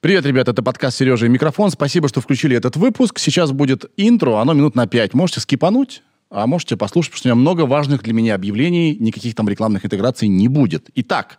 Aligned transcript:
Привет, 0.00 0.26
ребята, 0.26 0.50
это 0.50 0.62
подкаст 0.62 0.98
«Сережа 0.98 1.24
и 1.24 1.28
микрофон». 1.30 1.70
Спасибо, 1.70 2.08
что 2.08 2.20
включили 2.20 2.54
этот 2.54 2.76
выпуск. 2.76 3.18
Сейчас 3.18 3.50
будет 3.50 3.90
интро, 3.96 4.36
оно 4.36 4.52
минут 4.52 4.74
на 4.74 4.86
пять. 4.86 5.14
Можете 5.14 5.40
скипануть, 5.40 6.02
а 6.28 6.46
можете 6.46 6.76
послушать, 6.76 7.12
потому 7.12 7.20
что 7.20 7.28
у 7.28 7.32
меня 7.32 7.40
много 7.40 7.62
важных 7.62 8.02
для 8.02 8.12
меня 8.12 8.34
объявлений, 8.34 8.94
никаких 9.00 9.34
там 9.34 9.48
рекламных 9.48 9.86
интеграций 9.86 10.28
не 10.28 10.46
будет. 10.46 10.90
Итак, 10.94 11.38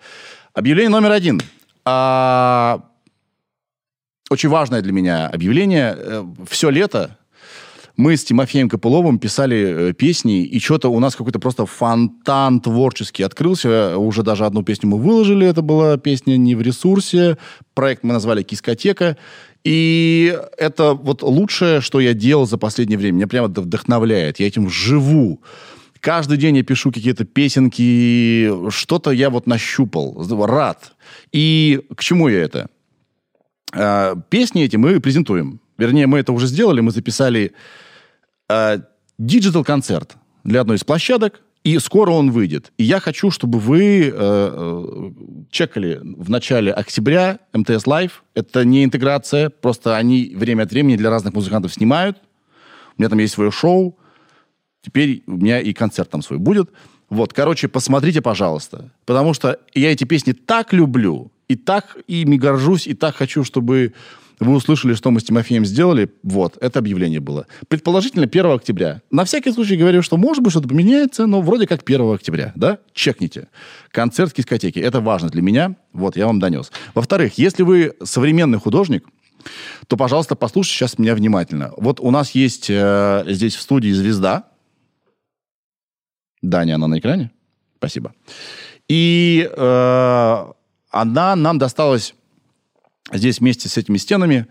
объявление 0.56 0.90
номер 0.90 1.12
один. 1.12 1.42
А, 1.86 2.90
очень 4.32 4.50
важное 4.50 4.82
для 4.82 4.92
меня 4.92 5.28
объявление. 5.28 6.26
Все 6.48 6.72
лето 6.72 7.20
мы 7.96 8.18
с 8.18 8.24
Тимофеем 8.24 8.70
Копыловым 8.70 9.20
писали 9.20 9.90
э, 9.90 9.94
песни, 9.94 10.44
и 10.44 10.60
что-то 10.60 10.90
у 10.90 11.00
нас 11.00 11.16
какой-то 11.16 11.40
просто 11.40 11.66
фонтан 11.66 12.60
творческий 12.60 13.24
открылся. 13.24 13.98
Уже 13.98 14.24
даже 14.24 14.46
одну 14.46 14.64
песню 14.64 14.90
мы 14.90 14.98
выложили, 14.98 15.46
это 15.46 15.62
была 15.62 15.98
песня 15.98 16.38
не 16.38 16.56
в 16.56 16.62
ресурсе. 16.62 17.38
Проект 17.76 18.04
мы 18.04 18.14
назвали 18.14 18.42
«Кискотека». 18.42 19.18
И 19.64 20.38
это 20.58 20.94
вот 20.94 21.22
лучшее, 21.22 21.82
что 21.82 22.00
я 22.00 22.14
делал 22.14 22.48
за 22.48 22.58
последнее 22.58 22.98
время. 22.98 23.18
Меня 23.18 23.28
прямо 23.28 23.48
вдохновляет. 23.48 24.40
Я 24.40 24.48
этим 24.48 24.70
живу. 24.70 25.42
Каждый 26.02 26.38
день 26.38 26.58
я 26.58 26.64
пишу 26.64 26.92
какие-то 26.92 27.24
песенки, 27.24 28.52
что-то 28.70 29.12
я 29.12 29.30
вот 29.30 29.48
нащупал, 29.48 30.28
рад. 30.46 30.94
И 31.32 31.82
к 31.96 32.04
чему 32.04 32.28
я 32.28 32.42
это? 32.42 32.68
А, 33.72 34.16
песни 34.30 34.64
эти 34.64 34.76
мы 34.76 35.00
презентуем. 35.00 35.62
Вернее, 35.78 36.08
мы 36.08 36.20
это 36.20 36.34
уже 36.34 36.48
сделали, 36.48 36.82
мы 36.82 36.92
записали 36.92 37.54
digital-концерт 39.18 40.16
для 40.44 40.62
одной 40.62 40.78
из 40.78 40.84
площадок, 40.84 41.42
и 41.64 41.80
скоро 41.80 42.12
он 42.12 42.32
выйдет. 42.32 42.74
И 42.78 42.84
я 42.84 43.00
хочу, 43.00 43.32
чтобы 43.32 43.58
вы 43.60 44.08
э, 44.08 44.12
э, 44.14 45.12
чекали 45.50 46.00
в 46.04 46.30
начале 46.30 46.74
октября 46.74 47.40
МТС 47.54 47.88
Лайв. 47.88 48.24
Это 48.36 48.66
не 48.66 48.84
интеграция, 48.84 49.50
просто 49.50 49.96
они 49.96 50.34
время 50.36 50.64
от 50.64 50.72
времени 50.72 50.98
для 50.98 51.10
разных 51.10 51.34
музыкантов 51.34 51.74
снимают. 51.74 52.18
У 52.98 53.02
меня 53.02 53.10
там 53.10 53.20
есть 53.20 53.34
свое 53.34 53.50
шоу. 53.50 53.98
Теперь 54.82 55.24
у 55.26 55.38
меня 55.38 55.62
и 55.62 55.72
концерт 55.72 56.10
там 56.10 56.22
свой 56.22 56.38
будет. 56.38 56.70
Вот, 57.10 57.32
короче, 57.32 57.70
посмотрите, 57.70 58.22
пожалуйста. 58.22 58.92
Потому 59.06 59.34
что 59.34 59.60
я 59.74 59.92
эти 59.92 60.04
песни 60.04 60.34
так 60.34 60.74
люблю, 60.74 61.32
и 61.48 61.56
так 61.56 61.98
ими 62.08 62.36
горжусь, 62.36 62.88
и 62.88 62.94
так 62.94 63.16
хочу, 63.16 63.44
чтобы 63.46 63.94
вы 64.40 64.54
услышали, 64.54 64.94
что 64.94 65.12
мы 65.12 65.20
с 65.20 65.24
Тимофеем 65.24 65.66
сделали. 65.66 66.12
Вот, 66.24 66.58
это 66.62 66.80
объявление 66.80 67.20
было. 67.20 67.48
Предположительно, 67.68 68.26
1 68.26 68.46
октября. 68.46 69.02
На 69.12 69.26
всякий 69.26 69.52
случай 69.52 69.76
говорю, 69.76 70.02
что 70.02 70.18
может 70.18 70.44
быть 70.44 70.52
что-то 70.52 70.68
поменяется, 70.68 71.28
но 71.28 71.42
вроде 71.42 71.68
как 71.68 71.82
1 71.84 72.14
октября, 72.14 72.52
да? 72.56 72.80
Чекните. 72.94 73.48
Концерт 73.92 74.32
в 74.32 74.36
дискотеке. 74.36 74.82
Это 74.82 75.02
важно 75.02 75.30
для 75.30 75.42
меня. 75.42 75.76
Вот, 75.94 76.16
я 76.18 76.28
вам 76.28 76.40
донес. 76.40 76.72
Во-вторых, 76.94 77.38
если 77.38 77.64
вы 77.64 77.94
современный 78.04 78.60
художник, 78.60 79.06
то, 79.88 79.98
пожалуйста, 79.98 80.36
послушайте 80.36 80.80
сейчас 80.80 80.98
меня 80.98 81.16
внимательно. 81.16 81.72
Вот 81.78 82.00
у 82.00 82.12
нас 82.12 82.32
есть 82.32 82.70
э, 82.70 83.24
здесь 83.28 83.56
в 83.56 83.62
студии 83.62 83.92
звезда. 83.92 84.46
Даня, 86.42 86.76
она 86.76 86.88
на 86.88 87.00
экране? 87.00 87.32
Спасибо. 87.78 88.14
И 88.88 89.50
э, 89.52 90.46
она 90.92 91.36
нам 91.36 91.58
досталась 91.58 92.16
Здесь 93.12 93.40
вместе 93.40 93.70
с 93.70 93.78
этими 93.78 93.98
стенами, 93.98 94.48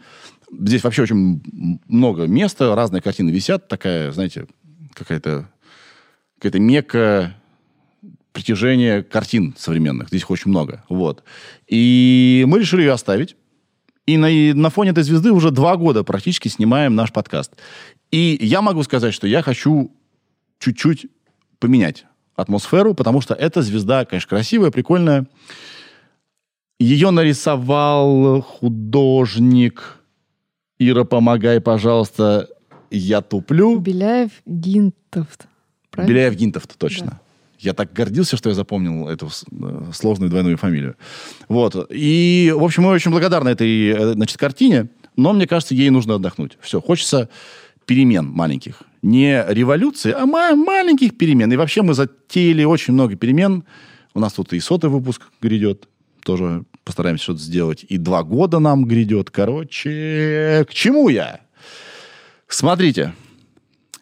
здесь 0.51 0.85
вообще 0.85 1.03
очень 1.03 1.43
много 1.89 2.27
места, 2.27 2.75
разные 2.75 3.01
картины 3.01 3.31
висят, 3.31 3.69
такая, 3.69 4.13
знаете, 4.13 4.47
какая-то 4.95 5.49
какая-то 6.39 6.59
мека 6.59 7.37
притяжение 8.33 9.03
картин 9.03 9.55
современных. 9.57 10.09
Здесь 10.09 10.23
их 10.23 10.31
очень 10.31 10.51
много. 10.51 10.85
Вот. 10.89 11.23
И 11.69 12.45
мы 12.49 12.59
решили 12.59 12.83
ее 12.83 12.93
оставить. 12.93 13.37
И 14.07 14.17
на, 14.17 14.29
на 14.29 14.71
фоне 14.71 14.91
этой 14.91 15.05
звезды 15.05 15.31
уже 15.31 15.51
два 15.51 15.77
года 15.77 16.03
практически 16.03 16.49
снимаем 16.49 16.97
наш 16.97 17.13
подкаст. 17.13 17.53
И 18.11 18.37
я 18.41 18.61
могу 18.61 18.83
сказать, 18.83 19.15
что 19.15 19.27
я 19.27 19.43
хочу 19.43 19.95
чуть-чуть 20.59 21.07
поменять 21.61 22.05
атмосферу, 22.35 22.95
потому 22.95 23.21
что 23.21 23.35
эта 23.35 23.63
звезда, 23.63 24.05
конечно, 24.05 24.29
красивая, 24.29 24.71
прикольная. 24.71 25.27
Ее 26.83 27.13
нарисовал 27.13 28.43
художник. 28.43 30.01
Ира, 30.81 31.05
помогай, 31.05 31.61
пожалуйста. 31.61 32.49
Я 32.91 33.21
туплю. 33.21 33.79
Беляев 33.79 34.33
Гинтовт. 34.47 35.47
Правильно? 35.93 36.13
Беляев 36.13 36.35
Гинтовт, 36.35 36.77
точно. 36.77 37.07
Да. 37.07 37.21
Я 37.61 37.73
так 37.73 37.93
гордился, 37.93 38.37
что 38.37 38.49
я 38.49 38.57
запомнил 38.57 39.09
эту 39.09 39.29
э, 39.29 39.91
сложную 39.93 40.29
двойную 40.29 40.57
фамилию. 40.57 40.97
Вот. 41.49 41.87
И, 41.91 42.53
в 42.53 42.65
общем, 42.65 42.83
мы 42.83 42.89
очень 42.91 43.13
благодарны 43.13 43.51
этой 43.51 43.91
э, 43.91 44.13
значит, 44.15 44.37
картине, 44.37 44.89
но 45.15 45.33
мне 45.33 45.47
кажется, 45.47 45.77
ей 45.77 45.91
нужно 45.91 46.17
отдохнуть. 46.17 46.59
Все, 46.61 46.81
хочется 46.81 47.29
перемен 47.87 48.27
маленьких. 48.27 48.83
Не 49.03 49.45
революции, 49.47 50.13
а 50.19 50.27
маленьких 50.27 51.17
перемен. 51.17 51.53
И 51.53 51.57
вообще 51.57 51.83
мы 51.83 51.95
затеяли 51.95 52.65
очень 52.65 52.95
много 52.95 53.15
перемен. 53.15 53.63
У 54.15 54.19
нас 54.19 54.33
тут 54.33 54.53
и 54.53 54.59
сотый 54.59 54.91
выпуск 54.91 55.23
грядет 55.41 55.89
тоже 56.25 56.65
постараемся 56.85 57.25
что-то 57.25 57.41
сделать. 57.41 57.85
И 57.89 57.99
два 57.99 58.23
года 58.23 58.59
нам 58.59 58.85
грядет. 58.85 59.31
Короче, 59.31 60.67
к 60.69 60.75
чему 60.75 61.09
я? 61.09 61.41
Смотрите, 62.49 63.15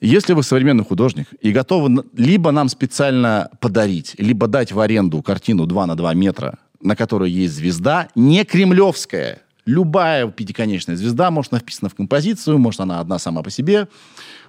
если 0.01 0.33
вы 0.33 0.43
современный 0.43 0.85
художник 0.85 1.29
и 1.41 1.53
готовы 1.53 2.05
либо 2.17 2.51
нам 2.51 2.69
специально 2.69 3.51
подарить, 3.61 4.15
либо 4.19 4.47
дать 4.47 4.73
в 4.73 4.81
аренду 4.81 5.23
картину 5.23 5.67
2 5.67 5.87
на 5.87 5.95
2 5.95 6.15
метра, 6.15 6.59
на 6.81 6.97
которой 6.97 7.31
есть 7.31 7.55
звезда, 7.55 8.09
не 8.15 8.45
кремлевская, 8.45 9.43
любая 9.67 10.27
пятиконечная 10.29 10.97
звезда, 10.97 11.31
может, 11.31 11.53
она 11.53 11.61
вписана 11.61 11.91
в 11.91 11.95
композицию, 11.95 12.59
может, 12.59 12.81
она 12.81 13.01
одна 13.01 13.19
сама 13.19 13.43
по 13.43 13.51
себе, 13.51 13.89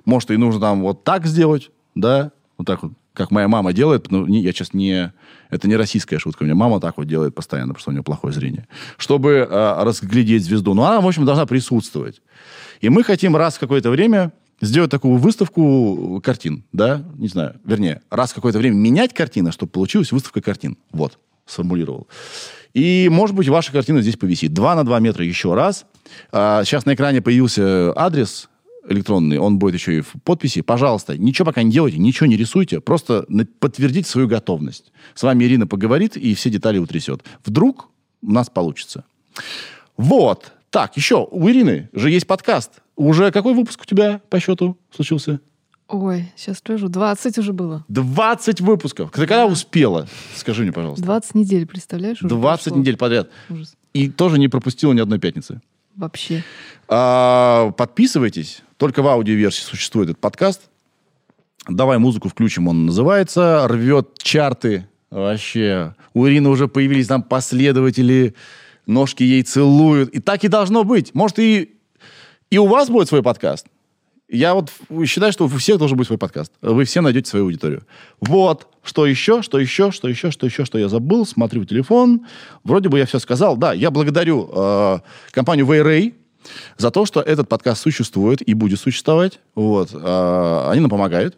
может, 0.06 0.32
и 0.32 0.38
нужно 0.38 0.62
там 0.62 0.82
вот 0.82 1.04
так 1.04 1.26
сделать, 1.26 1.70
да, 1.96 2.32
вот 2.58 2.66
так 2.66 2.84
вот 2.84 2.94
как 3.14 3.32
моя 3.32 3.48
мама 3.48 3.74
делает, 3.74 4.10
ну, 4.12 4.26
не, 4.26 4.42
я 4.42 4.52
сейчас 4.52 4.74
не... 4.74 5.14
Это 5.50 5.68
не 5.68 5.76
российская 5.76 6.18
шутка. 6.18 6.44
У 6.44 6.46
меня 6.46 6.56
мама 6.56 6.80
так 6.80 6.98
вот 6.98 7.08
делает 7.08 7.36
постоянно, 7.36 7.74
потому 7.74 7.82
что 7.82 7.90
у 7.90 7.94
нее 7.94 8.04
плохое 8.04 8.34
зрение. 8.34 8.68
Чтобы 8.98 9.48
э, 9.50 9.84
разглядеть 9.84 10.46
звезду. 10.46 10.74
Но 10.74 10.86
она, 10.86 11.02
в 11.02 11.08
общем, 11.08 11.26
должна 11.26 11.46
присутствовать. 11.46 12.22
И 12.80 12.90
мы 12.90 13.04
хотим 13.04 13.36
раз 13.36 13.58
в 13.58 13.60
какое-то 13.60 13.90
время 13.90 14.32
сделать 14.62 14.92
такую 14.92 15.18
выставку 15.18 16.22
картин, 16.24 16.64
да, 16.72 17.04
не 17.18 17.28
знаю, 17.28 17.60
вернее, 17.66 18.02
раз 18.10 18.32
в 18.32 18.36
какое-то 18.36 18.60
время 18.60 18.76
менять 18.76 19.14
картины, 19.14 19.52
чтобы 19.52 19.72
получилась 19.72 20.12
выставка 20.12 20.40
картин. 20.40 20.78
Вот, 20.92 21.20
сформулировал. 21.46 22.08
И, 22.74 23.10
может 23.12 23.36
быть, 23.36 23.50
ваша 23.50 23.72
картина 23.72 24.02
здесь 24.02 24.16
повисит. 24.16 24.54
Два 24.54 24.76
на 24.76 24.86
два 24.86 25.00
метра 25.00 25.26
еще 25.26 25.54
раз. 25.54 25.86
А, 26.32 26.64
сейчас 26.64 26.86
на 26.86 26.94
экране 26.94 27.22
появился 27.22 27.92
адрес 27.98 28.50
электронный, 28.88 29.38
он 29.38 29.60
будет 29.60 29.76
еще 29.76 29.98
и 29.98 30.02
в 30.02 30.14
подписи. 30.24 30.62
Пожалуйста, 30.62 31.18
ничего 31.18 31.46
пока 31.46 31.64
не 31.64 31.72
делайте, 31.72 31.98
ничего 31.98 32.28
не 32.28 32.38
рисуйте, 32.38 32.80
просто 32.82 33.26
подтвердите 33.60 34.10
свою 34.10 34.28
готовность. 34.28 34.92
С 35.14 35.24
вами 35.24 35.44
Ирина 35.44 35.68
поговорит 35.68 36.18
и 36.18 36.34
все 36.34 36.50
детали 36.50 36.78
утрясет. 36.78 37.24
Вдруг 37.46 37.90
у 38.22 38.32
нас 38.32 38.50
получится. 38.50 39.06
Вот. 39.98 40.54
Так, 40.70 40.96
еще, 40.96 41.28
у 41.30 41.50
Ирины 41.50 41.90
же 41.94 42.10
есть 42.10 42.28
подкаст. 42.28 42.82
Уже 42.96 43.32
какой 43.32 43.54
выпуск 43.54 43.82
у 43.82 43.86
тебя 43.86 44.22
по 44.30 44.40
счету 44.40 44.78
случился? 44.96 45.42
Ой, 45.92 46.32
сейчас 46.38 46.60
скажу. 46.60 46.88
20 46.88 47.38
уже 47.40 47.52
было. 47.52 47.84
20 47.90 48.62
выпусков. 48.62 49.12
Ты 49.12 49.20
когда 49.28 49.46
успела? 49.46 50.08
Скажи 50.36 50.64
мне, 50.64 50.72
пожалуйста. 50.72 51.04
20 51.04 51.36
недель, 51.36 51.68
представляешь? 51.68 52.20
20 52.22 52.64
прошло. 52.64 52.80
недель 52.80 52.96
подряд. 52.96 53.30
Ужас. 53.50 53.76
И 53.94 54.10
тоже 54.10 54.40
не 54.40 54.48
пропустила 54.48 54.94
ни 54.94 55.02
одной 55.02 55.20
пятницы. 55.20 55.62
Вообще. 56.02 56.44
А, 56.88 57.72
подписывайтесь. 57.78 58.64
Только 58.78 59.04
в 59.04 59.08
аудиоверсии 59.08 59.62
существует 59.62 60.10
этот 60.10 60.20
подкаст. 60.20 60.62
Давай 61.70 62.00
музыку 62.00 62.28
включим, 62.28 62.68
он 62.68 62.88
называется. 62.88 63.68
Рвет 63.68 64.18
чарты. 64.18 64.88
Вообще. 65.12 65.94
У 66.16 66.28
Ирины 66.28 66.50
уже 66.50 66.68
появились 66.68 67.06
там 67.06 67.22
последователи. 67.22 68.34
Ножки 68.88 69.22
ей 69.22 69.44
целуют. 69.44 70.10
И 70.10 70.20
так 70.20 70.44
и 70.44 70.48
должно 70.48 70.84
быть. 70.84 71.14
Может, 71.14 71.38
и, 71.38 71.76
и 72.50 72.58
у 72.58 72.66
вас 72.66 72.90
будет 72.90 73.08
свой 73.08 73.22
подкаст. 73.22 73.68
Я 74.32 74.54
вот 74.54 74.72
считаю, 75.06 75.34
что 75.34 75.44
у 75.44 75.48
всех 75.50 75.78
должен 75.78 75.98
быть 75.98 76.08
свой 76.08 76.18
подкаст. 76.18 76.54
Вы 76.62 76.86
все 76.86 77.02
найдете 77.02 77.30
свою 77.30 77.46
аудиторию. 77.46 77.84
Вот. 78.22 78.68
Что 78.82 79.06
еще, 79.06 79.42
что 79.42 79.60
еще, 79.60 79.92
что 79.92 80.08
еще, 80.08 80.32
что 80.32 80.46
еще, 80.46 80.64
что 80.64 80.78
я 80.78 80.88
забыл. 80.88 81.26
Смотрю 81.26 81.66
телефон. 81.66 82.26
Вроде 82.64 82.88
бы 82.88 82.98
я 82.98 83.06
все 83.06 83.20
сказал. 83.20 83.58
Да, 83.58 83.74
я 83.74 83.92
благодарю 83.92 84.50
э, 84.50 85.00
компанию 85.32 85.66
Wayray 85.66 86.14
за 86.78 86.92
то, 86.92 87.06
что 87.06 87.20
этот 87.20 87.50
подкаст 87.50 87.82
существует 87.82 88.42
и 88.42 88.54
будет 88.54 88.80
существовать. 88.80 89.42
Вот. 89.54 89.90
Э, 89.94 90.70
они 90.70 90.80
нам 90.80 90.90
помогают. 90.90 91.38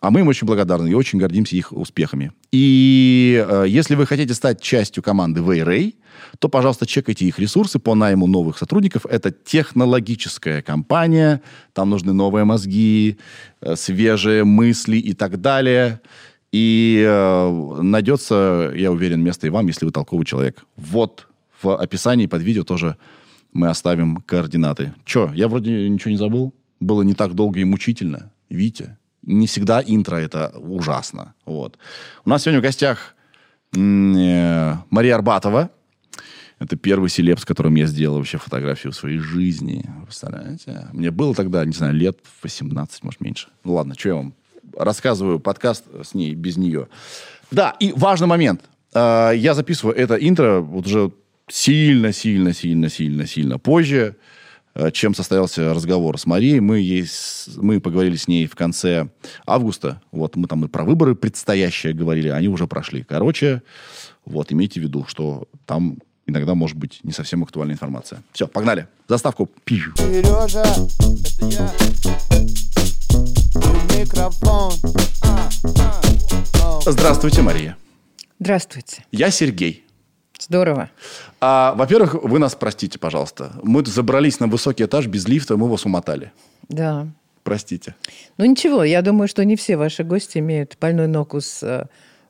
А 0.00 0.10
мы 0.10 0.20
им 0.20 0.28
очень 0.28 0.46
благодарны 0.46 0.88
и 0.88 0.94
очень 0.94 1.18
гордимся 1.18 1.56
их 1.56 1.72
успехами. 1.72 2.32
И 2.52 3.44
э, 3.46 3.66
если 3.68 3.96
вы 3.96 4.06
хотите 4.06 4.32
стать 4.32 4.62
частью 4.62 5.02
команды 5.02 5.42
Wayray, 5.42 5.94
то, 6.38 6.48
пожалуйста, 6.48 6.86
чекайте 6.86 7.26
их 7.26 7.38
ресурсы 7.38 7.78
по 7.78 7.94
найму 7.94 8.26
новых 8.26 8.58
сотрудников. 8.58 9.06
Это 9.06 9.30
технологическая 9.30 10.62
компания, 10.62 11.42
там 11.72 11.90
нужны 11.90 12.12
новые 12.12 12.44
мозги, 12.44 13.18
э, 13.60 13.76
свежие 13.76 14.44
мысли 14.44 14.96
и 14.96 15.12
так 15.12 15.40
далее. 15.40 16.00
И 16.52 17.04
э, 17.06 17.80
найдется, 17.82 18.72
я 18.76 18.92
уверен, 18.92 19.22
место 19.22 19.46
и 19.46 19.50
вам, 19.50 19.66
если 19.66 19.86
вы 19.86 19.92
толковый 19.92 20.24
человек. 20.24 20.64
Вот 20.76 21.26
В 21.62 21.76
описании 21.76 22.26
под 22.26 22.42
видео 22.42 22.62
тоже 22.62 22.96
мы 23.52 23.68
оставим 23.68 24.16
координаты. 24.16 24.92
Че, 25.04 25.32
я 25.34 25.48
вроде 25.48 25.88
ничего 25.88 26.10
не 26.10 26.16
забыл? 26.16 26.52
Было 26.80 27.02
не 27.02 27.14
так 27.14 27.34
долго 27.34 27.60
и 27.60 27.64
мучительно. 27.64 28.30
Витя, 28.50 28.98
не 29.22 29.46
всегда 29.46 29.82
интро 29.84 30.16
это 30.16 30.52
ужасно. 30.58 31.34
Вот. 31.46 31.78
У 32.24 32.30
нас 32.30 32.42
сегодня 32.42 32.60
в 32.60 32.62
гостях 32.62 33.14
э, 33.74 34.74
Мария 34.90 35.14
Арбатова. 35.14 35.70
Это 36.64 36.76
первый 36.76 37.10
селеб, 37.10 37.38
с 37.38 37.44
которым 37.44 37.74
я 37.74 37.86
сделал 37.86 38.16
вообще 38.16 38.38
фотографию 38.38 38.92
в 38.92 38.96
своей 38.96 39.18
жизни. 39.18 39.84
Представляете? 40.04 40.88
Мне 40.94 41.10
было 41.10 41.34
тогда, 41.34 41.62
не 41.66 41.72
знаю, 41.74 41.92
лет 41.94 42.18
18, 42.42 43.02
может, 43.04 43.20
меньше. 43.20 43.48
Ну 43.64 43.74
ладно, 43.74 43.94
что 43.98 44.08
я 44.08 44.14
вам 44.14 44.34
рассказываю 44.78 45.40
подкаст 45.40 45.84
с 46.02 46.14
ней, 46.14 46.34
без 46.34 46.56
нее. 46.56 46.88
Да, 47.50 47.76
и 47.80 47.92
важный 47.94 48.28
момент. 48.28 48.62
Э, 48.94 49.32
Я 49.36 49.52
записываю 49.52 49.94
это 49.94 50.14
интро 50.14 50.60
вот 50.60 50.86
уже 50.86 51.12
сильно, 51.48 52.12
сильно, 52.12 52.54
сильно, 52.54 52.88
сильно, 52.88 53.26
сильно 53.26 53.58
позже, 53.58 54.16
э, 54.74 54.90
чем 54.90 55.14
состоялся 55.14 55.74
разговор 55.74 56.18
с 56.18 56.24
Марией. 56.24 56.60
Мы, 56.60 56.80
с- 57.06 57.50
мы 57.56 57.78
поговорили 57.78 58.16
с 58.16 58.26
ней 58.26 58.46
в 58.46 58.54
конце 58.56 59.10
августа. 59.46 60.00
Вот 60.12 60.34
мы 60.36 60.48
там 60.48 60.64
и 60.64 60.68
про 60.68 60.84
выборы 60.84 61.14
предстоящие 61.14 61.92
говорили, 61.92 62.28
они 62.28 62.48
уже 62.48 62.66
прошли. 62.66 63.02
Короче, 63.04 63.62
вот 64.24 64.50
имейте 64.50 64.80
в 64.80 64.82
виду, 64.84 65.04
что 65.06 65.46
там 65.66 65.98
иногда 66.26 66.54
может 66.54 66.76
быть 66.76 67.00
не 67.02 67.12
совсем 67.12 67.42
актуальная 67.42 67.74
информация. 67.74 68.22
Все, 68.32 68.46
погнали. 68.46 68.88
Заставку. 69.08 69.50
Пью. 69.64 69.92
Сережа, 69.96 70.62
это 70.62 71.46
я. 71.46 71.70
И 73.60 73.98
микрофон. 73.98 74.72
А, 75.22 75.48
а. 76.62 76.80
Здравствуйте, 76.90 77.42
Мария. 77.42 77.76
Здравствуйте. 78.40 79.04
Я 79.12 79.30
Сергей. 79.30 79.84
Здорово. 80.38 80.90
А, 81.40 81.74
во-первых, 81.74 82.14
вы 82.14 82.38
нас 82.38 82.54
простите, 82.54 82.98
пожалуйста. 82.98 83.52
Мы 83.62 83.84
забрались 83.86 84.40
на 84.40 84.46
высокий 84.46 84.84
этаж 84.84 85.06
без 85.06 85.26
лифта, 85.28 85.56
мы 85.56 85.68
вас 85.68 85.84
умотали. 85.84 86.32
Да. 86.68 87.06
Простите. 87.42 87.94
Ну 88.38 88.46
ничего, 88.46 88.84
я 88.84 89.02
думаю, 89.02 89.28
что 89.28 89.44
не 89.44 89.54
все 89.54 89.76
ваши 89.76 90.02
гости 90.02 90.38
имеют 90.38 90.76
больной 90.80 91.06
ногу 91.08 91.40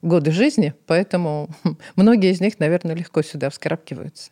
с 0.04 0.06
э, 0.06 0.08
года 0.08 0.30
жизни, 0.30 0.74
поэтому 0.86 1.48
многие 1.96 2.30
из 2.30 2.40
них, 2.40 2.60
наверное, 2.60 2.94
легко 2.94 3.22
сюда 3.22 3.50
вскарабкиваются. 3.50 4.30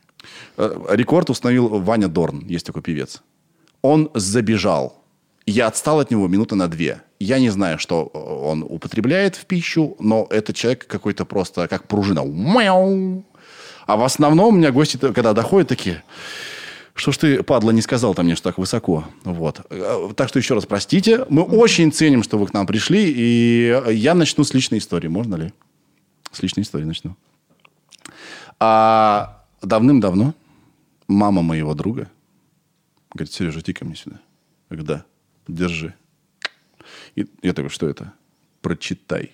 Э, 0.57 0.85
Рекорд 0.91 1.31
установил 1.31 1.69
Ваня 1.69 2.09
Дорн, 2.09 2.47
есть 2.47 2.67
такой 2.67 2.83
певец. 2.83 3.23
Он 3.83 4.11
забежал. 4.15 5.03
Я 5.45 5.67
отстал 5.67 5.99
от 5.99 6.11
него 6.11 6.29
минуты 6.29 6.55
на 6.55 6.69
две. 6.69 7.01
Я 7.19 7.41
не 7.41 7.51
знаю, 7.51 7.79
что 7.79 8.05
он 8.05 8.63
употребляет 8.63 9.35
в 9.35 9.45
пищу, 9.47 9.97
но 9.99 10.27
это 10.31 10.53
человек 10.53 10.87
какой-то 10.87 11.25
просто 11.25 11.67
как 11.69 11.89
пружина. 11.89 12.23
А 13.87 13.97
в 13.97 14.05
основном 14.05 14.55
у 14.55 14.57
меня 14.59 14.71
гости, 14.71 14.97
когда 14.97 15.33
доходят, 15.33 15.69
такие... 15.69 16.03
Что 16.95 17.11
ж 17.11 17.17
ты, 17.17 17.43
падла, 17.43 17.71
не 17.71 17.81
сказал 17.81 18.15
там 18.15 18.27
мне, 18.27 18.35
что 18.35 18.51
так 18.51 18.59
высоко. 18.59 19.05
Вот. 19.25 19.65
Э, 19.71 20.11
Так 20.15 20.29
что 20.29 20.39
еще 20.39 20.55
раз 20.55 20.67
простите. 20.67 21.25
Мы 21.31 21.43
очень 21.43 21.91
ценим, 21.91 22.23
что 22.23 22.39
вы 22.39 22.47
к 22.47 22.53
нам 22.53 22.67
пришли. 22.67 23.13
И 23.15 23.83
я 23.93 24.15
начну 24.15 24.45
с 24.45 24.53
личной 24.53 24.79
истории. 24.79 25.09
Можно 25.09 25.37
ли? 25.37 25.53
С 26.31 26.43
личной 26.43 26.63
истории 26.65 26.85
начну. 26.85 27.17
А 28.61 29.45
давным-давно 29.63 30.35
мама 31.09 31.43
моего 31.43 31.75
друга 31.75 32.11
говорит, 33.15 33.33
Сережа, 33.33 33.61
иди 33.61 33.73
ко 33.73 33.85
мне 33.85 33.97
сюда. 33.97 34.21
Я 34.71 34.77
говорю, 34.77 34.87
да, 34.87 35.05
держи. 35.49 35.95
И 37.15 37.27
я 37.43 37.53
такой, 37.53 37.71
что 37.71 37.89
это? 37.89 38.13
Прочитай. 38.61 39.33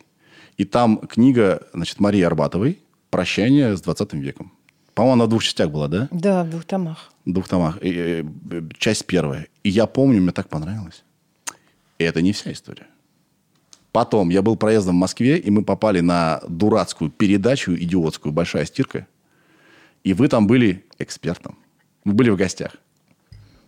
И 0.57 0.65
там 0.65 0.99
книга, 0.99 1.67
значит, 1.73 2.01
Марии 2.01 2.23
Арбатовой 2.23 2.81
«Прощание 3.11 3.77
с 3.77 3.81
20 3.83 4.15
веком». 4.15 4.53
По-моему, 4.99 5.13
она 5.13 5.25
в 5.27 5.29
двух 5.29 5.45
частях 5.45 5.71
была, 5.71 5.87
да? 5.87 6.09
Да, 6.11 6.43
в 6.43 6.51
двух 6.51 6.65
томах. 6.65 7.13
В 7.25 7.33
двух 7.33 7.47
томах. 7.47 7.79
И, 7.81 7.89
э, 7.89 8.25
э, 8.51 8.63
часть 8.79 9.07
первая. 9.07 9.47
И 9.63 9.71
я 9.71 9.87
помню, 9.87 10.21
мне 10.21 10.33
так 10.33 10.49
понравилось. 10.49 11.05
И 12.01 12.05
это 12.05 12.21
не 12.21 12.33
вся 12.33 12.51
история. 12.51 12.89
Потом 13.93 14.29
я 14.29 14.43
был 14.43 14.57
проездом 14.57 14.97
в 14.97 14.99
Москве, 14.99 15.39
и 15.39 15.51
мы 15.53 15.63
попали 15.63 16.01
на 16.01 16.41
дурацкую 16.49 17.13
передачу 17.13 17.77
идиотскую 17.77 18.33
«Большая 18.33 18.65
стирка». 18.65 19.07
И 20.03 20.15
вы 20.15 20.27
там 20.27 20.49
были 20.49 20.85
экспертом. 20.99 21.57
Вы 22.05 22.15
были 22.15 22.31
в 22.31 22.37
гостях. 22.37 22.73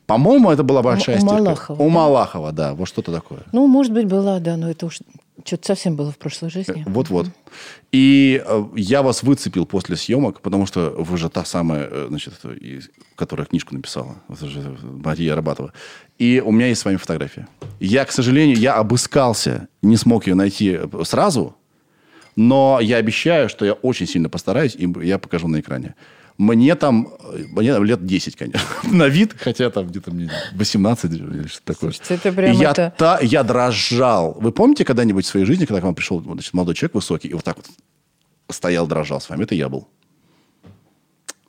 По-моему, 0.07 0.51
это 0.51 0.65
была 0.65 0.83
«Большая 0.83 1.19
у 1.19 1.21
стирка». 1.21 1.43
Малахова, 1.45 1.81
У 1.81 1.87
да? 1.87 1.95
Малахова, 1.95 2.53
да. 2.53 2.75
Вот 2.75 2.89
что-то 2.89 3.13
такое. 3.13 3.43
Ну, 3.53 3.69
может 3.69 3.93
быть, 3.93 4.07
была, 4.07 4.41
да, 4.41 4.57
но 4.57 4.69
это 4.69 4.87
уж 4.87 4.99
что-то 5.45 5.67
совсем 5.67 5.97
было 5.97 6.11
в 6.11 6.19
прошлой 6.19 6.51
жизни. 6.51 6.85
Э, 6.87 6.91
Вот-вот. 6.91 7.27
И 7.93 8.43
э, 8.45 8.65
я 8.77 9.03
вас 9.03 9.23
выцепил 9.23 9.67
после 9.67 9.97
съемок, 9.97 10.41
потому 10.41 10.67
что 10.67 10.95
вы 10.97 11.17
же 11.19 11.29
та 11.29 11.45
самая, 11.45 11.89
э, 11.91 12.07
значит, 12.09 12.35
которая 13.17 13.47
книжку 13.47 13.75
написала. 13.75 14.17
Мария 14.83 15.33
Арбатова. 15.33 15.73
И 16.19 16.43
у 16.45 16.53
меня 16.53 16.69
есть 16.69 16.81
с 16.81 16.85
вами 16.85 16.97
фотография. 16.97 17.49
Я, 17.81 18.05
к 18.05 18.13
сожалению, 18.13 18.57
я 18.57 18.75
обыскался, 18.75 19.69
не 19.83 19.97
смог 19.97 20.27
ее 20.27 20.35
найти 20.35 20.79
сразу, 21.05 21.57
но 22.37 22.79
я 22.81 22.97
обещаю, 22.97 23.49
что 23.49 23.65
я 23.65 23.73
очень 23.73 24.07
сильно 24.07 24.29
постараюсь, 24.29 24.75
и 24.77 24.89
я 25.03 25.19
покажу 25.19 25.49
на 25.49 25.61
экране. 25.61 25.95
Мне 26.41 26.75
там, 26.75 27.09
э, 27.35 27.45
мне 27.51 27.75
там 27.75 27.85
лет 27.85 28.07
10, 28.07 28.35
конечно, 28.35 28.61
на 28.91 29.09
вид, 29.09 29.35
хотя 29.39 29.69
там 29.69 29.87
где-то 29.89 30.11
мне 30.11 30.31
18 30.55 31.13
или 31.13 31.47
что-то 31.49 31.75
такое. 31.75 31.93
Слушайте, 31.93 32.15
это 32.15 32.33
прям 32.33 32.53
я, 32.57 32.71
это- 32.71 32.95
та- 32.97 33.19
я 33.21 33.43
дрожал. 33.43 34.39
Вы 34.41 34.51
помните 34.51 34.87
когда-нибудь 34.87 35.27
в 35.27 35.29
своей 35.29 35.45
жизни, 35.45 35.67
когда 35.67 35.83
к 35.83 35.85
вам 35.85 35.95
пришел 35.95 36.19
значит, 36.23 36.55
молодой 36.55 36.75
человек 36.75 36.95
высокий, 36.95 37.29
и 37.29 37.35
вот 37.35 37.45
так 37.45 37.59
вот 37.59 37.67
стоял, 38.49 38.87
дрожал 38.87 39.21
с 39.21 39.29
вами? 39.29 39.43
Это 39.43 39.55
я 39.55 39.69
был. 39.69 39.87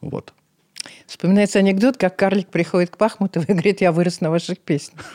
Вот. 0.02 0.34
Вспоминается 1.08 1.60
анекдот, 1.60 1.96
как 1.96 2.18
карлик 2.18 2.50
приходит 2.50 2.90
к 2.90 2.98
Пахмутову 2.98 3.46
и 3.48 3.54
говорит, 3.54 3.80
я 3.80 3.94
вырос 3.94 4.20
на 4.20 4.30
ваших 4.30 4.60
песнях. 4.60 5.06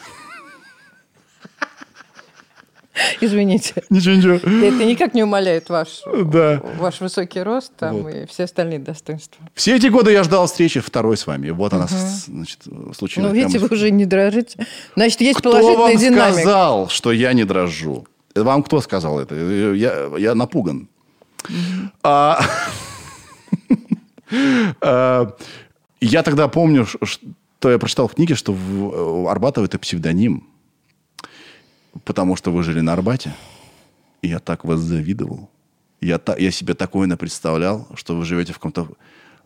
Извините. 3.20 3.82
Ничего, 3.90 4.14
ничего. 4.14 4.34
Это 4.34 4.84
никак 4.84 5.14
не 5.14 5.22
умаляет 5.22 5.68
ваш, 5.68 6.02
Да. 6.24 6.62
ваш 6.78 7.00
высокий 7.00 7.40
рост 7.42 7.72
там, 7.78 8.02
Вот. 8.02 8.14
и 8.14 8.26
все 8.26 8.44
остальные 8.44 8.78
достоинства. 8.78 9.44
Все 9.54 9.76
эти 9.76 9.88
годы 9.88 10.12
я 10.12 10.22
ждал 10.24 10.46
встречи 10.46 10.80
второй 10.80 11.16
с 11.16 11.26
вами. 11.26 11.50
Вот 11.50 11.72
она, 11.72 11.86
с- 11.88 12.26
значит, 12.26 12.60
случилась. 12.96 13.28
Ну, 13.30 13.34
видите, 13.34 13.58
прямо 13.58 13.68
вы 13.68 13.76
уже 13.76 13.90
не 13.90 14.06
дрожите. 14.06 14.66
Значит, 14.94 15.20
есть 15.20 15.38
Кто 15.38 15.50
положительная 15.52 15.88
вам 15.92 15.98
динамика. 15.98 16.40
сказал, 16.40 16.88
что 16.88 17.12
я 17.12 17.32
не 17.32 17.44
дрожу? 17.44 18.06
Вам 18.34 18.62
кто 18.62 18.80
сказал 18.80 19.18
это? 19.20 19.34
Я, 19.34 20.10
я 20.18 20.34
напуган. 20.34 20.88
А, 22.02 22.40
а, 24.80 25.32
Я 26.00 26.22
тогда 26.22 26.48
помню, 26.48 26.86
что 27.02 27.70
я 27.70 27.78
прочитал 27.78 28.06
в 28.08 28.14
книге, 28.14 28.34
что 28.34 28.52
в- 28.52 29.22
у 29.22 29.28
Арбатова 29.28 29.64
это 29.64 29.78
псевдоним. 29.78 30.46
Потому 32.04 32.36
что 32.36 32.50
вы 32.52 32.62
жили 32.62 32.80
на 32.80 32.92
Арбате. 32.92 33.32
И 34.22 34.28
я 34.28 34.38
так 34.38 34.64
вас 34.64 34.80
завидовал. 34.80 35.48
Я, 36.00 36.18
та- 36.18 36.36
я 36.36 36.50
себе 36.50 36.74
такое 36.74 37.06
напредставлял, 37.06 37.88
что 37.94 38.16
вы 38.16 38.24
живете 38.24 38.52
в 38.52 38.56
каком-то 38.58 38.88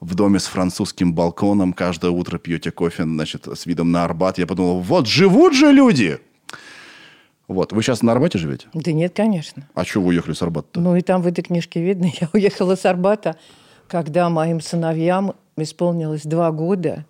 в 0.00 0.14
доме 0.14 0.38
с 0.38 0.46
французским 0.46 1.12
балконом, 1.12 1.72
каждое 1.74 2.10
утро 2.10 2.38
пьете 2.38 2.70
кофе, 2.70 3.02
значит, 3.04 3.46
с 3.46 3.66
видом 3.66 3.92
на 3.92 4.04
Арбат. 4.04 4.38
Я 4.38 4.46
подумал, 4.46 4.80
вот 4.80 5.06
живут 5.06 5.54
же 5.54 5.70
люди! 5.72 6.18
Вот, 7.48 7.72
вы 7.72 7.82
сейчас 7.82 8.00
на 8.02 8.12
Арбате 8.12 8.38
живете? 8.38 8.68
Да 8.72 8.92
нет, 8.92 9.12
конечно. 9.14 9.68
А 9.74 9.84
что 9.84 10.00
вы 10.00 10.08
уехали 10.08 10.34
с 10.34 10.40
Арбата? 10.42 10.80
Ну 10.80 10.96
и 10.96 11.02
там 11.02 11.20
в 11.20 11.26
этой 11.26 11.42
книжке 11.42 11.82
видно, 11.82 12.10
я 12.20 12.28
уехала 12.32 12.76
с 12.76 12.86
Арбата, 12.86 13.36
когда 13.88 14.30
моим 14.30 14.60
сыновьям 14.60 15.34
исполнилось 15.56 16.22
два 16.22 16.50
года. 16.52 17.04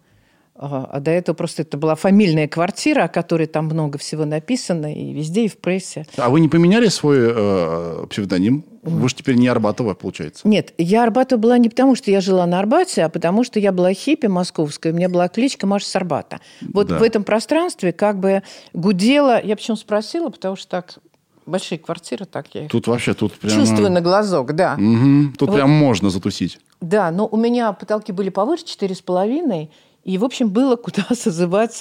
А 0.63 1.01
до 1.01 1.11
этого 1.11 1.35
просто 1.35 1.63
это 1.63 1.79
была 1.79 1.95
фамильная 1.95 2.47
квартира, 2.47 3.05
о 3.05 3.09
которой 3.09 3.47
там 3.47 3.65
много 3.65 3.97
всего 3.97 4.27
написано, 4.27 4.93
и 4.93 5.15
везде, 5.15 5.47
и 5.47 5.49
в 5.49 5.57
прессе. 5.57 6.05
А 6.19 6.29
вы 6.29 6.41
не 6.41 6.51
поменяли 6.51 6.89
свой 6.89 7.17
э, 7.21 8.07
псевдоним? 8.11 8.67
Вы 8.83 9.09
же 9.09 9.15
теперь 9.15 9.37
не 9.37 9.49
Арбатова, 9.49 9.95
получается. 9.95 10.47
Нет, 10.47 10.75
я 10.77 11.03
Арбату 11.03 11.39
была 11.39 11.57
не 11.57 11.71
потому, 11.71 11.95
что 11.97 12.11
я 12.11 12.21
жила 12.21 12.45
на 12.47 12.59
Арбате, 12.59 13.05
а 13.05 13.09
потому 13.09 13.43
что 13.43 13.59
я 13.59 13.73
была 13.73 13.95
хиппи 13.95 14.27
московская, 14.27 14.93
у 14.93 14.97
меня 14.97 15.09
была 15.09 15.29
кличка 15.29 15.67
Маша 15.67 15.87
с 15.87 15.97
Арбата. 15.97 16.41
Вот 16.75 16.89
Да. 16.89 16.99
в 16.99 17.03
этом 17.03 17.25
пространстве 17.25 17.93
как 17.95 18.19
бы 18.21 18.43
гудела... 18.75 19.43
Я 19.43 19.57
почему 19.57 19.79
спросила, 19.79 20.29
потому 20.29 20.57
что 20.57 20.69
так 20.69 20.99
большие 21.47 21.79
квартиры, 21.79 22.27
так 22.27 22.47
я 22.55 22.65
их 22.65 22.71
Тут 22.71 22.87
вообще, 22.87 23.15
тут 23.15 23.33
прям... 23.33 23.55
чувствую 23.55 23.91
на 23.91 24.03
глазок, 24.03 24.55
да. 24.55 24.77
Мгм, 24.77 25.35
тут 25.39 25.49
Вот. 25.49 25.55
прям 25.57 25.71
можно 25.71 26.11
затусить. 26.11 26.59
Да, 26.83 27.11
но 27.11 27.27
у 27.27 27.37
меня 27.39 27.73
потолки 27.73 28.13
были 28.13 28.29
повыше, 28.29 28.65
четыре 28.67 28.95
с 28.95 29.01
половиной, 29.03 29.71
и, 30.05 30.19
в 30.19 30.25
общем, 30.25 30.49
было 30.49 30.77
куда 30.77 31.07
созывать 31.15 31.81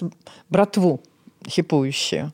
братву 0.49 1.01
хипующую. 1.47 2.33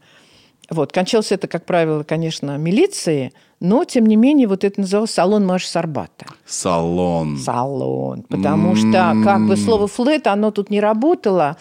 Вот. 0.70 0.92
Кончалось 0.92 1.32
это, 1.32 1.48
как 1.48 1.66
правило, 1.66 2.04
конечно, 2.04 2.58
милицией, 2.58 3.34
но, 3.60 3.86
тем 3.86 4.06
не 4.06 4.16
менее, 4.16 4.48
вот 4.48 4.64
это 4.64 4.82
называлось 4.82 5.12
салон 5.12 5.46
Маши 5.46 5.68
Сарбата. 5.68 6.26
Салон. 6.46 7.38
Салон. 7.38 8.24
Потому 8.24 8.76
что, 8.76 9.16
как 9.24 9.48
бы, 9.48 9.56
слово 9.58 9.88
«флэт», 9.88 10.28
оно 10.28 10.52
тут 10.52 10.70
не 10.70 10.80
работало. 10.80 11.58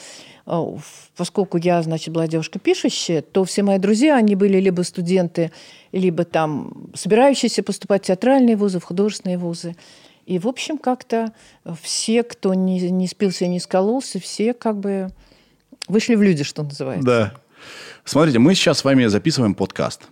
Э, 0.47 0.77
Поскольку 1.17 1.59
я, 1.59 1.81
значит, 1.83 2.13
была 2.13 2.27
девушка 2.27 2.59
пишущая, 2.59 3.23
то 3.23 3.45
все 3.45 3.63
мои 3.63 3.79
друзья, 3.79 4.17
они 4.17 4.35
были 4.35 4.59
либо 4.59 4.83
студенты, 4.83 5.53
либо 5.93 6.25
там 6.25 6.91
собирающиеся 6.95 7.63
поступать 7.63 8.03
в 8.03 8.07
театральные 8.07 8.57
вузы, 8.57 8.81
в 8.81 8.85
художественные 8.85 9.39
вузы. 9.39 9.77
И, 10.27 10.39
в 10.39 10.49
общем, 10.49 10.79
как-то 10.79 11.33
все, 11.83 12.23
кто 12.23 12.55
не, 12.55 12.91
не 12.91 13.07
спился 13.07 13.45
и 13.45 13.49
не 13.49 13.61
скололся, 13.61 14.19
все 14.21 14.55
как 14.55 14.79
бы 14.79 15.09
вышли 15.89 16.15
в 16.15 16.23
люди, 16.23 16.45
что 16.45 16.63
называется. 16.63 17.07
Да. 17.07 17.35
Смотрите, 18.05 18.39
мы 18.39 18.55
сейчас 18.55 18.79
с 18.79 18.85
вами 18.85 19.07
записываем 19.07 19.55
подкаст. 19.55 20.03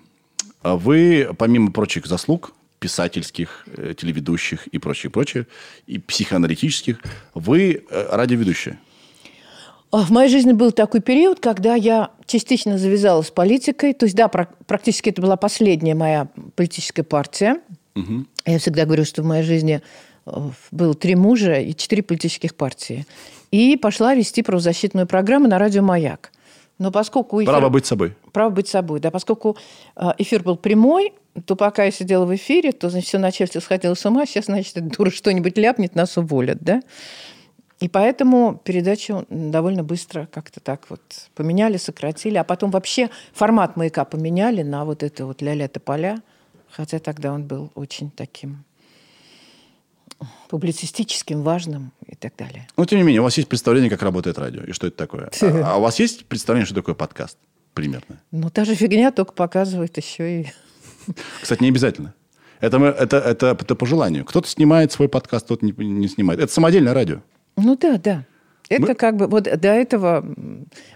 Вы, 0.63 1.31
помимо 1.39 1.73
прочих 1.73 2.07
заслуг, 2.07 2.55
писательских, 2.79 3.65
э, 3.77 3.95
телеведущих 3.97 4.67
и 4.67 4.79
прочее, 4.79 5.11
прочее, 5.11 5.47
и 5.87 5.99
психоаналитических, 5.99 7.01
вы 7.33 7.85
э, 7.89 8.07
радиоведущая. 8.11 8.79
А 9.93 9.99
В 9.99 10.11
моей 10.11 10.31
жизни 10.31 10.53
был 10.53 10.73
такой 10.73 11.01
период, 11.01 11.39
когда 11.39 11.75
я 11.75 12.11
частично 12.27 12.79
завязала 12.79 13.23
с 13.23 13.31
политикой. 13.31 13.93
То 13.93 14.07
есть, 14.07 14.17
да, 14.17 14.27
прак- 14.27 14.55
практически 14.67 15.11
это 15.11 15.21
была 15.21 15.37
последняя 15.37 15.95
моя 15.95 16.29
политическая 16.57 17.03
партия. 17.03 17.61
Я 18.47 18.59
всегда 18.59 18.85
говорю, 18.85 19.05
что 19.05 19.23
в 19.23 19.27
моей 19.27 19.43
жизни 19.43 19.83
э, 20.27 20.51
было 20.71 20.95
три 20.95 21.15
мужа 21.15 21.61
и 21.61 21.75
четыре 21.75 22.03
политических 22.03 22.55
партии. 22.55 23.07
И 23.51 23.77
пошла 23.77 24.15
вести 24.15 24.43
правозащитную 24.43 25.07
программу 25.07 25.49
на 25.49 25.59
радио 25.59 25.83
«Маяк». 25.83 26.33
Но 26.79 26.91
поскольку... 26.91 27.41
эфир- 27.43 27.53
Право 27.53 27.69
быть 27.69 27.87
собой. 27.87 28.15
Право 28.33 28.51
быть 28.51 28.67
собой, 28.67 28.99
да. 28.99 29.11
Поскольку 29.11 29.57
э, 29.95 30.09
эфир 30.19 30.43
был 30.43 30.57
прямой, 30.57 31.13
то 31.47 31.55
пока 31.55 31.85
я 31.85 31.91
сидела 31.91 32.25
в 32.25 32.35
эфире, 32.35 32.73
то, 32.73 32.91
значит, 32.91 33.09
все 33.09 33.19
начальство 33.19 33.61
сходило 33.61 33.95
с 33.95 34.05
ума. 34.05 34.27
Сейчас, 34.27 34.47
значит, 34.47 34.77
эта 34.77 34.87
дура 34.97 35.11
что-нибудь 35.11 35.57
ляпнет, 35.59 35.95
нас 35.95 36.17
уволят, 36.17 36.59
да. 36.61 36.83
И 37.81 37.89
поэтому 37.89 38.61
передачу 38.63 39.27
довольно 39.29 39.83
быстро 39.83 40.29
как-то 40.33 40.61
так 40.61 40.83
вот 40.89 41.01
поменяли, 41.35 41.77
сократили. 41.77 42.37
А 42.37 42.45
потом 42.45 42.71
вообще 42.71 43.11
формат 43.33 43.77
«Маяка» 43.77 44.05
поменяли 44.05 44.63
на 44.63 44.85
вот 44.85 45.03
это 45.03 45.27
вот 45.27 45.43
«Ля-ля 45.43 45.69
тополя». 45.69 46.23
Хотя 46.75 46.99
тогда 46.99 47.33
он 47.33 47.45
был 47.45 47.71
очень 47.75 48.11
таким 48.11 48.65
публицистическим, 50.49 51.43
важным 51.43 51.93
и 52.07 52.15
так 52.15 52.35
далее. 52.37 52.67
Но, 52.77 52.85
тем 52.85 52.99
не 52.99 53.05
менее, 53.05 53.21
у 53.21 53.25
вас 53.25 53.37
есть 53.37 53.49
представление, 53.49 53.91
как 53.91 54.03
работает 54.03 54.39
радио 54.39 54.63
и 54.63 54.73
что 54.73 54.87
это 54.87 54.97
такое. 54.97 55.31
А, 55.43 55.75
а 55.75 55.77
у 55.77 55.83
вас 55.83 55.99
есть 55.99 56.27
представление, 56.27 56.67
что 56.67 56.75
такое 56.75 56.95
подкаст? 56.95 57.37
Примерно. 57.75 58.21
Ну, 58.31 58.51
та 58.51 58.65
же 58.65 58.75
фигня 58.75 59.11
только 59.11 59.33
показывает 59.33 59.97
еще 59.97 60.43
и... 60.43 60.53
Кстати, 61.43 61.63
не 61.63 61.69
обязательно. 61.69 62.15
Это, 62.61 62.79
мы- 62.79 62.87
это, 62.89 63.17
это, 63.19 63.57
это 63.61 63.75
по 63.75 63.87
желанию. 63.87 64.25
Кто-то 64.25 64.49
снимает 64.49 64.93
свой 64.93 65.09
подкаст, 65.09 65.47
кто-то 65.47 65.65
не, 65.67 65.73
не 65.73 66.09
снимает. 66.09 66.41
Это 66.41 66.53
самодельное 66.53 66.95
радио. 66.95 67.23
Ну 67.57 67.77
да, 67.77 67.99
да. 67.99 68.25
Это 68.69 68.83
Мы- 68.83 68.95
как 68.95 69.17
бы... 69.17 69.27
Вот 69.27 69.45
до 69.45 69.69
этого 69.69 70.25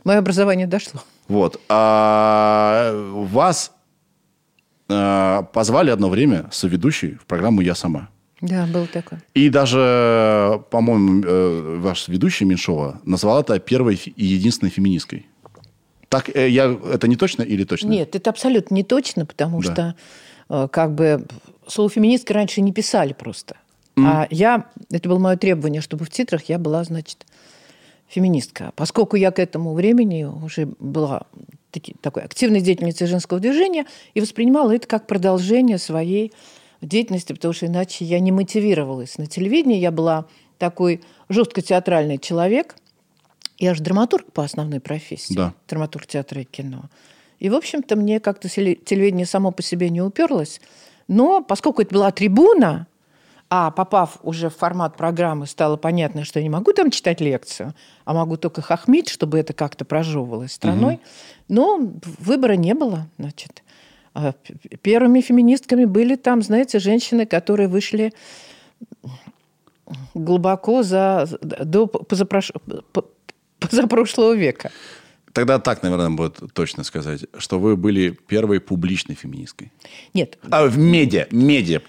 мое 0.05 0.19
образование 0.19 0.67
дошло. 0.67 1.03
Вот. 1.29 1.61
А 1.69 2.93
вас 3.15 3.73
а, 4.89 5.43
позвали 5.43 5.91
одно 5.91 6.09
время 6.09 6.49
соведущей 6.53 7.15
в 7.15 7.27
программу 7.27 7.61
«Я 7.61 7.75
сама». 7.75 8.09
Да, 8.41 8.67
был 8.67 8.87
такой. 8.87 9.19
И 9.35 9.49
даже, 9.49 10.63
по-моему, 10.71 11.23
э, 11.25 11.77
ваш 11.79 12.09
ведущий 12.09 12.45
Меньшова 12.45 13.01
назвал 13.05 13.41
это 13.41 13.59
первой 13.59 13.95
и 13.95 14.25
единственной 14.25 14.69
феминисткой. 14.71 15.27
Так, 16.11 16.29
э, 16.37 16.49
я, 16.49 16.79
это 16.93 17.09
не 17.09 17.17
точно 17.17 17.43
или 17.43 17.65
точно? 17.65 17.89
Нет, 17.89 18.15
это 18.15 18.29
абсолютно 18.31 18.75
не 18.75 18.85
точно, 18.85 19.25
потому 19.25 19.63
Да. 19.63 19.73
что 19.73 19.95
э, 20.51 20.69
как 20.71 20.95
бы 20.95 21.27
слово 21.67 21.89
феминистка 21.89 22.35
раньше 22.35 22.61
не 22.61 22.73
писали 22.73 23.15
просто. 23.15 23.57
А 23.99 24.27
я, 24.31 24.67
это 24.91 25.09
было 25.09 25.19
мое 25.19 25.37
требование, 25.39 25.81
чтобы 25.81 26.05
в 26.05 26.11
титрах 26.11 26.45
я 26.51 26.59
была, 26.59 26.85
значит, 26.85 27.25
феминистка. 28.09 28.73
Поскольку 28.77 29.17
я 29.17 29.31
к 29.31 29.39
этому 29.39 29.73
времени 29.73 30.25
уже 30.25 30.69
была 30.79 31.23
таки- 31.77 31.95
такой 32.01 32.23
активной 32.23 32.61
деятельницей 32.61 33.07
женского 33.07 33.39
движения 33.39 33.85
и 34.15 34.21
воспринимала 34.21 34.75
это 34.75 34.87
как 34.89 35.07
продолжение 35.07 35.79
своей 35.79 36.33
деятельности, 36.81 37.33
потому 37.33 37.53
что 37.53 37.67
иначе 37.67 38.05
я 38.05 38.19
не 38.21 38.33
мотивировалась. 38.33 39.19
На 39.19 39.27
телевидении 39.27 39.79
я 39.79 39.91
была 39.91 40.27
такой 40.59 41.03
жестко 41.29 41.61
театральный 41.61 42.19
человек. 42.19 42.77
Я 43.59 43.75
же 43.75 43.83
драматург 43.83 44.33
по 44.33 44.45
основной 44.45 44.81
профессии. 44.81 45.35
Да. 45.35 45.55
Драматург 45.69 46.07
театра 46.07 46.41
и 46.41 46.45
кино. 46.45 46.91
И, 47.39 47.51
в 47.51 47.55
общем-то, 47.55 47.97
мне 47.97 48.21
как-то 48.21 48.49
теле- 48.49 48.77
телевидение 48.77 49.27
само 49.27 49.51
по 49.53 49.63
себе 49.63 49.91
не 49.91 50.01
уперлось. 50.01 50.61
Но 51.09 51.43
поскольку 51.43 51.83
это 51.83 51.95
была 51.95 52.11
трибуна, 52.11 52.87
а 53.49 53.71
попав 53.71 54.19
уже 54.23 54.49
в 54.49 54.57
формат 54.57 54.97
программы, 54.97 55.47
стало 55.47 55.77
понятно, 55.77 56.25
что 56.25 56.41
я 56.41 56.43
не 56.43 56.51
могу 56.51 56.73
там 56.73 56.91
читать 56.91 57.21
лекцию, 57.21 57.75
а 58.05 58.15
могу 58.15 58.37
только 58.37 58.61
хохмить, 58.61 59.09
чтобы 59.09 59.39
это 59.39 59.53
как-то 59.53 59.85
прожевывалось 59.85 60.53
страной. 60.53 61.01
Но 61.49 61.79
выбора 62.19 62.55
не 62.55 62.75
было, 62.75 63.07
значит. 63.19 63.63
А 64.15 64.33
Первыми 64.83 65.21
феминистками 65.21 65.85
были 65.85 66.17
там, 66.17 66.43
знаете, 66.43 66.79
женщины, 66.79 67.27
которые 67.27 67.69
вышли 67.69 68.13
глубоко 70.15 70.83
за, 70.83 71.29
до 71.41 71.85
позапрош- 71.85 72.53
позапрошлого 73.61 74.35
века. 74.35 74.73
Тогда 75.33 75.59
так, 75.59 75.83
наверное, 75.83 76.09
будет 76.11 76.41
точно 76.55 76.83
сказать, 76.83 77.27
что 77.37 77.59
вы 77.59 77.77
были 77.77 78.11
первой 78.27 78.59
публичной 78.59 79.15
феминисткой. 79.15 79.71
Нет, 80.15 80.39
А 80.51 80.67
в 80.67 80.79
медиа, 80.79 81.27
медиа, 81.31 81.83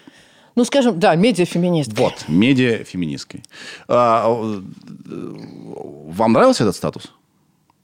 ну, 0.57 0.65
скажем, 0.65 0.99
да, 0.99 1.15
медиафеминистка. 1.15 1.95
вот, 1.95 2.25
медиа 2.27 2.83
феминисткой. 2.83 3.43
А, 3.87 4.25
э, 4.27 4.61
вам 5.05 6.33
нравился 6.33 6.63
этот 6.63 6.75
статус? 6.75 7.03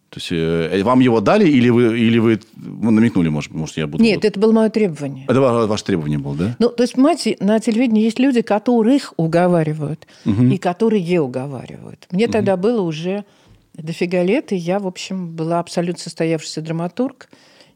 То 0.10 0.18
есть 0.20 0.32
э, 0.32 0.82
вам 0.84 1.00
его 1.00 1.22
дали 1.22 1.48
или 1.48 1.70
вы, 1.70 2.00
или 2.00 2.18
вы 2.18 2.40
ну, 2.56 2.90
намекнули, 2.90 3.30
может, 3.30 3.52
может 3.52 3.78
я 3.78 3.86
буду... 3.86 4.04
Нет, 4.04 4.26
это 4.26 4.40
было 4.40 4.52
мое 4.52 4.70
требование. 4.70 5.26
Это 5.28 5.40
ва- 5.40 5.68
ваше 5.68 5.84
требование 5.84 6.18
было, 6.18 6.36
да? 6.36 6.56
Ну, 6.58 6.70
то 6.70 6.82
есть, 6.82 6.96
понимаете, 6.96 7.38
на 7.40 7.60
телевидении 7.60 8.04
есть 8.04 8.18
люди, 8.18 8.42
которых 8.42 9.14
уговаривают 9.18 10.08
и 10.26 10.58
которые 10.58 11.22
уговаривают. 11.22 12.08
Мне 12.10 12.28
тогда 12.28 12.58
было 12.58 12.82
уже 12.82 13.24
дофига 13.76 14.24
лет, 14.24 14.52
и 14.52 14.56
я, 14.56 14.80
в 14.80 14.88
общем, 14.88 15.36
была 15.36 15.60
абсолютно 15.60 16.02
состоявшийся 16.02 16.62
драматург, 16.62 17.30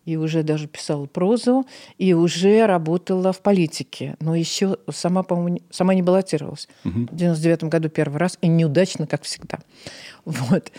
и 0.08 0.16
уже 0.16 0.42
даже 0.42 0.68
писала 0.68 1.06
прозу, 1.06 1.68
и 1.98 2.14
уже 2.14 2.66
работала 2.66 3.34
в 3.34 3.42
политике. 3.42 4.16
Но 4.22 4.36
еще 4.36 4.78
сама, 4.90 5.22
по-моему, 5.22 5.60
сама 5.70 5.94
не 5.94 6.02
баллотировалась. 6.02 6.70
В 6.86 7.14
99 7.14 7.66
году 7.66 7.90
первый 7.90 8.16
раз, 8.18 8.38
и 8.42 8.48
неудачно, 8.48 9.06
как 9.06 9.24
всегда. 9.24 9.60
Вот. 10.24 10.72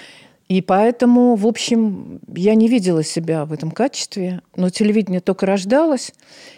И 0.48 0.62
поэтому, 0.62 1.36
в 1.36 1.46
общем, 1.46 2.20
я 2.34 2.54
не 2.54 2.68
видела 2.68 3.04
себя 3.04 3.44
в 3.44 3.52
этом 3.52 3.70
качестве, 3.70 4.40
но 4.56 4.70
телевидение 4.70 5.20
только 5.20 5.44
рождалось. 5.44 6.12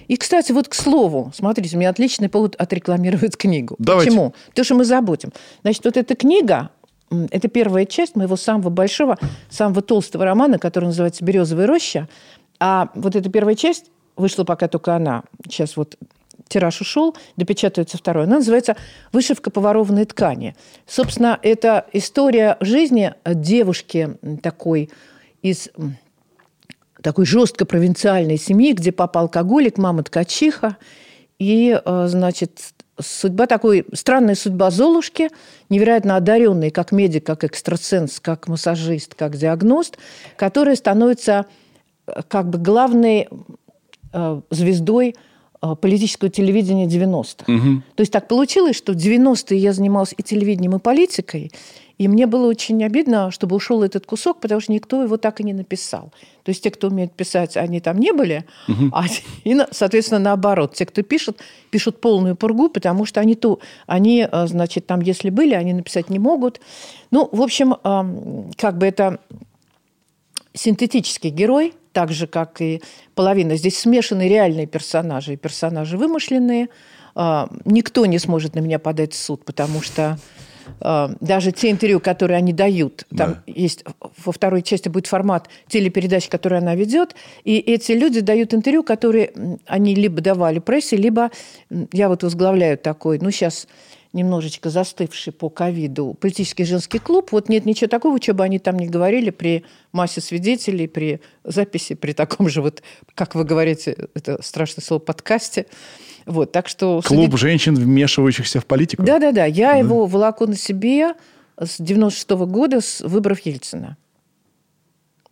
И, 0.06 0.16
кстати, 0.16 0.52
вот 0.52 0.68
к 0.68 0.74
слову, 0.74 1.32
смотрите, 1.34 1.74
у 1.74 1.80
меня 1.80 1.90
отличный 1.90 2.28
повод 2.28 2.54
отрекламировать 2.54 3.36
книгу. 3.36 3.74
Давайте. 3.80 4.10
Почему? 4.10 4.34
Потому 4.50 4.64
что 4.64 4.74
мы 4.76 4.84
забудем. 4.84 5.32
Значит, 5.62 5.84
вот 5.84 5.96
эта 5.96 6.14
книга, 6.14 6.70
это 7.10 7.48
первая 7.48 7.84
часть 7.84 8.14
моего 8.14 8.36
самого 8.36 8.70
большого, 8.70 9.18
самого 9.48 9.82
толстого 9.82 10.24
романа, 10.24 10.60
который 10.60 10.84
называется 10.84 11.24
«Березовая 11.24 11.66
роща». 11.66 12.08
А 12.60 12.90
вот 12.94 13.16
эта 13.16 13.28
первая 13.30 13.54
часть, 13.54 13.90
вышла 14.16 14.44
пока 14.44 14.68
только 14.68 14.94
она, 14.94 15.24
сейчас 15.48 15.76
вот 15.76 15.96
тираж 16.48 16.80
ушел, 16.80 17.16
допечатывается 17.36 17.96
второй. 17.96 18.24
Она 18.24 18.36
называется 18.36 18.76
«Вышивка 19.12 19.50
по 19.50 19.60
ворованной 19.60 20.04
ткани». 20.04 20.54
Собственно, 20.86 21.38
это 21.42 21.86
история 21.92 22.56
жизни 22.60 23.14
девушки 23.24 24.16
такой 24.42 24.90
из 25.42 25.70
такой 27.02 27.24
жестко 27.24 27.64
провинциальной 27.64 28.36
семьи, 28.36 28.72
где 28.72 28.92
папа 28.92 29.20
алкоголик, 29.20 29.78
мама 29.78 30.02
ткачиха. 30.02 30.76
И, 31.38 31.80
э, 31.82 32.06
значит, 32.08 32.60
судьба 33.00 33.46
такой, 33.46 33.86
странная 33.94 34.34
судьба 34.34 34.70
Золушки, 34.70 35.30
невероятно 35.70 36.16
одаренной 36.16 36.70
как 36.70 36.92
медик, 36.92 37.24
как 37.24 37.44
экстрасенс, 37.44 38.20
как 38.20 38.48
массажист, 38.48 39.14
как 39.14 39.36
диагност, 39.36 39.96
которая 40.36 40.76
становится 40.76 41.46
как 42.28 42.48
бы 42.50 42.58
главной 42.58 43.28
э, 44.12 44.40
звездой 44.50 45.14
э, 45.62 45.74
политического 45.80 46.30
телевидения 46.30 46.86
90-х. 46.86 47.44
То 47.94 48.00
есть 48.00 48.12
так 48.12 48.28
получилось, 48.28 48.76
что 48.76 48.92
в 48.92 48.96
90-е 48.96 49.58
я 49.58 49.72
занималась 49.72 50.14
и 50.16 50.22
телевидением, 50.22 50.76
и 50.76 50.78
политикой, 50.78 51.50
и 52.00 52.08
мне 52.08 52.26
было 52.26 52.46
очень 52.46 52.82
обидно, 52.82 53.30
чтобы 53.30 53.56
ушел 53.56 53.82
этот 53.82 54.06
кусок, 54.06 54.40
потому 54.40 54.62
что 54.62 54.72
никто 54.72 55.02
его 55.02 55.18
так 55.18 55.38
и 55.40 55.44
не 55.44 55.52
написал. 55.52 56.12
То 56.44 56.48
есть 56.48 56.62
те, 56.62 56.70
кто 56.70 56.88
умеет 56.88 57.12
писать, 57.12 57.58
они 57.58 57.78
там 57.80 57.98
не 57.98 58.12
были, 58.12 58.46
а, 58.90 59.04
и, 59.44 59.54
соответственно, 59.70 60.18
наоборот. 60.18 60.74
Те, 60.74 60.86
кто 60.86 61.02
пишет, 61.02 61.42
пишут 61.68 62.00
полную 62.00 62.36
пургу, 62.36 62.70
потому 62.70 63.04
что 63.04 63.20
они, 63.20 63.34
то, 63.34 63.58
они, 63.86 64.26
э, 64.32 64.46
значит, 64.46 64.86
там, 64.86 65.02
если 65.02 65.28
были, 65.28 65.52
они 65.52 65.74
написать 65.74 66.08
не 66.08 66.18
могут. 66.18 66.62
Ну, 67.10 67.28
в 67.32 67.42
общем, 67.42 67.74
как 68.56 68.78
бы 68.78 68.86
это 68.86 69.18
синтетический 70.54 71.30
герой, 71.30 71.75
так 71.92 72.12
же, 72.12 72.26
как 72.26 72.61
и 72.61 72.83
половина. 73.14 73.57
Здесь 73.57 73.78
смешаны 73.78 74.28
реальные 74.28 74.66
персонажи 74.66 75.35
и 75.35 75.37
персонажи 75.37 75.97
вымышленные. 75.97 76.69
А, 77.14 77.49
Никто 77.64 78.07
не 78.07 78.19
сможет 78.19 78.54
на 78.54 78.61
меня 78.61 78.78
подать 78.78 79.12
в 79.12 79.16
суд, 79.16 79.45
потому 79.45 79.83
что 79.83 80.19
а, 80.80 81.11
даже 81.21 81.50
те 81.52 81.71
интервью, 81.71 82.00
которые 82.00 82.37
они 82.38 82.52
дают, 82.52 83.04
там 83.16 83.33
Да. 83.33 83.42
есть 83.47 83.85
во 84.25 84.33
второй 84.33 84.62
части 84.62 84.88
будет 84.88 85.07
формат 85.09 85.49
телепередач, 85.69 86.28
который 86.28 86.59
она 86.59 86.75
ведет, 86.75 87.16
и 87.45 87.59
эти 87.59 87.92
люди 87.92 88.21
дают 88.21 88.54
интервью, 88.54 88.83
которые 88.85 89.59
они 89.66 89.95
либо 89.95 90.21
давали 90.21 90.61
прессе, 90.61 90.97
либо 90.97 91.30
я 91.92 92.09
вот 92.09 92.23
возглавляю 92.23 92.78
такой, 92.78 93.19
ну 93.19 93.30
сейчас 93.30 93.66
немножечко 94.12 94.70
застывший 94.70 95.32
по 95.32 95.48
ковиду 95.50 96.14
политический 96.20 96.64
женский 96.64 96.98
клуб. 96.98 97.32
Вот 97.32 97.48
нет 97.48 97.64
ничего 97.64 97.88
такого, 97.88 98.20
что 98.20 98.34
бы 98.34 98.44
они 98.44 98.58
там 98.58 98.78
не 98.78 98.88
говорили 98.88 99.30
при 99.30 99.64
массе 99.92 100.20
свидетелей, 100.20 100.88
при 100.88 101.20
записи, 101.44 101.94
при 101.94 102.12
таком 102.12 102.48
же 102.48 102.62
вот, 102.62 102.82
как 103.14 103.34
вы 103.34 103.44
говорите, 103.44 104.08
это 104.14 104.42
страшное 104.42 104.82
слово, 104.82 105.00
подкасте. 105.00 105.66
Вот, 106.26 106.52
так 106.52 106.68
что... 106.68 107.00
Клуб 107.04 107.36
женщин, 107.36 107.74
вмешивающихся 107.74 108.60
в 108.60 108.66
политику. 108.66 109.02
Да-да-да, 109.02 109.44
я 109.46 109.74
его 109.74 110.06
волоку 110.06 110.46
на 110.46 110.56
себе 110.56 111.14
с 111.58 111.80
96 111.80 112.30
года, 112.30 112.80
с 112.80 113.00
выборов 113.00 113.40
Ельцина. 113.40 113.96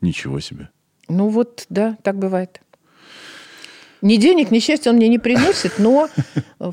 Ничего 0.01 0.41
себе. 0.41 0.71
Ну 1.09 1.29
вот, 1.29 1.67
да, 1.69 1.97
так 2.03 2.19
бывает. 2.19 2.61
Ни 4.03 4.17
денег, 4.17 4.51
ни 4.51 4.61
счастья 4.61 4.91
он 4.91 4.97
мне 4.97 5.09
не 5.09 5.19
приносит, 5.19 5.79
но 5.79 6.09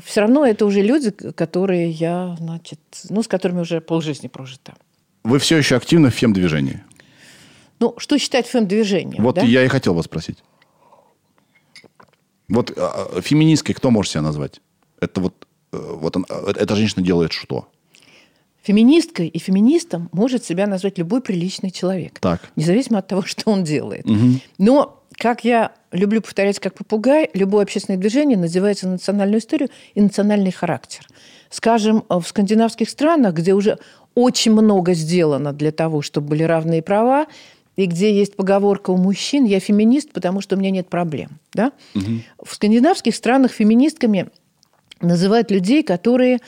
все 0.04 0.20
равно 0.20 0.46
это 0.46 0.64
уже 0.64 0.82
люди, 0.82 1.10
которые 1.10 1.90
я, 1.90 2.36
значит, 2.38 2.80
ну, 3.08 3.22
с 3.22 3.28
которыми 3.28 3.60
уже 3.60 3.80
полжизни 3.80 4.28
прожита. 4.28 4.74
Вы 5.24 5.38
все 5.38 5.56
еще 5.56 5.76
активны 5.76 6.10
в 6.10 6.14
фем-движении? 6.14 6.84
Ну, 7.80 7.94
что 7.98 8.18
считать 8.18 8.46
фэм-движением? 8.46 9.22
Вот 9.22 9.36
да? 9.36 9.42
я 9.42 9.64
и 9.64 9.68
хотел 9.68 9.94
вас 9.94 10.04
спросить. 10.06 10.38
Вот 12.48 12.72
а, 12.76 13.08
а, 13.16 13.20
феминисткой 13.20 13.74
кто 13.74 13.90
может 13.90 14.12
себя 14.12 14.22
назвать? 14.22 14.60
Это 15.00 15.20
вот, 15.20 15.46
э, 15.72 15.78
вот 15.78 16.16
он, 16.16 16.26
э, 16.28 16.52
эта 16.56 16.76
женщина 16.76 17.04
делает 17.04 17.32
что? 17.32 17.68
Феминисткой 18.62 19.28
и 19.28 19.38
феминистом 19.38 20.08
может 20.12 20.44
себя 20.44 20.66
назвать 20.66 20.98
любой 20.98 21.20
приличный 21.20 21.70
человек. 21.70 22.18
Так. 22.20 22.50
Независимо 22.56 22.98
от 22.98 23.08
того, 23.08 23.22
что 23.22 23.50
он 23.50 23.64
делает. 23.64 24.06
Мгм. 24.06 24.40
Но, 24.58 25.02
как 25.12 25.44
я 25.44 25.72
люблю 25.96 26.20
повторять 26.20 26.58
как 26.58 26.74
попугай, 26.74 27.30
любое 27.34 27.62
общественное 27.62 27.98
движение 27.98 28.38
называется 28.38 28.88
национальную 28.88 29.40
историю 29.40 29.70
и 29.94 30.00
национальный 30.00 30.52
характер. 30.52 31.06
Скажем, 31.50 32.04
в 32.08 32.22
скандинавских 32.22 32.88
странах, 32.90 33.34
где 33.34 33.54
уже 33.54 33.78
очень 34.14 34.52
много 34.52 34.94
сделано 34.94 35.52
для 35.52 35.72
того, 35.72 36.02
чтобы 36.02 36.28
были 36.28 36.42
равные 36.42 36.82
права, 36.82 37.26
и 37.76 37.84
где 37.84 38.12
есть 38.12 38.36
поговорка 38.36 38.90
у 38.90 38.96
мужчин 38.96 39.44
«я 39.44 39.60
феминист, 39.60 40.10
потому 40.12 40.40
что 40.40 40.56
у 40.56 40.58
меня 40.58 40.70
нет 40.70 40.88
проблем». 40.88 41.38
Да? 41.52 41.72
В 42.42 42.54
скандинавских 42.54 43.14
странах 43.14 43.52
феминистками 43.52 44.28
называют 45.00 45.50
людей, 45.50 45.82
которые 45.82 46.36
э, 46.36 46.38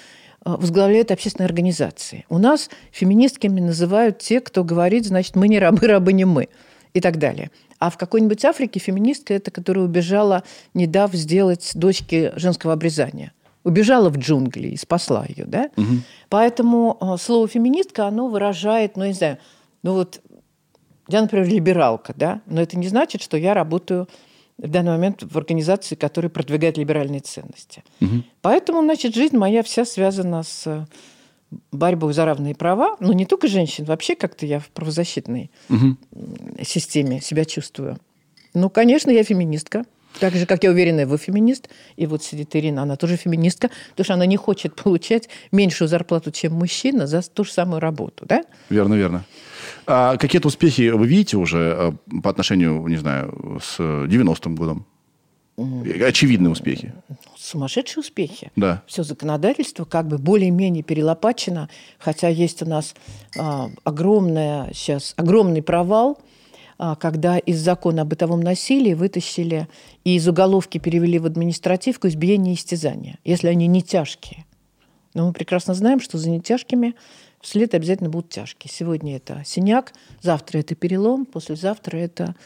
возглавляют 0.45 1.11
общественные 1.11 1.47
организации. 1.47 2.25
У 2.31 2.39
нас 2.39 2.71
феминистками 2.93 3.61
называют 3.61 4.21
те, 4.21 4.41
кто 4.41 4.65
говорит, 4.65 5.05
значит, 5.05 5.37
мы 5.37 5.49
не 5.49 5.59
рабы, 5.59 5.87
рабы 5.87 6.15
не 6.15 6.25
мы 6.25 6.49
и 6.95 7.01
так 7.01 7.19
далее. 7.19 7.51
А 7.79 7.91
в 7.91 7.97
какой-нибудь 7.97 8.45
Африке 8.45 8.81
феминистка– 8.81 9.35
это 9.35 9.51
которая 9.51 9.85
убежала, 9.85 10.43
не 10.75 10.87
дав 10.87 11.13
сделать 11.15 11.73
дочке 11.75 12.33
женского 12.37 12.73
обрезания. 12.73 13.33
Убежала 13.65 14.09
в 14.09 14.17
джунгли 14.17 14.69
и 14.69 14.77
спасла 14.77 15.27
ее, 15.29 15.45
да? 15.45 15.71
Поэтому 16.29 16.97
э, 17.01 17.17
слово 17.19 17.49
«феминистка», 17.49 18.07
оно 18.07 18.29
выражает, 18.29 18.97
ну, 18.97 19.05
не 19.05 19.13
знаю, 19.13 19.39
ну 19.83 19.95
вот 19.95 20.21
я, 21.09 21.23
например, 21.23 21.49
либералка, 21.49 22.15
да, 22.17 22.41
но 22.47 22.61
это 22.61 22.79
не 22.79 22.89
значит, 22.89 23.23
что 23.23 23.37
я 23.37 23.55
работаю 23.55 24.09
в 24.59 24.69
данный 24.69 24.93
момент 24.93 25.23
в 25.23 25.39
организации, 25.39 25.95
которая 25.95 26.31
продвигает 26.31 26.79
либеральные 26.79 27.21
ценности. 27.21 27.85
Поэтому, 28.43 28.83
значит, 28.83 29.15
жизнь 29.15 29.37
моя 29.37 29.63
вся 29.63 29.85
связана 29.85 30.43
с 30.43 30.87
борьбой 31.73 32.13
за 32.13 32.25
равные 32.25 32.55
права, 32.55 32.97
ну, 33.01 33.13
не 33.13 33.25
только 33.27 33.49
женщин, 33.49 33.85
вообще 33.85 34.15
как-то 34.15 34.47
я 34.47 34.59
в 34.61 34.69
правозащитной 34.69 35.51
Мгм. 35.69 35.99
системе 36.63 37.21
себя 37.21 37.45
чувствую. 37.45 37.99
Ну, 38.55 38.71
конечно, 38.71 39.11
я 39.11 39.25
феминистка. 39.25 39.85
Так 40.21 40.35
же, 40.35 40.47
как 40.47 40.65
я 40.65 40.71
уверена, 40.71 41.07
вы 41.07 41.17
феминист. 41.19 41.69
И 41.97 42.07
вот 42.07 42.25
сидит 42.25 42.57
Ирина, 42.57 42.83
она 42.83 42.97
тоже 42.97 43.17
феминистка, 43.17 43.71
потому 43.91 44.05
что 44.05 44.15
она 44.15 44.27
не 44.27 44.37
хочет 44.37 44.75
получать 44.83 45.29
меньшую 45.53 45.89
зарплату, 45.89 46.31
чем 46.33 46.55
мужчина, 46.55 47.07
за 47.07 47.23
ту 47.23 47.45
же 47.45 47.53
самую 47.53 47.81
работу. 47.81 48.25
Да? 48.27 48.43
Верно, 48.71 48.95
верно. 48.95 49.25
А 49.87 50.17
какие-то 50.17 50.49
успехи 50.49 50.91
вы 50.91 51.07
видите 51.07 51.37
уже 51.37 51.59
э, 51.59 52.21
по 52.23 52.31
отношению, 52.31 52.87
не 52.89 52.97
знаю, 52.97 53.61
с 53.63 53.79
90-м 53.79 54.57
годом? 54.57 54.87
Очевидные 55.59 56.51
успехи. 56.51 56.93
Сумасшедшие 57.37 58.03
успехи. 58.03 58.53
Да. 58.55 58.83
Все 58.87 59.03
законодательство 59.03 59.85
как 59.85 60.07
бы 60.07 60.19
более-менее 60.19 60.85
перелопачено, 60.85 61.69
хотя 61.99 62.29
есть 62.29 62.63
у 62.63 62.67
нас 62.67 62.95
а, 63.37 63.69
огромная 63.83 64.71
сейчас, 64.73 65.15
огромный 65.17 65.63
провал, 65.63 66.19
а, 66.79 66.95
когда 66.95 67.39
из 67.39 67.61
закона 67.61 68.03
о 68.03 68.05
бытовом 68.05 68.41
насилии 68.41 68.95
вытащили 68.95 69.67
и 70.05 70.15
из 70.15 70.29
уголовки 70.29 70.79
перевели 70.79 71.19
в 71.19 71.27
административку 71.27 72.07
избиение 72.07 72.55
и 72.55 72.57
истязание, 72.57 73.19
если 73.25 73.49
они 73.49 73.67
не 73.67 73.83
тяжкие. 73.83 74.45
Но 75.15 75.27
мы 75.27 75.33
прекрасно 75.33 75.75
знаем, 75.75 76.01
что 76.01 76.19
за 76.19 76.31
нетяжкими 76.31 76.95
вслед 77.41 77.75
обязательно 77.75 78.11
будут 78.11 78.31
тяжкие. 78.31 78.71
Сегодня 78.73 79.17
это 79.17 79.43
синяк, 79.45 79.93
завтра 80.23 80.59
это 80.59 80.77
перелом, 80.77 81.27
послезавтра 81.27 81.97
это 81.97 82.37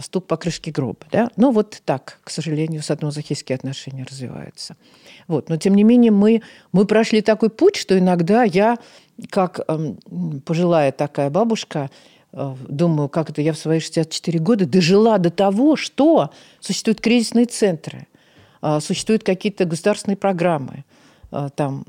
стук 0.00 0.26
по 0.26 0.36
крышке 0.36 0.70
гроба. 0.70 1.06
Да? 1.10 1.30
Ну, 1.36 1.50
вот 1.50 1.80
так, 1.84 2.18
к 2.24 2.30
сожалению, 2.30 2.82
садно-мазохистские 2.82 3.54
отношения 3.54 4.04
развиваются. 4.04 4.76
Вот. 5.28 5.48
Но, 5.48 5.56
тем 5.56 5.74
не 5.74 5.84
менее, 5.84 6.10
мы, 6.10 6.42
мы 6.72 6.86
прошли 6.86 7.22
такой 7.22 7.50
путь, 7.50 7.76
что 7.76 7.98
иногда 7.98 8.42
я, 8.42 8.78
как 9.30 9.60
эм, 9.68 9.98
пожилая 10.44 10.92
такая 10.92 11.30
бабушка, 11.30 11.90
э, 12.32 12.54
думаю, 12.68 13.08
как 13.08 13.30
это 13.30 13.42
я 13.42 13.52
в 13.52 13.58
свои 13.58 13.80
64 13.80 14.38
года 14.38 14.66
дожила 14.66 15.18
до 15.18 15.30
того, 15.30 15.76
что 15.76 16.30
существуют 16.60 17.00
кризисные 17.00 17.46
центры, 17.46 18.06
а, 18.60 18.80
существуют 18.80 19.22
какие-то 19.22 19.64
государственные 19.64 20.16
программы, 20.16 20.84
а, 21.30 21.50
там 21.50 21.84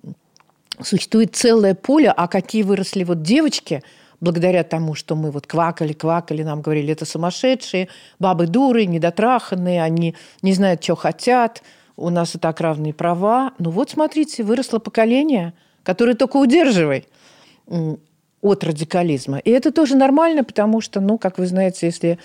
существует 0.84 1.36
целое 1.36 1.74
поле, 1.74 2.12
а 2.16 2.28
какие 2.28 2.64
выросли 2.64 3.04
вот 3.04 3.22
девочки, 3.24 3.82
благодаря 4.20 4.64
тому, 4.64 4.96
что 4.96 5.16
мы 5.16 5.32
вот 5.32 5.48
квакали, 5.48 5.94
квакали, 5.94 6.44
нам 6.44 6.62
говорили, 6.62 6.94
это 6.94 7.06
сумасшедшие, 7.06 7.88
бабы 8.20 8.48
дуры, 8.48 8.86
недотраханные, 8.86 9.84
они 9.84 10.16
не 10.42 10.54
знают, 10.54 10.84
что 10.84 10.96
хотят, 10.96 11.62
у 11.96 12.10
нас 12.10 12.36
и 12.36 12.40
так 12.40 12.62
равные 12.62 12.94
права. 12.94 13.54
Ну 13.60 13.72
вот, 13.72 13.90
смотрите, 13.90 14.44
выросло 14.44 14.80
поколение, 14.80 15.54
которое 15.84 16.14
только 16.14 16.38
удерживай 16.38 17.06
от 18.42 18.64
радикализма. 18.64 19.40
И 19.40 19.50
это 19.50 19.72
тоже 19.72 19.98
нормально, 19.98 20.44
потому 20.44 20.80
что, 20.80 21.02
ну, 21.02 21.18
как 21.18 21.40
вы 21.40 21.48
знаете, 21.48 21.88
если 21.88 22.20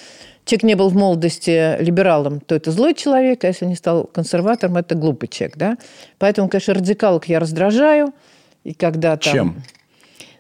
человек 0.44 0.62
не 0.64 0.74
был 0.74 0.90
в 0.90 0.94
молодости 0.94 1.82
либералом, 1.82 2.40
то 2.40 2.54
это 2.54 2.70
злой 2.70 2.94
человек, 2.94 3.44
а 3.44 3.48
если 3.48 3.64
не 3.64 3.76
стал 3.76 4.04
консерватором, 4.04 4.76
это 4.76 4.94
глупый 4.94 5.28
человек, 5.28 5.56
да? 5.56 5.78
Поэтому, 6.18 6.48
конечно, 6.48 6.74
радикалок 6.74 7.28
я 7.28 7.40
раздражаю, 7.40 8.12
и 8.62 8.74
когда 8.74 9.16
там... 9.16 9.32
Чем? 9.32 9.62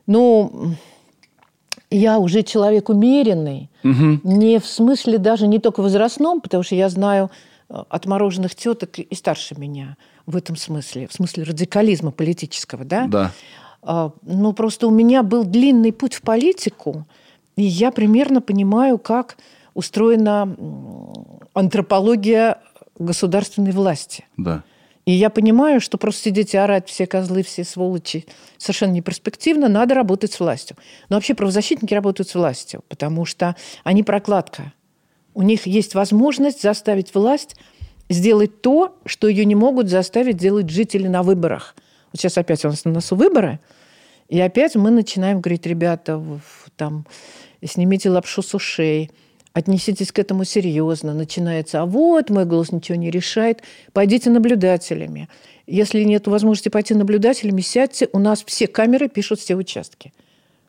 Ну, 0.06 0.74
я 1.92 2.18
уже 2.18 2.42
человек 2.42 2.88
умеренный, 2.88 3.70
не 3.82 4.58
в 4.58 4.66
смысле 4.66 5.18
даже 5.18 5.46
не 5.46 5.58
только 5.58 5.82
возрастном, 5.82 6.40
потому 6.40 6.62
что 6.62 6.74
я 6.74 6.88
знаю 6.88 7.30
э, 7.68 7.82
отмороженных 7.88 8.54
теток 8.54 8.98
и 8.98 9.14
старше 9.14 9.54
меня 9.58 9.96
в 10.26 10.36
этом 10.36 10.56
смысле, 10.56 11.06
в 11.08 11.12
смысле 11.12 11.44
радикализма 11.44 12.10
политического, 12.10 12.84
да? 12.84 13.06
Да. 13.06 13.32
А, 13.82 14.12
Ну, 14.22 14.52
просто 14.52 14.86
у 14.86 14.90
меня 14.90 15.22
был 15.22 15.44
длинный 15.44 15.92
путь 15.92 16.14
в 16.14 16.22
политику, 16.22 17.06
и 17.56 17.62
я 17.62 17.90
примерно 17.90 18.40
понимаю, 18.40 18.98
как 18.98 19.36
устроена 19.74 20.56
антропология 21.54 22.58
государственной 22.98 23.72
власти. 23.72 24.24
Да. 24.36 24.62
И 25.04 25.12
я 25.12 25.30
понимаю, 25.30 25.80
что 25.80 25.98
просто 25.98 26.22
сидеть 26.22 26.54
и 26.54 26.56
орать 26.56 26.88
все 26.88 27.06
козлы, 27.06 27.42
все 27.42 27.64
сволочи 27.64 28.26
совершенно 28.56 28.92
не 28.92 29.00
перспективно, 29.00 29.68
надо 29.68 29.94
работать 29.94 30.32
с 30.32 30.38
властью. 30.38 30.76
Но 31.08 31.16
вообще 31.16 31.34
правозащитники 31.34 31.92
работают 31.92 32.28
с 32.28 32.34
властью, 32.34 32.84
потому 32.88 33.24
что 33.24 33.56
они 33.82 34.04
прокладка. 34.04 34.72
У 35.34 35.42
них 35.42 35.66
есть 35.66 35.94
возможность 35.94 36.62
заставить 36.62 37.14
власть 37.14 37.56
сделать 38.08 38.60
то, 38.60 38.96
что 39.06 39.26
ее 39.26 39.44
не 39.44 39.54
могут 39.54 39.88
заставить 39.88 40.36
делать 40.36 40.70
жители 40.70 41.08
на 41.08 41.22
выборах. 41.22 41.74
Вот 42.12 42.20
сейчас 42.20 42.38
опять 42.38 42.64
у 42.64 42.68
нас 42.68 42.84
на 42.84 42.92
носу 42.92 43.16
выборы, 43.16 43.58
и 44.28 44.38
опять 44.38 44.76
мы 44.76 44.90
начинаем 44.90 45.40
говорить, 45.40 45.66
ребята, 45.66 46.22
там, 46.76 47.06
снимите 47.64 48.10
лапшу 48.10 48.42
с 48.42 48.54
ушей, 48.54 49.10
отнеситесь 49.52 50.12
к 50.12 50.18
этому 50.18 50.44
серьезно. 50.44 51.14
Начинается, 51.14 51.82
а 51.82 51.86
вот 51.86 52.30
мой 52.30 52.44
голос 52.44 52.72
ничего 52.72 52.96
не 52.96 53.10
решает, 53.10 53.62
пойдите 53.92 54.30
наблюдателями. 54.30 55.28
Если 55.66 56.02
нет 56.04 56.26
возможности 56.26 56.68
пойти 56.68 56.94
наблюдателями, 56.94 57.60
сядьте, 57.60 58.08
у 58.12 58.18
нас 58.18 58.42
все 58.44 58.66
камеры 58.66 59.08
пишут 59.08 59.40
все 59.40 59.54
участки. 59.54 60.12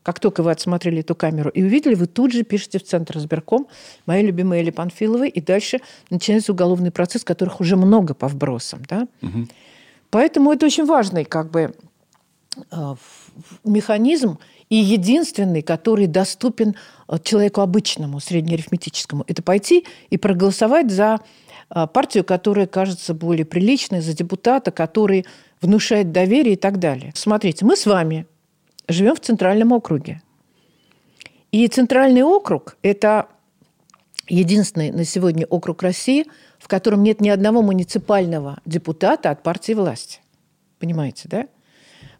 Как 0.04 0.20
только 0.20 0.44
вы 0.44 0.52
отсмотрели 0.52 1.00
эту 1.00 1.16
камеру 1.16 1.50
и 1.50 1.64
увидели, 1.64 1.96
вы 1.96 2.08
тут 2.08 2.34
же 2.34 2.44
пишете 2.44 2.78
в 2.78 2.84
Центр 2.84 3.18
избирком 3.18 3.68
мои 4.06 4.22
любимые 4.22 4.62
Эли 4.62 4.70
Панфиловой, 4.70 5.30
и 5.30 5.40
дальше 5.40 5.80
начинается 6.10 6.52
уголовный 6.52 6.92
процесс, 6.92 7.24
которых 7.24 7.62
уже 7.62 7.78
много 7.78 8.14
по 8.14 8.28
вбросам. 8.28 8.82
Да? 8.90 9.08
Поэтому 10.10 10.52
это 10.52 10.66
очень 10.66 10.86
важный 10.86 11.24
как 11.24 11.50
бы, 11.50 11.74
э, 12.72 12.96
механизм 13.64 14.38
и 14.70 14.76
единственный, 14.76 15.62
который 15.62 16.08
доступен 16.08 16.76
человеку 17.22 17.62
обычному, 17.62 18.20
среднеарифметическому. 18.20 19.24
Это 19.28 19.44
пойти 19.44 19.86
и 20.10 20.18
проголосовать 20.18 20.92
за 20.92 21.20
э, 21.70 21.88
партию, 21.88 22.24
которая 22.24 22.68
кажется 22.68 23.14
более 23.14 23.46
приличной, 23.46 24.02
за 24.02 24.14
депутата, 24.14 24.72
который 24.72 25.26
внушает 25.62 26.12
доверие 26.12 26.54
и 26.54 26.58
так 26.58 26.80
далее. 26.80 27.12
Смотрите, 27.16 27.66
мы 27.66 27.76
с 27.76 27.86
вами 27.86 28.26
живем 28.88 29.16
в 29.16 29.20
Центральном 29.20 29.72
округе. 29.72 30.22
И 31.52 31.68
Центральный 31.68 32.24
округ– 32.24 32.78
это 32.82 33.28
единственный 34.28 34.92
на 34.92 35.06
сегодня 35.06 35.46
округ 35.46 35.84
России, 35.84 36.26
в 36.58 36.68
котором 36.68 37.04
нет 37.04 37.22
ни 37.22 37.30
одного 37.30 37.62
муниципального 37.62 38.60
депутата 38.66 39.30
от 39.30 39.44
партии 39.44 39.74
власти. 39.74 40.20
Понимаете, 40.80 41.28
да? 41.30 41.48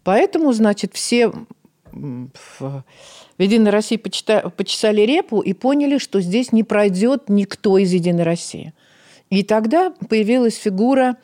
Поэтому, 0.04 0.52
значит, 0.52 0.94
все 0.94 1.32
в 3.38 3.42
«Единой 3.42 3.70
России» 3.70 3.96
почита- 3.96 4.50
почесали 4.50 5.02
репу 5.02 5.40
и 5.40 5.52
поняли, 5.52 5.98
что 5.98 6.20
здесь 6.20 6.52
не 6.52 6.62
пройдет 6.62 7.28
никто 7.28 7.78
из 7.78 7.92
«Единой 7.92 8.22
России». 8.22 8.72
И 9.30 9.42
тогда 9.42 9.90
появилась 10.08 10.56
фигура 10.56 11.16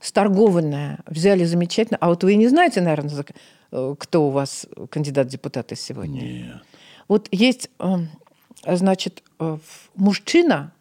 сторгованная. 0.00 1.00
Взяли 1.06 1.44
замечательно. 1.44 1.98
А 2.00 2.08
вот 2.08 2.22
вы 2.22 2.36
не 2.36 2.48
знаете, 2.48 2.80
наверное, 2.80 3.24
э, 3.72 3.94
кто 3.98 4.28
у 4.28 4.30
вас 4.30 4.66
кандидат 4.90 5.26
в 5.26 5.30
депутаты 5.30 5.74
сегодня? 5.74 6.20
Нет. 6.20 6.62
Вот 7.08 7.28
есть, 7.32 7.70
э, 7.80 7.96
значит, 8.66 9.22
э, 9.40 9.58
мужчина, 9.96 10.72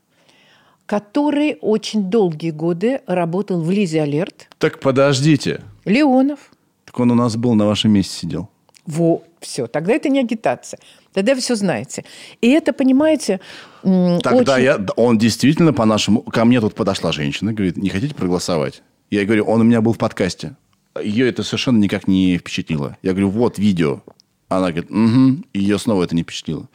который 0.86 1.58
очень 1.62 2.10
долгие 2.12 2.52
годы 2.52 3.02
работал 3.08 3.62
в 3.62 3.72
Лизе 3.72 4.04
Алерт. 4.04 4.48
Так 4.60 4.80
подождите. 4.80 5.62
Леонов. 5.86 6.52
Так 6.86 7.00
он 7.00 7.12
у 7.12 7.16
нас 7.16 7.36
был 7.36 7.56
на 7.56 7.66
вашем 7.66 7.92
месте 7.92 8.20
сидел. 8.20 8.50
Во, 8.86 9.24
все. 9.40 9.68
Тогда 9.68 9.94
это 9.94 10.10
не 10.10 10.20
агитация. 10.20 10.80
Тогда 11.14 11.34
вы 11.34 11.42
все 11.42 11.56
знаете. 11.56 12.04
И 12.42 12.50
это, 12.50 12.74
понимаете, 12.74 13.40
Тогда 13.82 14.56
очень- 14.56 14.64
я, 14.64 14.86
он 14.96 15.18
действительно 15.18 15.74
по 15.74 15.86
нашему... 15.86 16.22
Ко 16.22 16.46
мне 16.46 16.60
тут 16.60 16.76
подошла 16.76 17.12
женщина, 17.12 17.54
говорит, 17.54 17.78
не 17.78 17.90
хотите 17.90 18.16
проголосовать? 18.16 18.82
Я 19.12 19.26
говорю, 19.26 19.46
он 19.46 19.62
у 19.62 19.64
меня 19.64 19.82
был 19.82 19.94
в 19.94 19.98
подкасте. 19.98 20.56
Ее 21.02 21.30
это 21.30 21.44
совершенно 21.44 21.78
никак 21.78 22.08
не 22.08 22.38
впечатлило. 22.38 22.98
Я 23.02 23.12
говорю, 23.12 23.30
вот 23.30 23.60
видео. 23.60 24.02
Она 24.50 24.72
говорит, 24.72 24.90
угу. 24.92 25.44
Ее 25.54 25.78
снова 25.78 26.04
это 26.04 26.16
не 26.16 26.24
впечатлило. 26.24 26.68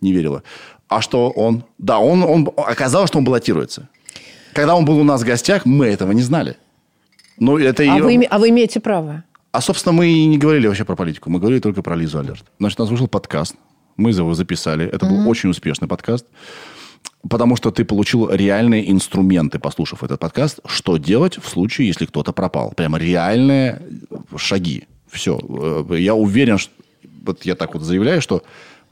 Не 0.00 0.12
верила. 0.12 0.42
А 0.88 1.00
что 1.00 1.30
он? 1.30 1.64
Да, 1.78 1.98
он, 1.98 2.22
он... 2.22 2.50
Оказалось, 2.56 3.08
что 3.08 3.18
он 3.18 3.24
баллотируется. 3.24 3.88
Когда 4.52 4.74
он 4.74 4.84
был 4.84 4.98
у 4.98 5.04
нас 5.04 5.22
в 5.22 5.26
гостях, 5.26 5.66
мы 5.66 5.86
этого 5.86 6.12
не 6.12 6.22
знали. 6.22 6.56
Ну, 7.38 7.58
это 7.58 7.82
а, 7.82 7.98
и- 7.98 8.00
вы, 8.00 8.24
а 8.24 8.38
вы 8.38 8.48
имеете 8.50 8.80
право. 8.80 9.24
А, 9.52 9.60
собственно, 9.60 9.92
мы 9.92 10.08
и 10.08 10.26
не 10.26 10.38
говорили 10.38 10.66
вообще 10.66 10.84
про 10.84 10.96
политику. 10.96 11.30
Мы 11.30 11.38
говорили 11.38 11.60
только 11.60 11.82
про 11.82 11.96
Лизу 11.96 12.18
Алерт. 12.18 12.44
Значит, 12.58 12.80
у 12.80 12.82
нас 12.82 12.90
вышел 12.90 13.08
подкаст. 13.08 13.54
Мы 13.96 14.10
его 14.10 14.34
записали. 14.34 14.86
Это 14.86 15.06
был 15.06 15.28
очень 15.28 15.50
успешный 15.50 15.88
подкаст. 15.88 16.26
Потому 17.28 17.56
что 17.56 17.70
ты 17.70 17.84
получил 17.84 18.30
реальные 18.30 18.90
инструменты, 18.92 19.58
послушав 19.58 20.04
этот 20.04 20.20
подкаст, 20.20 20.60
что 20.66 20.98
делать 20.98 21.38
в 21.38 21.48
случае, 21.48 21.88
если 21.88 22.06
кто-то 22.06 22.32
пропал. 22.32 22.72
Прямо 22.76 22.98
реальные 22.98 23.82
шаги. 24.36 24.84
Все. 25.10 25.40
Я 25.90 26.14
уверен, 26.14 26.58
что... 26.58 26.72
Вот 27.24 27.44
я 27.44 27.56
так 27.56 27.74
вот 27.74 27.82
заявляю, 27.82 28.22
что 28.22 28.42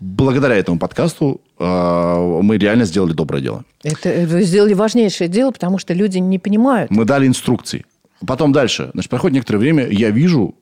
благодаря 0.00 0.56
этому 0.56 0.78
подкасту 0.78 1.40
э, 1.58 2.40
мы 2.42 2.58
реально 2.58 2.84
сделали 2.84 3.12
доброе 3.12 3.42
дело. 3.42 3.64
Это 3.82 4.08
э, 4.08 4.26
вы 4.26 4.42
сделали 4.42 4.74
важнейшее 4.74 5.28
дело, 5.28 5.52
потому 5.52 5.78
что 5.78 5.94
люди 5.94 6.18
не 6.18 6.38
понимают. 6.38 6.90
Мы 6.90 7.04
дали 7.04 7.26
инструкции. 7.26 7.84
Потом 8.24 8.52
дальше. 8.52 8.90
Значит, 8.94 9.10
проходит 9.10 9.34
некоторое 9.34 9.58
время, 9.58 9.88
я 9.88 10.10
вижу, 10.10 10.54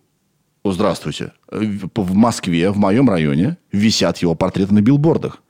о, 0.63 0.73
здравствуйте, 0.73 1.33
в 1.51 2.15
Москве, 2.15 2.71
в 2.71 2.77
моем 2.79 3.09
районе, 3.11 3.59
висят 3.73 4.19
его 4.19 4.35
портреты 4.35 4.73
на 4.75 4.81
билбордах. 4.81 5.41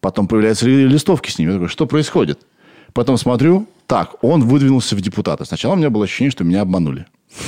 Потом 0.00 0.28
появляются 0.28 0.66
ли- 0.66 0.86
листовки 0.86 1.30
с 1.30 1.38
ними. 1.38 1.48
Я 1.50 1.54
такой, 1.54 1.68
что 1.68 1.86
происходит? 1.86 2.40
Потом 2.92 3.16
смотрю, 3.18 3.66
так, 3.86 4.22
он 4.22 4.42
выдвинулся 4.44 4.94
в 4.96 5.00
депутаты. 5.00 5.44
Сначала 5.44 5.74
у 5.74 5.76
меня 5.76 5.90
было 5.90 6.04
ощущение, 6.04 6.30
что 6.30 6.44
меня 6.44 6.62
обманули. 6.62 7.06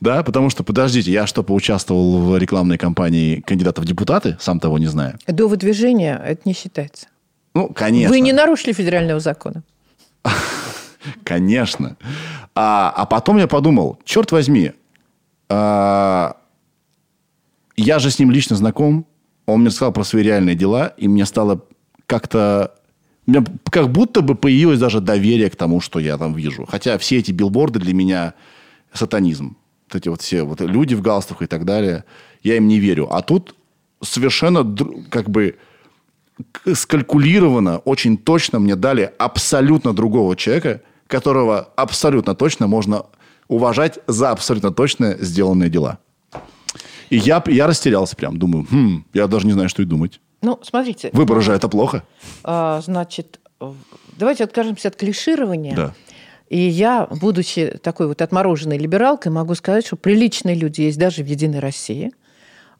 Да, 0.00 0.22
потому 0.22 0.50
что, 0.50 0.64
подождите, 0.64 1.10
я 1.12 1.26
что, 1.26 1.42
поучаствовал 1.42 2.18
в 2.20 2.36
рекламной 2.36 2.76
кампании 2.76 3.40
кандидатов 3.40 3.84
в 3.84 3.86
депутаты, 3.88 4.36
сам 4.38 4.60
того 4.60 4.76
не 4.78 4.86
зная? 4.86 5.18
До 5.26 5.46
выдвижения 5.46 6.18
это 6.22 6.42
не 6.44 6.52
считается. 6.52 7.06
Ну, 7.54 7.68
конечно. 7.68 8.10
Вы 8.10 8.20
не 8.20 8.32
нарушили 8.34 8.72
федерального 8.74 9.20
закона. 9.20 9.62
Конечно. 11.24 11.96
А, 12.54 12.92
а 12.94 13.06
потом 13.06 13.38
я 13.38 13.46
подумал, 13.46 13.98
черт 14.04 14.32
возьми, 14.32 14.72
а, 15.48 16.36
я 17.76 17.98
же 17.98 18.10
с 18.10 18.18
ним 18.18 18.30
лично 18.30 18.56
знаком, 18.56 19.06
он 19.46 19.60
мне 19.60 19.68
рассказал 19.68 19.92
про 19.92 20.04
свои 20.04 20.22
реальные 20.22 20.54
дела, 20.54 20.94
и 20.96 21.08
мне 21.08 21.26
стало 21.26 21.64
как-то... 22.06 22.74
У 23.26 23.30
меня 23.30 23.44
как 23.70 23.90
будто 23.90 24.20
бы 24.20 24.34
появилось 24.34 24.78
даже 24.78 25.00
доверие 25.00 25.48
к 25.48 25.56
тому, 25.56 25.80
что 25.80 25.98
я 25.98 26.18
там 26.18 26.34
вижу. 26.34 26.66
Хотя 26.68 26.98
все 26.98 27.18
эти 27.18 27.32
билборды 27.32 27.78
для 27.78 27.94
меня 27.94 28.34
сатанизм. 28.92 29.56
Вот 29.88 29.96
эти 29.96 30.08
вот 30.08 30.20
все 30.20 30.42
вот 30.42 30.60
люди 30.60 30.94
в 30.94 31.00
галстуках 31.00 31.42
и 31.42 31.46
так 31.46 31.64
далее. 31.64 32.04
Я 32.42 32.56
им 32.56 32.68
не 32.68 32.78
верю. 32.78 33.08
А 33.10 33.22
тут 33.22 33.54
совершенно 34.02 34.76
как 35.08 35.30
бы 35.30 35.56
скалькулированно, 36.72 37.78
очень 37.78 38.18
точно 38.18 38.58
мне 38.58 38.76
дали 38.76 39.12
абсолютно 39.18 39.94
другого 39.94 40.36
человека, 40.36 40.82
которого 41.14 41.68
абсолютно 41.76 42.34
точно 42.34 42.66
можно 42.66 43.06
уважать 43.46 44.00
за 44.08 44.30
абсолютно 44.30 44.72
точно 44.72 45.16
сделанные 45.20 45.70
дела. 45.70 45.98
И 47.08 47.16
я, 47.16 47.40
я 47.46 47.68
растерялся 47.68 48.16
прям, 48.16 48.36
думаю, 48.36 48.66
«Хм, 48.68 49.04
я 49.14 49.28
даже 49.28 49.46
не 49.46 49.52
знаю, 49.52 49.68
что 49.68 49.82
и 49.82 49.84
думать. 49.84 50.20
Ну, 50.42 50.58
смотрите. 50.62 51.10
Выборы 51.12 51.40
же 51.40 51.52
это 51.52 51.68
плохо. 51.68 52.02
А, 52.42 52.80
значит, 52.80 53.38
давайте 54.18 54.42
откажемся 54.42 54.88
от 54.88 54.96
клиширования. 54.96 55.76
Да. 55.76 55.94
И 56.48 56.58
я, 56.58 57.06
будучи 57.06 57.78
такой 57.80 58.08
вот 58.08 58.20
отмороженной 58.20 58.76
либералкой, 58.76 59.30
могу 59.30 59.54
сказать, 59.54 59.86
что 59.86 59.96
приличные 59.96 60.56
люди 60.56 60.80
есть 60.82 60.98
даже 60.98 61.22
в 61.22 61.26
«Единой 61.26 61.60
России». 61.60 62.10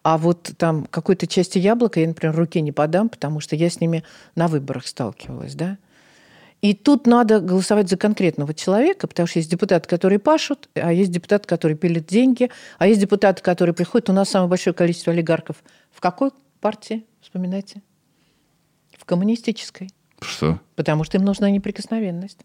А 0.03 0.19
вот 0.19 0.51
там 0.59 0.87
какой-то 0.91 1.29
части 1.29 1.59
яблока 1.59 2.01
я, 2.01 2.09
например, 2.09 2.37
руки 2.37 2.61
не 2.61 2.73
подам, 2.73 3.09
потому 3.09 3.41
что 3.41 3.55
я 3.55 3.71
с 3.71 3.81
ними 3.81 4.03
на 4.35 4.49
выборах 4.49 4.87
сталкивалась, 4.87 5.55
да. 5.55 5.79
И 6.65 6.73
тут 6.73 7.07
надо 7.07 7.41
голосовать 7.41 7.91
за 7.91 7.99
конкретного 7.99 8.55
человека, 8.55 9.07
потому 9.07 9.27
что 9.27 9.39
есть 9.39 9.51
депутаты, 9.51 9.87
которые 9.87 10.19
пашут, 10.19 10.71
а 10.73 10.95
есть 10.95 11.11
депутаты, 11.11 11.47
которые 11.47 11.77
пилят 11.77 12.07
деньги, 12.07 12.51
а 12.79 12.87
есть 12.87 13.03
депутаты, 13.03 13.43
которые 13.43 13.75
приходят. 13.75 14.09
У 14.09 14.15
нас 14.15 14.31
самое 14.31 14.49
большое 14.49 14.73
количество 14.73 15.13
олигархов. 15.13 15.63
В 15.93 16.01
какой 16.01 16.31
партии? 16.63 17.05
Вспоминайте. 17.21 17.83
В 18.99 19.05
коммунистической. 19.05 19.91
Что? 20.23 20.59
Потому 20.75 21.05
что 21.05 21.19
им 21.19 21.27
нужна 21.27 21.51
неприкосновенность. 21.51 22.39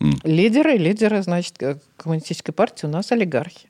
М. 0.00 0.18
Лидеры, 0.24 0.78
лидеры, 0.78 1.22
значит, 1.22 1.62
э, 1.62 1.76
коммунистической 1.98 2.54
партии 2.54 2.86
у 2.86 2.88
нас 2.88 3.12
олигархи. 3.12 3.68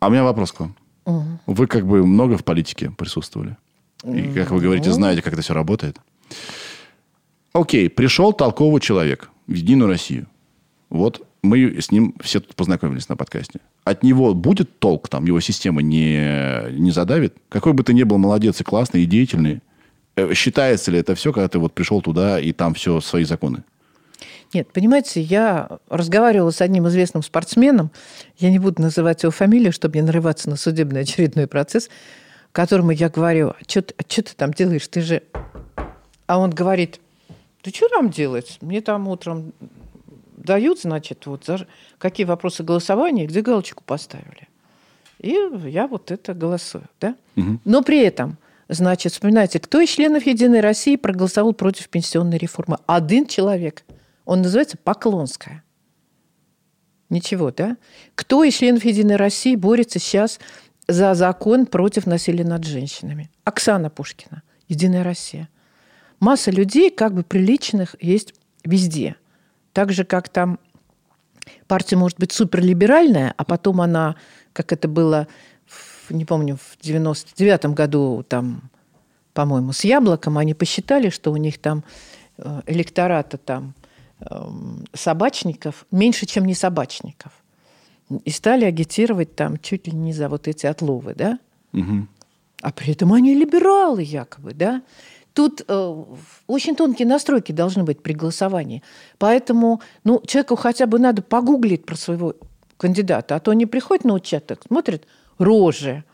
А 0.00 0.08
у 0.08 0.10
меня 0.10 0.24
вопрос 0.24 0.50
к 0.50 0.58
вам. 0.58 0.74
Мгм. 1.04 1.38
Вы 1.46 1.68
как 1.68 1.86
бы 1.86 2.04
много 2.04 2.36
в 2.36 2.42
политике 2.42 2.90
присутствовали. 2.90 3.56
И, 4.02 4.32
как 4.32 4.50
вы 4.50 4.60
говорите, 4.60 4.90
знаете, 4.90 5.22
как 5.22 5.34
это 5.34 5.42
все 5.42 5.54
работает. 5.54 6.00
Окей, 7.56 7.88
пришел 7.88 8.34
толковый 8.34 8.82
человек 8.82 9.30
в 9.46 9.54
Единую 9.54 9.88
Россию. 9.88 10.26
Вот 10.90 11.26
мы 11.42 11.80
с 11.80 11.90
ним 11.90 12.14
все 12.20 12.40
тут 12.40 12.54
познакомились 12.54 13.08
на 13.08 13.16
подкасте. 13.16 13.60
От 13.84 14.02
него 14.02 14.34
будет 14.34 14.78
толк, 14.78 15.08
там 15.08 15.24
его 15.24 15.40
система 15.40 15.80
не, 15.80 16.70
не 16.72 16.90
задавит? 16.90 17.34
Какой 17.48 17.72
бы 17.72 17.82
ты 17.82 17.94
ни 17.94 18.02
был 18.02 18.18
молодец 18.18 18.60
и 18.60 18.64
классный, 18.64 19.04
и 19.04 19.06
деятельный, 19.06 19.62
э, 20.16 20.34
считается 20.34 20.90
ли 20.90 20.98
это 20.98 21.14
все, 21.14 21.32
когда 21.32 21.48
ты 21.48 21.58
вот 21.58 21.72
пришел 21.72 22.02
туда, 22.02 22.38
и 22.38 22.52
там 22.52 22.74
все 22.74 23.00
свои 23.00 23.24
законы? 23.24 23.64
Нет, 24.52 24.70
понимаете, 24.70 25.22
я 25.22 25.78
разговаривала 25.88 26.50
с 26.50 26.60
одним 26.60 26.86
известным 26.88 27.22
спортсменом, 27.22 27.90
я 28.36 28.50
не 28.50 28.58
буду 28.58 28.82
называть 28.82 29.22
его 29.22 29.32
фамилию, 29.32 29.72
чтобы 29.72 29.96
не 29.96 30.02
нарываться 30.02 30.50
на 30.50 30.56
судебный 30.56 31.00
очередной 31.00 31.46
процесс, 31.46 31.88
которому 32.52 32.90
я 32.90 33.08
говорю, 33.08 33.50
а 33.50 33.56
что 33.66 33.82
ты 33.82 34.34
там 34.36 34.52
делаешь, 34.52 34.86
ты 34.88 35.00
же... 35.00 35.22
А 36.26 36.38
он 36.38 36.50
говорит, 36.50 37.00
ты 37.66 37.74
что 37.76 37.88
там 37.88 38.10
делать? 38.10 38.58
Мне 38.60 38.80
там 38.80 39.08
утром 39.08 39.52
дают, 40.36 40.80
значит, 40.80 41.26
вот 41.26 41.44
за- 41.44 41.66
какие 41.98 42.24
вопросы 42.24 42.62
голосования, 42.62 43.26
где 43.26 43.40
галочку 43.42 43.82
поставили. 43.84 44.46
И 45.18 45.36
я 45.68 45.88
вот 45.88 46.12
это 46.12 46.32
голосую, 46.32 46.84
да? 47.00 47.16
Но 47.64 47.82
при 47.82 47.98
этом, 48.02 48.38
значит, 48.68 49.12
вспоминайте, 49.12 49.58
кто 49.58 49.80
из 49.80 49.88
членов 49.88 50.24
Единой 50.26 50.60
России 50.60 50.94
проголосовал 50.94 51.54
против 51.54 51.88
пенсионной 51.88 52.38
реформы? 52.38 52.78
Один 52.86 53.26
человек. 53.26 53.84
Он 54.24 54.42
называется 54.42 54.76
Поклонская. 54.76 55.64
Ничего, 57.10 57.50
да? 57.50 57.76
Кто 58.14 58.44
из 58.44 58.54
членов 58.54 58.84
Единой 58.84 59.16
России 59.16 59.56
борется 59.56 59.98
сейчас 59.98 60.38
за 60.86 61.14
закон 61.14 61.66
против 61.66 62.06
насилия 62.06 62.44
над 62.44 62.62
женщинами? 62.64 63.28
Оксана 63.42 63.90
Пушкина, 63.90 64.42
Единая 64.68 65.02
Россия. 65.02 65.48
Масса 66.20 66.50
людей, 66.50 66.90
как 66.90 67.14
бы 67.14 67.22
приличных, 67.22 67.94
есть 68.00 68.34
везде. 68.64 69.16
Так 69.72 69.92
же, 69.92 70.04
как 70.04 70.28
там 70.28 70.58
партия 71.68 71.96
может 71.96 72.18
быть 72.18 72.32
суперлиберальная, 72.32 73.34
а 73.36 73.44
потом 73.44 73.80
она, 73.80 74.16
как 74.52 74.72
это 74.72 74.88
было, 74.88 75.26
в- 75.66 76.10
не 76.12 76.24
помню, 76.24 76.56
в 76.56 76.78
99 76.80 77.66
году, 77.74 78.24
там, 78.28 78.70
по-моему, 79.34 79.72
с 79.72 79.84
яблоком, 79.84 80.38
они 80.38 80.54
посчитали, 80.54 81.10
что 81.10 81.30
у 81.32 81.36
них 81.36 81.58
там 81.58 81.84
э, 82.38 82.62
электората 82.66 83.36
там 83.38 83.74
эм, 84.20 84.84
собачников 84.94 85.86
меньше, 85.90 86.24
чем 86.26 86.44
не 86.46 86.54
собачников. 86.54 87.32
и 88.24 88.30
стали 88.30 88.64
агитировать 88.64 89.34
там 89.36 89.58
чуть 89.58 89.86
ли 89.88 89.92
не 89.92 90.12
за 90.12 90.28
вот 90.28 90.46
эти 90.48 90.64
отловы, 90.66 91.14
да? 91.14 91.38
Мгм. 91.72 92.08
А 92.62 92.72
при 92.72 92.92
этом 92.92 93.12
они 93.12 93.34
либералы 93.34 94.02
якобы, 94.02 94.54
да? 94.54 94.80
Тут 95.36 95.62
э, 95.68 96.04
очень 96.46 96.74
тонкие 96.74 97.06
настройки 97.06 97.52
должны 97.52 97.84
быть 97.84 98.02
при 98.02 98.14
голосовании. 98.14 98.82
Поэтому 99.18 99.82
ну, 100.02 100.22
человеку 100.26 100.56
хотя 100.56 100.86
бы 100.86 100.98
надо 100.98 101.20
погуглить 101.20 101.84
про 101.84 101.94
своего 101.94 102.36
кандидата. 102.78 103.36
А 103.36 103.40
то 103.40 103.50
они 103.50 103.66
приходят 103.66 104.06
на 104.06 104.14
участок, 104.14 104.62
смотрят 104.66 105.04
рожи, 105.36 106.04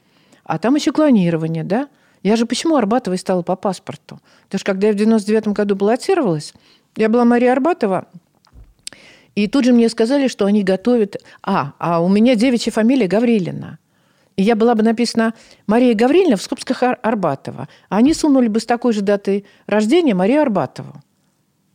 а 0.42 0.58
там 0.58 0.74
еще 0.74 0.90
клонирование, 0.90 1.62
да? 1.62 1.88
Я 2.24 2.35
же 2.35 2.46
почему 2.46 2.74
Арбатовой 2.74 3.16
стала 3.16 3.42
по 3.42 3.54
паспорту? 3.54 4.18
Потому 4.46 4.58
что 4.58 4.72
когда 4.72 4.88
я 4.88 4.92
в 4.92 4.96
99 4.96 5.48
году 5.48 5.76
баллотировалась, 5.76 6.52
я 6.96 7.08
была 7.08 7.24
Мария 7.24 7.52
Арбатова, 7.52 8.08
и 9.37 9.46
тут 9.46 9.64
же 9.64 9.72
мне 9.72 9.88
сказали, 9.88 10.26
что 10.26 10.46
они 10.46 10.64
готовят... 10.64 11.14
А, 11.44 11.74
а 11.78 12.02
у 12.02 12.08
меня 12.08 12.35
девичья 12.35 12.72
фамилия 12.72 13.06
Гаврилина. 13.06 13.78
И 14.37 14.42
я 14.42 14.57
была 14.57 14.75
бы 14.75 14.83
написана 14.83 15.35
Мария 15.66 15.95
Гаврилина 15.95 16.37
в 16.37 16.42
скобках 16.42 16.83
Ар- 16.83 16.99
Арбатова. 17.03 17.68
А 17.88 17.97
они 17.97 18.14
сунули 18.14 18.49
бы 18.49 18.61
с 18.61 18.66
такой 18.66 18.92
же 18.92 19.03
датой 19.03 19.45
рождения 19.66 20.14
Марию 20.14 20.42
Арбатову. 20.42 21.03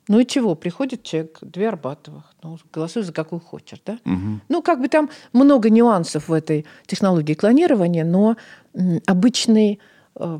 Ну 0.07 0.19
и 0.19 0.25
чего? 0.25 0.55
Приходит 0.55 1.03
человек, 1.03 1.39
две 1.41 1.67
Арбатовых. 1.67 2.33
Ну, 2.41 2.57
голосуй 2.73 3.03
за 3.03 3.11
какую 3.11 3.41
хочешь, 3.41 3.81
да? 3.85 3.99
Ну, 4.47 4.61
как 4.61 4.79
бы 4.79 4.87
там 4.87 5.09
много 5.33 5.69
нюансов 5.69 6.29
в 6.29 6.33
этой 6.33 6.65
технологии 6.85 7.33
клонирования, 7.33 8.05
но 8.05 8.37
обычный 9.05 9.79
э, 10.15 10.39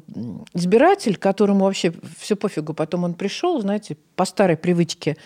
избиратель, 0.53 1.17
которому 1.17 1.65
вообще 1.65 1.93
все 2.17 2.35
пофигу, 2.35 2.73
потом 2.73 3.03
он 3.03 3.13
пришел, 3.13 3.59
знаете, 3.59 3.97
по 4.15 4.23
старой 4.25 4.55
привычке 4.55 5.17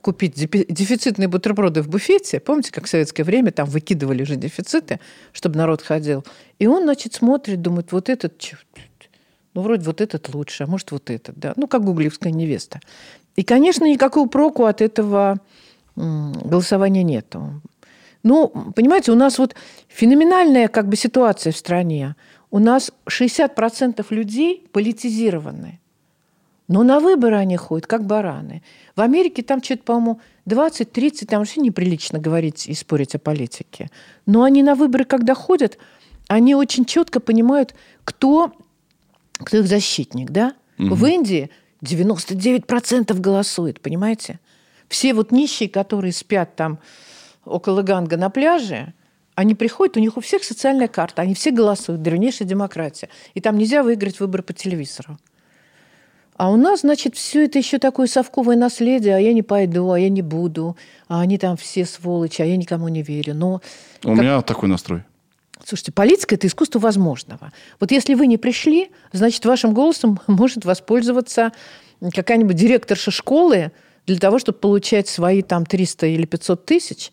купить 0.00 0.34
дефи- 0.36 0.66
дефицитные 0.68 1.28
бутерброды 1.28 1.82
в 1.82 1.88
буфете. 1.88 2.40
Помните, 2.40 2.72
как 2.72 2.84
в 2.84 2.88
советское 2.88 3.24
время 3.24 3.50
там 3.50 3.68
выкидывали 3.68 4.22
уже 4.22 4.36
дефициты, 4.36 5.00
чтобы 5.32 5.56
народ 5.56 5.82
ходил. 5.82 6.24
И 6.58 6.66
он, 6.66 6.84
значит, 6.84 7.14
смотрит, 7.14 7.60
думает, 7.60 7.92
вот 7.92 8.08
этот, 8.08 8.40
ну, 9.54 9.62
вроде 9.62 9.84
вот 9.84 10.00
этот 10.00 10.32
лучше, 10.34 10.64
а 10.64 10.66
может, 10.66 10.92
вот 10.92 11.10
этот, 11.10 11.38
да. 11.38 11.52
Ну, 11.56 11.66
как 11.66 11.84
гуглевская 11.84 12.32
невеста. 12.32 12.80
И, 13.36 13.42
конечно, 13.42 13.84
никакого 13.84 14.28
проку 14.28 14.64
от 14.64 14.80
этого 14.80 15.40
голосования 15.96 17.02
нету. 17.02 17.60
Ну, 18.22 18.48
понимаете, 18.76 19.12
у 19.12 19.16
нас 19.16 19.38
вот 19.38 19.54
феноменальная 19.88 20.68
как 20.68 20.88
бы 20.88 20.96
ситуация 20.96 21.52
в 21.52 21.56
стране. 21.56 22.14
У 22.50 22.58
нас 22.58 22.92
60% 23.08 24.06
людей 24.10 24.66
политизированы. 24.72 25.80
Но 26.72 26.84
на 26.84 27.00
выборы 27.00 27.36
они 27.36 27.58
ходят, 27.58 27.86
как 27.86 28.06
бараны. 28.06 28.62
В 28.96 29.02
Америке 29.02 29.42
там 29.42 29.62
что-то, 29.62 29.82
по-моему, 29.82 30.20
20-30, 30.46 31.26
там 31.26 31.40
вообще 31.40 31.60
неприлично 31.60 32.18
говорить 32.18 32.66
и 32.66 32.72
спорить 32.72 33.14
о 33.14 33.18
политике. 33.18 33.90
Но 34.24 34.42
они 34.42 34.62
на 34.62 34.74
выборы, 34.74 35.04
когда 35.04 35.34
ходят, 35.34 35.76
они 36.28 36.54
очень 36.54 36.86
четко 36.86 37.20
понимают, 37.20 37.74
кто, 38.04 38.52
кто 39.34 39.58
их 39.58 39.66
защитник, 39.66 40.30
да? 40.30 40.54
В 40.78 41.04
Индии 41.04 41.50
99% 41.84 43.20
голосует, 43.20 43.82
понимаете? 43.82 44.40
Все 44.88 45.12
вот 45.12 45.30
нищие, 45.30 45.68
которые 45.68 46.14
спят 46.14 46.56
там 46.56 46.78
около 47.44 47.82
Ганга 47.82 48.16
на 48.16 48.30
пляже, 48.30 48.94
они 49.34 49.54
приходят, 49.54 49.98
у 49.98 50.00
них 50.00 50.16
у 50.16 50.22
всех 50.22 50.42
социальная 50.42 50.88
карта, 50.88 51.20
они 51.20 51.34
все 51.34 51.50
голосуют, 51.50 52.00
древнейшая 52.00 52.48
демократия. 52.48 53.10
И 53.34 53.42
там 53.42 53.58
нельзя 53.58 53.82
выиграть 53.82 54.20
выборы 54.20 54.42
по 54.42 54.54
телевизору. 54.54 55.18
А 56.36 56.50
у 56.50 56.56
нас, 56.56 56.80
значит, 56.80 57.14
все 57.14 57.44
это 57.44 57.58
еще 57.58 57.78
такое 57.78 58.06
совковое 58.06 58.56
наследие, 58.56 59.14
а 59.16 59.18
я 59.18 59.32
не 59.32 59.42
пойду, 59.42 59.90
а 59.90 59.98
я 60.00 60.08
не 60.08 60.22
буду, 60.22 60.76
а 61.08 61.20
они 61.20 61.38
там 61.38 61.56
все 61.56 61.84
сволочи, 61.84 62.40
а 62.42 62.44
я 62.44 62.56
никому 62.56 62.88
не 62.88 63.02
верю. 63.02 63.34
Но, 63.34 63.60
У 64.02 64.08
как- 64.08 64.18
меня 64.18 64.40
такой 64.42 64.68
настрой. 64.68 65.02
слушайте, 65.64 65.92
политика– 65.92 66.34
это 66.36 66.46
искусство 66.46 66.78
возможного. 66.80 67.52
Вот 67.78 67.92
если 67.92 68.14
вы 68.14 68.26
не 68.26 68.38
пришли, 68.38 68.90
значит, 69.12 69.44
вашим 69.44 69.74
голосом 69.74 70.20
может 70.26 70.64
воспользоваться 70.64 71.52
какая-нибудь 72.14 72.56
директорша 72.56 73.10
школы 73.10 73.70
для 74.06 74.18
того, 74.18 74.38
чтобы 74.40 74.58
получать 74.58 75.06
свои 75.08 75.42
там 75.42 75.64
300 75.66 76.06
или 76.06 76.24
500 76.26 76.64
тысяч. 76.64 77.12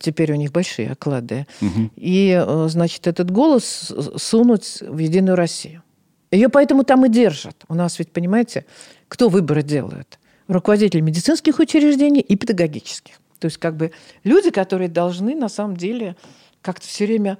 Теперь 0.00 0.32
у 0.32 0.34
них 0.34 0.50
большие 0.50 0.90
оклады. 0.90 1.46
И, 1.94 2.42
э, 2.44 2.66
значит, 2.68 3.06
этот 3.06 3.30
голос 3.30 3.92
сунуть 4.16 4.78
в 4.80 4.98
Единую 4.98 5.36
Россию. 5.36 5.82
Ее 6.30 6.48
поэтому 6.48 6.84
там 6.84 7.04
и 7.06 7.08
держат. 7.08 7.64
У 7.68 7.74
нас 7.74 7.98
ведь, 7.98 8.12
понимаете, 8.12 8.66
кто 9.08 9.28
выборы 9.28 9.62
делают? 9.62 10.18
Руководители 10.48 11.00
медицинских 11.00 11.58
учреждений 11.58 12.20
и 12.20 12.36
педагогических. 12.36 13.20
То 13.38 13.46
есть 13.46 13.58
как 13.58 13.76
бы 13.76 13.92
люди, 14.24 14.50
которые 14.50 14.88
должны 14.88 15.34
на 15.34 15.48
самом 15.48 15.76
деле 15.76 16.16
как-то 16.62 16.86
все 16.86 17.06
время 17.06 17.38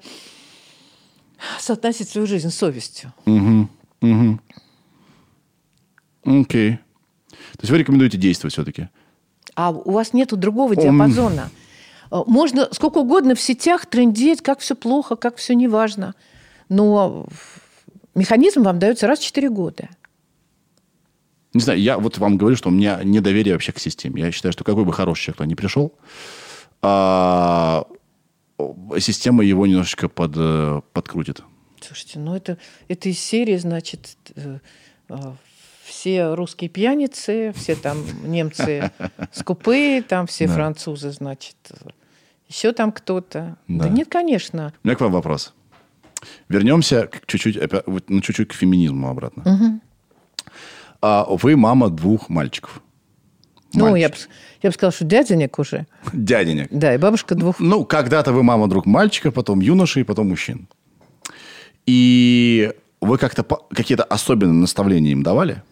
соотносить 1.58 2.08
свою 2.08 2.26
жизнь 2.26 2.50
с 2.50 2.54
совестью. 2.54 3.12
Мгм. 3.24 3.70
Мгм. 4.00 4.40
Окей. 6.24 6.78
То 7.30 7.62
есть 7.62 7.70
вы 7.70 7.78
рекомендуете 7.78 8.18
действовать 8.18 8.52
все-таки? 8.52 8.88
А 9.54 9.70
у 9.70 9.90
вас 9.92 10.12
нету 10.12 10.36
другого 10.36 10.76
диапазона. 10.76 11.50
Э, 12.10 12.22
Можно 12.26 12.68
сколько 12.72 12.98
угодно 12.98 13.34
в 13.34 13.40
сетях 13.40 13.86
трендеть, 13.86 14.42
как 14.42 14.60
все 14.60 14.74
плохо, 14.74 15.16
как 15.16 15.36
все 15.36 15.54
неважно. 15.54 16.14
Но 16.68 17.26
механизм 18.16 18.62
вам 18.62 18.78
дается 18.78 19.06
раз 19.06 19.20
в 19.20 19.24
4 19.24 19.48
года. 19.50 19.88
Не 21.54 21.60
знаю, 21.60 21.80
я 21.80 21.98
вот 21.98 22.18
вам 22.18 22.36
говорю, 22.36 22.56
что 22.56 22.68
у 22.68 22.72
меня 22.72 23.00
недоверие 23.02 23.54
вообще 23.54 23.72
к 23.72 23.78
системе. 23.78 24.22
Я 24.22 24.32
считаю, 24.32 24.52
что 24.52 24.64
какой 24.64 24.84
бы 24.84 24.92
хороший 24.92 25.22
человек 25.24 25.36
туда 25.38 25.46
не 25.46 25.54
пришел, 25.54 25.92
а, 26.82 27.86
система 28.98 29.44
его 29.44 29.66
немножечко 29.66 30.08
под, 30.08 30.32
э, 30.36 30.80
подкрутит. 30.92 31.42
Слушайте, 31.80 32.18
ну 32.18 32.34
это, 32.34 32.58
это 32.88 33.08
из 33.08 33.18
серии, 33.20 33.56
значит, 33.56 34.16
э, 34.34 34.58
э, 35.08 35.14
все 35.84 36.34
русские 36.34 36.68
пьяницы, 36.68 37.52
все 37.56 37.74
там 37.76 37.98
немцы 38.24 38.90
скупые, 39.32 40.02
там 40.02 40.26
все 40.26 40.46
Да. 40.46 40.54
французы, 40.54 41.10
значит, 41.10 41.56
еще 42.48 42.72
там 42.72 42.92
кто-то. 42.92 43.56
Да. 43.68 43.84
Да. 43.84 43.88
нет, 43.88 44.08
конечно. 44.10 44.72
У 44.82 44.86
меня 44.88 44.96
к 44.96 45.00
вам 45.00 45.12
вопрос. 45.12 45.54
Вернемся 46.48 47.06
к 47.06 47.26
чуть-чуть, 47.26 47.58
ну, 48.08 48.20
чуть-чуть 48.20 48.48
к 48.48 48.52
феминизму 48.52 49.08
обратно. 49.08 49.80
А 51.02 51.26
вы 51.28 51.56
мама 51.56 51.90
двух 51.90 52.28
мальчиков. 52.28 52.82
Ну, 53.74 53.94
я 53.94 54.08
бы 54.08 54.14
я 54.62 54.70
б 54.70 54.74
сказала, 54.74 54.92
что 54.92 55.04
дяденек 55.04 55.58
уже. 55.58 55.86
Дяденек. 56.12 56.68
Да, 56.70 56.94
и 56.94 56.98
бабушка 56.98 57.34
двух. 57.34 57.60
Ну, 57.60 57.84
когда-то 57.84 58.32
вы 58.32 58.42
мама 58.42 58.68
двух 58.68 58.86
мальчиков, 58.86 59.34
потом 59.34 59.60
юношей, 59.60 60.04
потом 60.04 60.28
мужчин. 60.28 60.68
И 61.84 62.72
вы 63.00 63.18
как-то 63.18 63.44
какие-то 63.44 64.04
особенные 64.04 64.54
наставления 64.54 65.12
им 65.12 65.22
давали? 65.22 65.62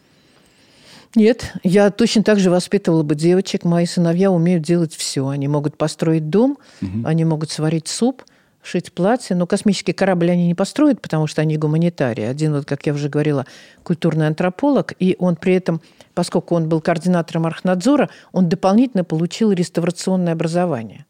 Нет, 1.16 1.54
я 1.62 1.90
точно 1.90 2.22
так 2.22 2.38
же 2.38 2.50
воспитывала 2.50 3.02
бы 3.02 3.14
девочек. 3.14 3.64
Мои 3.64 3.86
сыновья 3.86 4.30
умеют 4.30 4.62
делать 4.62 4.94
все. 4.94 5.26
Они 5.28 5.48
могут 5.48 5.76
построить 5.76 6.28
дом, 6.28 6.58
они 7.04 7.24
могут 7.24 7.50
сварить 7.50 7.88
суп, 7.88 8.22
шить 8.64 8.92
платье. 8.92 9.36
Но 9.36 9.46
космический 9.46 9.92
корабль 9.92 10.30
они 10.30 10.46
не 10.46 10.54
построят, 10.54 11.00
потому 11.00 11.26
что 11.26 11.42
они 11.42 11.56
гуманитарии. 11.56 12.24
Один, 12.24 12.54
вот, 12.54 12.64
как 12.64 12.86
я 12.86 12.94
уже 12.94 13.08
говорила, 13.08 13.46
культурный 13.82 14.26
антрополог, 14.26 14.92
и 14.98 15.16
он 15.18 15.36
при 15.36 15.54
этом, 15.54 15.80
поскольку 16.14 16.54
он 16.54 16.68
был 16.68 16.80
координатором 16.80 17.46
архнадзора, 17.46 18.10
он 18.32 18.48
дополнительно 18.48 19.04
получил 19.04 19.52
реставрационное 19.52 20.32
образование. 20.32 21.06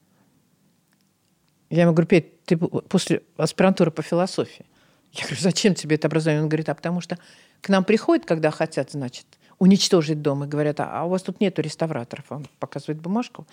Я 1.70 1.82
ему 1.82 1.92
говорю, 1.92 2.08
Петь, 2.08 2.44
ты 2.44 2.56
после 2.56 3.22
аспирантуры 3.36 3.90
по 3.90 4.02
философии. 4.02 4.66
Я 5.12 5.24
говорю, 5.24 5.40
зачем 5.40 5.74
тебе 5.74 5.96
это 5.96 6.08
образование? 6.08 6.42
Он 6.42 6.48
говорит, 6.48 6.68
а 6.68 6.74
потому 6.74 7.00
что 7.00 7.18
к 7.60 7.68
нам 7.68 7.84
приходят, 7.84 8.26
когда 8.26 8.50
хотят, 8.50 8.90
значит, 8.90 9.26
уничтожить 9.58 10.22
дом, 10.22 10.44
и 10.44 10.46
говорят, 10.46 10.80
а 10.80 11.00
а 11.00 11.04
у 11.04 11.08
вас 11.08 11.22
тут 11.22 11.40
нету 11.40 11.62
реставраторов. 11.62 12.24
Он 12.30 12.46
показывает 12.58 13.00
бумажку 13.00 13.46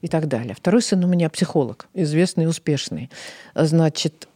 и 0.00 0.08
так 0.08 0.28
далее. 0.28 0.54
Второй 0.54 0.82
сын 0.82 1.04
у 1.04 1.08
меня 1.08 1.28
психолог, 1.30 1.88
известный 1.94 2.44
и 2.44 2.46
успешный. 2.46 3.10
Значит, 3.54 4.28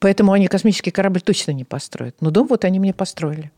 поэтому 0.00 0.32
они 0.32 0.48
космический 0.48 0.90
корабль 0.90 1.20
точно 1.20 1.52
не 1.52 1.64
построят. 1.64 2.16
Но 2.20 2.30
дом 2.30 2.46
вот 2.46 2.64
они 2.64 2.78
мне 2.78 2.92
построили. 2.92 3.50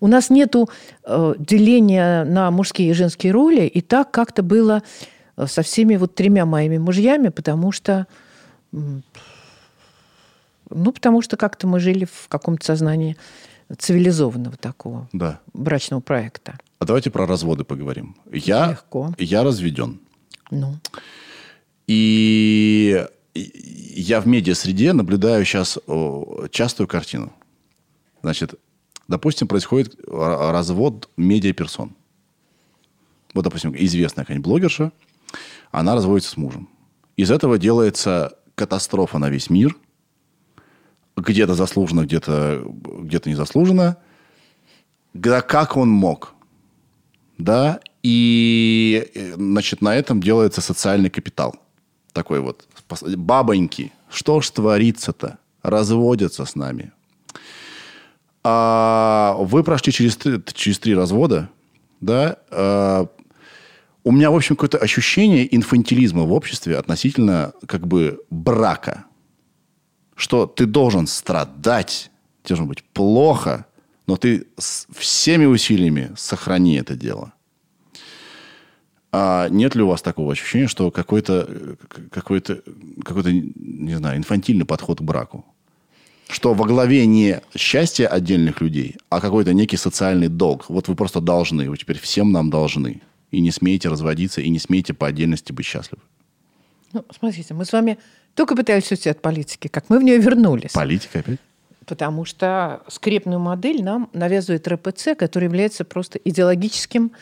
У 0.00 0.06
нас 0.06 0.30
нету 0.30 0.70
э, 1.04 1.34
деления 1.38 2.24
на 2.24 2.50
мужские 2.50 2.90
и 2.90 2.94
женские 2.94 3.32
роли, 3.32 3.66
и 3.66 3.82
так 3.82 4.10
как-то 4.10 4.42
было 4.42 4.82
э, 5.36 5.46
со 5.46 5.62
всеми 5.62 5.96
вот 5.96 6.14
тремя 6.14 6.46
моими 6.46 6.78
мужьями, 6.78 7.28
потому 7.28 7.70
что, 7.70 8.06
ну, 8.72 9.02
потому 10.70 11.20
что 11.20 11.36
как-то 11.36 11.66
мы 11.66 11.80
жили 11.80 12.06
в 12.06 12.28
каком-то 12.28 12.64
сознании 12.64 13.18
цивилизованного 13.78 14.56
такого 14.56 15.08
Да. 15.12 15.40
брачного 15.52 16.00
проекта. 16.00 16.58
А 16.78 16.84
давайте 16.84 17.10
про 17.10 17.26
разводы 17.26 17.64
поговорим. 17.64 18.16
Я, 18.32 18.70
Легко. 18.70 19.14
я 19.18 19.42
разведен. 19.44 20.00
Ну, 20.50 20.76
И 21.86 23.06
я 23.34 24.20
в 24.20 24.26
медиа-среде 24.26 24.92
наблюдаю 24.92 25.44
сейчас 25.44 25.78
частую 26.50 26.86
картину. 26.88 27.32
Значит, 28.22 28.54
допустим, 29.08 29.48
происходит 29.48 29.94
р- 30.06 30.52
развод 30.52 31.08
медиаперсон. 31.16 31.94
Вот, 33.34 33.42
допустим, 33.44 33.74
известная 33.76 34.24
какая-нибудь 34.24 34.46
блогерша, 34.48 34.92
она 35.70 35.94
разводится 35.94 36.30
с 36.32 36.36
мужем. 36.36 36.68
из 37.16 37.30
этого 37.30 37.58
делается 37.58 38.36
катастрофа 38.54 39.18
на 39.18 39.28
весь 39.30 39.50
мир. 39.50 39.76
Где-то 41.20 41.54
заслуженно, 41.54 42.02
где-то 42.02 42.62
где 43.00 43.20
незаслуженно. 43.24 43.96
Да 45.14 45.40
как 45.40 45.76
он 45.76 45.88
мог? 45.88 46.34
Да, 47.38 47.80
и, 48.02 49.10
э, 49.14 49.34
значит, 49.34 49.82
на 49.82 49.96
этом 49.96 50.22
делается 50.22 50.60
социальный 50.60 51.10
капитал. 51.10 51.56
Такой 52.12 52.40
вот. 52.40 52.66
Бабоньки, 53.16 53.92
что 54.10 54.40
ж 54.40 54.50
творится-то? 54.50 55.38
Разводятся 55.62 56.44
с 56.44 56.54
нами. 56.54 56.92
А 58.42 59.36
вы 59.38 59.62
прошли 59.62 59.92
через, 59.92 60.18
через 60.54 60.78
три 60.78 60.94
развода, 60.94 61.50
да? 62.00 62.36
А, 62.50 63.06
у 64.02 64.12
меня, 64.12 64.30
в 64.30 64.36
общем, 64.36 64.56
какое-то 64.56 64.78
ощущение 64.78 65.54
инфантилизма 65.54 66.24
в 66.24 66.32
обществе 66.32 66.78
относительно 66.78 67.52
как 67.66 67.86
бы 67.86 68.20
брака. 68.30 69.04
Что 70.20 70.44
ты 70.44 70.66
должен 70.66 71.06
страдать, 71.06 72.10
тебе 72.42 72.56
должно 72.56 72.66
быть 72.66 72.84
плохо, 72.84 73.64
но 74.06 74.18
ты 74.18 74.46
всеми 74.58 75.46
усилиями 75.46 76.12
сохрани 76.14 76.74
это 76.74 76.94
дело. 76.94 77.32
А 79.12 79.48
нет 79.48 79.74
ли 79.74 79.82
у 79.82 79.86
вас 79.86 80.02
такого 80.02 80.32
ощущения, 80.32 80.68
что 80.68 80.90
какой-то, 80.90 81.46
э, 81.48 81.74
какой-то, 82.10 82.60
какой-то, 83.02 83.32
не 83.32 83.96
знаю, 83.96 84.18
инфантильный 84.18 84.66
подход 84.66 84.98
к 84.98 85.02
браку? 85.02 85.46
Что 86.28 86.52
во 86.52 86.66
главе 86.66 87.06
не 87.06 87.40
счастье 87.56 88.06
отдельных 88.06 88.60
людей, 88.60 88.96
а 89.08 89.22
какой-то 89.22 89.54
некий 89.54 89.78
социальный 89.78 90.28
долг. 90.28 90.68
Вот 90.68 90.88
вы 90.88 90.96
просто 90.96 91.22
должны, 91.22 91.70
вы 91.70 91.78
теперь 91.78 91.98
всем 91.98 92.30
нам 92.30 92.50
должны. 92.50 93.00
И 93.30 93.40
не 93.40 93.50
смеете 93.50 93.88
разводиться, 93.88 94.42
и 94.42 94.50
не 94.50 94.58
смеете 94.58 94.92
по 94.92 95.06
отдельности 95.06 95.52
быть 95.52 95.64
счастливы. 95.64 96.02
Ну, 96.92 97.06
смотрите, 97.10 97.54
мы 97.54 97.64
с 97.64 97.72
вами 97.72 97.96
только 98.34 98.56
пытались 98.56 98.90
уйти 98.90 99.08
от 99.10 99.20
политики, 99.20 99.68
как 99.68 99.88
мы 99.88 99.98
в 99.98 100.02
нее 100.02 100.18
вернулись. 100.18 100.72
Политика 100.72 101.20
опять? 101.20 101.38
Потому 101.86 102.24
что 102.24 102.82
скрепную 102.88 103.40
модель 103.40 103.82
нам 103.82 104.10
навязывает 104.12 104.68
РПЦ, 104.68 105.16
который 105.18 105.44
является 105.44 105.84
просто 105.84 106.18
идеологическим 106.24 107.12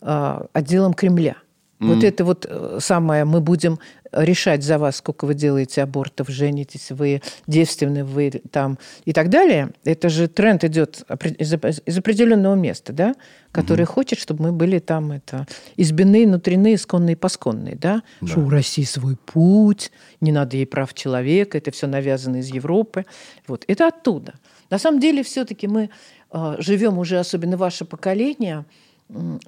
э, 0.00 0.46
отделом 0.52 0.94
Кремля. 0.94 1.36
Вот 1.80 2.04
это 2.04 2.24
вот 2.24 2.46
э, 2.48 2.78
самое, 2.80 3.24
мы 3.24 3.40
будем 3.40 3.78
решать 4.12 4.62
за 4.62 4.78
вас, 4.78 4.96
сколько 4.96 5.24
вы 5.26 5.34
делаете 5.34 5.82
абортов, 5.82 6.28
женитесь, 6.28 6.90
вы 6.90 7.20
девственны, 7.46 8.04
вы 8.04 8.30
там 8.50 8.78
и 9.04 9.12
так 9.12 9.28
далее. 9.28 9.70
Это 9.84 10.08
же 10.08 10.28
тренд 10.28 10.62
идет 10.64 11.04
из, 11.38 11.52
оп- 11.52 11.64
из 11.64 11.98
определенного 11.98 12.54
места, 12.54 12.92
да, 12.92 13.14
который 13.50 13.86
хочет, 13.86 14.18
чтобы 14.18 14.44
мы 14.44 14.52
были 14.52 14.78
там 14.78 15.12
это 15.12 15.46
избины, 15.76 16.26
внутренние, 16.26 16.76
исконные, 16.76 17.16
посконные, 17.16 17.76
да? 17.76 18.02
Что 18.24 18.40
у 18.40 18.48
России 18.48 18.84
свой 18.84 19.16
путь, 19.16 19.90
не 20.20 20.32
надо 20.32 20.56
ей 20.56 20.66
прав 20.66 20.94
человека, 20.94 21.58
это 21.58 21.70
все 21.70 21.86
навязано 21.86 22.36
из 22.36 22.48
Европы. 22.48 23.04
Вот, 23.46 23.64
это 23.66 23.88
оттуда. 23.88 24.34
На 24.70 24.78
самом 24.78 25.00
деле 25.00 25.22
все-таки 25.22 25.66
мы 25.66 25.90
э, 26.32 26.56
живем 26.58 26.98
уже, 26.98 27.18
особенно 27.18 27.56
ваше 27.56 27.84
поколение, 27.84 28.64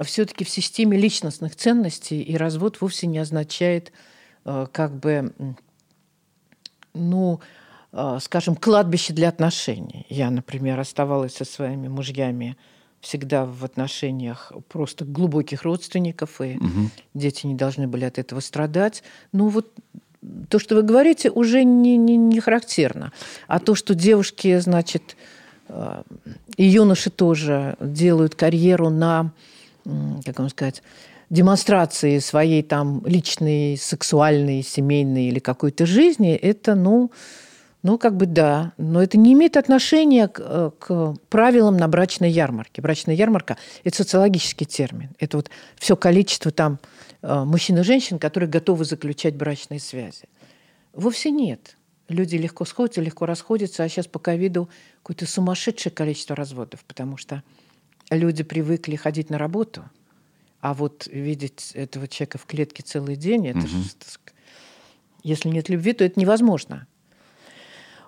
все-таки 0.01 0.45
в 0.45 0.51
системе 0.51 0.99
личностных 0.99 1.57
ценностей, 1.57 2.23
и 2.23 2.37
развод 2.37 2.81
вовсе 2.81 3.07
не 3.07 3.19
означает 3.19 3.93
э, 4.45 4.67
как 4.71 4.95
бы, 4.95 5.33
ну, 6.95 7.41
э, 7.93 8.19
скажем, 8.21 8.55
кладбище 8.57 9.13
для 9.13 9.29
отношений. 9.29 10.07
Я, 10.09 10.31
например, 10.31 10.79
оставалась 10.79 11.35
со 11.35 11.45
своими 11.45 11.89
мужьями 11.89 12.57
всегда 13.01 13.47
в 13.47 13.65
отношениях 13.65 14.53
просто 14.69 15.05
глубоких 15.05 15.63
родственников, 15.63 16.41
и 16.41 16.59
дети 17.15 17.47
не 17.47 17.55
должны 17.55 17.87
были 17.87 18.05
от 18.05 18.19
этого 18.19 18.41
страдать. 18.41 19.03
Ну 19.33 19.49
вот 19.49 19.73
то, 20.49 20.59
что 20.59 20.75
вы 20.75 20.83
говорите, 20.83 21.31
уже 21.31 21.63
не, 21.65 21.97
не, 21.97 22.17
не 22.17 22.41
характерно. 22.41 23.13
А 23.47 23.61
то, 23.61 23.75
что 23.75 23.95
девушки, 23.95 24.59
значит, 24.59 25.17
и 26.57 26.65
юноши 26.65 27.11
тоже 27.11 27.77
делают 27.81 28.35
карьеру 28.35 28.89
на, 28.91 29.33
как 30.25 30.39
вам 30.39 30.49
сказать, 30.49 30.83
демонстрации 31.31 32.19
своей 32.19 32.63
там 32.63 33.03
личной, 33.05 33.77
сексуальной, 33.77 34.63
семейной 34.63 35.27
или 35.27 35.39
какой-то 35.39 35.87
жизни, 35.87 36.35
это, 36.35 36.75
ну, 36.75 37.11
ну, 37.83 37.99
как 37.99 38.17
бы 38.17 38.27
да, 38.27 38.73
но 38.79 39.03
это 39.03 39.17
не 39.17 39.33
имеет 39.35 39.57
отношения 39.57 40.27
к, 40.27 40.41
э, 40.41 40.71
к 40.79 41.15
правилам 41.29 41.77
на 41.77 41.87
брачной 41.87 42.31
ярмарке. 42.31 42.83
Брачная 42.83 43.15
ярмарка– 43.15 43.59
это 43.85 43.97
социологический 43.99 44.67
термин. 44.67 45.11
Это 45.21 45.37
вот 45.37 45.51
все 45.77 45.95
количество 45.97 46.51
там 46.51 46.81
э, 47.23 47.45
мужчин 47.45 47.79
и 47.79 47.83
женщин, 47.83 48.19
которые 48.19 48.51
готовы 48.51 48.85
заключать 48.85 49.37
брачные 49.37 49.79
связи. 49.79 50.25
Вовсе 50.95 51.31
нет. 51.31 51.77
Люди 52.09 52.37
легко 52.37 52.65
сходятся, 52.65 53.01
легко 53.01 53.27
расходятся, 53.27 53.83
а 53.83 53.89
сейчас 53.89 54.07
по 54.07 54.19
ковиду 54.19 54.69
какое-то 55.03 55.27
сумасшедшее 55.27 55.93
количество 55.93 56.37
разводов, 56.37 56.85
потому 56.85 57.17
что 57.17 57.43
люди 58.11 58.45
привыкли 58.45 58.97
ходить 58.97 59.31
на 59.31 59.39
работу, 59.39 59.85
а 60.61 60.75
вот 60.75 61.09
видеть 61.09 61.73
этого 61.75 62.07
человека 62.09 62.39
в 62.39 62.47
клетке 62.47 62.83
целый 62.83 63.17
день, 63.17 63.49
это 63.49 63.61
же, 63.61 63.83
так 63.99 64.09
сказать, 64.09 64.35
если 65.23 65.49
нет 65.49 65.69
любви, 65.69 65.93
то 65.93 66.05
это 66.05 66.19
невозможно. 66.21 66.87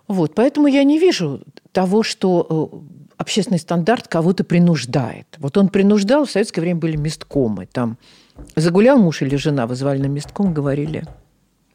Вот, 0.06 0.34
поэтому 0.34 0.68
я 0.68 0.84
не 0.84 0.98
вижу 0.98 1.42
того, 1.72 2.02
что 2.02 2.70
э, 2.72 3.12
общественный 3.18 3.58
стандарт 3.58 4.08
кого-то 4.08 4.42
принуждает. 4.44 5.26
Вот 5.38 5.58
он 5.58 5.68
принуждал, 5.68 6.24
в 6.24 6.30
советское 6.30 6.62
время 6.62 6.80
были 6.80 6.96
месткомы. 6.96 7.66
Там 7.66 7.98
загулял 8.56 8.98
муж 8.98 9.20
или 9.20 9.36
жена, 9.36 9.66
вызвали 9.66 9.98
на 9.98 10.06
местком, 10.06 10.54
говорили, 10.54 11.04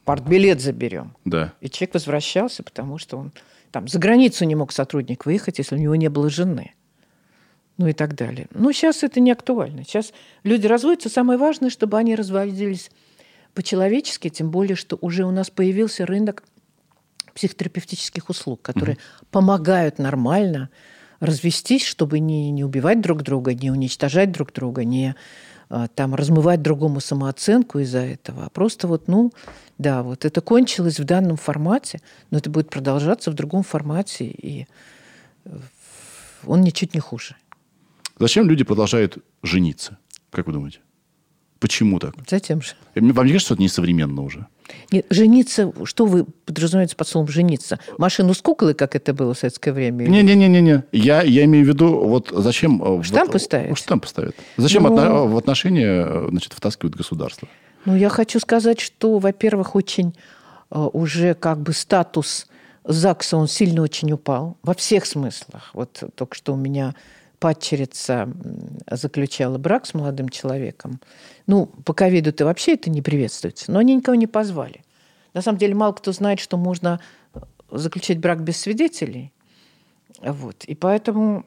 партбилет 0.05 0.61
заберем. 0.61 1.15
Да. 1.25 1.53
И 1.61 1.69
человек 1.69 1.93
возвращался, 1.93 2.63
потому 2.63 2.97
что 2.97 3.17
он 3.17 3.31
там 3.71 3.87
за 3.87 3.99
границу 3.99 4.45
не 4.45 4.55
мог 4.55 4.71
сотрудник 4.71 5.25
выехать, 5.25 5.57
если 5.57 5.75
у 5.75 5.79
него 5.79 5.95
не 5.95 6.09
было 6.09 6.29
жены. 6.29 6.73
Ну 7.77 7.87
и 7.87 7.93
так 7.93 8.15
далее. 8.15 8.47
Но 8.51 8.71
сейчас 8.71 9.03
это 9.03 9.19
не 9.19 9.31
актуально. 9.31 9.83
Сейчас 9.83 10.13
люди 10.43 10.67
разводятся. 10.67 11.09
Самое 11.09 11.39
важное, 11.39 11.71
чтобы 11.71 11.97
они 11.97 12.15
разводились 12.15 12.91
по-человечески, 13.55 14.29
тем 14.29 14.51
более, 14.51 14.75
что 14.75 14.97
уже 15.01 15.25
у 15.25 15.31
нас 15.31 15.49
появился 15.49 16.05
рынок 16.05 16.43
психотерапевтических 17.33 18.29
услуг, 18.29 18.61
которые 18.61 18.97
помогают 19.31 19.97
нормально 19.97 20.69
развестись, 21.19 21.85
чтобы 21.85 22.19
не, 22.19 22.51
не 22.51 22.63
убивать 22.63 23.01
друг 23.01 23.23
друга, 23.23 23.53
не 23.53 23.71
уничтожать 23.71 24.31
друг 24.31 24.51
друга, 24.51 24.83
не 24.83 25.15
там 25.95 26.15
размывать 26.15 26.61
другому 26.61 26.99
самооценку 26.99 27.79
из-за 27.79 27.99
этого. 27.99 28.45
А 28.45 28.49
просто 28.49 28.87
вот, 28.87 29.07
ну, 29.07 29.31
да, 29.77 30.03
вот 30.03 30.25
это 30.25 30.41
кончилось 30.41 30.99
в 30.99 31.03
данном 31.03 31.37
формате, 31.37 32.01
но 32.31 32.37
это 32.37 32.49
будет 32.49 32.69
продолжаться 32.69 33.31
в 33.31 33.33
другом 33.33 33.63
формате, 33.63 34.25
и 34.25 34.67
э, 35.45 35.57
он 36.45 36.61
ничуть 36.61 36.93
не 36.93 36.99
хуже. 36.99 37.35
Зачем 38.19 38.47
люди 38.47 38.63
продолжают 38.63 39.17
жениться? 39.41 39.97
Как 40.29 40.47
вы 40.47 40.53
думаете? 40.53 40.79
Почему 41.59 41.99
так? 41.99 42.15
Затем 42.29 42.61
же. 42.61 42.73
Вам 42.95 43.05
не 43.07 43.13
кажется, 43.13 43.39
что 43.39 43.53
это 43.55 43.63
несовременно 43.63 44.21
уже? 44.21 44.47
Нет, 44.91 45.05
жениться, 45.09 45.71
что 45.85 46.05
вы 46.05 46.25
подразумеваете 46.45 46.95
под 46.95 47.07
словом 47.07 47.27
жениться? 47.27 47.79
Машину 47.97 48.33
с 48.33 48.41
куклой, 48.41 48.73
как 48.73 48.95
это 48.95 49.13
было 49.13 49.33
в 49.33 49.37
советское 49.39 49.71
время? 49.71 50.05
Не-не-не-не. 50.07 50.83
Я, 50.91 51.21
я 51.21 51.43
имею 51.45 51.65
в 51.65 51.67
виду, 51.67 51.99
вот 52.07 52.31
зачем... 52.33 52.81
э, 52.83 52.87
вот- 52.87 53.05
Штампы 53.05 53.39
ставить? 53.39 53.77
Штампы 53.77 54.07
ставят. 54.07 54.35
Зачем 54.57 54.83
Ну- 54.83 54.95
отно- 54.95 55.27
в 55.27 55.37
отношения 55.37 56.05
э, 56.07 56.27
значит, 56.29 56.53
втаскивают 56.53 56.95
государство? 56.95 57.47
Ну, 57.85 57.95
я 57.95 58.09
хочу 58.09 58.39
сказать, 58.39 58.79
что, 58.79 59.19
во-первых, 59.19 59.75
очень 59.75 60.15
э, 60.71 60.79
уже 60.93 61.33
как 61.33 61.59
бы 61.61 61.73
статус 61.73 62.47
ЗАГСа, 62.85 63.37
он 63.37 63.47
сильно 63.47 63.81
очень 63.81 64.11
упал 64.11 64.57
во 64.63 64.73
всех 64.73 65.05
смыслах. 65.05 65.69
Вот 65.73 66.03
только 66.15 66.35
что 66.35 66.53
у 66.53 66.57
меня 66.57 66.95
падчерица 67.43 68.29
заключала 68.89 69.57
брак 69.57 69.85
с 69.85 69.93
молодым 69.93 70.29
человеком. 70.29 71.01
Ну, 71.45 71.65
по 71.65 71.93
ковиду-то 71.93 72.45
вообще 72.45 72.75
это 72.75 72.89
не 72.89 73.01
приветствуется, 73.01 73.69
но 73.69 73.79
они 73.79 73.95
никого 73.95 74.15
не 74.15 74.27
позвали. 74.27 74.85
На 75.33 75.41
самом 75.41 75.57
деле 75.57 75.75
мало 75.75 75.91
кто 75.91 76.13
знает, 76.13 76.39
что 76.39 76.55
можно 76.55 77.01
э, 77.33 77.39
заключать 77.69 78.19
брак 78.19 78.43
без 78.45 78.61
свидетелей. 78.61 79.33
Вот. 80.21 80.63
И 80.63 80.73
поэтому, 80.73 81.43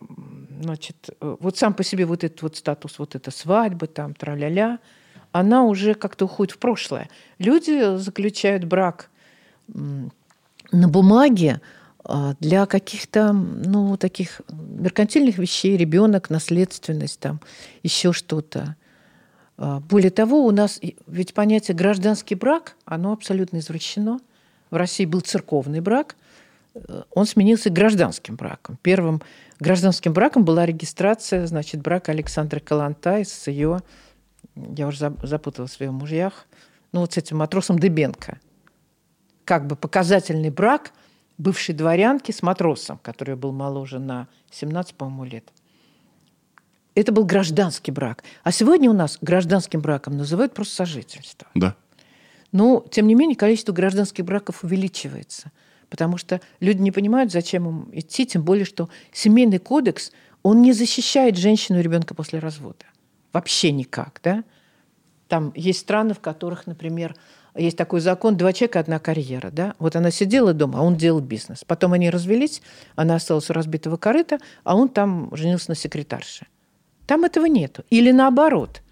значит, 0.60 0.96
э, 1.18 1.36
вот 1.40 1.56
сам 1.56 1.72
по 1.72 1.82
себе 1.82 2.04
вот 2.04 2.24
этот 2.24 2.42
вот 2.42 2.56
статус, 2.56 2.98
вот 2.98 3.14
эта 3.14 3.30
свадьба, 3.30 3.86
там, 3.86 4.12
тра-ля-ля, 4.12 4.80
она 5.32 5.64
уже 5.64 5.94
как-то 5.94 6.26
уходит 6.26 6.56
в 6.56 6.58
прошлое. 6.58 7.08
Люди 7.38 7.96
заключают 7.96 8.64
брак 8.64 9.08
на 9.66 10.88
бумаге 10.88 11.62
для 12.40 12.66
каких-то, 12.66 13.32
ну, 13.32 13.96
таких 13.96 14.40
меркантильных 14.48 15.38
вещей, 15.38 15.76
ребенок, 15.76 16.30
наследственность, 16.30 17.18
там, 17.18 17.40
еще 17.82 18.12
что-то. 18.12 18.76
А, 19.58 19.80
Более 19.80 20.10
того, 20.10 20.44
у 20.44 20.50
нас 20.50 20.80
ведь 21.06 21.34
понятие 21.34 21.76
гражданский 21.76 22.34
брак, 22.34 22.76
оно 22.84 23.12
абсолютно 23.12 23.58
извращено. 23.58 24.20
В 24.70 24.76
России 24.76 25.04
был 25.04 25.20
церковный 25.20 25.80
брак, 25.80 26.16
э, 26.74 27.02
он 27.12 27.26
сменился 27.26 27.70
гражданским 27.70 28.36
браком. 28.36 28.78
Первым 28.82 29.22
гражданским 29.58 30.12
браком 30.12 30.44
была 30.44 30.66
регистрация, 30.66 31.46
значит, 31.46 31.80
брака 31.80 32.12
Александры 32.12 32.60
Калантай 32.60 33.24
с 33.24 33.46
ее, 33.46 33.80
я 34.54 34.86
уже 34.86 35.12
запуталась 35.22 35.76
в 35.76 35.80
ее 35.80 35.90
мужьях, 35.90 36.46
ну 36.92 37.00
вот 37.00 37.12
с 37.14 37.16
этим 37.16 37.38
матросом 37.38 37.78
Дыбенко. 37.78 38.38
как 39.44 39.66
бы 39.66 39.76
показательный 39.76 40.50
брак 40.50 40.92
бывшей 41.38 41.74
дворянки 41.74 42.32
с 42.32 42.42
матросом, 42.42 42.98
который 43.02 43.36
был 43.36 43.52
моложе 43.52 43.98
на 43.98 44.28
17, 44.50 44.94
по-моему, 44.94 45.24
лет. 45.24 45.52
Это 46.94 47.12
был 47.12 47.24
гражданский 47.24 47.92
брак. 47.92 48.24
А 48.42 48.52
сегодня 48.52 48.88
у 48.90 48.94
нас 48.94 49.18
гражданским 49.20 49.80
браком 49.80 50.16
называют 50.16 50.54
просто 50.54 50.74
сожительство. 50.74 51.46
Да. 51.54 51.76
Но, 52.52 52.84
тем 52.90 53.06
не 53.06 53.14
менее, 53.14 53.36
количество 53.36 53.72
гражданских 53.72 54.24
браков 54.24 54.64
увеличивается. 54.64 55.52
Потому 55.90 56.16
что 56.16 56.40
люди 56.58 56.80
не 56.80 56.90
понимают, 56.90 57.30
зачем 57.30 57.68
им 57.68 57.90
идти, 57.92 58.24
тем 58.26 58.42
более, 58.42 58.64
что 58.64 58.88
семейный 59.12 59.58
кодекс, 59.58 60.10
он 60.42 60.62
не 60.62 60.72
защищает 60.72 61.36
женщину 61.36 61.78
и 61.78 61.82
ребенка 61.82 62.14
после 62.14 62.38
развода. 62.38 62.86
Вообще 63.32 63.72
никак, 63.72 64.20
да? 64.24 64.42
Там 65.28 65.52
есть 65.54 65.80
страны, 65.80 66.14
в 66.14 66.20
которых, 66.20 66.66
например, 66.66 67.14
есть 67.58 67.76
такой 67.76 68.00
закон 68.00 68.36
«два 68.36 68.52
человека, 68.52 68.80
одна 68.80 68.98
карьера». 68.98 69.50
Да? 69.50 69.74
Вот 69.78 69.96
она 69.96 70.10
сидела 70.10 70.52
дома, 70.52 70.80
а 70.80 70.82
он 70.82 70.96
делал 70.96 71.20
бизнес. 71.20 71.64
Потом 71.64 71.92
они 71.92 72.10
развелись, 72.10 72.62
она 72.94 73.16
осталась 73.16 73.50
у 73.50 73.52
разбитого 73.52 73.96
корыта, 73.96 74.38
а 74.64 74.76
он 74.76 74.88
там 74.88 75.34
женился 75.34 75.70
на 75.70 75.74
секретарше. 75.74 76.46
Там 77.06 77.24
этого 77.24 77.46
нету. 77.46 77.84
Или 77.90 78.10
наоборот. 78.10 78.82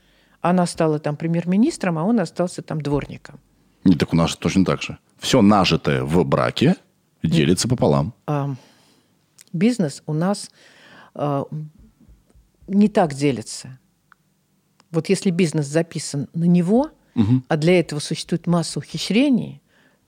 Она 0.40 0.66
стала 0.66 0.98
там 0.98 1.16
премьер-министром, 1.16 1.98
а 1.98 2.04
он 2.04 2.20
остался 2.20 2.62
там 2.62 2.80
дворником. 2.80 3.40
Не, 3.84 3.96
так 3.96 4.12
у 4.12 4.16
нас 4.16 4.36
точно 4.36 4.64
так 4.64 4.82
же. 4.82 4.98
Все 5.18 5.42
нажитое 5.42 6.02
в 6.02 6.24
браке 6.24 6.76
делится 7.22 7.68
пополам. 7.68 8.14
А, 8.26 8.54
бизнес 9.52 10.02
у 10.06 10.12
нас 10.12 10.50
а, 11.14 11.44
не 12.66 12.88
так 12.88 13.14
делится. 13.14 13.78
Вот 14.90 15.08
если 15.08 15.30
бизнес 15.30 15.66
записан 15.66 16.28
на 16.34 16.44
него, 16.44 16.90
а 17.48 17.56
для 17.56 17.78
этого 17.78 18.00
существует 18.00 18.46
масса 18.46 18.78
ухищрений, 18.78 19.60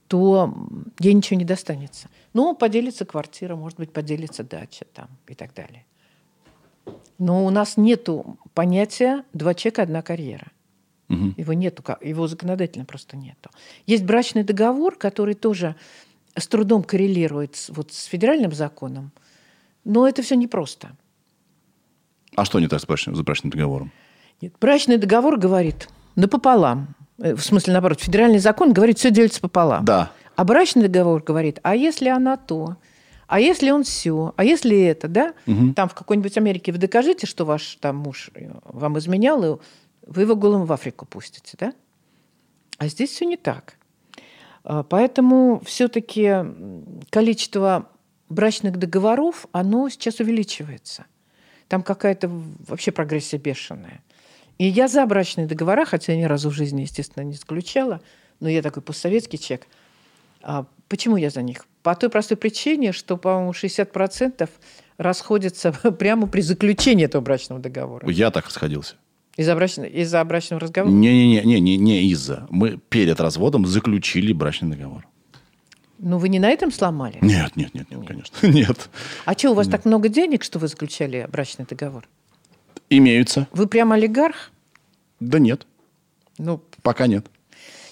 то 0.07 0.53
ей 0.99 1.13
ничего 1.13 1.37
не 1.37 1.45
достанется. 1.45 2.09
Ну, 2.33 2.55
поделится 2.55 3.05
квартира, 3.05 3.55
может 3.55 3.77
быть, 3.77 3.91
поделится 3.91 4.43
дача 4.43 4.85
там 4.93 5.09
и 5.27 5.35
так 5.35 5.53
далее. 5.53 5.85
Но 7.17 7.45
у 7.45 7.49
нас 7.49 7.77
нету 7.77 8.37
понятия 8.53 9.23
«два 9.33 9.53
человека, 9.53 9.83
одна 9.83 10.01
карьера». 10.01 10.47
Его 11.09 11.53
нету, 11.53 11.83
его 12.01 12.27
законодательно 12.27 12.83
просто 12.83 13.15
нету. 13.15 13.49
Есть 13.85 14.03
брачный 14.03 14.43
договор, 14.43 14.97
который 14.97 15.35
тоже 15.35 15.77
с 16.35 16.47
трудом 16.47 16.83
коррелирует 16.83 17.55
с, 17.55 17.69
вот, 17.69 17.93
с 17.93 18.03
федеральным 18.03 18.51
законом, 18.51 19.11
но 19.85 20.05
это 20.05 20.21
все 20.21 20.35
непросто. 20.35 20.97
А 22.35 22.43
что 22.43 22.59
не 22.59 22.67
так 22.67 22.81
с 22.81 22.85
брачным, 22.85 23.15
с 23.15 23.21
брачным 23.21 23.51
договором? 23.51 23.91
Нет, 24.41 24.53
брачный 24.59 24.97
договор 24.97 25.39
говорит 25.39 25.87
напополам. 26.15 26.93
Э, 27.19 27.35
В 27.35 27.41
смысле, 27.41 27.73
наоборот, 27.73 28.01
федеральный 28.01 28.39
закон 28.39 28.73
говорит, 28.73 28.99
все 28.99 29.11
делится 29.11 29.41
пополам. 29.41 29.85
Да. 29.85 30.11
А 30.35 30.43
брачный 30.43 30.87
договор 30.87 31.23
говорит, 31.23 31.59
а 31.63 31.75
если 31.75 32.09
она 32.09 32.37
то, 32.37 32.77
а 33.27 33.39
если 33.39 33.71
он 33.71 33.83
все, 33.83 34.33
а 34.37 34.43
если 34.43 34.79
это, 34.83 35.07
да? 35.07 35.33
Там 35.75 35.89
в 35.89 35.93
какой-нибудь 35.95 36.37
Америке 36.37 36.71
вы 36.71 36.77
докажите, 36.77 37.27
что 37.27 37.45
ваш 37.45 37.77
там 37.81 37.97
муж 37.97 38.31
э, 38.35 38.49
вам 38.63 38.97
изменял, 38.99 39.43
и 39.43 39.59
вы 40.05 40.21
его 40.21 40.35
голым 40.35 40.65
в 40.65 40.71
Африку 40.71 41.05
пустите, 41.05 41.57
да? 41.59 41.73
А 42.77 42.87
здесь 42.87 43.11
все 43.11 43.25
не 43.25 43.37
так. 43.37 43.75
А, 44.63 44.83
Поэтому 44.83 45.61
все-таки 45.65 46.35
количество 47.09 47.89
брачных 48.29 48.77
договоров, 48.77 49.47
оно 49.51 49.89
сейчас 49.89 50.19
увеличивается. 50.19 51.05
Там 51.67 51.83
какая-то 51.83 52.29
вообще 52.29 52.91
прогрессия 52.91 53.39
бешеная. 53.39 54.01
И 54.57 54.65
я 54.65 54.87
за 54.87 55.05
брачные 55.05 55.47
договора, 55.47 55.85
хотя 55.85 56.13
я 56.13 56.19
ни 56.19 56.23
разу 56.23 56.49
в 56.49 56.53
жизни, 56.53 56.81
естественно, 56.81 57.23
не 57.23 57.33
заключала, 57.33 58.01
но 58.39 58.49
я 58.49 58.61
такой 58.61 58.81
постсоветский 58.81 59.37
человек. 59.37 59.67
А 60.41 60.65
почему 60.87 61.17
я 61.17 61.29
за 61.29 61.41
них? 61.41 61.65
По 61.83 61.95
той 61.95 62.09
простой 62.09 62.37
причине, 62.37 62.91
что, 62.91 63.17
по-моему, 63.17 63.51
60% 63.51 64.49
расходятся 64.97 65.71
прямо 65.99 66.27
при 66.27 66.41
заключении 66.41 67.05
этого 67.05 67.21
брачного 67.21 67.61
договора. 67.61 68.09
Я 68.09 68.31
так 68.31 68.45
расходился. 68.45 68.95
Из-за, 69.35 69.55
брачного, 69.55 69.87
из-за 69.87 70.23
брачного 70.23 70.59
разговора? 70.61 70.91
Не-не-не, 70.91 71.43
не, 71.43 71.59
не, 71.59 71.77
не 71.77 72.03
из-за. 72.09 72.47
Мы 72.49 72.79
перед 72.89 73.19
разводом 73.19 73.67
заключили 73.67 74.33
брачный 74.33 74.71
договор. 74.71 75.07
Ну, 75.99 76.17
вы 76.17 76.29
не 76.29 76.39
на 76.39 76.49
этом 76.49 76.71
сломали? 76.71 77.17
Нет, 77.21 77.55
нет, 77.55 77.73
нет, 77.73 77.89
нет, 77.89 78.07
конечно. 78.07 78.35
Нет. 78.47 78.89
А 79.25 79.33
что, 79.33 79.51
у 79.51 79.53
вас 79.55 79.67
так 79.67 79.85
много 79.85 80.09
денег, 80.09 80.43
что 80.43 80.59
вы 80.59 80.67
заключали 80.67 81.27
брачный 81.31 81.65
договор? 81.65 82.07
Имеются. 82.89 83.47
Вы 83.51 83.67
прям 83.67 83.91
олигарх? 83.91 84.51
Да 85.19 85.39
нет. 85.39 85.65
Ну, 86.37 86.61
Пока 86.83 87.07
нет. 87.07 87.25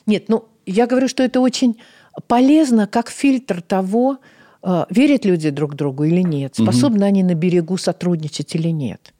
Нет, 0.05 0.29
ну, 0.29 0.45
я 0.65 0.87
говорю, 0.87 1.07
что 1.07 1.23
это 1.23 1.41
очень 1.41 1.79
полезно, 2.27 2.87
как 2.87 3.09
фильтр 3.09 3.61
того, 3.61 4.19
э, 4.61 4.85
верят 4.89 5.25
люди 5.25 5.49
друг 5.49 5.75
другу 5.75 6.03
или 6.03 6.21
нет, 6.21 6.55
способны 6.55 7.03
они 7.03 7.23
на 7.23 7.33
берегу 7.33 7.77
сотрудничать 7.77 8.55
или 8.55 8.69
нет. 8.69 9.13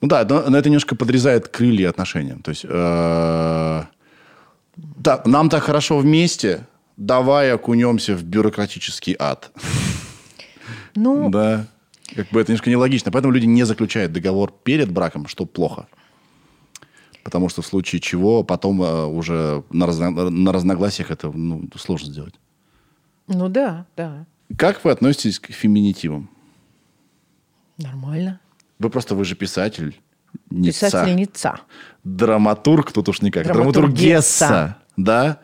Ну 0.00 0.08
да, 0.08 0.24
но, 0.28 0.48
но 0.48 0.58
это 0.58 0.68
немножко 0.68 0.96
подрезает 0.96 1.48
крылья 1.48 1.90
отношениям. 1.90 2.42
То 2.42 2.50
есть, 2.50 2.64
э, 2.64 3.82
да, 4.76 5.22
нам 5.24 5.50
так 5.50 5.64
хорошо 5.64 5.98
вместе, 5.98 6.66
давай 6.96 7.52
окунемся 7.52 8.14
в 8.14 8.22
бюрократический 8.22 9.16
ад. 9.18 9.50
Ну, 10.94 11.30
Да. 11.30 11.66
Как 12.16 12.28
бы 12.30 12.40
это 12.40 12.50
немножко 12.52 12.70
нелогично. 12.70 13.10
Поэтому 13.12 13.32
люди 13.32 13.46
не 13.46 13.64
заключают 13.64 14.12
договор 14.12 14.52
перед 14.64 14.90
браком, 14.90 15.26
что 15.26 15.46
плохо. 15.46 15.86
Потому 17.22 17.48
что 17.48 17.62
в 17.62 17.66
случае 17.66 18.00
чего 18.00 18.42
потом 18.42 18.82
э, 18.82 19.04
уже 19.04 19.62
на, 19.70 19.84
разно- 19.86 20.30
на 20.30 20.52
разногласиях 20.52 21.10
это 21.10 21.30
ну, 21.30 21.68
сложно 21.76 22.12
сделать. 22.12 22.34
ну 23.28 23.48
да, 23.48 23.86
да, 23.96 24.26
Как 24.56 24.82
вы 24.84 24.90
относитесь 24.90 25.38
к 25.38 25.52
феминитивам? 25.52 26.28
нормально. 27.78 28.40
Вы 28.78 28.90
просто, 28.90 29.14
вы 29.14 29.24
же 29.24 29.34
писатель. 29.34 29.98
ница. 30.50 30.86
Писательница. 30.86 31.60
Драматург, 32.04 32.92
тут 32.92 33.08
уж 33.08 33.22
никак. 33.22 33.44
Драматургесса. 33.46 34.46
Драматургесса. 34.48 34.76
Да. 34.96 35.38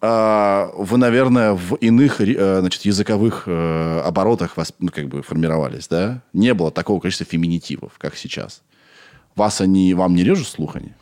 А, 0.00 0.70
вы, 0.74 0.96
наверное, 0.96 1.54
в 1.54 1.74
иных 1.76 2.20
э, 2.20 2.60
значит, 2.60 2.84
языковых 2.84 3.44
э, 3.46 4.00
оборотах 4.04 4.56
вас, 4.56 4.72
ну, 4.78 4.90
как 4.90 5.08
бы 5.08 5.22
формировались, 5.22 5.88
да? 5.88 6.22
Не 6.32 6.54
было 6.54 6.70
такого 6.70 7.00
количества 7.00 7.26
феминитивов, 7.26 7.92
как 7.98 8.16
сейчас. 8.16 8.62
Вас 9.34 9.60
они, 9.60 9.94
вам 9.94 10.14
не 10.14 10.22
режут 10.22 10.46
слух 10.46 10.76
они? 10.76 10.92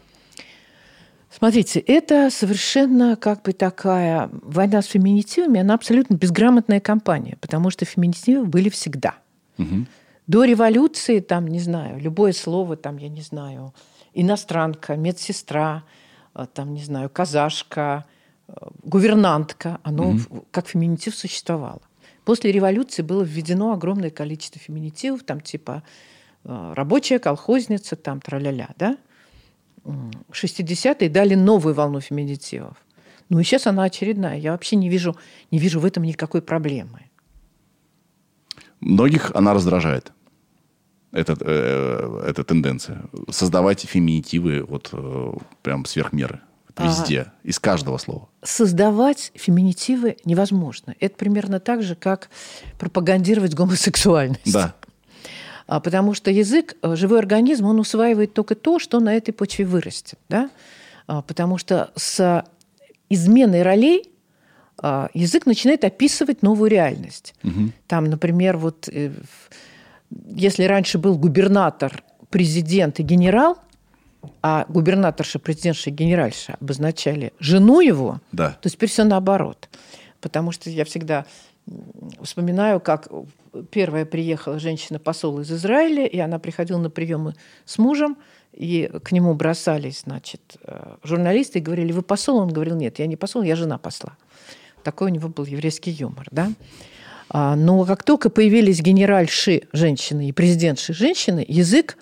Смотрите, 1.30 1.80
это 1.80 2.30
совершенно 2.30 3.16
как 3.16 3.42
бы 3.42 3.52
такая 3.52 4.30
война 4.32 4.80
с 4.80 4.86
феминитивами, 4.86 5.60
она 5.60 5.74
абсолютно 5.74 6.14
безграмотная 6.14 6.80
кампания, 6.80 7.36
потому 7.42 7.68
что 7.68 7.84
феминитивы 7.84 8.46
были 8.46 8.70
всегда. 8.70 9.16
До 10.26 10.44
революции, 10.44 11.20
там, 11.20 11.46
не 11.46 11.60
знаю, 11.60 12.00
любое 12.00 12.32
слово, 12.32 12.76
там, 12.76 12.96
я 12.96 13.08
не 13.08 13.20
знаю, 13.20 13.74
иностранка, 14.12 14.96
медсестра, 14.96 15.84
э, 16.34 16.46
там, 16.52 16.74
не 16.74 16.82
знаю, 16.82 17.10
казашка, 17.10 18.06
гувернантка, 18.82 19.78
оно 19.82 20.12
в- 20.18 20.44
как 20.50 20.66
феминитив 20.68 21.14
существовало. 21.14 21.80
После 22.24 22.52
революции 22.52 23.02
было 23.02 23.22
введено 23.22 23.72
огромное 23.72 24.10
количество 24.10 24.60
феминитивов, 24.60 25.22
там, 25.22 25.40
типа 25.40 25.82
э, 26.44 26.72
рабочая, 26.76 27.18
колхозница, 27.18 27.96
там, 27.96 28.20
траля-ля, 28.20 28.68
да? 28.78 28.96
М, 29.84 30.10
60-е 30.32 31.08
дали 31.08 31.34
новую 31.36 31.74
волну 31.74 32.00
феминитивов. 32.00 32.76
Ну 33.28 33.40
и 33.40 33.44
сейчас 33.44 33.66
она 33.66 33.82
очередная. 33.84 34.38
Я 34.38 34.52
вообще 34.52 34.76
не 34.76 34.88
вижу, 34.88 35.16
не 35.50 35.58
вижу 35.58 35.80
в 35.80 35.84
этом 35.84 36.04
никакой 36.04 36.40
проблемы. 36.42 37.00
Многих 38.80 39.30
она 39.34 39.54
раздражает. 39.54 40.12
Это, 41.12 41.36
э, 41.40 42.22
эта 42.28 42.44
тенденция. 42.44 43.02
Создавать 43.30 43.80
феминитивы 43.86 44.62
вот 44.62 44.90
э, 44.92 45.32
прям 45.62 45.84
сверх 45.84 46.12
меры. 46.12 46.40
Везде. 46.78 47.32
Из 47.42 47.58
каждого 47.58 47.98
слова. 47.98 48.28
Создавать 48.42 49.32
феминитивы 49.34 50.16
невозможно. 50.24 50.94
Это 51.00 51.16
примерно 51.16 51.60
так 51.60 51.82
же, 51.82 51.94
как 51.94 52.28
пропагандировать 52.78 53.54
гомосексуальность. 53.54 54.52
Да. 54.52 54.74
А, 55.66 55.80
Потому 55.80 56.14
что 56.14 56.30
язык, 56.30 56.76
э, 56.82 56.96
живой 56.96 57.18
организм, 57.18 57.66
он 57.66 57.80
усваивает 57.80 58.34
только 58.34 58.54
то, 58.54 58.78
что 58.78 59.00
на 59.00 59.14
этой 59.14 59.32
почве 59.32 59.64
вырастет. 59.64 60.18
Да? 60.28 60.50
А, 61.06 61.22
Потому 61.22 61.58
что 61.58 61.92
с 61.96 62.44
изменой 63.08 63.62
ролей 63.62 64.10
а, 64.78 65.08
язык 65.14 65.46
начинает 65.46 65.84
описывать 65.84 66.42
новую 66.42 66.70
реальность. 66.70 67.34
Там, 67.86 68.04
например, 68.04 68.58
вот 68.58 68.88
э, 68.88 69.12
если 70.28 70.64
раньше 70.64 70.98
был 70.98 71.16
губернатор, 71.16 72.02
президент 72.30 73.00
и 73.00 73.02
генерал, 73.02 73.58
а 74.42 74.66
губернаторша, 74.68 75.38
президентша 75.38 75.90
и 75.90 75.92
генеральша 75.92 76.56
обозначали 76.60 77.32
жену 77.38 77.80
его, 77.80 78.20
Да. 78.32 78.56
то 78.60 78.68
теперь 78.68 78.88
все 78.88 79.04
наоборот. 79.04 79.68
Потому 80.20 80.52
что 80.52 80.70
я 80.70 80.84
всегда 80.84 81.24
вспоминаю, 82.22 82.80
как 82.80 83.08
первая 83.70 84.04
приехала 84.04 84.58
женщина-посол 84.58 85.40
из 85.40 85.50
Израиля, 85.50 86.06
и 86.06 86.18
она 86.18 86.38
приходила 86.38 86.78
на 86.78 86.90
приемы 86.90 87.34
с 87.64 87.78
мужем, 87.78 88.16
и 88.52 88.90
к 89.02 89.12
нему 89.12 89.34
бросались, 89.34 90.02
значит, 90.06 90.40
э, 90.62 90.96
журналисты 91.02 91.58
и 91.58 91.62
говорили, 91.62 91.92
вы 91.92 92.02
посол? 92.02 92.38
Он 92.38 92.48
говорил, 92.48 92.76
нет, 92.76 92.98
я 92.98 93.06
не 93.06 93.16
посол, 93.16 93.42
я 93.42 93.56
жена 93.56 93.76
посла. 93.78 94.16
Такой 94.82 95.10
у 95.10 95.14
него 95.14 95.28
был 95.28 95.44
еврейский 95.44 95.90
юмор, 95.90 96.26
да. 96.30 96.52
А, 97.28 97.56
Но 97.56 97.84
как 97.84 98.02
только 98.02 98.30
появились 98.30 98.80
генеральши 98.80 99.64
женщины 99.72 100.28
и 100.28 100.32
президентши 100.32 100.94
женщины, 100.94 101.44
язык, 101.46 101.98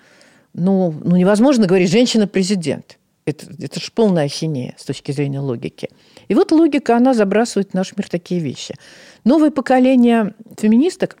ну, 0.55 0.93
ну 1.03 1.15
невозможно 1.15 1.67
говорить 1.67 1.91
женщина-президент. 1.91 2.97
Это, 3.25 3.47
это 3.59 3.79
же 3.79 3.91
полная 3.93 4.25
ахинея 4.25 4.75
с 4.77 4.85
точки 4.85 5.11
зрения 5.11 5.39
логики. 5.39 5.89
И 6.27 6.35
вот 6.35 6.51
логика, 6.51 6.95
она 6.95 7.13
забрасывает 7.13 7.71
в 7.71 7.73
наш 7.73 7.95
мир 7.97 8.07
такие 8.07 8.39
вещи. 8.39 8.75
Новое 9.23 9.51
поколение 9.51 10.33
феминисток, 10.57 11.17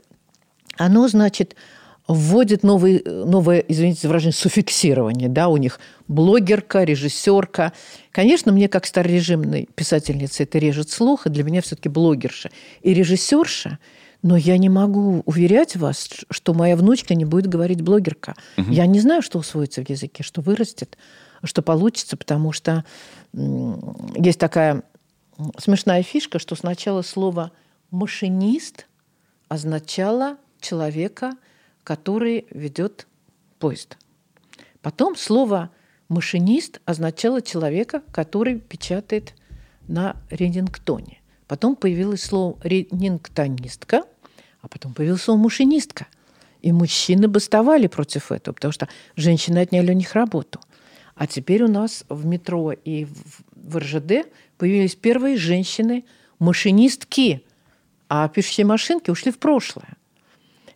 оно, 0.77 1.07
значит, 1.07 1.55
вводит 2.07 2.63
новый, 2.63 3.03
новое, 3.05 3.59
извините 3.59 4.01
за 4.03 4.07
выражение, 4.07 4.33
суффиксирование. 4.33 5.29
Да? 5.29 5.47
У 5.47 5.57
них 5.57 5.79
блогерка, 6.07 6.83
режиссерка. 6.83 7.73
Конечно, 8.11 8.51
мне, 8.51 8.69
как 8.69 8.85
старорежимной 8.85 9.67
писательнице, 9.75 10.43
это 10.43 10.59
режет 10.59 10.89
слух, 10.89 11.25
и 11.25 11.29
для 11.29 11.43
меня 11.43 11.61
все-таки 11.61 11.89
блогерша 11.89 12.51
и 12.81 12.93
режиссерша. 12.93 13.79
Но 14.21 14.37
я 14.37 14.57
не 14.57 14.69
могу 14.69 15.21
уверять 15.25 15.75
вас, 15.75 16.09
что 16.29 16.53
моя 16.53 16.75
внучка 16.75 17.15
не 17.15 17.25
будет 17.25 17.47
говорить 17.47 17.81
блогерка. 17.81 18.35
Я 18.57 18.85
не 18.85 18.99
знаю, 18.99 19.21
что 19.21 19.39
усвоится 19.39 19.83
в 19.83 19.89
языке, 19.89 20.23
что 20.23 20.41
вырастет, 20.41 20.97
что 21.43 21.61
получится, 21.61 22.17
потому 22.17 22.51
что 22.51 22.85
есть 23.33 24.39
такая 24.39 24.83
смешная 25.57 26.03
фишка, 26.03 26.39
что 26.39 26.55
сначала 26.55 27.01
слово 27.01 27.51
«машинист» 27.91 28.87
означало 29.47 30.37
человека, 30.59 31.33
который 31.83 32.47
ведет 32.49 33.07
поезд. 33.59 33.97
Потом 34.81 35.15
слово 35.15 35.69
«машинист» 36.09 36.81
означало 36.85 37.41
человека, 37.41 38.01
который 38.11 38.59
печатает 38.59 39.33
на 39.87 40.15
Ренингтоне. 40.29 41.19
Потом 41.47 41.75
появилось 41.75 42.23
слово 42.23 42.57
«ренингтонистка», 42.63 44.03
а 44.61 44.67
потом 44.67 44.93
появилось 44.93 45.21
слово 45.21 45.39
«машинистка». 45.39 46.07
И 46.61 46.71
мужчины 46.71 47.27
бастовали 47.27 47.87
против 47.87 48.31
этого, 48.31 48.55
потому 48.55 48.71
что 48.71 48.87
женщины 49.15 49.59
отняли 49.59 49.91
у 49.91 49.95
них 49.95 50.13
работу. 50.13 50.59
А 51.15 51.27
теперь 51.27 51.63
у 51.63 51.67
нас 51.67 52.03
в 52.09 52.25
метро 52.25 52.71
и 52.71 53.05
в- 53.05 53.77
РЖД 53.77 54.25
появились 54.57 54.95
первые 54.95 55.37
женщины-машинистки, 55.37 57.43
а 58.09 58.27
пишущие 58.27 58.65
машинки 58.65 59.11
ушли 59.11 59.31
в 59.31 59.37
прошлое. 59.37 59.95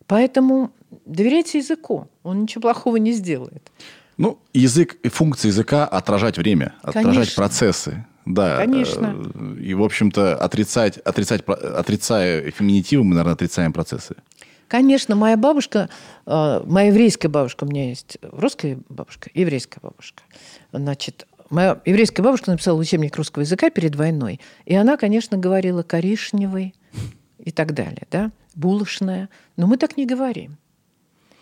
Поэтому 0.08 0.72
доверяйте 1.06 1.58
языку, 1.60 2.08
он 2.24 2.42
ничего 2.44 2.62
плохого 2.62 2.98
не 2.98 3.12
сделает. 3.14 3.72
Ну, 4.18 4.40
язык 4.54 4.98
и 5.04 5.10
функция 5.10 5.50
языка 5.50 5.86
отражать 5.86 6.38
время, 6.38 6.74
отражать 6.82 7.14
Конечно. 7.14 7.36
процессы. 7.36 8.06
Да. 8.30 8.58
Конечно. 8.58 9.16
э, 9.34 9.56
И, 9.60 9.74
в 9.74 9.84
общем-то, 9.84 10.36
отрицать, 10.36 10.98
отрицать, 11.00 11.42
отрицая 11.48 12.52
феминитивы, 12.52 13.04
мы, 13.04 13.16
наверное, 13.16 13.34
отрицаем 13.34 13.74
процессы. 13.74 14.16
Конечно, 14.68 15.16
моя 15.16 15.36
бабушка, 15.36 15.90
э, 16.28 16.62
моя 16.66 16.90
еврейская 16.90 17.28
бабушка, 17.28 17.64
у 17.64 17.68
меня 17.68 17.90
есть 17.90 18.20
русская 18.22 18.78
бабушка, 18.88 19.32
еврейская 19.34 19.80
бабушка. 19.82 20.22
Значит, 20.72 21.28
моя 21.50 21.82
еврейская 21.86 22.22
бабушка 22.22 22.52
написала 22.52 22.78
учебник 22.78 23.16
русского 23.18 23.42
языка 23.42 23.72
перед 23.72 23.96
войной, 23.96 24.40
и 24.66 24.76
она, 24.76 24.96
конечно, 24.98 25.36
говорила 25.36 25.82
коричневый 25.82 26.76
и 27.44 27.50
так 27.50 27.74
далее, 27.74 28.04
да, 28.12 28.32
булочная. 28.54 29.30
Но 29.58 29.66
мы 29.66 29.78
так 29.78 29.98
не 29.98 30.06
говорим. 30.06 30.58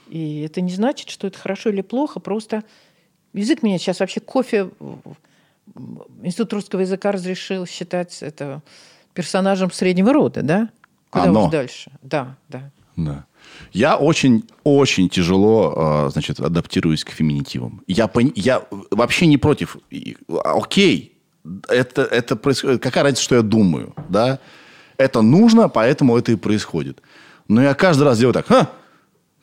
И 0.08 0.40
это 0.40 0.62
не 0.62 0.72
значит, 0.72 1.10
что 1.10 1.28
это 1.28 1.38
хорошо 1.38 1.70
или 1.70 1.82
плохо, 1.82 2.22
просто 2.22 2.64
язык 3.34 3.62
меня 3.62 3.78
сейчас 3.78 4.00
вообще 4.00 4.22
кофе 4.22 4.70
Институт 6.24 6.54
русского 6.54 6.82
языка 6.82 7.12
разрешил 7.12 7.66
считать 7.66 8.18
это 8.22 8.62
персонажем 9.14 9.72
среднего 9.72 10.14
рода, 10.14 10.42
да? 10.42 10.70
Куда 11.10 11.26
Оно. 11.26 11.46
уж 11.46 11.52
дальше? 11.52 11.92
Да, 12.02 12.36
да. 12.50 12.72
Да. 12.96 13.26
Я 13.72 13.96
очень, 13.98 14.44
очень 14.64 15.08
тяжело, 15.10 16.06
э, 16.08 16.12
значит, 16.12 16.40
адаптируюсь 16.40 17.04
к 17.04 17.12
феминитивам. 17.12 17.82
Я, 17.88 18.06
пон- 18.06 18.34
я 18.36 18.64
вообще 18.92 19.28
не 19.28 19.38
против. 19.38 19.78
И- 19.90 20.18
Окей, 20.28 21.18
это, 21.70 22.02
это 22.04 22.36
происходит. 22.36 22.82
Какая 22.82 23.04
разница, 23.04 23.24
что 23.24 23.36
я 23.36 23.42
думаю, 23.42 23.94
да? 24.10 24.40
Это 24.98 25.22
нужно, 25.22 25.70
поэтому 25.70 26.18
это 26.18 26.32
и 26.32 26.36
происходит. 26.36 27.02
Но 27.48 27.62
я 27.62 27.74
каждый 27.74 28.04
раз 28.04 28.18
делаю 28.18 28.34
так, 28.34 28.48
ха, 28.48 28.70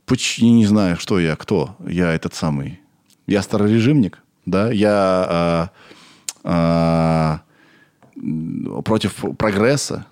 почти 0.04 0.50
не 0.50 0.66
знаю, 0.66 0.96
что 0.98 1.18
я, 1.18 1.36
кто. 1.36 1.76
Я 1.86 2.12
этот 2.12 2.34
самый. 2.34 2.80
Я 3.26 3.40
старорежимник, 3.40 4.18
да? 4.46 4.70
Я 4.70 5.70
э, 5.70 5.93
м, 5.93 5.93
против 8.82 9.24
прогресса. 9.38 10.06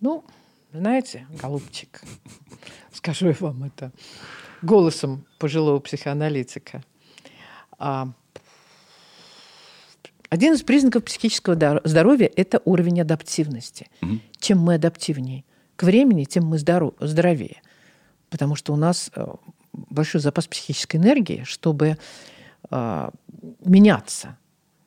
Ну, 0.00 0.24
знаете, 0.72 1.26
голубчик, 1.40 2.02
скажу 2.92 3.28
я 3.28 3.36
вам 3.38 3.64
это 3.64 3.92
голосом 4.62 5.24
пожилого 5.38 5.78
психоаналитика. 5.78 6.82
А, 7.78 8.08
Один 10.30 10.54
из 10.54 10.62
признаков 10.62 11.04
психического 11.04 11.80
здоровья– 11.84 12.30
это 12.36 12.60
уровень 12.64 13.00
адаптивности. 13.00 13.88
Чем 14.38 14.58
мы 14.58 14.74
адаптивнее 14.74 15.44
к 15.76 15.82
времени, 15.84 16.24
тем 16.24 16.46
мы 16.46 16.58
здоров- 16.58 16.94
здоровее. 17.00 17.62
Потому 18.30 18.56
что 18.56 18.72
у 18.72 18.76
нас 18.76 19.10
э, 19.14 19.26
большой 19.72 20.20
запас 20.20 20.46
психической 20.48 20.98
энергии, 20.98 21.44
чтобы 21.44 21.98
э, 22.70 23.10
меняться. 23.64 24.38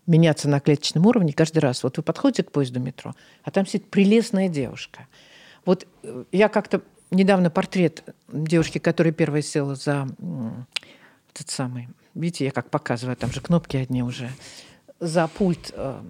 Меняться 0.07 0.49
на 0.49 0.59
клеточном 0.59 1.05
уровне 1.05 1.33
каждый 1.33 1.59
раз. 1.59 1.83
Вот 1.83 1.97
вы 1.97 2.03
подходите 2.03 2.43
к 2.43 2.51
поезду 2.51 2.79
метро, 2.79 3.13
а 3.43 3.51
там 3.51 3.65
сидит 3.65 3.89
прелестная 3.89 4.49
девушка. 4.49 5.07
Вот 5.65 5.85
э, 6.03 6.23
я 6.31 6.49
как-то 6.49 6.81
недавно 7.11 7.49
портрет 7.49 8.03
девушки, 8.31 8.79
которая 8.79 9.13
первая 9.13 9.41
села 9.41 9.75
за 9.75 10.07
этот 11.33 11.49
самый, 11.49 11.89
видите, 12.15 12.45
я 12.45 12.51
как 12.51 12.69
показываю, 12.69 13.15
там 13.15 13.31
же 13.31 13.41
кнопки 13.41 13.77
одни 13.77 14.01
уже, 14.01 14.29
за 14.99 15.27
пульт 15.27 15.71
э, 15.73 16.01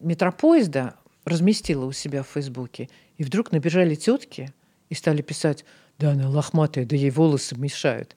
метропоезда 0.00 0.94
разместила 1.24 1.84
у 1.84 1.92
себя 1.92 2.22
в 2.22 2.28
Фейсбуке. 2.28 2.88
И 3.16 3.24
вдруг 3.24 3.52
набежали 3.52 3.94
тетки 3.94 4.52
и 4.88 4.94
стали 4.94 5.22
писать, 5.22 5.64
да 5.98 6.12
она 6.12 6.28
лохматая, 6.28 6.84
да 6.86 6.96
ей 6.96 7.10
волосы 7.10 7.56
мешают. 7.56 8.16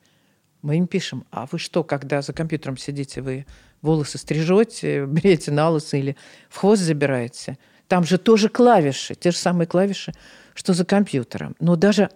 Мы 0.61 0.77
им 0.77 0.87
пишем, 0.87 1.25
а 1.31 1.47
вы 1.51 1.57
что, 1.57 1.83
когда 1.83 2.21
за 2.21 2.33
компьютером 2.33 2.77
сидите, 2.77 3.21
вы 3.21 3.45
волосы 3.81 4.17
стрижете, 4.17 5.05
берете 5.07 5.51
на 5.51 5.69
лысо 5.69 5.97
или 5.97 6.15
в 6.49 6.57
хвост 6.57 6.81
забираете? 6.81 7.57
Там 7.87 8.03
же 8.03 8.17
тоже 8.17 8.49
клавиши, 8.49 9.15
те 9.15 9.31
же 9.31 9.37
самые 9.37 9.67
клавиши, 9.67 10.13
что 10.53 10.73
за 10.73 10.85
компьютером. 10.85 11.55
Но 11.59 11.75
даже, 11.75 12.09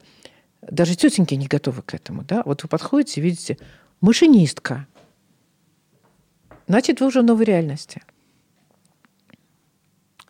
даже 0.62 0.96
тетеньки 0.96 1.34
не 1.34 1.48
готовы 1.48 1.82
к 1.82 1.94
этому. 1.96 2.24
Да? 2.24 2.44
Вот 2.46 2.64
вы 2.64 2.70
подходите 2.70 3.22
видите, 3.22 3.58
машинистка. 4.00 4.88
Значит, 6.68 7.02
вы 7.02 7.08
уже 7.08 7.22
в 7.22 7.26
новой 7.26 7.46
реальности. 7.46 8.02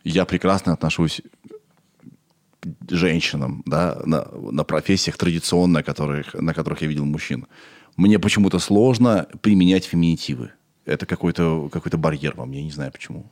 я 0.04 0.26
прекрасно 0.26 0.72
отношусь 0.72 1.22
женщинам, 2.88 3.62
да, 3.66 4.00
на, 4.04 4.26
на 4.32 4.64
профессиях 4.64 5.16
традиционно, 5.16 5.82
которых, 5.82 6.34
на 6.34 6.54
которых 6.54 6.82
я 6.82 6.88
видел 6.88 7.04
мужчин. 7.04 7.46
Мне 7.96 8.18
почему-то 8.18 8.58
сложно 8.58 9.26
применять 9.42 9.84
феминитивы. 9.84 10.52
Это 10.86 11.06
какой-то 11.06 11.68
какой 11.72 11.90
барьер 11.98 12.34
мне, 12.36 12.58
я 12.58 12.64
не 12.64 12.70
знаю 12.70 12.92
почему. 12.92 13.26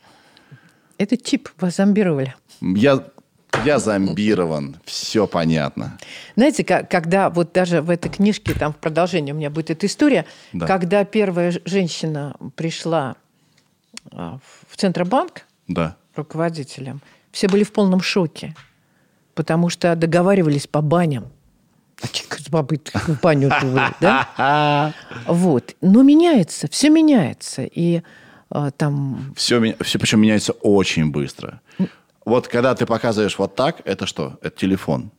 Это 0.99 1.17
чип, 1.17 1.49
вас 1.61 1.77
зомбировали. 1.77 2.35
Я, 2.61 3.05
я 3.65 3.79
зомбирован, 3.79 4.77
все 4.85 5.27
понятно. 5.27 5.99
Знаете, 6.37 6.65
ка- 6.65 6.85
когда 6.85 7.29
вот 7.29 7.53
даже 7.53 7.83
в 7.83 7.91
этой 7.91 8.11
книжке, 8.11 8.55
там 8.55 8.73
в 8.73 8.77
продолжении 8.77 9.33
у 9.33 9.35
меня 9.35 9.51
будет 9.51 9.71
эта 9.71 9.87
история, 9.87 10.25
Да. 10.53 10.67
когда 10.67 11.05
первая 11.05 11.53
женщина 11.65 12.35
пришла 12.57 13.17
а, 14.13 14.39
в 14.69 14.77
Центробанк 14.77 15.43
Да. 15.69 15.97
руководителем, 16.15 17.01
все 17.33 17.49
были 17.49 17.65
в 17.65 17.73
полном 17.73 18.01
шоке, 18.01 18.55
потому 19.35 19.69
что 19.71 19.95
договаривались 19.97 20.67
по 20.67 20.81
баням. 20.81 21.29
С 22.39 22.49
бабой 22.49 22.81
в 22.95 23.21
баню 23.21 23.51
да? 24.01 24.95
Вот. 25.27 25.75
Но 25.81 26.03
меняется, 26.03 26.69
все 26.71 26.91
меняется. 26.91 27.63
И 27.65 28.03
а, 28.51 28.71
там 28.71 29.33
Все, 29.37 29.75
все 29.81 29.99
причем 29.99 30.21
меняется 30.21 30.53
очень 30.53 31.11
быстро. 31.11 31.61
Вот 32.25 32.49
когда 32.49 32.75
ты 32.75 32.87
показываешь 32.87 33.39
вот 33.39 33.55
так, 33.57 33.81
это 33.85 34.07
что? 34.07 34.39
Это 34.43 34.59
телефон. 34.59 35.11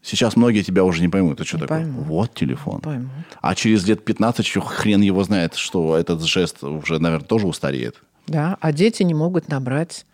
Сейчас 0.00 0.36
многие 0.36 0.62
тебя 0.62 0.84
уже 0.84 1.02
не 1.02 1.08
поймут. 1.08 1.34
Это 1.34 1.44
что 1.44 1.56
Не 1.56 1.62
такое? 1.62 1.78
поймут. 1.80 2.06
Вот 2.06 2.34
телефон. 2.34 2.80
поймут. 2.80 3.10
А 3.42 3.54
через 3.54 3.86
лет 3.86 4.04
15 4.04 4.46
еще 4.46 4.60
хрен 4.60 5.00
его 5.00 5.24
знает, 5.24 5.54
что 5.56 5.96
этот 5.96 6.22
жест 6.22 6.62
уже, 6.62 6.98
наверное, 6.98 7.26
тоже 7.26 7.46
устареет. 7.46 7.96
Да, 8.26 8.56
а 8.60 8.72
дети 8.72 9.02
не 9.02 9.14
могут 9.14 9.48
набрать 9.48 10.06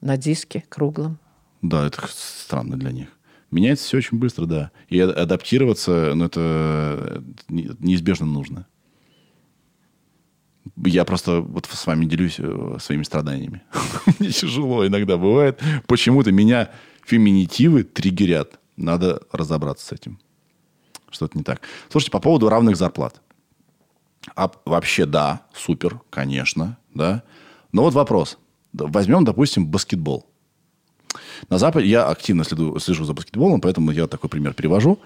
на 0.00 0.16
диске 0.16 0.64
круглом. 0.68 1.18
Да, 1.62 1.86
это 1.86 2.02
странно 2.10 2.76
для 2.76 2.90
них. 2.92 3.08
Меняется 3.50 3.84
все 3.86 3.98
очень 3.98 4.18
быстро, 4.18 4.46
да. 4.46 4.70
И 4.88 5.00
адаптироваться, 5.00 6.12
ну, 6.14 6.26
это 6.26 7.22
не- 7.48 7.70
неизбежно 7.78 8.26
нужно. 8.26 8.66
Я 10.84 11.04
просто 11.04 11.40
вот 11.40 11.66
с 11.66 11.86
вами 11.86 12.04
делюсь 12.04 12.36
э, 12.38 12.76
своими 12.78 13.02
страданиями. 13.02 13.62
Мне 14.18 14.30
тяжело 14.30 14.86
иногда 14.86 15.16
бывает. 15.16 15.60
Почему-то 15.86 16.30
меня 16.30 16.70
феминитивы 17.04 17.84
триггерят. 17.84 18.60
Надо 18.76 19.22
разобраться 19.32 19.86
с 19.86 19.92
этим. 19.92 20.20
Что-то 21.10 21.36
не 21.38 21.42
так. 21.42 21.62
Слушайте, 21.88 22.12
по 22.12 22.20
поводу 22.20 22.48
равных 22.50 22.76
зарплат. 22.76 23.20
А 24.36 24.50
вообще, 24.66 25.06
да, 25.06 25.46
супер, 25.54 26.00
конечно, 26.10 26.76
да. 26.94 27.22
Но 27.72 27.82
вот 27.82 27.94
вопрос. 27.94 28.38
Возьмем, 28.74 29.24
допустим, 29.24 29.66
баскетбол. 29.66 30.27
На 31.50 31.58
Западе 31.58 31.86
я 31.86 32.06
активно 32.06 32.44
следу, 32.44 32.78
слежу 32.78 33.04
за 33.04 33.14
баскетболом, 33.14 33.60
поэтому 33.60 33.90
я 33.92 34.06
такой 34.06 34.28
пример 34.28 34.54
привожу. 34.54 34.98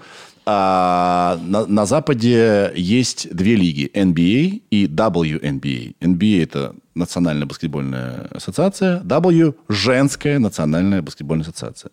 А, 0.45 1.39
на, 1.43 1.67
на 1.67 1.87
Западе 1.87 2.73
есть 2.75 3.35
две 3.35 3.55
лиги 3.55 3.91
NBA 3.95 4.63
и 4.71 4.87
WNBA. 4.87 5.95
NBA 6.01 6.43
это 6.43 6.75
Национальная 6.95 7.47
баскетбольная 7.47 8.29
ассоциация, 8.33 9.01
W 9.01 9.55
женская 9.69 10.39
национальная 10.39 11.01
баскетбольная 11.01 11.45
ассоциация. 11.45 11.91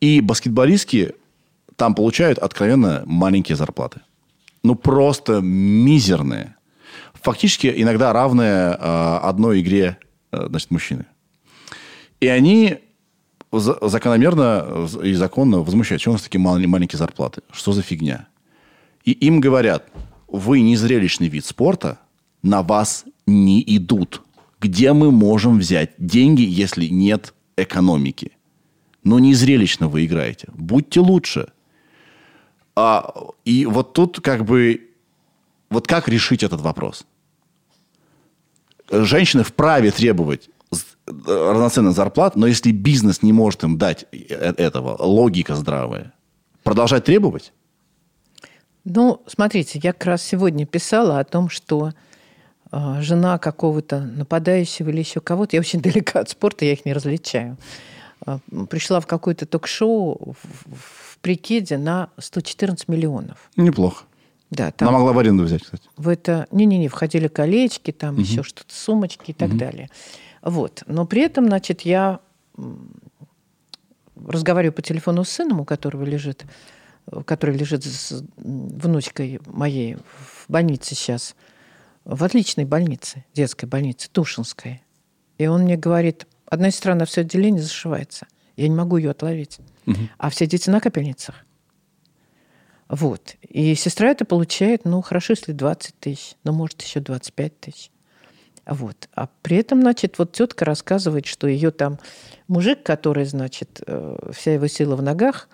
И 0.00 0.20
баскетболистки 0.20 1.14
там 1.76 1.94
получают 1.94 2.38
откровенно 2.38 3.02
маленькие 3.06 3.56
зарплаты. 3.56 4.00
Ну, 4.62 4.74
просто 4.74 5.40
мизерные. 5.40 6.56
Фактически 7.14 7.72
иногда 7.76 8.12
равные 8.12 8.76
э, 8.78 9.18
одной 9.22 9.60
игре 9.60 9.96
э, 10.32 10.46
значит, 10.48 10.70
мужчины. 10.70 11.06
И 12.20 12.28
они 12.28 12.78
закономерно 13.58 14.86
и 15.02 15.14
законно 15.14 15.58
возмущаются. 15.58 16.04
Что 16.04 16.10
у 16.10 16.14
нас 16.14 16.22
такие 16.22 16.40
мал- 16.40 16.58
маленькие 16.58 16.98
зарплаты? 16.98 17.42
Что 17.50 17.72
за 17.72 17.82
фигня? 17.82 18.28
И 19.04 19.12
им 19.12 19.40
говорят, 19.40 19.88
вы 20.28 20.60
незрелищный 20.60 21.28
вид 21.28 21.44
спорта, 21.44 21.98
на 22.42 22.62
вас 22.62 23.04
не 23.26 23.62
идут. 23.76 24.22
Где 24.60 24.92
мы 24.92 25.10
можем 25.10 25.58
взять 25.58 25.92
деньги, 25.98 26.42
если 26.42 26.86
нет 26.86 27.34
экономики? 27.56 28.32
Но 29.04 29.18
не 29.18 29.34
зрелищно 29.34 29.88
вы 29.88 30.04
играете. 30.04 30.48
Будьте 30.54 31.00
лучше. 31.00 31.52
А, 32.74 33.14
и 33.44 33.66
вот 33.66 33.92
тут 33.92 34.20
как 34.20 34.44
бы... 34.44 34.90
Вот 35.70 35.86
как 35.86 36.08
решить 36.08 36.42
этот 36.42 36.60
вопрос? 36.60 37.06
Женщины 38.90 39.42
вправе 39.42 39.90
требовать 39.90 40.48
равноценных 41.06 41.94
зарплат, 41.94 42.36
но 42.36 42.46
если 42.46 42.72
бизнес 42.72 43.22
не 43.22 43.32
может 43.32 43.64
им 43.64 43.78
дать 43.78 44.06
э- 44.12 44.54
этого, 44.56 44.96
логика 45.02 45.54
здравая, 45.54 46.12
продолжать 46.62 47.04
требовать? 47.04 47.52
Ну, 48.84 49.22
смотрите, 49.26 49.80
я 49.82 49.92
как 49.92 50.06
раз 50.06 50.22
сегодня 50.22 50.66
писала 50.66 51.18
о 51.18 51.24
том, 51.24 51.48
что 51.48 51.92
э, 52.70 52.96
жена 53.00 53.38
какого-то 53.38 54.00
нападающего 54.00 54.90
или 54.90 55.00
еще 55.00 55.20
кого-то, 55.20 55.56
я 55.56 55.60
очень 55.60 55.80
далека 55.82 56.20
от 56.20 56.30
спорта, 56.30 56.64
я 56.64 56.72
их 56.72 56.84
не 56.84 56.92
различаю, 56.92 57.56
э, 58.26 58.38
пришла 58.70 59.00
в 59.00 59.06
какое-то 59.06 59.46
ток-шоу 59.46 60.34
в, 60.40 60.74
в 60.74 61.18
прикиде 61.18 61.78
на 61.78 62.10
114 62.18 62.88
миллионов. 62.88 63.50
Неплохо. 63.56 64.04
Да, 64.50 64.64
Она 64.64 64.72
там 64.72 64.92
могла 64.92 65.12
в 65.12 65.18
аренду 65.18 65.42
взять, 65.42 65.64
кстати. 65.64 65.82
в 65.96 66.08
это... 66.08 66.46
Не-не-не, 66.52 66.86
входили 66.86 67.26
колечки, 67.26 67.90
там 67.90 68.16
еще 68.18 68.44
что-то, 68.44 68.72
сумочки 68.72 69.32
и 69.32 69.34
так 69.34 69.56
далее. 69.56 69.90
Вот. 70.46 70.84
Но 70.86 71.06
при 71.06 71.22
этом, 71.22 71.46
значит, 71.46 71.80
я 71.80 72.20
разговариваю 74.14 74.72
по 74.72 74.80
телефону 74.80 75.24
с 75.24 75.30
сыном, 75.30 75.60
у 75.60 75.64
которого 75.64 76.04
лежит, 76.04 76.44
который 77.24 77.56
лежит 77.56 77.84
с 77.84 78.22
внучкой 78.36 79.40
моей 79.46 79.96
в 79.96 80.44
больнице 80.46 80.94
сейчас, 80.94 81.34
в 82.04 82.22
отличной 82.22 82.64
больнице, 82.64 83.24
детской 83.34 83.66
больнице, 83.66 84.08
Тушинской. 84.08 84.82
И 85.36 85.48
он 85.48 85.62
мне 85.62 85.76
говорит, 85.76 86.28
одна 86.46 86.70
сестра 86.70 86.94
на 86.94 87.06
все 87.06 87.22
отделение 87.22 87.60
зашивается. 87.60 88.28
Я 88.54 88.68
не 88.68 88.76
могу 88.76 88.98
ее 88.98 89.10
отловить. 89.10 89.58
А 90.16 90.30
все 90.30 90.46
дети 90.46 90.70
на 90.70 90.80
капельницах. 90.80 91.44
Вот. 92.88 93.34
И 93.42 93.74
сестра 93.74 94.10
это 94.10 94.24
получает, 94.24 94.84
ну, 94.84 95.02
хорошо, 95.02 95.32
если 95.32 95.50
20 95.50 95.98
тысяч, 95.98 96.36
но 96.44 96.52
может 96.52 96.80
еще 96.82 97.00
25 97.00 97.60
тысяч. 97.60 97.90
Вот. 98.66 99.08
А 99.14 99.28
при 99.42 99.58
этом, 99.58 99.80
значит, 99.80 100.18
вот 100.18 100.32
тетка 100.32 100.64
рассказывает, 100.64 101.26
что 101.26 101.46
ее 101.46 101.70
там 101.70 101.98
мужик, 102.48 102.82
который, 102.82 103.24
значит, 103.24 103.82
э, 103.86 104.30
вся 104.32 104.54
его 104.54 104.66
сила 104.66 104.96
в 104.96 105.02
ногах, 105.02 105.48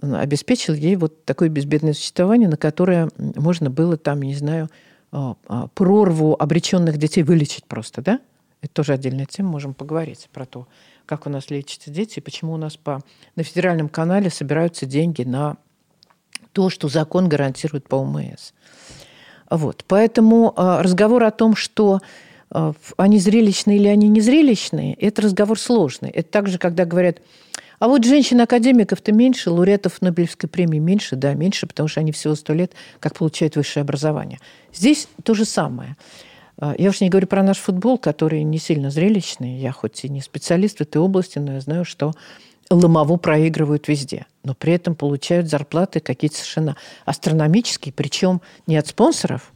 обеспечил 0.00 0.74
ей 0.74 0.96
вот 0.96 1.24
такое 1.24 1.48
безбедное 1.48 1.92
существование, 1.92 2.48
на 2.48 2.56
которое 2.56 3.10
можно 3.16 3.70
было 3.70 3.96
там, 3.96 4.22
не 4.22 4.34
знаю, 4.34 4.68
а, 5.12 5.36
а, 5.46 5.68
прорву 5.68 6.34
обреченных 6.38 6.96
детей 6.96 7.22
вылечить 7.22 7.64
просто, 7.66 8.02
да? 8.02 8.20
Это 8.60 8.72
тоже 8.72 8.94
отдельная 8.94 9.26
тема, 9.26 9.50
можем 9.50 9.74
поговорить 9.74 10.28
про 10.32 10.46
то, 10.46 10.66
как 11.06 11.26
у 11.26 11.30
нас 11.30 11.50
лечатся 11.50 11.90
дети 11.90 12.18
и 12.18 12.22
почему 12.22 12.54
у 12.54 12.56
нас 12.56 12.76
по, 12.76 13.02
на 13.36 13.42
федеральном 13.42 13.88
канале 13.88 14.30
собираются 14.30 14.86
деньги 14.86 15.22
на 15.22 15.58
то, 16.52 16.70
что 16.70 16.88
закон 16.88 17.28
гарантирует 17.28 17.86
по 17.86 17.96
ОМС. 17.96 18.52
Вот. 19.50 19.84
Поэтому 19.86 20.54
э, 20.56 20.80
разговор 20.80 21.22
о 21.24 21.30
том, 21.30 21.54
что 21.54 22.00
они 22.96 23.18
зрелищные 23.18 23.78
или 23.78 23.88
они 23.88 24.08
незрелищные, 24.08 24.94
это 24.94 25.22
разговор 25.22 25.58
сложный. 25.58 26.10
Это 26.10 26.30
так 26.30 26.48
же, 26.48 26.58
когда 26.58 26.84
говорят, 26.84 27.18
а 27.78 27.88
вот 27.88 28.04
женщин-академиков-то 28.04 29.12
меньше, 29.12 29.50
лауреатов 29.50 30.00
Нобелевской 30.00 30.48
премии 30.48 30.78
меньше, 30.78 31.16
да, 31.16 31.34
меньше, 31.34 31.66
потому 31.66 31.88
что 31.88 32.00
они 32.00 32.12
всего 32.12 32.34
сто 32.34 32.52
лет 32.54 32.72
как 33.00 33.16
получают 33.16 33.56
высшее 33.56 33.82
образование. 33.82 34.38
Здесь 34.72 35.08
то 35.22 35.34
же 35.34 35.44
самое. 35.44 35.96
Э, 36.58 36.74
Я 36.78 36.90
уж 36.90 37.00
не 37.00 37.10
говорю 37.10 37.26
про 37.26 37.42
наш 37.42 37.58
футбол, 37.58 37.98
который 37.98 38.42
не 38.44 38.58
сильно 38.58 38.90
зрелищный. 38.90 39.58
Я 39.58 39.72
хоть 39.72 40.04
и 40.04 40.08
не 40.08 40.20
специалист 40.20 40.78
в 40.78 40.82
этой 40.82 40.98
области, 40.98 41.38
но 41.38 41.54
я 41.54 41.60
знаю, 41.60 41.84
что 41.84 42.12
ломову 42.70 43.16
проигрывают 43.16 43.88
везде, 43.88 44.26
но 44.42 44.54
при 44.54 44.72
этом 44.72 44.94
получают 44.94 45.48
зарплаты 45.48 46.00
какие-то 46.00 46.36
совершенно 46.36 46.76
астрономические, 47.04 47.92
причем 47.92 48.40
не 48.66 48.76
от 48.76 48.86
спонсоров, 48.86 49.52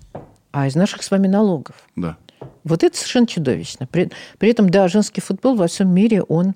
а 0.50 0.66
из 0.66 0.74
наших 0.74 1.02
с 1.02 1.10
вами 1.10 1.26
налогов. 1.26 1.76
Да. 1.96 2.16
Вот 2.64 2.84
это 2.84 2.96
совершенно 2.96 3.26
чудовищно. 3.26 3.86
При, 3.86 4.10
при 4.38 4.50
этом, 4.50 4.68
да, 4.68 4.88
женский 4.88 5.20
футбол 5.20 5.56
во 5.56 5.66
всем 5.66 5.92
мире, 5.92 6.22
он 6.22 6.54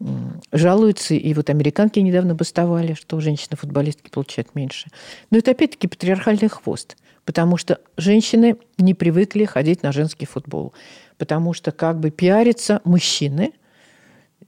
м, 0.00 0.40
жалуется, 0.52 1.14
и 1.14 1.34
вот 1.34 1.50
американки 1.50 1.98
недавно 1.98 2.34
бастовали, 2.34 2.94
что 2.94 3.20
женщины-футболистки 3.20 4.10
получают 4.10 4.54
меньше. 4.54 4.88
Но 5.30 5.38
это 5.38 5.50
опять-таки 5.50 5.88
патриархальный 5.88 6.48
хвост, 6.48 6.96
потому 7.24 7.56
что 7.56 7.80
женщины 7.96 8.56
не 8.78 8.94
привыкли 8.94 9.44
ходить 9.44 9.82
на 9.82 9.92
женский 9.92 10.26
футбол, 10.26 10.72
потому 11.18 11.52
что 11.52 11.72
как 11.72 12.00
бы 12.00 12.10
пиарятся 12.10 12.80
мужчины, 12.84 13.52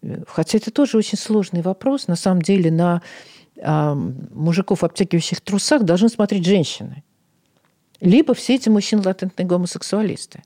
Э, 0.02 0.22
Хотя 0.26 0.58
это 0.58 0.70
тоже 0.70 0.98
очень 0.98 1.18
сложный 1.18 1.62
вопрос. 1.62 2.08
На 2.08 2.16
самом 2.16 2.42
деле 2.42 2.70
на 2.70 3.02
а, 3.62 3.94
мужиков 3.94 4.82
обтягивающих 4.82 5.40
трусах 5.40 5.82
должны 5.82 6.08
смотреть 6.08 6.44
женщины. 6.44 7.04
Либо 8.00 8.34
все 8.34 8.56
эти 8.56 8.68
мужчины 8.68 9.02
латентные 9.04 9.46
гомосексуалисты. 9.46 10.42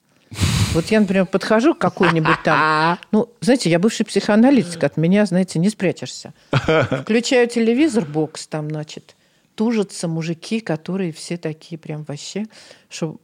Вот 0.75 0.87
я, 0.87 1.01
например, 1.01 1.27
подхожу 1.27 1.75
к 1.75 1.79
какой-нибудь 1.79 2.43
там... 2.45 2.99
Ну, 3.13 3.31
знаете, 3.41 3.71
я 3.71 3.79
бывший 3.79 4.05
психоаналитик, 4.05 4.83
от 4.85 4.97
меня, 4.97 5.25
знаете, 5.27 5.59
не 5.59 5.71
спрячешься. 5.71 6.35
Включаю 6.51 7.49
телевизор, 7.49 8.05
бокс 8.05 8.47
там, 8.47 8.69
значит, 8.71 9.17
тужатся 9.55 10.09
мужики, 10.09 10.61
которые 10.61 11.13
все 11.13 11.37
такие 11.39 11.79
прям 11.79 12.05
вообще, 12.05 12.47
что 12.91 13.17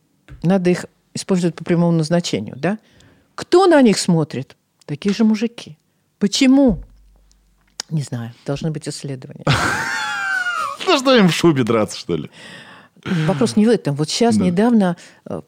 надо 0.42 0.70
их 0.70 0.86
использовать 1.14 1.54
по 1.54 1.64
прямому 1.64 1.92
назначению, 1.92 2.56
да? 2.56 2.78
Кто 3.34 3.66
на 3.66 3.82
них 3.82 3.98
смотрит? 3.98 4.56
Такие 4.86 5.14
же 5.14 5.24
мужики. 5.24 5.76
Почему? 6.18 6.82
Не 7.90 8.02
знаю, 8.02 8.32
должны 8.46 8.70
быть 8.70 8.88
исследования. 8.88 9.44
Ну 10.84 10.98
что 10.98 11.16
им 11.16 11.28
в 11.28 11.32
шубе 11.32 11.62
драться, 11.62 11.96
что 11.96 12.16
ли? 12.16 12.28
Вопрос 13.04 13.54
не 13.54 13.66
в 13.66 13.68
этом. 13.68 13.94
Вот 13.94 14.10
сейчас 14.10 14.36
Да. 14.36 14.44
недавно 14.44 14.96
э, 15.26 15.40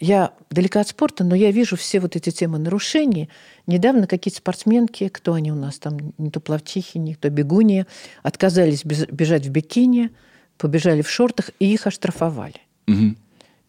я 0.00 0.32
далека 0.50 0.80
от 0.80 0.88
спорта, 0.88 1.24
но 1.24 1.34
я 1.34 1.50
вижу 1.50 1.76
все 1.76 2.00
вот 2.00 2.16
эти 2.16 2.30
темы 2.30 2.58
нарушений. 2.58 3.28
Недавно 3.66 4.06
какие-то 4.06 4.38
спортсменки, 4.38 5.08
кто 5.08 5.34
они 5.34 5.50
у 5.50 5.56
нас 5.56 5.78
там, 5.78 6.12
не 6.18 6.30
то 6.30 6.40
плавчихи, 6.40 6.98
не 6.98 7.14
то 7.14 7.30
бегуни, 7.30 7.84
отказались 8.22 8.84
бежать 8.84 9.46
в 9.46 9.50
бикини, 9.50 10.10
побежали 10.56 11.02
в 11.02 11.10
шортах, 11.10 11.50
и 11.58 11.72
их 11.72 11.86
оштрафовали. 11.86 12.60
Мгм. 12.86 13.16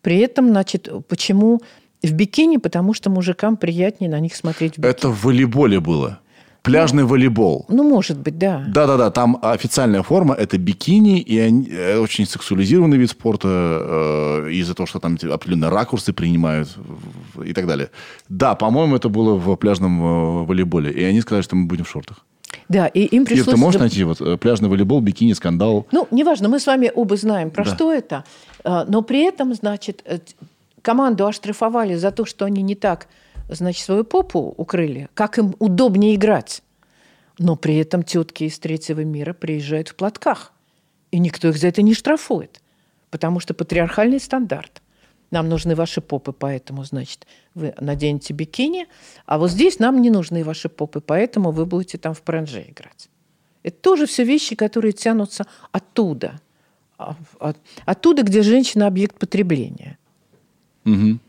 При 0.02 0.18
этом, 0.20 0.50
значит, 0.50 0.90
почему 1.08 1.62
в 2.02 2.12
бикини? 2.12 2.58
Потому 2.58 2.94
что 2.94 3.10
мужикам 3.10 3.58
приятнее 3.58 4.10
на 4.10 4.20
них 4.20 4.36
смотреть 4.36 4.76
в 4.76 4.78
бикини. 4.78 4.92
Это 4.92 5.10
в 5.10 5.24
волейболе 5.24 5.80
было. 5.80 6.20
Пляжный 6.62 7.04
волейбол. 7.04 7.66
Ну, 7.70 7.84
может 7.84 8.18
быть, 8.18 8.38
да. 8.38 8.64
Да-да-да, 8.68 9.12
там 9.12 9.40
официальная 9.42 10.04
форма– 10.04 10.36
это 10.40 10.58
бикини, 10.58 11.20
и 11.22 11.40
они, 11.40 11.68
э, 11.70 11.98
очень 11.98 12.26
сексуализированный 12.26 12.98
вид 12.98 13.10
спорта 13.10 13.48
э, 13.48 14.52
из-за 14.52 14.76
того, 14.76 14.86
что 14.88 15.00
там 15.00 15.18
определенные 15.32 15.70
ракурсы 15.70 16.12
принимают 16.14 16.70
и 17.46 17.54
так 17.54 17.66
далее. 17.66 17.90
Да, 18.28 18.56
по-моему, 18.56 18.96
это 18.98 19.10
было 19.10 19.36
в 19.36 19.56
пляжном 19.56 20.02
э, 20.02 20.46
волейболе, 20.46 20.92
и 20.92 21.04
они 21.04 21.22
сказали, 21.22 21.44
что 21.44 21.56
мы 21.56 21.66
будем 21.66 21.86
в 21.86 21.90
шортах. 21.90 22.26
Да, 22.68 22.88
и 22.88 23.02
им 23.02 23.24
Ир, 23.24 23.30
пришлось... 23.30 23.56
ты 23.56 23.58
можешь 23.58 23.80
найти 23.80 24.04
вот 24.04 24.20
э, 24.22 24.38
пляжный 24.38 24.70
волейбол, 24.70 25.02
бикини, 25.02 25.34
скандал? 25.34 25.88
Ну, 25.92 26.08
неважно, 26.12 26.50
мы 26.50 26.60
с 26.60 26.68
вами 26.68 26.92
оба 26.94 27.16
знаем, 27.16 27.52
про 27.52 27.64
Да. 27.64 27.76
что 27.76 27.94
это. 27.94 28.24
Но 28.66 29.02
при 29.02 29.24
этом, 29.26 29.54
значит, 29.54 30.04
команду 30.82 31.26
оштрафовали 31.26 31.96
за 31.96 32.12
то, 32.12 32.26
что 32.26 32.46
они 32.46 32.62
не 32.62 32.76
так, 32.76 33.08
значит, 33.50 33.84
свою 33.84 34.04
попу 34.04 34.54
укрыли, 34.58 35.10
как 35.14 35.38
им 35.38 35.56
удобнее 35.60 36.16
играть. 36.16 36.62
Но 37.38 37.56
при 37.56 37.78
этом 37.78 38.04
тетки 38.04 38.44
из 38.46 38.60
третьего 38.60 39.02
мира 39.04 39.34
приезжают 39.34 39.90
в 39.90 39.96
платках. 39.96 40.54
И 41.12 41.20
никто 41.20 41.48
их 41.50 41.58
за 41.58 41.68
это 41.68 41.82
не 41.82 41.94
штрафует. 41.94 42.62
Потому 43.10 43.40
что 43.40 43.54
патриархальный 43.54 44.20
стандарт. 44.20 44.82
Нам 45.32 45.48
нужны 45.48 45.76
ваши 45.76 46.02
попы, 46.02 46.32
поэтому, 46.32 46.84
значит, 46.84 47.28
вы 47.54 47.74
наденете 47.80 48.34
бикини, 48.34 48.88
а 49.26 49.38
вот 49.38 49.52
здесь 49.52 49.80
нам 49.80 50.02
не 50.02 50.10
нужны 50.10 50.44
ваши 50.44 50.70
попы, 50.70 51.02
поэтому 51.02 51.52
вы 51.52 51.66
будете 51.66 51.98
там 51.98 52.14
в 52.14 52.22
паранже 52.22 52.66
играть. 52.68 53.10
Это 53.62 53.78
тоже 53.78 54.06
все 54.06 54.24
вещи, 54.24 54.56
которые 54.56 54.92
тянутся 54.92 55.46
оттуда. 55.72 56.40
А, 56.98 57.16
от- 57.40 57.58
Оттуда, 57.86 58.24
где 58.24 58.42
женщина 58.42 58.88
объект 58.88 59.20
потребления. 59.20 59.98
Мгм. 60.84 61.20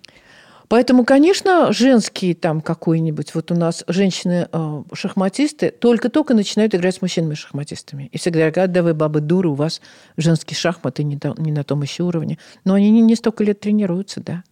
Поэтому, 0.71 1.05
конечно, 1.05 1.73
женские 1.73 2.37
там 2.37 2.61
какой-нибудь, 2.61 3.35
вот 3.35 3.51
у 3.51 3.57
нас 3.57 3.83
женщины-шахматисты 3.89 5.73
только-только 5.73 6.33
начинают 6.33 6.77
играть 6.77 6.95
с 6.95 7.03
мужчинами-шахматистами. 7.03 8.09
И 8.13 8.19
всегда 8.19 8.53
говорят, 8.53 8.71
да 8.71 8.85
вы, 8.85 8.95
бабы, 8.95 9.21
дуры, 9.21 9.49
у 9.49 9.55
вас 9.55 9.81
женские 10.17 10.57
шахматы 10.57 11.03
не, 11.03 11.19
не 11.39 11.51
на 11.51 11.65
том 11.65 11.83
еще 11.83 12.05
уровне. 12.05 12.39
Но 12.65 12.75
они 12.75 12.89
не, 12.93 13.01
не 13.01 13.17
столько 13.17 13.43
лет 13.43 13.59
тренируются, 13.59 14.21
да. 14.21 14.45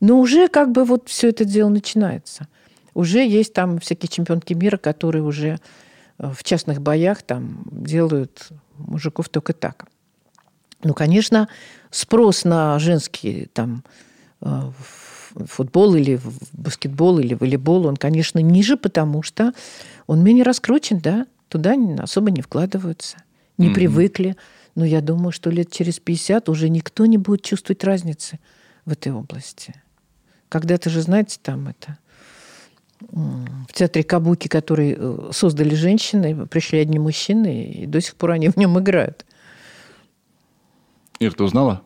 Но 0.00 0.18
уже 0.18 0.48
как 0.48 0.72
бы 0.72 0.86
вот 0.86 1.10
все 1.10 1.28
это 1.28 1.44
дело 1.44 1.68
начинается. 1.68 2.48
Уже 2.94 3.22
есть 3.22 3.52
там 3.52 3.80
всякие 3.80 4.08
чемпионки 4.08 4.54
мира, 4.54 4.78
которые 4.78 5.22
уже 5.22 5.58
э, 6.18 6.32
в 6.34 6.42
частных 6.42 6.80
боях 6.80 7.20
там 7.20 7.64
делают 7.70 8.48
мужиков 8.78 9.28
только 9.28 9.52
так. 9.52 9.88
Ну, 10.84 10.94
конечно, 10.94 11.50
спрос 11.90 12.44
на 12.44 12.78
женский 12.78 13.50
там 13.52 13.84
футбол 15.46 15.94
или 15.94 16.16
в- 16.16 16.38
баскетбол 16.52 17.18
или 17.18 17.34
волейбол, 17.34 17.86
он, 17.86 17.96
конечно, 17.96 18.38
ниже, 18.40 18.76
потому 18.76 19.22
что 19.22 19.52
он 20.06 20.22
менее 20.22 20.44
раскручен, 20.44 20.98
да, 20.98 21.26
туда 21.48 21.74
особо 21.98 22.30
не 22.30 22.42
вкладываются, 22.42 23.16
не 23.58 23.66
Мгм. 23.66 23.74
привыкли. 23.74 24.36
Но 24.74 24.84
я 24.84 25.00
думаю, 25.00 25.32
что 25.32 25.50
лет 25.50 25.70
через 25.72 25.98
50 25.98 26.48
уже 26.48 26.68
никто 26.68 27.06
не 27.06 27.18
будет 27.18 27.42
чувствовать 27.42 27.82
разницы 27.84 28.38
в 28.84 28.92
этой 28.92 29.12
области. 29.12 29.74
Когда-то 30.48 30.90
же, 30.90 31.02
знаете, 31.02 31.38
там 31.42 31.68
это 31.68 31.98
в 33.00 33.72
театре 33.72 34.04
Кабуки, 34.04 34.46
который 34.48 34.94
э, 34.96 35.30
создали 35.32 35.74
женщины, 35.74 36.46
пришли 36.46 36.78
одни 36.80 36.98
мужчины, 36.98 37.64
и 37.64 37.86
до 37.86 38.00
сих 38.00 38.14
пор 38.14 38.32
они 38.32 38.48
в 38.48 38.56
нем 38.56 38.78
играют. 38.78 39.24
Ир, 41.18 41.32
ты 41.34 41.42
узнала? 41.44 41.82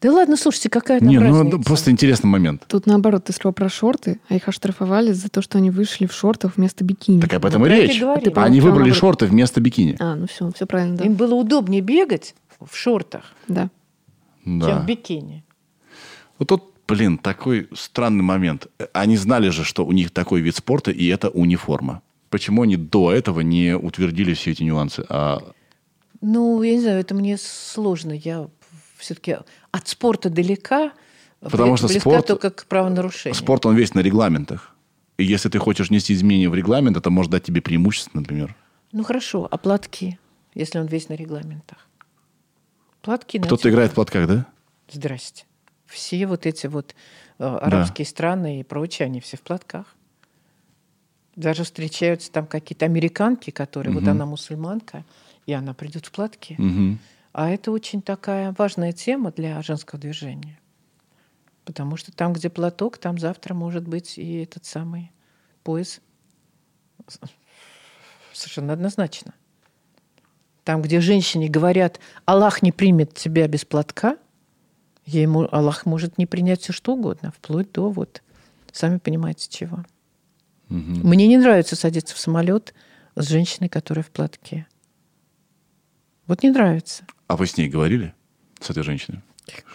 Да 0.00 0.12
ладно, 0.12 0.36
слушайте, 0.36 0.70
какая 0.70 1.00
там 1.00 1.08
Не, 1.08 1.18
ну 1.18 1.38
разница? 1.40 1.56
да, 1.58 1.62
просто 1.64 1.90
интересный 1.90 2.28
момент. 2.30 2.64
Тут 2.68 2.86
наоборот, 2.86 3.24
ты 3.24 3.32
сказал 3.32 3.52
про 3.52 3.68
шорты, 3.68 4.20
а 4.28 4.36
их 4.36 4.46
оштрафовали 4.46 5.10
за 5.12 5.28
то, 5.28 5.42
что 5.42 5.58
они 5.58 5.70
вышли 5.70 6.06
в 6.06 6.12
шортах 6.12 6.56
вместо 6.56 6.84
бикини. 6.84 7.20
Так 7.20 7.34
об 7.34 7.44
этом 7.44 7.62
Ну, 7.62 7.66
и 7.66 7.70
речь. 7.70 8.00
А 8.02 8.16
ты 8.20 8.30
Они 8.36 8.60
выбрали 8.60 8.78
наоборот. 8.90 8.96
шорты 8.96 9.26
вместо 9.26 9.60
бикини. 9.60 9.96
А, 9.98 10.14
ну 10.14 10.28
все, 10.28 10.50
все 10.52 10.66
правильно, 10.66 10.96
да. 10.98 11.04
Им 11.04 11.14
было 11.14 11.34
удобнее 11.34 11.80
бегать 11.80 12.36
в 12.60 12.76
шортах, 12.76 13.24
Да. 13.48 13.70
чем 14.44 14.58
Да. 14.60 14.78
в 14.80 14.86
бикини. 14.86 15.42
Вот 16.38 16.48
тут, 16.48 16.64
блин, 16.86 17.18
такой 17.18 17.68
странный 17.74 18.22
момент. 18.22 18.68
Они 18.92 19.16
знали 19.16 19.48
же, 19.48 19.64
что 19.64 19.84
у 19.84 19.90
них 19.90 20.12
такой 20.12 20.40
вид 20.40 20.54
спорта, 20.54 20.92
и 20.92 21.06
это 21.08 21.28
униформа. 21.28 22.02
Почему 22.30 22.62
они 22.62 22.76
до 22.76 23.10
этого 23.12 23.40
не 23.40 23.74
утвердили 23.76 24.34
все 24.34 24.52
эти 24.52 24.62
нюансы? 24.62 25.04
А 25.08 25.42
Ну, 26.20 26.62
я 26.62 26.74
не 26.74 26.80
знаю, 26.80 27.00
это 27.00 27.14
мне 27.16 27.36
сложно. 27.36 28.12
Я 28.12 28.48
все-таки 28.98 29.36
от 29.70 29.88
спорта 29.88 30.28
далека, 30.30 30.92
Потому 31.40 31.76
что 31.76 31.86
близка 31.86 32.10
спорт- 32.10 32.26
только 32.26 32.50
к 32.50 32.66
правонарушению. 32.66 33.34
спорт, 33.34 33.64
он 33.66 33.76
весь 33.76 33.94
на 33.94 34.00
регламентах. 34.00 34.74
И 35.18 35.24
если 35.24 35.48
ты 35.48 35.58
хочешь 35.58 35.88
внести 35.88 36.12
изменения 36.14 36.48
в 36.48 36.54
регламент, 36.54 36.96
это 36.96 37.10
может 37.10 37.30
дать 37.32 37.44
тебе 37.44 37.60
преимущество, 37.62 38.18
например. 38.18 38.54
Ну 38.92 39.04
хорошо, 39.04 39.46
а 39.50 39.56
платки, 39.56 40.18
если 40.54 40.78
он 40.78 40.86
весь 40.86 41.08
на 41.08 41.14
регламентах? 41.14 41.86
Платки 43.02 43.38
Кто-то 43.38 43.54
надевают. 43.54 43.74
играет 43.74 43.90
в 43.92 43.94
платках, 43.94 44.26
да? 44.28 44.46
Здрасте. 44.90 45.44
Все 45.86 46.26
вот 46.26 46.44
эти 46.46 46.66
вот 46.66 46.94
э, 47.38 47.44
арабские 47.44 48.04
страны 48.06 48.60
и 48.60 48.62
прочие, 48.64 49.06
они 49.06 49.20
все 49.20 49.36
в 49.36 49.42
платках. 49.42 49.86
Даже 51.36 51.62
встречаются 51.64 52.32
там 52.32 52.46
какие-то 52.46 52.84
американки, 52.84 53.50
которые, 53.50 53.92
вот 53.94 54.02
Мгм. 54.02 54.10
она 54.10 54.26
мусульманка, 54.26 55.04
и 55.46 55.52
она 55.52 55.72
придет 55.72 56.06
в 56.06 56.10
платке. 56.10 56.56
Мгм. 56.58 56.98
А 57.38 57.50
это 57.50 57.70
очень 57.70 58.02
такая 58.02 58.52
важная 58.58 58.90
тема 58.90 59.30
для 59.30 59.62
женского 59.62 60.00
движения. 60.00 60.58
Потому 61.64 61.96
что 61.96 62.10
там, 62.10 62.32
где 62.32 62.50
платок, 62.50 62.98
там 62.98 63.16
завтра 63.16 63.54
может 63.54 63.86
быть 63.86 64.18
и 64.18 64.42
этот 64.42 64.64
самый 64.64 65.12
пояс. 65.62 66.00
Совершенно 68.32 68.72
однозначно. 68.72 69.34
Там, 70.64 70.82
где 70.82 71.00
женщине 71.00 71.48
говорят, 71.48 72.00
Аллах 72.24 72.60
не 72.62 72.72
примет 72.72 73.14
тебя 73.14 73.46
без 73.46 73.64
платка, 73.64 74.16
ей 75.06 75.28
Аллах 75.28 75.86
может 75.86 76.18
не 76.18 76.26
принять 76.26 76.62
все 76.62 76.72
что 76.72 76.94
угодно, 76.94 77.30
вплоть 77.30 77.70
до 77.70 77.88
вот, 77.88 78.20
сами 78.72 78.98
понимаете, 78.98 79.48
чего. 79.48 79.84
Мгм. 80.70 81.08
Мне 81.08 81.28
не 81.28 81.36
нравится 81.36 81.76
садиться 81.76 82.16
в 82.16 82.18
самолет 82.18 82.74
с 83.14 83.28
женщиной, 83.28 83.68
которая 83.68 84.02
в 84.02 84.10
платке. 84.10 84.66
Вот 86.26 86.42
не 86.42 86.50
нравится. 86.50 87.04
А 87.28 87.36
вы 87.36 87.46
с 87.46 87.56
ней 87.56 87.68
говорили, 87.68 88.14
с 88.58 88.70
этой 88.70 88.82
женщиной? 88.82 89.20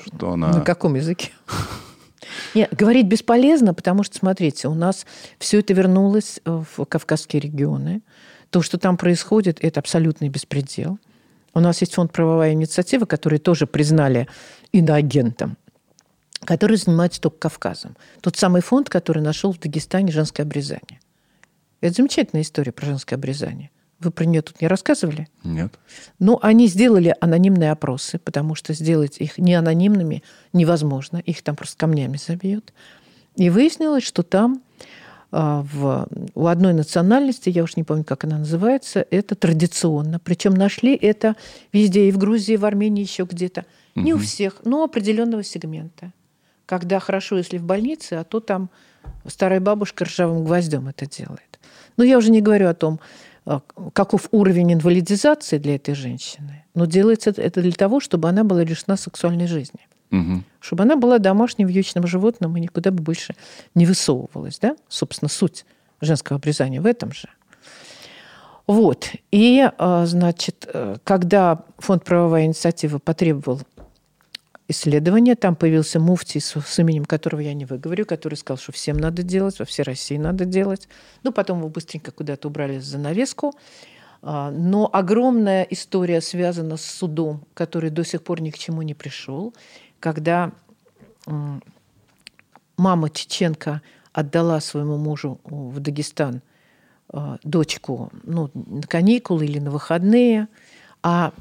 Что 0.05 0.33
она... 0.33 0.51
На 0.51 0.61
каком 0.61 0.95
языке? 0.95 1.31
Нет, 2.55 2.73
говорить 2.73 3.07
бесполезно, 3.07 3.73
потому 3.73 4.03
что, 4.03 4.17
смотрите, 4.17 4.67
у 4.67 4.73
нас 4.73 5.05
все 5.39 5.59
это 5.59 5.73
вернулось 5.73 6.41
в 6.45 6.85
Кавказские 6.85 7.41
регионы. 7.41 8.01
То, 8.49 8.61
что 8.61 8.77
там 8.77 8.97
происходит, 8.97 9.63
это 9.63 9.79
абсолютный 9.79 10.29
беспредел. 10.29 10.99
У 11.53 11.59
нас 11.59 11.81
есть 11.81 11.93
фонд 11.93 12.11
«Правовая 12.11 12.53
инициатива», 12.53 13.05
который 13.05 13.37
тоже 13.37 13.67
признали 13.67 14.27
иноагентом, 14.71 15.57
который 16.43 16.77
занимается 16.77 17.21
только 17.21 17.37
Кавказом. 17.37 17.95
Тот 18.21 18.35
самый 18.35 18.61
фонд, 18.61 18.89
который 18.89 19.21
нашел 19.21 19.53
в 19.53 19.59
Дагестане 19.59 20.11
женское 20.11 20.43
обрезание. 20.43 20.99
Это 21.81 21.95
замечательная 21.95 22.41
история 22.41 22.71
про 22.71 22.87
женское 22.87 23.15
обрезание. 23.15 23.69
Вы 24.03 24.11
про 24.11 24.25
нее 24.25 24.41
тут 24.41 24.61
не 24.61 24.67
рассказывали? 24.67 25.27
Нет. 25.43 25.73
Ну, 26.19 26.39
они 26.41 26.67
сделали 26.67 27.15
анонимные 27.21 27.71
опросы, 27.71 28.19
потому 28.19 28.55
что 28.55 28.73
сделать 28.73 29.17
их 29.19 29.37
не 29.37 29.53
анонимными 29.53 30.23
невозможно. 30.51 31.17
Их 31.17 31.41
там 31.41 31.55
просто 31.55 31.77
камнями 31.77 32.17
забьют. 32.17 32.73
И 33.35 33.49
выяснилось, 33.49 34.03
что 34.03 34.23
там 34.23 34.61
а, 35.31 35.65
в, 35.73 36.07
у 36.35 36.45
одной 36.45 36.73
национальности, 36.73 37.49
я 37.49 37.63
уж 37.63 37.75
не 37.75 37.83
помню, 37.83 38.03
как 38.03 38.23
она 38.23 38.37
называется, 38.37 39.05
это 39.09 39.33
традиционно. 39.33 40.19
Причем 40.19 40.53
нашли 40.53 40.95
это 40.95 41.35
везде, 41.71 42.07
и 42.07 42.11
в 42.11 42.19
Грузии, 42.19 42.53
и 42.53 42.57
в 42.57 42.65
Армении, 42.65 43.01
еще 43.01 43.23
где-то. 43.23 43.65
Не 43.95 44.13
у 44.13 44.19
всех, 44.19 44.61
но 44.63 44.81
у 44.81 44.83
определенного 44.83 45.43
сегмента. 45.43 46.13
Когда 46.65 46.99
хорошо, 46.99 47.37
если 47.37 47.57
в 47.57 47.63
больнице, 47.63 48.13
а 48.13 48.23
то 48.23 48.39
там 48.39 48.69
старая 49.25 49.59
бабушка 49.59 50.05
ржавым 50.05 50.45
гвоздем 50.45 50.87
это 50.87 51.05
делает. 51.07 51.59
Но 51.97 52.03
я 52.03 52.17
уже 52.17 52.31
не 52.31 52.41
говорю 52.41 52.69
о 52.69 52.73
том, 52.73 52.99
каков 53.93 54.27
уровень 54.31 54.73
инвалидизации 54.73 55.57
для 55.57 55.75
этой 55.75 55.95
женщины. 55.95 56.65
Но 56.73 56.85
делается 56.85 57.29
это- 57.29 57.61
для 57.61 57.71
того, 57.71 57.99
чтобы 57.99 58.29
она 58.29 58.43
была 58.43 58.63
лишена 58.63 58.97
сексуальной 58.97 59.47
жизни. 59.47 59.79
Мгм. 60.11 60.43
Чтобы 60.59 60.83
она 60.83 60.95
была 60.95 61.17
домашним 61.17 61.67
вьючным 61.67 62.07
животным 62.07 62.55
и 62.55 62.61
никуда 62.61 62.91
бы 62.91 63.01
больше 63.03 63.35
не 63.75 63.85
высовывалась. 63.85 64.59
Да? 64.59 64.75
Собственно, 64.87 65.29
суть 65.29 65.65
женского 66.01 66.37
обрезания 66.37 66.81
в 66.81 66.85
этом 66.85 67.11
же. 67.11 67.27
Вот. 68.67 69.09
И, 69.31 69.69
а, 69.77 70.05
значит, 70.05 70.69
э, 70.73 70.95
когда 71.03 71.63
фонд 71.79 72.05
«Правовая 72.05 72.45
инициатива» 72.45 72.97
потребовал 72.97 73.61
исследования, 74.73 75.35
там 75.35 75.55
появился 75.55 75.99
муфтий, 75.99 76.41
с, 76.41 76.59
с 76.59 76.79
именем 76.79 77.05
которого 77.05 77.39
я 77.39 77.53
не 77.53 77.65
выговорю, 77.65 78.05
который 78.05 78.35
сказал, 78.35 78.57
что 78.57 78.73
всем 78.73 78.97
надо 78.97 79.23
делать, 79.23 79.57
во 79.59 79.65
всей 79.65 79.83
России 79.83 80.17
надо 80.17 80.43
делать. 80.45 80.89
Ну, 81.23 81.31
потом 81.31 81.59
его 81.59 81.69
быстренько 81.69 82.11
куда-то 82.11 82.49
убрали 82.49 82.79
за 82.79 82.91
занавеску. 82.91 83.53
А, 84.21 84.51
Но 84.51 84.89
огромная 84.91 85.63
история 85.63 86.21
связана 86.21 86.77
с 86.77 86.85
судом, 86.85 87.45
который 87.53 87.89
до 87.89 88.03
сих 88.03 88.21
пор 88.23 88.41
ни 88.41 88.49
к 88.49 88.57
чему 88.57 88.81
не 88.81 88.93
пришел, 88.93 89.53
когда 89.99 90.51
мама 92.77 93.09
Чеченко 93.09 93.81
отдала 94.11 94.59
своему 94.59 94.97
мужу 94.97 95.39
в 95.43 95.79
Дагестан 95.79 96.41
э, 97.11 97.37
дочку 97.43 98.11
ну, 98.23 98.49
на 98.53 98.83
каникулы 98.83 99.45
или 99.45 99.59
на 99.59 99.71
выходные, 99.71 100.47
а 101.01 101.33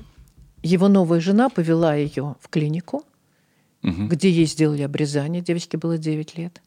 его 0.63 0.89
новая 0.89 1.21
жена 1.21 1.49
повела 1.49 1.95
ее 1.95 2.37
в 2.41 2.49
клинику, 2.49 3.05
Мгм. 3.83 4.09
где 4.09 4.31
ей 4.31 4.47
сделали 4.47 4.83
обрезание, 4.83 5.43
девочке 5.43 5.77
было 5.77 5.99
9 5.99 6.39
лет. 6.39 6.63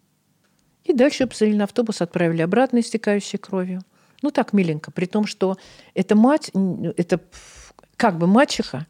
И 0.84 0.94
дальше 0.94 1.26
посадили 1.28 1.56
на 1.56 1.64
автобус, 1.64 2.02
отправили 2.02 2.42
обратно, 2.42 2.80
истекающей 2.80 3.40
кровью. 3.40 3.82
Ну, 4.22 4.32
так 4.32 4.54
миленько, 4.54 4.92
при 4.92 5.06
том, 5.06 5.26
что 5.26 5.58
эта 5.94 6.16
мать, 6.16 6.52
это 6.98 7.20
как 7.96 8.18
бы 8.18 8.28
мачеха, 8.28 8.86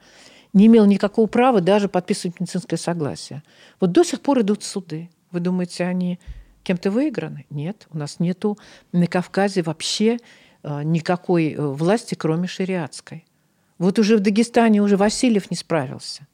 не 0.54 0.68
имел 0.68 0.86
никакого 0.86 1.28
права 1.28 1.62
даже 1.62 1.90
подписывать 1.90 2.40
медицинское 2.40 2.78
согласие. 2.78 3.44
Вот 3.80 3.92
до 3.92 4.04
сих 4.04 4.22
пор 4.22 4.42
идут 4.42 4.64
суды. 4.64 5.10
Вы 5.32 5.42
думаете, 5.42 5.84
они 5.84 6.20
кем-то 6.64 6.92
выиграны? 6.92 7.46
Нет, 7.50 7.88
у 7.92 7.98
нас 7.98 8.20
нету 8.20 8.58
на 8.92 9.08
Кавказе 9.08 9.62
вообще 9.62 10.18
э, 10.64 10.84
никакой 10.84 11.54
э, 11.54 11.62
власти, 11.62 12.16
кроме 12.16 12.48
шариатской. 12.48 13.26
Вот 13.78 14.00
уже 14.00 14.16
в 14.16 14.22
Дагестане 14.22 14.82
уже 14.82 14.96
Васильев 14.96 15.52
не 15.52 15.58
справился. 15.58 16.26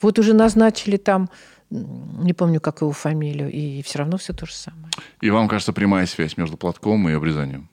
Вот 0.00 0.18
уже 0.18 0.34
назначили 0.34 0.96
там, 0.96 1.30
не 1.70 2.32
помню, 2.32 2.60
как 2.60 2.80
его 2.80 2.92
фамилию, 2.92 3.50
и 3.50 3.82
все 3.82 4.00
равно 4.00 4.16
все 4.16 4.32
то 4.32 4.46
же 4.46 4.54
самое. 4.54 4.88
И 5.20 5.30
вам 5.30 5.48
кажется 5.48 5.72
прямая 5.72 6.06
связь 6.06 6.36
между 6.36 6.56
платком 6.56 7.08
и 7.08 7.12
обрезанием? 7.12 7.68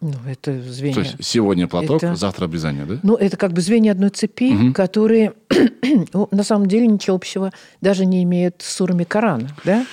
Ну, 0.00 0.14
это 0.26 0.60
звенья. 0.62 0.94
То 0.94 1.00
есть 1.00 1.16
сегодня 1.20 1.68
платок, 1.68 2.02
Это- 2.02 2.16
завтра 2.16 2.46
обрезание, 2.46 2.84
да? 2.84 2.98
Ну, 3.04 3.14
это 3.14 3.36
как 3.36 3.52
бы 3.52 3.60
звенья 3.60 3.92
одной 3.92 4.10
цепи, 4.10 4.72
которые 4.72 5.34
ну, 6.12 6.26
на 6.32 6.42
самом 6.42 6.66
деле 6.66 6.88
ничего 6.88 7.14
общего 7.14 7.52
даже 7.80 8.04
не 8.04 8.24
имеют 8.24 8.62
с 8.62 8.74
сурами 8.74 9.04
Корана. 9.04 9.56
Да? 9.64 9.86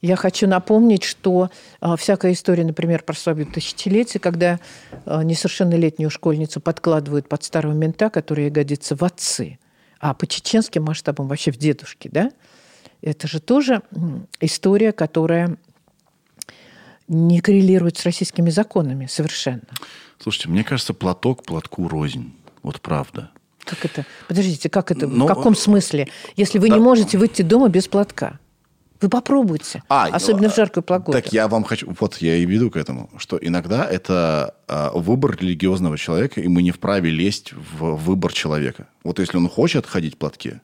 Я 0.00 0.16
хочу 0.16 0.48
напомнить, 0.48 1.04
что 1.04 1.50
а, 1.80 1.96
всякая 1.96 2.32
история, 2.32 2.64
например, 2.64 3.02
про 3.02 3.14
свадьбу 3.14 3.44
тысячелетия, 3.44 4.18
когда 4.18 4.58
а, 5.04 5.22
несовершеннолетнюю 5.22 6.08
школьницу 6.10 6.60
подкладывают 6.60 7.28
под 7.28 7.44
старого 7.44 7.72
мента, 7.72 8.08
который 8.08 8.48
годится 8.48 8.96
в 8.96 9.02
отцы, 9.04 9.58
а 10.02 10.14
по 10.14 10.26
чеченским 10.26 10.82
масштабам 10.82 11.28
вообще 11.28 11.52
в 11.52 11.56
дедушки, 11.56 12.10
да? 12.12 12.32
Это 13.02 13.28
же 13.28 13.40
тоже 13.40 13.82
история, 14.40 14.92
которая 14.92 15.56
не 17.06 17.40
коррелирует 17.40 17.96
с 17.98 18.04
российскими 18.04 18.50
законами 18.50 19.06
совершенно. 19.06 19.62
Слушайте, 20.18 20.48
мне 20.48 20.64
кажется, 20.64 20.92
платок 20.92 21.44
платку 21.44 21.86
рознь. 21.86 22.34
Вот 22.64 22.80
правда. 22.80 23.30
Как 23.60 23.84
это? 23.84 24.04
Подождите, 24.26 24.68
как 24.68 24.90
это? 24.90 25.06
Ну, 25.06 25.24
в 25.24 25.28
каком 25.28 25.54
смысле? 25.54 26.08
Если 26.34 26.58
вы 26.58 26.68
не 26.68 26.80
можете 26.80 27.16
выйти 27.16 27.42
дома 27.42 27.68
без 27.68 27.86
платка, 27.86 28.40
вы 29.02 29.08
попробуйте. 29.08 29.82
Особенно 29.88 30.48
в 30.48 30.54
жаркую 30.54 30.84
погоду. 30.84 31.18
А, 31.18 31.20
Так 31.20 31.32
я 31.32 31.48
вам 31.48 31.64
хочу... 31.64 31.94
Вот 32.00 32.16
я 32.18 32.36
и 32.36 32.44
веду 32.44 32.70
к 32.70 32.76
этому, 32.76 33.10
что 33.18 33.38
иногда 33.40 33.84
это 33.84 34.54
а, 34.68 34.90
выбор 34.94 35.36
религиозного 35.36 35.98
человека, 35.98 36.40
и 36.40 36.48
мы 36.48 36.62
не 36.62 36.70
вправе 36.70 37.10
лезть 37.10 37.52
в 37.52 37.96
выбор 37.96 38.32
человека. 38.32 38.88
Вот 39.04 39.18
если 39.18 39.36
он 39.36 39.48
хочет 39.48 39.86
ходить 39.86 40.14
в 40.14 40.18
платке, 40.18 40.62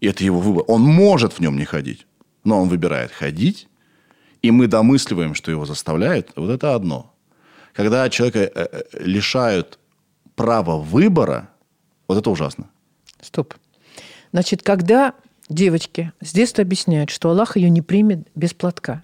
и 0.00 0.06
это 0.06 0.24
его 0.24 0.40
выбор, 0.40 0.64
он 0.66 0.82
может 0.82 1.34
в 1.34 1.40
нем 1.40 1.56
не 1.56 1.64
ходить, 1.64 2.06
но 2.44 2.60
он 2.60 2.68
выбирает 2.68 3.12
ходить, 3.12 3.68
и 4.40 4.50
мы 4.50 4.66
домысливаем, 4.66 5.34
что 5.34 5.50
его 5.50 5.64
заставляют, 5.66 6.32
вот 6.34 6.50
это 6.50 6.74
одно. 6.74 7.14
Когда 7.72 8.08
человека 8.10 8.40
э, 8.40 8.50
э, 8.54 8.82
лишают 9.00 9.78
права 10.34 10.76
выбора, 10.76 11.50
вот 12.08 12.18
это 12.18 12.30
ужасно. 12.30 12.68
Стоп. 13.20 13.54
Значит, 14.32 14.62
когда 14.62 15.14
девочке 15.48 16.12
с 16.20 16.32
детства 16.32 16.62
объясняют, 16.62 17.10
что 17.10 17.30
Аллах 17.30 17.56
ее 17.56 17.70
не 17.70 17.82
примет 17.82 18.28
без 18.34 18.54
платка. 18.54 19.02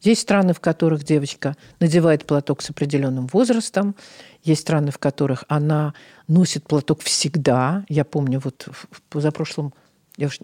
Есть 0.00 0.20
страны, 0.20 0.54
в 0.54 0.60
которых 0.60 1.02
девочка 1.02 1.56
надевает 1.80 2.24
платок 2.24 2.62
с 2.62 2.70
определенным 2.70 3.26
возрастом. 3.26 3.96
Есть 4.44 4.60
страны, 4.60 4.92
в 4.92 4.98
которых 4.98 5.44
она 5.48 5.94
носит 6.28 6.62
платок 6.62 7.00
всегда. 7.02 7.84
Я 7.88 8.04
помню, 8.04 8.38
вот 8.38 8.68
в 8.70 9.02
позапрошлом, 9.08 9.74
я 10.16 10.28
уж, 10.28 10.38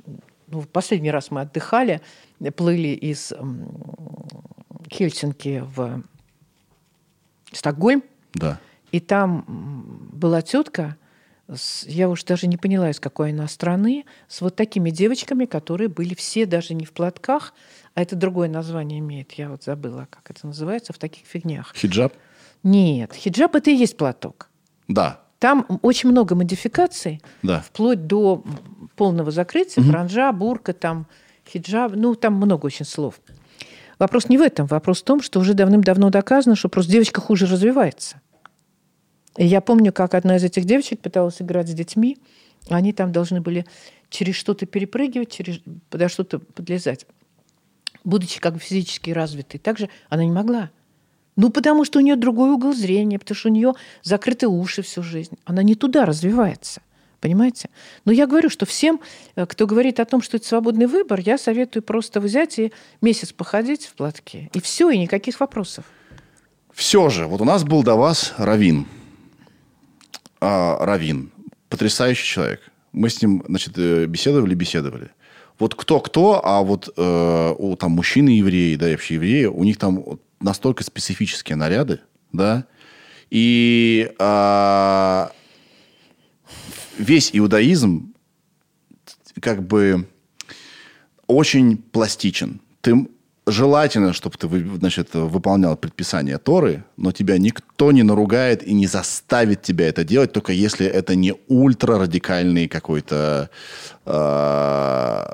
ну, 0.48 0.60
в 0.60 0.68
последний 0.68 1.12
раз 1.12 1.30
мы 1.30 1.42
отдыхали, 1.42 2.00
плыли 2.56 2.88
из 2.88 3.32
Хельсинки 4.90 5.62
в 5.76 6.02
Стокгольм. 7.52 8.02
Да. 8.34 8.58
И 8.90 8.98
там 8.98 9.44
была 10.12 10.42
тетка, 10.42 10.96
с- 11.52 11.84
я 11.86 12.08
уж 12.08 12.24
даже 12.24 12.46
не 12.46 12.56
поняла, 12.56 12.90
из 12.90 13.00
какой 13.00 13.32
она 13.32 13.46
страны, 13.48 14.04
с 14.28 14.40
вот 14.40 14.56
такими 14.56 14.90
девочками, 14.90 15.44
которые 15.44 15.88
были 15.88 16.14
все 16.14 16.46
даже 16.46 16.74
не 16.74 16.84
в 16.84 16.92
платках, 16.92 17.54
а 17.94 18.02
это 18.02 18.16
другое 18.16 18.48
название 18.48 18.98
имеет, 19.00 19.32
я 19.32 19.48
вот 19.50 19.62
забыла, 19.64 20.06
как 20.10 20.30
это 20.30 20.46
называется, 20.46 20.92
в 20.92 20.98
таких 20.98 21.26
фигнях. 21.26 21.72
Хиджаб? 21.76 22.12
Нет, 22.62 23.12
хиджаб 23.14 23.54
это 23.56 23.70
и 23.70 23.74
есть 23.74 23.96
платок. 23.96 24.48
Да. 24.88 25.20
Там 25.38 25.66
очень 25.82 26.08
много 26.10 26.34
модификаций, 26.34 27.20
Да. 27.42 27.60
вплоть 27.60 28.06
до 28.06 28.42
полного 28.96 29.30
закрытия, 29.30 29.82
франжа, 29.82 30.32
бурка, 30.32 30.72
там, 30.72 31.06
хиджаб, 31.46 31.92
ну, 31.94 32.14
там 32.14 32.34
много 32.34 32.66
очень 32.66 32.86
слов. 32.86 33.20
Вопрос 33.98 34.28
не 34.28 34.38
в 34.38 34.42
этом. 34.42 34.66
Вопрос 34.66 35.02
в 35.02 35.04
том, 35.04 35.20
что 35.22 35.38
уже 35.40 35.54
давным-давно 35.54 36.10
доказано, 36.10 36.56
что 36.56 36.68
просто 36.68 36.90
девочка 36.92 37.20
хуже 37.20 37.46
развивается. 37.46 38.20
И 39.36 39.46
я 39.46 39.60
помню, 39.60 39.92
как 39.92 40.14
одна 40.14 40.36
из 40.36 40.44
этих 40.44 40.64
девочек 40.64 41.00
пыталась 41.00 41.40
играть 41.42 41.68
с 41.68 41.74
детьми. 41.74 42.18
Они 42.68 42.92
там 42.92 43.12
должны 43.12 43.40
были 43.40 43.66
через 44.08 44.36
что-то 44.36 44.66
перепрыгивать, 44.66 45.30
через, 45.30 45.60
подо 45.90 46.08
что-то 46.08 46.38
подлезать. 46.38 47.06
Будучи 48.04 48.40
как 48.40 48.54
бы 48.54 48.60
физически 48.60 49.10
развитой. 49.10 49.58
Также 49.58 49.88
она 50.08 50.24
не 50.24 50.30
могла. 50.30 50.70
Ну, 51.36 51.50
потому 51.50 51.84
что 51.84 51.98
у 51.98 52.02
нее 52.02 52.16
другой 52.16 52.50
угол 52.50 52.72
зрения, 52.72 53.18
потому 53.18 53.36
что 53.36 53.48
у 53.48 53.52
нее 53.52 53.74
закрыты 54.02 54.46
уши 54.46 54.82
всю 54.82 55.02
жизнь. 55.02 55.36
Она 55.44 55.62
не 55.62 55.74
туда 55.74 56.06
развивается. 56.06 56.80
Понимаете? 57.20 57.70
Но 58.04 58.12
я 58.12 58.26
говорю, 58.26 58.50
что 58.50 58.66
всем, 58.66 59.00
э, 59.34 59.46
кто 59.46 59.66
говорит 59.66 59.98
о 59.98 60.04
том, 60.04 60.20
что 60.20 60.36
это 60.36 60.46
свободный 60.46 60.86
выбор, 60.86 61.20
я 61.20 61.38
советую 61.38 61.82
просто 61.82 62.20
взять 62.20 62.58
и 62.58 62.72
месяц 63.00 63.32
походить 63.32 63.86
в 63.86 63.94
платке. 63.94 64.50
И 64.52 64.60
все, 64.60 64.90
и 64.90 64.98
никаких 64.98 65.40
вопросов. 65.40 65.86
Все 66.72 67.08
же, 67.08 67.26
вот 67.26 67.40
у 67.40 67.44
нас 67.44 67.64
был 67.64 67.82
до 67.82 67.94
вас 67.94 68.34
Равин. 68.36 68.86
А, 70.46 70.84
Равин. 70.84 71.32
Потрясающий 71.70 72.26
человек. 72.26 72.60
Мы 72.92 73.08
с 73.08 73.22
ним, 73.22 73.42
значит, 73.48 73.72
э, 73.78 74.04
беседовали, 74.04 74.54
беседовали. 74.54 75.10
Вот 75.58 75.74
кто-кто, 75.74 76.44
а 76.44 76.60
вот 76.62 76.92
э, 76.94 77.54
у 77.56 77.76
там 77.76 77.92
мужчины 77.92 78.28
евреи, 78.28 78.76
да, 78.76 78.88
и 78.88 78.92
вообще 78.92 79.14
евреи, 79.14 79.46
у 79.46 79.64
них 79.64 79.78
там 79.78 80.04
настолько 80.40 80.84
специфические 80.84 81.56
наряды, 81.56 82.00
да, 82.32 82.66
и 83.30 84.12
а, 84.18 85.32
весь 86.98 87.30
иудаизм 87.32 88.12
как 89.40 89.66
бы 89.66 90.06
очень 91.26 91.78
пластичен. 91.78 92.60
Ты 92.82 93.08
желательно, 93.46 94.12
чтобы 94.12 94.36
ты 94.38 94.48
значит, 94.78 95.14
выполнял 95.14 95.76
предписания 95.76 96.38
Торы, 96.38 96.84
но 96.96 97.12
тебя 97.12 97.38
никто 97.38 97.92
не 97.92 98.02
наругает 98.02 98.66
и 98.66 98.72
не 98.72 98.86
заставит 98.86 99.62
тебя 99.62 99.88
это 99.88 100.04
делать, 100.04 100.32
только 100.32 100.52
если 100.52 100.86
это 100.86 101.14
не 101.14 101.34
ультрарадикальный 101.48 102.68
какой-то 102.68 103.50
э, 104.06 105.24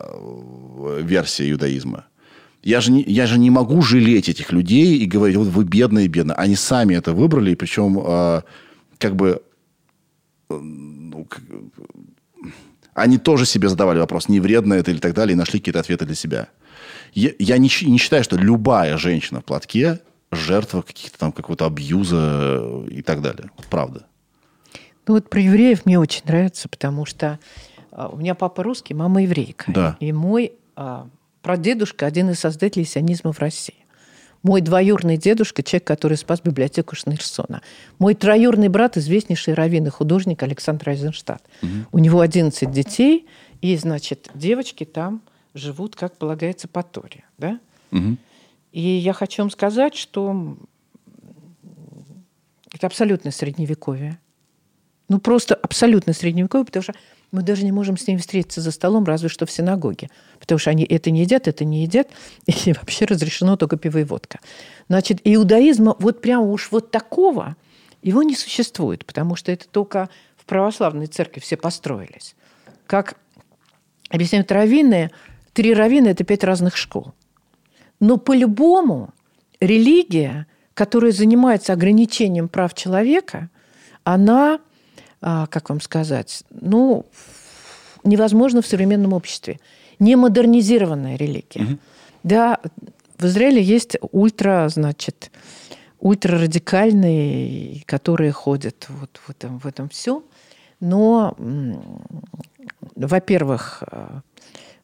версия 1.02 1.50
иудаизма. 1.50 2.04
Я 2.62 2.80
же, 2.80 2.92
не, 2.92 3.02
я 3.02 3.26
же 3.26 3.38
не 3.38 3.50
могу 3.50 3.80
жалеть 3.80 4.28
этих 4.28 4.52
людей 4.52 4.98
и 4.98 5.06
говорить, 5.06 5.36
вот 5.36 5.48
вы 5.48 5.64
бедные, 5.64 6.08
бедные. 6.08 6.34
Они 6.34 6.56
сами 6.56 6.94
это 6.94 7.12
выбрали, 7.14 7.54
причем 7.54 7.98
э, 8.04 8.42
как 8.98 9.16
бы 9.16 9.40
ну, 10.50 11.24
как- 11.24 11.42
они 12.94 13.18
тоже 13.18 13.46
себе 13.46 13.68
задавали 13.68 13.98
вопрос, 13.98 14.28
не 14.28 14.40
вредно 14.40 14.74
это 14.74 14.90
или 14.90 14.98
так 14.98 15.14
далее, 15.14 15.34
и 15.34 15.38
нашли 15.38 15.58
какие-то 15.60 15.80
ответы 15.80 16.04
для 16.06 16.14
себя. 16.14 16.48
Я, 17.12 17.30
я 17.38 17.58
не, 17.58 17.70
не 17.82 17.98
считаю, 17.98 18.24
что 18.24 18.36
любая 18.36 18.96
женщина 18.96 19.40
в 19.40 19.44
платке 19.44 20.00
жертва 20.30 20.82
каких-то 20.82 21.18
там 21.18 21.32
какого-то 21.32 21.66
абьюза 21.66 22.84
и 22.88 23.02
так 23.02 23.20
далее. 23.20 23.50
Правда. 23.68 24.06
Ну 25.06 25.14
вот 25.14 25.28
про 25.28 25.40
евреев 25.40 25.86
мне 25.86 25.98
очень 25.98 26.22
нравится, 26.24 26.68
потому 26.68 27.04
что 27.04 27.38
а, 27.90 28.08
у 28.08 28.16
меня 28.16 28.34
папа 28.34 28.62
русский, 28.62 28.94
мама 28.94 29.22
еврейка. 29.22 29.64
Да. 29.72 29.96
И 29.98 30.12
мой 30.12 30.52
а, 30.76 31.08
прадедушка 31.42 32.06
один 32.06 32.30
из 32.30 32.38
создателей 32.38 32.84
сионизма 32.84 33.32
в 33.32 33.40
России. 33.40 33.74
Мой 34.42 34.62
двоюрный 34.62 35.18
дедушка, 35.18 35.62
человек, 35.62 35.86
который 35.86 36.16
спас 36.16 36.40
библиотеку 36.40 36.96
Шнейрсона. 36.96 37.60
Мой 37.98 38.14
троюрный 38.14 38.68
брат, 38.68 38.96
известнейший 38.96 39.52
раввин 39.52 39.86
и 39.86 39.90
художник 39.90 40.42
Александр 40.42 40.90
Айзенштадт. 40.90 41.42
У 41.92 41.98
него 41.98 42.20
11 42.20 42.70
детей, 42.70 43.26
и, 43.60 43.76
значит, 43.76 44.30
девочки 44.34 44.84
там 44.84 45.20
живут, 45.54 45.96
как 45.96 46.16
полагается, 46.16 46.68
по 46.68 46.82
Торе. 46.82 47.24
Да? 47.38 47.58
Мгм. 47.90 48.18
И 48.72 48.80
я 48.80 49.12
хочу 49.12 49.42
вам 49.42 49.50
сказать, 49.50 49.94
что 49.94 50.56
это 52.72 52.86
абсолютно 52.86 53.30
средневековье. 53.30 54.18
Ну, 55.08 55.18
просто 55.18 55.56
абсолютно 55.56 56.12
средневековье, 56.12 56.64
потому 56.64 56.84
что 56.84 56.94
мы 57.32 57.42
даже 57.42 57.64
не 57.64 57.72
можем 57.72 57.96
с 57.96 58.06
ними 58.06 58.18
встретиться 58.18 58.60
за 58.60 58.70
столом, 58.70 59.04
разве 59.04 59.28
что 59.28 59.46
в 59.46 59.50
синагоге. 59.50 60.08
Потому 60.38 60.58
что 60.58 60.70
они 60.70 60.84
это 60.84 61.10
не 61.10 61.22
едят, 61.22 61.48
это 61.48 61.64
не 61.64 61.82
едят, 61.82 62.08
и 62.46 62.72
вообще 62.72 63.06
разрешено 63.06 63.56
только 63.56 63.76
пиво 63.76 63.98
и 63.98 64.04
водка. 64.04 64.38
Значит, 64.88 65.20
иудаизма 65.24 65.96
вот 65.98 66.20
прямо 66.20 66.44
уж 66.44 66.70
вот 66.70 66.90
такого 66.90 67.56
его 68.02 68.22
не 68.22 68.36
существует, 68.36 69.04
потому 69.04 69.36
что 69.36 69.52
это 69.52 69.68
только 69.68 70.08
в 70.36 70.44
православной 70.44 71.06
церкви 71.06 71.40
все 71.40 71.56
построились. 71.56 72.34
Как 72.86 73.16
объясняют 74.08 74.50
раввины, 74.50 75.10
три 75.52 75.74
раввина– 75.74 76.08
это 76.08 76.24
пять 76.24 76.44
разных 76.44 76.76
школ. 76.76 77.12
Но 77.98 78.16
по-любому 78.16 79.10
религия, 79.60 80.46
которая 80.74 81.12
занимается 81.12 81.72
ограничением 81.72 82.48
прав 82.48 82.74
человека, 82.74 83.50
она 84.04 84.60
а, 85.22 85.46
как 85.46 85.68
вам 85.68 85.80
сказать, 85.80 86.44
ну, 86.50 87.06
невозможно 88.04 88.62
в 88.62 88.66
современном 88.66 89.12
обществе. 89.12 89.60
Не 89.98 90.16
модернизированная 90.16 91.16
религия. 91.16 91.78
Да, 92.22 92.58
в 93.18 93.24
Израиле 93.24 93.62
есть 93.62 93.96
ультра, 94.12 94.66
значит, 94.70 95.30
ультрарадикальные, 95.98 97.82
которые 97.84 98.32
ходят 98.32 98.86
вот 98.88 99.20
в 99.22 99.30
этом, 99.30 99.58
в 99.58 99.66
этом 99.66 99.90
все. 99.90 100.22
Но, 100.80 101.36
во-первых, 102.96 103.82
э, 103.90 104.20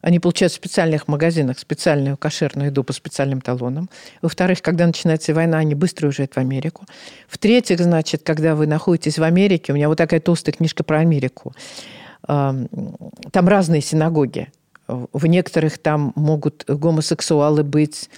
они 0.01 0.19
получают 0.19 0.53
в 0.53 0.55
специальных 0.55 1.07
магазинах 1.07 1.59
специальную 1.59 2.17
кошерную 2.17 2.67
еду 2.67 2.83
по 2.83 2.93
специальным 2.93 3.41
талонам. 3.41 3.89
Во-вторых, 4.21 4.61
когда 4.61 4.85
начинается 4.85 5.33
война, 5.33 5.57
они 5.57 5.75
быстро 5.75 6.07
уезжают 6.07 6.35
в 6.35 6.37
Америку. 6.37 6.85
В-третьих, 7.27 7.79
значит, 7.79 8.21
когда 8.23 8.55
вы 8.55 8.67
находитесь 8.67 9.17
в 9.17 9.23
Америке, 9.23 9.71
у 9.71 9.75
меня 9.75 9.87
вот 9.87 9.97
такая 9.97 10.19
толстая 10.19 10.53
книжка 10.53 10.83
про 10.83 10.99
Америку, 10.99 11.53
там 12.25 12.67
разные 13.33 13.81
синагоги. 13.81 14.47
В 14.87 15.25
некоторых 15.25 15.77
там 15.77 16.13
могут 16.15 16.63
гомосексуалы 16.67 17.63
быть 17.63 18.09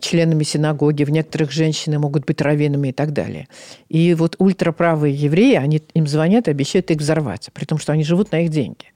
членами 0.00 0.44
синагоги, 0.44 1.04
в 1.04 1.10
некоторых 1.10 1.50
женщины 1.50 1.98
могут 1.98 2.26
быть 2.26 2.40
раввинами 2.40 2.88
и 2.88 2.92
так 2.92 3.12
далее. 3.12 3.48
И 3.88 4.14
вот 4.14 4.36
ультраправые 4.38 5.14
евреи, 5.14 5.54
они 5.54 5.82
им 5.94 6.06
звонят 6.06 6.48
и 6.48 6.50
обещают 6.50 6.90
их 6.90 6.98
взорвать, 6.98 7.50
при 7.52 7.64
том, 7.64 7.78
что 7.78 7.92
они 7.92 8.04
живут 8.04 8.32
на 8.32 8.44
их 8.44 8.50
деньги. 8.50 8.92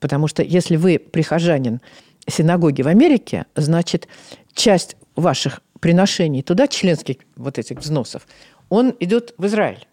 Потому 0.00 0.26
что 0.26 0.42
если 0.42 0.76
вы 0.76 0.98
прихожанин 0.98 1.80
синагоги 2.26 2.82
в 2.82 2.88
Америке, 2.88 3.46
значит, 3.54 4.08
часть 4.54 4.96
ваших 5.14 5.60
приношений 5.80 6.42
туда, 6.42 6.66
членских 6.66 7.16
вот 7.36 7.58
этих 7.58 7.78
взносов, 7.78 8.26
он 8.68 8.94
идет 9.00 9.34
в 9.38 9.46
Израиль. 9.46 9.86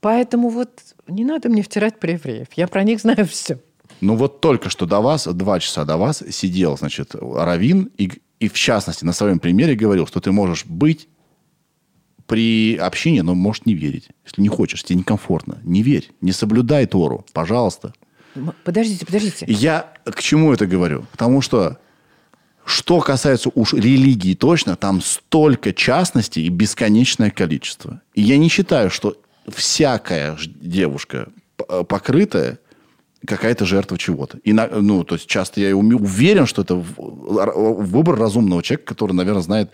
Поэтому 0.00 0.48
вот 0.48 0.70
не 1.08 1.24
надо 1.24 1.48
мне 1.48 1.62
втирать 1.62 2.00
про 2.00 2.12
евреев. 2.12 2.48
Я 2.56 2.66
про 2.66 2.82
них 2.82 3.00
знаю 3.00 3.26
все. 3.26 3.58
Ну 4.00 4.16
вот 4.16 4.40
только 4.40 4.70
что 4.70 4.86
до 4.86 5.00
вас, 5.00 5.26
два 5.26 5.60
часа 5.60 5.84
до 5.84 5.96
вас 5.96 6.24
сидел, 6.30 6.76
значит, 6.76 7.14
Равин 7.14 7.90
и, 7.98 8.10
и 8.40 8.48
в 8.48 8.54
частности 8.54 9.04
на 9.04 9.12
своем 9.12 9.38
примере 9.38 9.74
говорил, 9.74 10.06
что 10.06 10.20
ты 10.20 10.32
можешь 10.32 10.64
быть 10.64 11.08
при 12.26 12.76
общине, 12.76 13.22
но 13.22 13.34
можешь 13.34 13.66
не 13.66 13.74
верить. 13.74 14.08
Если 14.24 14.40
не 14.40 14.48
хочешь, 14.48 14.82
тебе 14.82 15.00
некомфортно. 15.00 15.60
Не 15.62 15.82
верь, 15.82 16.10
не 16.20 16.32
соблюдай 16.32 16.86
Тору, 16.86 17.26
пожалуйста. 17.32 17.92
Подождите, 18.64 19.04
подождите. 19.06 19.44
Я 19.48 19.92
к 20.04 20.20
чему 20.22 20.52
это 20.52 20.66
говорю? 20.66 21.06
Потому 21.12 21.40
что 21.42 21.78
что 22.64 23.00
касается 23.00 23.50
уж 23.54 23.72
религии 23.74 24.34
точно, 24.34 24.76
там 24.76 25.00
столько 25.02 25.72
частностей 25.72 26.44
и 26.46 26.48
бесконечное 26.48 27.30
количество. 27.30 28.00
И 28.14 28.22
я 28.22 28.38
не 28.38 28.48
считаю, 28.48 28.88
что 28.90 29.16
всякая 29.48 30.38
девушка 30.60 31.28
п- 31.56 31.82
покрытая 31.84 32.58
какая-то 33.26 33.66
жертва 33.66 33.98
чего-то. 33.98 34.38
И 34.44 34.52
на- 34.52 34.68
ну, 34.68 35.02
то 35.04 35.16
есть 35.16 35.26
часто 35.26 35.60
я 35.60 35.76
уверен, 35.76 36.46
что 36.46 36.62
это 36.62 36.76
выбор 36.76 38.16
разумного 38.18 38.62
человека, 38.62 38.84
который, 38.86 39.12
наверное, 39.12 39.42
знает 39.42 39.70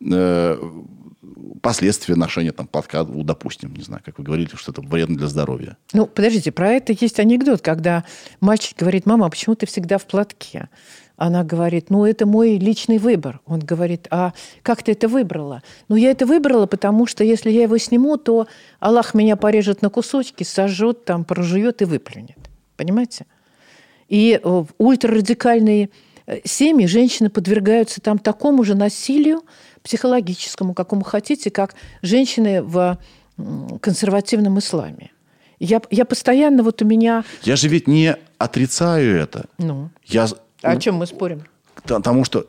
э, 0.00 0.56
последствия 1.60 2.16
ношения 2.16 2.52
там 2.52 2.66
платка, 2.66 3.04
допустим, 3.04 3.74
не 3.74 3.82
знаю, 3.82 4.02
как 4.04 4.18
вы 4.18 4.24
говорили, 4.24 4.50
что 4.54 4.72
это 4.72 4.80
вредно 4.80 5.16
для 5.16 5.28
здоровья. 5.28 5.76
Ну, 5.92 6.06
подождите, 6.06 6.50
про 6.50 6.70
это 6.70 6.92
есть 6.98 7.20
анекдот, 7.20 7.60
когда 7.60 8.04
мальчик 8.40 8.78
говорит, 8.78 9.06
мама, 9.06 9.26
а 9.26 9.30
почему 9.30 9.54
ты 9.54 9.66
всегда 9.66 9.98
в 9.98 10.06
платке? 10.06 10.68
Она 11.16 11.44
говорит, 11.44 11.90
ну, 11.90 12.04
это 12.04 12.26
мой 12.26 12.56
личный 12.56 12.98
выбор. 12.98 13.40
Он 13.46 13.60
говорит, 13.60 14.08
а 14.10 14.32
как 14.62 14.82
ты 14.82 14.92
это 14.92 15.06
выбрала? 15.06 15.62
Ну, 15.88 15.94
я 15.94 16.10
это 16.10 16.26
выбрала, 16.26 16.66
потому 16.66 17.06
что 17.06 17.22
если 17.22 17.50
я 17.50 17.62
его 17.62 17.78
сниму, 17.78 18.16
то 18.16 18.48
Аллах 18.80 19.14
меня 19.14 19.36
порежет 19.36 19.82
на 19.82 19.90
кусочки, 19.90 20.42
сожжет, 20.42 21.04
там, 21.04 21.24
прожует 21.24 21.82
и 21.82 21.84
выплюнет. 21.84 22.38
Понимаете? 22.76 23.26
И 24.08 24.40
э, 24.42 24.64
ультрарадикальные 24.78 25.84
э, 25.84 25.88
семьи 26.44 26.86
женщины 26.86 27.30
подвергаются 27.30 28.00
там 28.00 28.18
такому 28.18 28.64
же 28.64 28.74
насилию 28.74 29.42
психологическому, 29.82 30.74
какому 30.74 31.04
хотите, 31.04 31.50
как 31.50 31.74
женщины 32.02 32.62
в 32.62 32.98
консервативном 33.80 34.58
исламе. 34.58 35.10
Я, 35.58 35.80
я 35.90 36.04
постоянно, 36.04 36.62
вот 36.62 36.82
у 36.82 36.84
меня... 36.84 37.24
Я 37.42 37.56
же 37.56 37.68
ведь 37.68 37.86
не 37.86 38.16
отрицаю 38.38 39.20
это. 39.20 39.46
Ну, 39.58 39.90
Я, 40.06 40.26
о 40.62 40.76
чем 40.76 40.96
мы 40.96 41.06
спорим? 41.06 41.44
Потому 41.84 42.24
что 42.24 42.46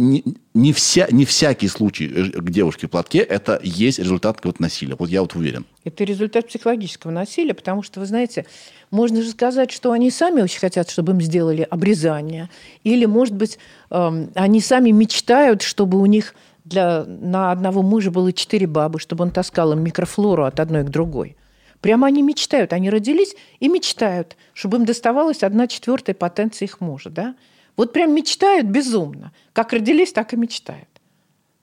не, 0.00 0.24
не, 0.54 0.72
вся, 0.72 1.06
не 1.10 1.24
всякий 1.24 1.68
случай 1.68 2.06
э, 2.06 2.40
к 2.40 2.50
девушке 2.50 2.86
в 2.86 2.90
платке 2.90 3.18
это 3.18 3.60
есть 3.62 3.98
результат 3.98 4.44
вот 4.44 4.60
насилия. 4.60 4.96
Вот 4.98 5.10
я 5.10 5.20
вот 5.20 5.34
уверен. 5.34 5.66
Это 5.84 6.04
результат 6.04 6.48
психологического 6.48 7.10
насилия, 7.10 7.54
потому 7.54 7.82
что, 7.82 8.00
вы 8.00 8.06
знаете, 8.06 8.46
можно 8.90 9.22
же 9.22 9.30
сказать, 9.30 9.70
что 9.70 9.92
они 9.92 10.10
сами 10.10 10.42
очень 10.42 10.60
хотят, 10.60 10.90
чтобы 10.90 11.12
им 11.12 11.20
сделали 11.20 11.66
обрезание. 11.68 12.48
Или, 12.82 13.04
может 13.04 13.34
быть, 13.34 13.58
эм, 13.90 14.30
они 14.34 14.60
сами 14.60 14.90
мечтают, 14.90 15.62
чтобы 15.62 16.00
у 16.00 16.06
них 16.06 16.34
для, 16.64 17.04
на 17.04 17.52
одного 17.52 17.82
мужа 17.82 18.10
было 18.10 18.32
четыре 18.32 18.66
бабы, 18.66 18.98
чтобы 18.98 19.24
он 19.24 19.30
таскал 19.30 19.72
им 19.72 19.82
микрофлору 19.82 20.44
от 20.44 20.60
одной 20.60 20.84
к 20.84 20.88
другой. 20.88 21.36
Прямо 21.80 22.06
они 22.06 22.22
мечтают. 22.22 22.72
Они 22.72 22.90
родились 22.90 23.34
и 23.58 23.68
мечтают, 23.68 24.36
чтобы 24.52 24.78
им 24.78 24.84
доставалась 24.84 25.42
одна 25.42 25.66
четвертая 25.66 26.14
потенция 26.14 26.66
их 26.66 26.80
мужа. 26.80 27.10
Да? 27.10 27.34
Вот 27.80 27.94
прям 27.94 28.14
мечтают 28.14 28.66
безумно. 28.66 29.32
Как 29.54 29.72
родились, 29.72 30.12
так 30.12 30.34
и 30.34 30.36
мечтают. 30.36 30.90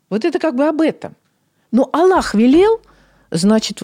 Вот 0.09 0.25
это 0.25 0.39
как 0.39 0.55
бы 0.55 0.67
об 0.67 0.81
этом. 0.81 1.15
Но 1.71 1.91
Аллах 1.93 2.33
велел, 2.33 2.81
значит, 3.29 3.83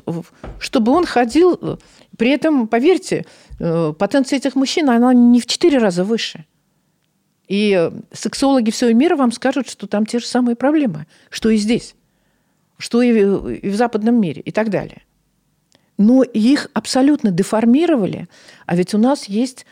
чтобы 0.58 0.94
он 0.94 1.06
ходил. 1.06 1.60
э, 1.62 1.78
При 2.18 2.32
этом, 2.32 2.68
поверьте, 2.68 3.28
э, 3.60 3.94
потенция 4.00 4.38
этих 4.38 4.56
мужчин, 4.56 4.90
она 4.90 5.14
не 5.14 5.40
в 5.40 5.46
четыре 5.46 5.78
раза 5.78 6.04
выше. 6.04 6.46
И 7.48 7.78
э, 7.80 7.92
сексологи 8.12 8.72
всего 8.72 8.92
мира 8.94 9.16
вам 9.16 9.32
скажут, 9.32 9.70
что 9.70 9.86
там 9.86 10.08
те 10.08 10.18
же 10.18 10.26
самые 10.26 10.56
проблемы, 10.56 11.06
что 11.30 11.50
и 11.50 11.58
здесь, 11.58 11.94
что 12.80 13.04
и 13.04 13.70
в 13.70 13.76
западном 13.76 14.20
мире 14.20 14.42
и 14.42 14.52
так 14.52 14.72
далее. 14.72 15.04
Но 16.00 16.24
их 16.24 16.72
абсолютно 16.74 17.30
деформировали. 17.30 18.28
А 18.66 18.76
ведь 18.76 18.96
у 18.96 18.98
нас 18.98 19.26
есть 19.26 19.68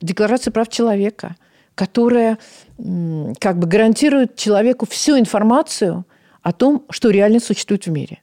Декларация 0.00 0.50
прав 0.50 0.68
человека, 0.68 1.36
которая 1.74 2.38
как 3.40 3.58
бы 3.58 3.66
гарантирует 3.66 4.36
человеку 4.36 4.86
всю 4.86 5.18
информацию 5.18 6.04
о 6.42 6.52
том, 6.52 6.84
что 6.90 7.10
реально 7.10 7.40
существует 7.40 7.86
в 7.86 7.90
мире. 7.90 8.20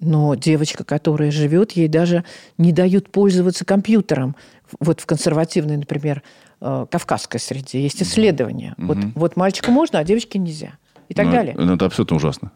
Но 0.00 0.36
девочка, 0.36 0.84
которая 0.84 1.32
живет, 1.32 1.72
ей 1.72 1.88
даже 1.88 2.24
не 2.56 2.72
дают 2.72 3.10
пользоваться 3.10 3.64
компьютером. 3.64 4.36
Вот 4.78 5.00
в 5.00 5.06
консервативной, 5.06 5.76
например, 5.76 6.22
э, 6.60 6.86
кавказской 6.88 7.40
среде 7.40 7.82
есть 7.82 8.00
исследования. 8.02 8.74
Вот, 8.78 8.98
вот 9.16 9.36
мальчику 9.36 9.72
можно, 9.72 9.98
а 9.98 10.04
девочке 10.04 10.38
нельзя. 10.38 10.74
И 11.08 11.14
так 11.14 11.26
Ну, 11.26 11.32
далее. 11.32 11.54
Ну, 11.58 11.74
это 11.74 11.86
абсолютно 11.86 12.16
ужасно. 12.16 12.52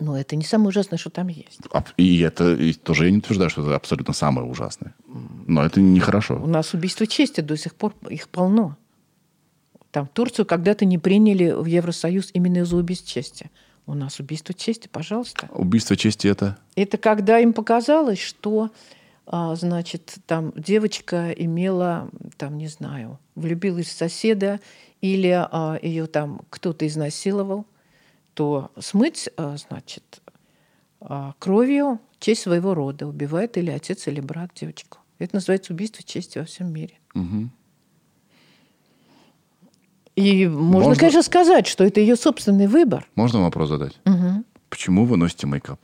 Но 0.00 0.18
это 0.18 0.34
не 0.34 0.44
самое 0.44 0.70
ужасное, 0.70 0.98
что 0.98 1.10
там 1.10 1.28
есть. 1.28 1.60
И 1.96 2.20
это 2.20 2.54
и 2.54 2.72
тоже 2.72 3.04
я 3.04 3.10
не 3.10 3.18
утверждаю, 3.18 3.50
что 3.50 3.62
это 3.62 3.76
абсолютно 3.76 4.14
самое 4.14 4.48
ужасное. 4.48 4.94
Но 5.46 5.62
это 5.64 5.80
нехорошо. 5.80 6.40
У 6.42 6.46
нас 6.46 6.74
убийство 6.74 7.06
чести 7.06 7.42
до 7.42 7.56
сих 7.56 7.74
пор 7.74 7.94
их 8.08 8.28
полно. 8.28 8.76
Там 9.90 10.06
Турцию 10.06 10.46
когда-то 10.46 10.84
не 10.84 10.98
приняли 10.98 11.50
в 11.50 11.66
Евросоюз 11.66 12.30
именно 12.32 12.58
из-за 12.58 12.76
убийств 12.76 13.08
чести. 13.08 13.50
У 13.86 13.94
нас 13.94 14.20
убийство 14.20 14.54
чести, 14.54 14.88
пожалуйста. 14.88 15.48
Убийство 15.52 15.96
чести 15.96 16.28
это... 16.28 16.58
Это 16.76 16.96
когда 16.96 17.40
им 17.40 17.52
показалось, 17.52 18.20
что, 18.20 18.70
а, 19.26 19.56
значит, 19.56 20.18
там 20.26 20.52
девочка 20.54 21.30
имела, 21.32 22.08
там, 22.36 22.56
не 22.56 22.68
знаю, 22.68 23.18
влюбилась 23.34 23.88
в 23.88 23.92
соседа 23.92 24.60
или 25.00 25.30
а, 25.30 25.78
ее 25.82 26.06
там 26.06 26.42
кто-то 26.50 26.86
изнасиловал, 26.86 27.66
то 28.40 28.72
смыть, 28.78 29.28
а, 29.36 29.58
значит, 29.58 30.22
а, 30.98 31.34
кровью 31.38 32.00
честь 32.20 32.40
своего 32.40 32.72
рода 32.72 33.06
убивает 33.06 33.58
или 33.58 33.70
отец, 33.70 34.08
или 34.08 34.22
брат 34.22 34.52
девочку. 34.54 34.96
Это 35.18 35.34
называется 35.34 35.74
убийство 35.74 36.02
чести 36.02 36.38
во 36.38 36.46
всем 36.46 36.72
мире. 36.72 36.98
И 40.16 40.46
можно, 40.48 40.88
Можно- 40.88 40.94
конечно, 40.96 41.22
сказать, 41.22 41.66
что 41.66 41.84
это 41.84 42.00
ее 42.00 42.16
собственный 42.16 42.66
выбор. 42.66 43.06
Можно 43.14 43.42
вопрос 43.42 43.68
задать? 43.68 44.00
Почему 44.70 45.04
вы 45.04 45.18
носите 45.18 45.46
мейкап? 45.46 45.78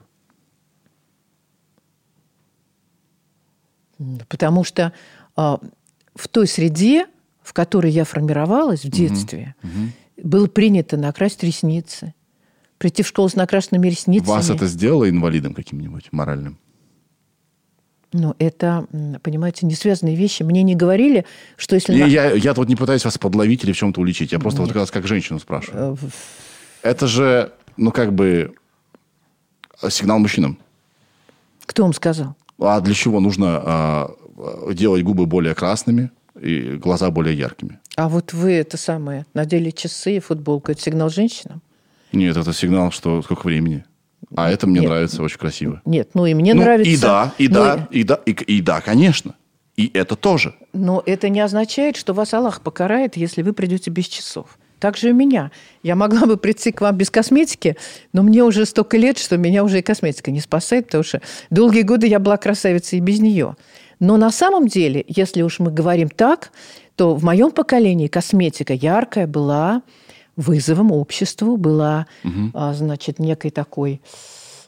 Потому 4.30 4.64
что 4.64 4.94
а, 5.36 5.60
в 6.14 6.26
той 6.28 6.46
среде, 6.46 7.06
в 7.42 7.52
которой 7.52 7.92
я 7.92 8.04
формировалась 8.04 8.82
в 8.82 8.88
детстве, 8.88 9.54
было 10.16 10.46
принято 10.46 10.96
накрасить 10.96 11.42
ресницы, 11.42 12.14
прийти 12.78 13.02
в 13.02 13.06
школу 13.08 13.28
с 13.28 13.34
накрашенными 13.36 13.88
ресницами. 13.88 14.28
Вас 14.28 14.50
это 14.50 14.66
сделало 14.66 15.08
инвалидом 15.08 15.54
каким-нибудь 15.54 16.08
моральным? 16.12 16.58
Ну, 18.12 18.34
это, 18.38 18.86
понимаете, 19.22 19.66
не 19.66 19.74
связанные 19.74 20.16
вещи. 20.16 20.42
Мне 20.42 20.62
не 20.62 20.74
говорили, 20.74 21.26
что 21.56 21.74
если... 21.74 21.94
И 21.94 22.00
на- 22.00 22.06
я, 22.06 22.32
я 22.32 22.54
тут 22.54 22.68
не 22.68 22.76
пытаюсь 22.76 23.04
вас 23.04 23.18
подловить 23.18 23.64
или 23.64 23.72
в 23.72 23.76
чем-то 23.76 24.00
уличить. 24.00 24.32
Я 24.32 24.38
просто 24.38 24.62
вот 24.62 24.72
как 24.72 24.90
как 24.90 25.06
женщину 25.06 25.38
спрашиваю. 25.38 25.98
э, 26.02 26.08
Это 26.82 27.06
же, 27.08 27.52
ну, 27.76 27.90
как 27.90 28.12
бы, 28.14 28.54
сигнал 29.88 30.18
мужчинам. 30.18 30.58
Кто 31.66 31.82
вам 31.82 31.92
сказал? 31.92 32.36
А 32.58 32.80
для 32.80 32.94
чего 32.94 33.20
нужно 33.20 33.60
а, 33.62 34.10
а, 34.38 34.72
делать 34.72 35.02
губы 35.02 35.26
более 35.26 35.54
красными 35.54 36.10
и 36.40 36.76
глаза 36.76 37.10
более 37.10 37.36
яркими? 37.36 37.80
А 37.96 38.08
вот 38.08 38.32
вы 38.32 38.52
это 38.52 38.76
самое, 38.76 39.26
надели 39.34 39.70
часы 39.70 40.16
и 40.16 40.20
футболку. 40.20 40.70
Это 40.72 40.80
сигнал 40.80 41.10
женщинам? 41.10 41.60
Нет, 42.12 42.36
это 42.36 42.52
сигнал, 42.52 42.90
что 42.90 43.22
сколько 43.22 43.46
времени. 43.46 43.84
А 44.34 44.50
это 44.50 44.66
мне 44.66 44.80
Нет. 44.80 44.88
нравится 44.88 45.22
очень 45.22 45.38
красиво. 45.38 45.82
Нет, 45.84 46.10
ну 46.14 46.26
и 46.26 46.34
мне 46.34 46.54
Ну, 46.54 46.62
нравится. 46.62 46.90
И 46.90 46.96
да, 46.96 47.34
и 47.38 47.48
Ну, 47.48 47.54
да, 47.54 47.88
и 47.90 48.02
да, 48.02 48.20
и, 48.26 48.30
и 48.32 48.60
да, 48.60 48.80
конечно. 48.80 49.34
И 49.76 49.90
это 49.92 50.16
тоже. 50.16 50.54
Но 50.72 51.02
это 51.04 51.28
не 51.28 51.40
означает, 51.40 51.96
что 51.96 52.14
вас 52.14 52.32
Аллах 52.32 52.62
покарает, 52.62 53.16
если 53.16 53.42
вы 53.42 53.52
придете 53.52 53.90
без 53.90 54.06
часов. 54.06 54.58
Так 54.78 54.96
же 54.96 55.08
и 55.08 55.12
у 55.12 55.14
меня. 55.14 55.50
Я 55.82 55.96
могла 55.96 56.26
бы 56.26 56.36
прийти 56.36 56.72
к 56.72 56.80
вам 56.80 56.96
без 56.96 57.10
косметики, 57.10 57.76
но 58.12 58.22
мне 58.22 58.42
уже 58.42 58.66
столько 58.66 58.96
лет, 58.96 59.18
что 59.18 59.36
меня 59.36 59.64
уже 59.64 59.78
и 59.78 59.82
косметика 59.82 60.30
не 60.30 60.40
спасает, 60.40 60.86
потому 60.86 61.04
что 61.04 61.22
долгие 61.50 61.82
годы 61.82 62.06
я 62.06 62.18
была 62.18 62.36
красавицей 62.36 62.98
и 62.98 63.02
без 63.02 63.20
нее. 63.20 63.56
Но 64.00 64.16
на 64.16 64.30
самом 64.30 64.66
деле, 64.66 65.04
если 65.08 65.42
уж 65.42 65.58
мы 65.58 65.70
говорим 65.70 66.08
так, 66.10 66.52
то 66.96 67.14
в 67.14 67.24
моем 67.24 67.50
поколении 67.50 68.08
косметика 68.08 68.74
яркая 68.74 69.26
была 69.26 69.82
вызовом 70.36 70.92
обществу, 70.92 71.56
была, 71.56 72.06
а, 72.54 72.74
значит, 72.74 73.18
некой 73.18 73.50
такой 73.50 74.00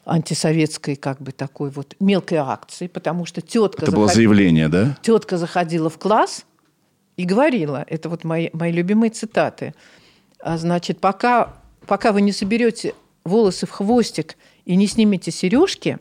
антисоветской, 0.05 0.95
как 0.95 1.21
бы 1.21 1.31
такой 1.31 1.69
вот 1.69 1.95
мелкой 1.99 2.39
акцией, 2.39 2.89
потому 2.89 3.25
что 3.25 3.41
тетка 3.41 3.83
Это 3.83 3.91
было 3.91 4.07
заявление, 4.07 4.67
да? 4.67 4.97
тетка 5.01 5.37
заходила 5.37 5.89
в 5.89 5.97
класс 5.97 6.45
и 7.15 7.25
говорила, 7.25 7.85
это 7.87 8.09
вот 8.09 8.23
мои, 8.23 8.49
мои 8.53 8.71
любимые 8.71 9.11
цитаты, 9.11 9.75
а, 10.39 10.57
значит, 10.57 10.99
пока, 10.99 11.53
пока 11.85 12.11
вы 12.11 12.21
не 12.21 12.31
соберете 12.31 12.95
волосы 13.23 13.67
в 13.67 13.71
хвостик 13.71 14.35
и 14.65 14.75
не 14.75 14.87
снимете 14.87 15.31
сережки, 15.31 15.99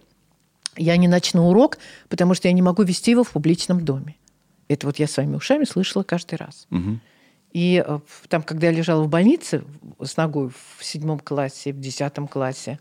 я 0.77 0.97
не 0.97 1.09
начну 1.09 1.49
урок, 1.49 1.79
потому 2.09 2.35
что 2.35 2.49
я 2.49 2.55
не 2.55 2.62
могу 2.62 2.85
вести 2.85 3.11
его 3.11 3.25
в 3.25 3.31
публичном 3.31 3.85
доме. 3.85 4.16
Это 4.69 4.87
вот 4.87 4.99
я 4.99 5.09
своими 5.09 5.35
ушами 5.37 5.64
слышала 5.64 6.03
каждый 6.03 6.37
раз. 6.37 6.66
Мгм. 6.71 7.01
И 7.53 7.82
э, 7.84 7.99
там, 8.28 8.42
когда 8.42 8.66
я 8.68 8.72
лежала 8.72 9.03
в 9.03 9.09
больнице 9.09 9.64
с 10.03 10.16
ногой 10.16 10.51
в 10.51 10.84
седьмом 10.84 11.18
классе, 11.18 11.72
в 11.72 11.80
десятом 11.80 12.28
классе, 12.28 12.78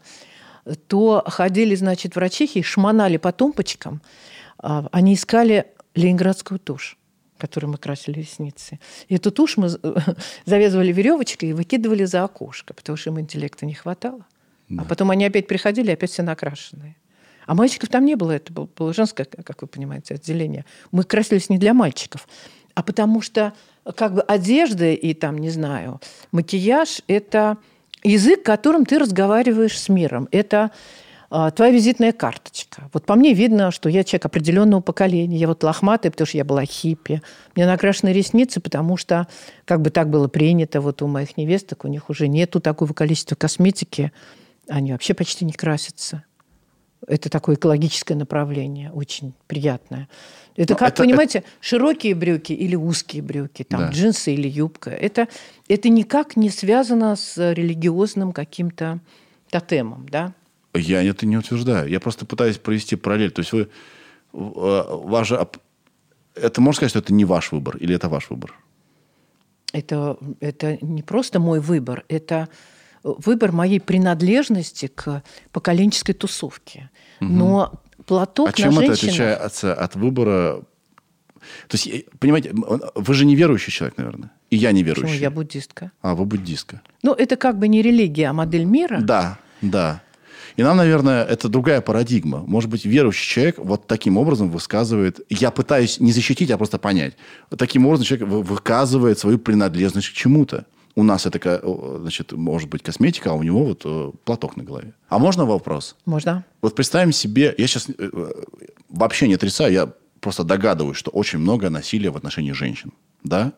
то 0.88 1.24
ходили, 1.28 1.76
значит, 1.76 2.16
врачихи 2.16 2.60
и 2.60 2.64
шмонали 2.64 3.18
по 3.18 3.32
тумбочкам. 3.32 4.02
А, 4.58 4.88
Они 4.92 5.14
искали 5.14 5.68
ленинградскую 5.96 6.60
тушь, 6.60 6.98
которой 7.38 7.68
мы 7.68 7.78
красили 7.78 8.20
ресницы. 8.20 8.80
И 9.08 9.16
эту 9.16 9.32
тушь 9.32 9.56
мы 9.58 9.70
з- 9.70 9.80
завязывали 10.46 10.92
веревочкой 10.92 11.50
и 11.50 11.54
выкидывали 11.54 12.04
за 12.06 12.24
окошко, 12.24 12.74
потому 12.74 12.98
что 12.98 13.10
им 13.12 13.20
интеллекта 13.20 13.66
не 13.66 13.74
хватало. 13.74 14.26
А 14.78 14.84
потом 14.84 15.12
они 15.12 15.26
опять 15.26 15.48
приходили, 15.48 15.92
опять 15.92 16.12
все 16.12 16.24
накрашенные. 16.24 16.98
А 17.46 17.56
мальчиков 17.56 17.88
там 17.88 18.04
не 18.04 18.16
было, 18.16 18.32
это 18.32 18.52
было, 18.52 18.68
было 18.78 18.94
женское, 18.94 19.24
как 19.24 19.62
вы 19.62 19.70
понимаете, 19.70 20.16
отделение. 20.16 20.66
Мы 20.92 21.06
красились 21.06 21.50
не 21.50 21.58
для 21.58 21.74
мальчиков, 21.74 22.28
а 22.76 22.84
потому 22.84 23.22
что 23.22 23.54
как 23.96 24.14
бы 24.14 24.22
одежда 24.22 24.92
и 24.92 25.14
там, 25.14 25.38
не 25.38 25.50
знаю, 25.50 26.02
макияж– 26.32 27.02
это 27.08 27.58
язык, 28.04 28.44
которым 28.44 28.86
ты 28.86 29.00
разговариваешь 29.00 29.80
с 29.80 29.90
миром. 29.90 30.28
Это 30.32 30.72
а, 31.30 31.52
твоя 31.52 31.72
визитная 31.72 32.14
карточка. 32.14 32.90
Вот 32.94 33.06
по 33.06 33.16
мне 33.16 33.34
видно, 33.34 33.72
что 33.72 33.90
я 33.90 34.04
человек 34.04 34.26
определенного 34.26 34.82
поколения. 34.82 35.38
Я 35.38 35.48
вот 35.48 35.64
лохматая, 35.64 36.12
потому 36.12 36.26
что 36.26 36.38
я 36.38 36.46
была 36.46 36.64
хиппи. 36.66 37.22
Меня 37.56 37.68
накрашены 37.68 38.14
ресницы, 38.14 38.62
потому 38.62 38.98
что 38.98 39.28
как 39.66 39.82
бы 39.82 39.90
так 39.90 40.10
было 40.10 40.28
принято. 40.28 40.80
Вот 40.80 41.02
у 41.02 41.08
моих 41.08 41.36
невесток, 41.38 41.84
у 41.86 41.88
них 41.88 42.10
уже 42.10 42.28
нету 42.28 42.62
такого 42.62 42.94
количества 42.94 43.36
косметики. 43.36 44.12
Они 44.70 44.92
вообще 44.92 45.14
почти 45.14 45.44
не 45.44 45.54
красятся. 45.54 46.24
Это 47.06 47.30
такое 47.30 47.56
экологическое 47.56 48.18
направление, 48.18 48.92
очень 48.92 49.34
приятное. 49.48 50.10
Это, 50.58 50.74
Ну, 50.74 50.78
как, 50.80 50.90
это- 50.90 51.04
понимаете, 51.04 51.44
широкие 51.62 52.16
брюки 52.16 52.52
или 52.52 52.76
узкие 52.76 53.22
брюки, 53.22 53.64
там, 53.64 53.80
Да. 53.80 53.90
джинсы 53.92 54.34
или 54.34 54.48
юбка. 54.50 54.90
Это, 54.90 55.28
это 55.70 55.88
никак 55.90 56.36
не 56.36 56.50
связано 56.50 57.16
с 57.16 57.38
религиозным 57.54 58.32
каким-то 58.34 59.00
тотемом, 59.50 60.08
да? 60.10 60.34
Я 60.74 61.02
это 61.04 61.26
не 61.26 61.38
утверждаю. 61.38 61.88
Я 61.90 62.00
просто 62.00 62.26
пытаюсь 62.26 62.58
провести 62.58 62.96
параллель. 62.96 63.32
То 63.32 63.42
есть 63.42 63.54
вы... 63.54 63.62
э, 63.62 63.68
Ваш, 64.34 65.32
это 66.36 66.62
можно 66.62 66.78
сказать, 66.78 66.90
что 66.92 67.00
это 67.00 67.14
не 67.14 67.24
ваш 67.26 67.52
выбор? 67.52 67.78
Или 67.78 67.96
это 67.96 68.10
ваш 68.10 68.30
выбор? 68.30 68.54
Это, 69.74 70.18
это 70.40 70.78
не 70.82 71.04
просто 71.04 71.40
мой 71.40 71.60
выбор, 71.60 72.04
это 72.10 72.48
выбор 73.04 73.52
моей 73.52 73.80
принадлежности 73.80 74.88
к 74.88 75.24
поколенческой 75.52 76.16
тусовке. 76.16 76.90
Но 77.20 77.74
платок 78.08 78.50
А 78.50 78.54
чем 78.54 78.74
на 78.74 78.80
это 78.80 78.96
женщинах... 78.96 79.12
отличается 79.12 79.74
от 79.74 79.96
выбора... 79.96 80.62
То 81.68 81.78
есть, 81.78 81.88
э, 81.88 82.04
понимаете, 82.20 82.52
вы 82.54 83.14
же 83.14 83.26
не 83.26 83.36
верующий 83.36 83.72
человек, 83.72 83.98
наверное. 83.98 84.32
И 84.50 84.56
я 84.56 84.72
не 84.72 84.84
Почему 84.84 85.10
я 85.10 85.30
буддистка? 85.30 85.92
А, 86.02 86.16
вы 86.16 86.26
буддистка. 86.26 86.82
Ну, 87.04 87.14
это 87.14 87.36
как 87.36 87.60
бы 87.60 87.68
не 87.68 87.82
религия, 87.82 88.30
а 88.30 88.34
модель 88.34 88.64
мира. 88.64 89.00
Да, 89.02 89.38
да. 89.62 90.02
И 90.56 90.64
нам, 90.64 90.78
наверное, 90.78 91.24
это 91.24 91.50
другая 91.50 91.82
парадигма. 91.82 92.40
Может 92.40 92.70
быть, 92.70 92.86
верующий 92.86 93.28
человек 93.30 93.60
вот 93.60 93.86
таким 93.86 94.18
образом 94.18 94.50
высказывает... 94.50 95.20
Я 95.30 95.52
пытаюсь 95.52 96.00
не 96.00 96.12
защитить, 96.12 96.50
а 96.50 96.58
просто 96.58 96.80
понять. 96.80 97.16
Вот 97.52 97.60
таким 97.60 97.86
образом 97.86 98.06
человек 98.06 98.28
вы- 98.28 98.42
выказывает 98.42 99.20
свою 99.20 99.38
принадлежность 99.38 100.10
к 100.10 100.14
чему-то. 100.14 100.66
У 100.98 101.04
нас 101.04 101.26
это, 101.28 101.62
значит, 102.02 102.32
может 102.32 102.70
быть 102.70 102.82
косметика, 102.82 103.30
а 103.30 103.34
у 103.34 103.44
него 103.44 103.64
вот 103.66 103.82
э, 103.86 104.12
платок 104.26 104.58
на 104.58 104.64
голове. 104.64 104.94
А 105.10 105.20
можно 105.20 105.46
вопрос? 105.46 105.96
Можно? 106.06 106.44
Вот 106.62 106.76
представим 106.76 107.12
себе, 107.12 107.54
я 107.58 107.68
сейчас 107.68 107.88
вообще 108.90 109.28
не 109.28 109.36
отрицаю, 109.36 109.72
я 109.74 109.94
просто 110.20 110.44
догадываюсь, 110.44 110.98
что 110.98 111.12
очень 111.12 111.38
много 111.40 111.70
насилия 111.70 112.10
в 112.10 112.18
отношении 112.18 112.52
женщин, 112.54 112.92
да? 113.24 113.54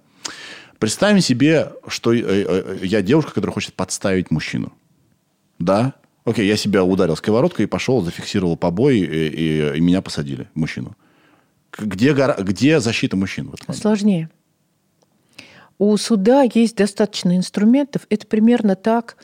Представим 0.80 1.22
себе, 1.22 1.72
что 1.88 2.12
э, 2.14 2.20
э, 2.22 2.80
я 2.84 3.02
девушка, 3.02 3.32
которая 3.34 3.54
хочет 3.54 3.74
подставить 3.74 4.32
мужчину, 4.32 4.74
да? 5.60 5.94
Окей, 6.26 6.46
я 6.46 6.58
себя 6.58 6.84
ударил 6.84 7.16
сковородкой 7.16 7.66
и 7.66 7.68
пошел, 7.68 8.02
зафиксировал 8.02 8.58
побои, 8.58 8.98
и, 9.00 9.28
и- 9.30 9.78
и 9.78 9.82
меня 9.82 10.02
посадили, 10.02 10.50
мужчину. 10.56 10.96
Где, 11.78 12.14
гора- 12.14 12.36
где 12.42 12.80
защита 12.82 13.16
мужчин? 13.16 13.50
Сложнее. 13.74 14.30
У 15.80 15.96
суда 15.98 16.44
есть 16.54 16.76
достаточно 16.76 17.36
инструментов. 17.36 18.06
Это 18.10 18.28
примерно 18.28 18.76
так, 18.76 19.16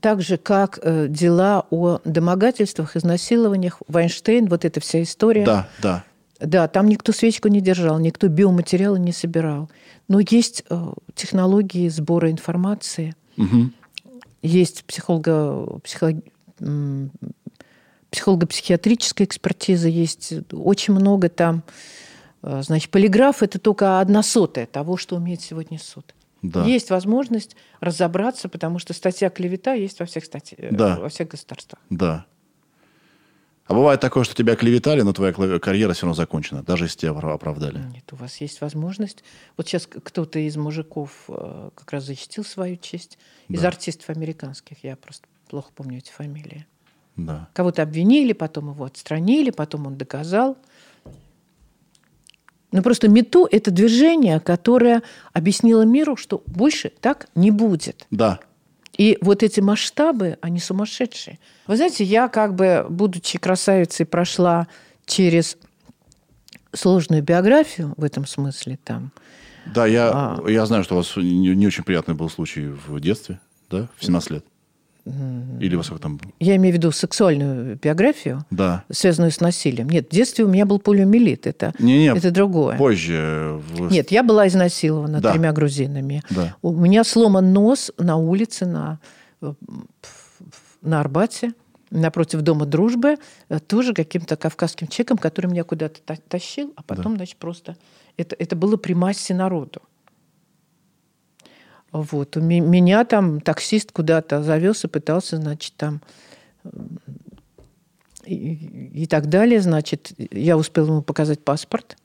так 0.00 0.20
же, 0.22 0.36
как 0.36 0.80
э, 0.82 1.06
дела 1.08 1.66
о 1.70 2.00
домогательствах, 2.04 2.96
изнасилованиях, 2.96 3.80
Вайнштейн, 3.88 4.46
вот 4.46 4.64
эта 4.64 4.80
вся 4.80 5.02
история. 5.02 5.44
Да, 5.44 5.68
да. 5.80 6.04
Да, 6.40 6.66
там 6.68 6.88
никто 6.88 7.12
свечку 7.12 7.46
не 7.48 7.60
держал, 7.60 7.98
никто 8.00 8.26
биоматериалы 8.28 8.98
не 8.98 9.12
собирал. 9.12 9.70
Но 10.08 10.18
есть 10.20 10.64
э, 10.68 10.92
технологии 11.14 11.88
сбора 11.88 12.30
информации, 12.30 13.14
Мгм. 13.36 13.72
есть 14.42 14.84
психолого, 14.84 15.78
психолог- 15.78 16.24
психолого-психиатрическая 18.10 19.26
экспертиза, 19.26 19.88
есть 19.88 20.32
очень 20.52 20.94
много 20.94 21.28
там. 21.28 21.62
Э, 22.46 22.62
Значит, 22.62 22.90
полиграф– 22.90 23.42
это 23.42 23.58
только 23.58 24.00
одна 24.00 24.22
сотая 24.22 24.66
того, 24.66 24.96
что 24.96 25.16
умеет 25.16 25.40
сегодня 25.40 25.78
суд. 25.78 26.14
Да. 26.42 26.64
Есть 26.64 26.90
возможность 26.90 27.56
разобраться, 27.80 28.48
потому 28.50 28.78
что 28.78 28.92
статья 28.92 29.30
клевета 29.30 29.72
есть 29.72 29.98
во 29.98 30.04
всех, 30.06 30.24
статьях, 30.26 30.60
э, 30.60 30.68
Да. 30.70 30.96
во 31.00 31.08
всех 31.08 31.28
государствах. 31.28 31.80
Да. 31.88 32.26
А 33.66 33.72
бывает 33.72 33.98
такое, 34.00 34.24
что 34.24 34.34
тебя 34.34 34.56
клеветали, 34.56 35.00
но 35.00 35.14
твоя 35.14 35.32
карьера 35.58 35.94
все 35.94 36.02
равно 36.02 36.14
закончена, 36.14 36.62
даже 36.62 36.84
если 36.84 36.98
тебя 36.98 37.12
опра- 37.12 37.32
оправдали. 37.32 37.78
Нет, 37.94 38.12
у 38.12 38.16
вас 38.16 38.36
есть 38.42 38.60
возможность. 38.60 39.24
Вот 39.56 39.66
сейчас 39.66 39.86
кто-то 39.86 40.38
из 40.38 40.54
мужиков 40.58 41.10
э, 41.28 41.70
как 41.74 41.90
раз 41.92 42.04
защитил 42.04 42.44
свою 42.44 42.76
честь. 42.76 43.16
Из 43.48 43.62
Да. 43.62 43.68
артистов 43.68 44.10
американских, 44.10 44.84
я 44.84 44.96
просто 44.96 45.26
плохо 45.48 45.70
помню 45.74 45.96
эти 45.98 46.10
фамилии. 46.10 46.66
Да. 47.16 47.48
Кого-то 47.54 47.80
обвинили, 47.82 48.34
потом 48.34 48.70
его 48.72 48.84
отстранили, 48.84 49.48
потом 49.50 49.86
он 49.86 49.96
доказал. 49.96 50.58
Но 52.74 52.82
просто 52.82 53.06
МИТУ– 53.08 53.46
это 53.52 53.70
движение, 53.70 54.40
которое 54.40 55.04
объяснило 55.32 55.82
миру, 55.82 56.16
что 56.16 56.42
больше 56.46 56.90
так 57.00 57.28
не 57.36 57.52
будет. 57.52 58.04
Да. 58.10 58.40
И 58.98 59.16
вот 59.20 59.44
эти 59.44 59.60
масштабы, 59.60 60.38
они 60.40 60.58
сумасшедшие. 60.58 61.38
Вы 61.68 61.76
знаете, 61.76 62.02
я 62.02 62.26
как 62.26 62.56
бы, 62.56 62.84
будучи 62.90 63.38
красавицей, 63.38 64.06
прошла 64.06 64.66
через 65.06 65.56
сложную 66.72 67.22
биографию 67.22 67.94
в 67.96 68.02
этом 68.02 68.26
смысле 68.26 68.76
там. 68.82 69.12
Да, 69.72 69.86
я, 69.86 70.10
А. 70.12 70.44
я 70.48 70.66
знаю, 70.66 70.82
что 70.82 70.94
у 70.94 70.96
вас 70.96 71.16
не, 71.16 71.54
не 71.54 71.68
очень 71.68 71.84
приятный 71.84 72.16
был 72.16 72.28
случай 72.28 72.66
в 72.66 72.98
детстве, 72.98 73.38
да, 73.70 73.86
в 73.96 74.04
17 74.04 74.30
лет. 74.32 74.44
Или 75.60 75.76
во 75.76 75.82
сколько 75.82 76.02
там? 76.02 76.18
Я 76.40 76.56
имею 76.56 76.74
в 76.74 76.78
виду 76.78 76.90
сексуальную 76.90 77.76
биографию, 77.76 78.44
Да. 78.50 78.84
связанную 78.90 79.30
с 79.32 79.40
насилием. 79.40 79.88
Нет, 79.90 80.08
в 80.08 80.10
детстве 80.14 80.44
у 80.44 80.48
меня 80.48 80.64
был 80.64 80.78
полиомиелит. 80.78 81.46
Это, 81.46 81.74
Не-не, 81.78 82.06
это 82.16 82.30
другое. 82.30 82.78
позже. 82.78 83.60
в- 83.76 83.90
Нет, 83.92 84.10
я 84.10 84.22
была 84.22 84.48
изнасилована 84.48 85.20
Да. 85.20 85.32
тремя 85.32 85.52
грузинами. 85.52 86.22
Да. 86.30 86.56
У 86.62 86.72
меня 86.72 87.04
сломан 87.04 87.52
нос 87.52 87.92
на 87.98 88.16
улице 88.16 88.64
на, 88.66 88.98
э, 89.42 89.52
на 90.82 91.00
Арбате. 91.00 91.52
напротив 91.90 92.40
Дома 92.42 92.66
дружбы, 92.66 93.18
э, 93.48 93.60
тоже 93.60 93.92
каким-то 93.94 94.34
кавказским 94.36 94.88
человеком, 94.88 95.16
который 95.16 95.46
меня 95.46 95.62
куда-то 95.62 96.00
та- 96.04 96.16
тащил, 96.28 96.72
а 96.74 96.82
потом, 96.82 97.14
значит, 97.16 97.36
просто... 97.36 97.76
Это, 98.16 98.34
это 98.36 98.56
было 98.56 98.76
при 98.76 98.94
массе 98.94 99.32
народу. 99.32 99.80
Вот. 101.94 102.36
У 102.36 102.40
ме- 102.40 102.58
меня 102.58 103.04
там 103.04 103.40
таксист 103.40 103.92
куда-то 103.92 104.42
завез 104.42 104.84
и 104.84 104.88
пытался, 104.88 105.36
значит, 105.36 105.74
там 105.76 106.00
м, 106.64 106.98
и, 108.26 108.34
и 109.04 109.06
так 109.06 109.28
далее. 109.28 109.60
Значит, 109.60 110.10
я 110.32 110.56
успел 110.56 110.88
ему 110.88 111.02
показать 111.02 111.44
паспорт, 111.44 111.96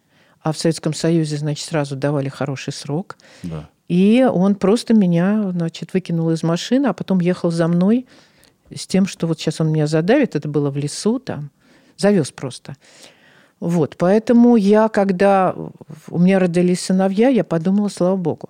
а 0.41 0.51
в 0.51 0.59
Советском 0.59 0.93
Союзе, 0.93 1.37
значит, 1.37 1.65
сразу 1.65 1.95
давали 1.95 2.29
хороший 2.29 2.71
срок. 2.71 3.17
Да. 3.41 3.67
И 3.87 4.23
он 4.31 4.53
просто 4.53 4.93
меня, 4.93 5.49
значит, 5.53 5.95
выкинул 5.95 6.29
из 6.29 6.43
машины, 6.43 6.85
а 6.85 6.93
потом 6.93 7.19
ехал 7.19 7.49
за 7.49 7.67
мной 7.67 8.05
с 8.71 8.85
тем, 8.85 9.07
что 9.07 9.25
вот 9.25 9.39
сейчас 9.39 9.59
он 9.59 9.71
меня 9.71 9.87
задавит. 9.87 10.35
Это 10.35 10.47
было 10.47 10.69
в 10.69 10.77
лесу 10.77 11.17
там. 11.17 11.49
Завез 11.97 12.29
просто. 12.29 12.77
Вот, 13.59 13.95
поэтому 13.97 14.55
я, 14.55 14.87
когда 14.87 15.55
у 16.09 16.19
меня 16.19 16.37
родились 16.37 16.81
сыновья, 16.81 17.29
я 17.29 17.43
подумала, 17.43 17.89
слава 17.89 18.15
богу. 18.15 18.49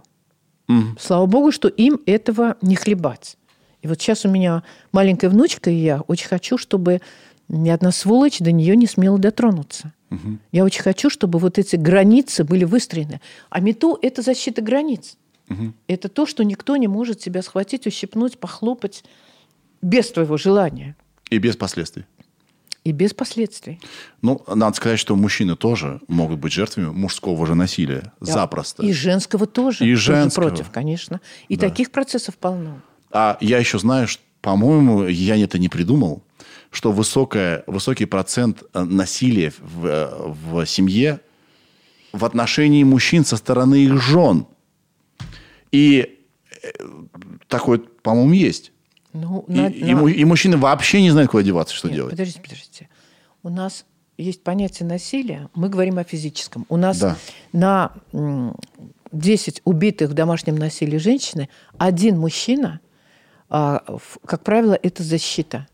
Мгм. 0.69 0.97
Слава 0.99 1.25
богу, 1.25 1.51
что 1.51 1.67
им 1.67 1.99
этого 2.05 2.55
не 2.61 2.75
хлебать. 2.75 3.37
И 3.81 3.87
вот 3.87 3.99
сейчас 3.99 4.23
у 4.25 4.29
меня 4.29 4.63
маленькая 4.91 5.29
внучка, 5.29 5.69
и 5.69 5.75
я 5.75 6.01
очень 6.01 6.27
хочу, 6.27 6.57
чтобы 6.57 7.01
ни 7.47 7.69
одна 7.69 7.91
сволочь 7.91 8.39
до 8.39 8.51
нее 8.51 8.75
не 8.77 8.85
смела 8.85 9.17
дотронуться. 9.17 9.93
Мгм. 10.11 10.39
Я 10.51 10.63
очень 10.63 10.83
хочу, 10.83 11.09
чтобы 11.09 11.39
вот 11.39 11.57
эти 11.57 11.75
границы 11.75 12.43
были 12.43 12.65
выстроены. 12.65 13.19
А 13.49 13.59
МИТУ– 13.59 13.97
это 14.01 14.21
защита 14.21 14.61
границ. 14.61 15.17
Мгм. 15.47 15.73
Это 15.87 16.07
то, 16.07 16.27
что 16.27 16.43
никто 16.43 16.77
не 16.77 16.87
может 16.87 17.19
тебя 17.19 17.41
схватить, 17.41 17.87
ущипнуть, 17.87 18.37
похлопать 18.37 19.03
без 19.81 20.11
твоего 20.11 20.37
желания 20.37 20.95
И 21.31 21.39
без 21.39 21.55
последствий. 21.55 22.05
И 22.83 22.91
без 22.91 23.13
последствий. 23.13 23.79
Ну, 24.21 24.41
надо 24.47 24.75
сказать, 24.75 24.99
что 24.99 25.15
мужчины 25.15 25.55
тоже 25.55 25.99
могут 26.07 26.39
быть 26.39 26.53
жертвами 26.53 26.87
мужского 26.87 27.45
же 27.45 27.55
насилия. 27.55 28.13
Да. 28.19 28.33
Запросто. 28.33 28.83
И 28.83 28.93
женского 28.93 29.45
тоже. 29.45 29.85
И 29.85 29.91
тоже 29.93 30.13
женского. 30.13 30.47
против, 30.49 30.69
конечно. 30.71 31.19
И 31.49 31.55
Да. 31.55 31.67
таких 31.69 31.91
процессов 31.91 32.37
полно. 32.37 32.81
А 33.11 33.37
я 33.41 33.57
еще 33.57 33.79
знаю, 33.79 34.07
что, 34.07 34.21
по-моему, 34.41 35.05
я 35.05 35.35
это 35.35 35.59
не 35.59 35.67
придумал, 35.69 36.23
что 36.71 36.91
высокая, 36.91 37.63
высокий 37.67 38.05
процент 38.05 38.63
э, 38.73 38.83
насилия 38.83 39.51
в, 39.59 39.85
э, 39.85 40.09
в 40.27 40.65
семье 40.65 41.19
в 42.13 42.25
отношении 42.25 42.83
мужчин 42.83 43.25
со 43.25 43.37
стороны 43.37 43.75
их 43.85 44.01
жен. 44.01 44.45
И 45.71 46.19
э, 46.63 46.69
такое, 47.47 47.79
по-моему, 48.01 48.33
есть. 48.33 48.71
Ну, 49.13 49.43
И, 49.47 49.51
на- 49.53 49.67
и 49.67 49.93
на- 49.93 50.07
и 50.07 50.23
мужчины 50.25 50.57
вообще 50.57 51.01
не 51.01 51.09
знают, 51.11 51.31
куда 51.31 51.43
деваться, 51.43 51.73
что 51.75 51.87
Нет, 51.87 51.95
делать. 51.95 52.11
Подождите, 52.11 52.41
подождите. 52.41 52.89
У 53.43 53.49
нас 53.49 53.85
есть 54.17 54.43
понятие 54.43 54.87
насилия. 54.87 55.49
Мы 55.55 55.69
говорим 55.69 55.97
о 55.97 56.03
физическом. 56.03 56.65
У 56.69 56.77
нас 56.77 56.99
Да. 56.99 57.17
на 57.53 57.91
м, 58.13 58.55
10 59.11 59.61
убитых 59.65 60.11
в 60.11 60.13
домашнем 60.13 60.55
насилии 60.55 60.97
женщины 60.97 61.49
один 61.77 62.19
мужчина, 62.19 62.79
а, 63.49 63.81
как 64.25 64.43
правило, 64.43 64.77
это 64.81 65.03
защита. 65.03 65.67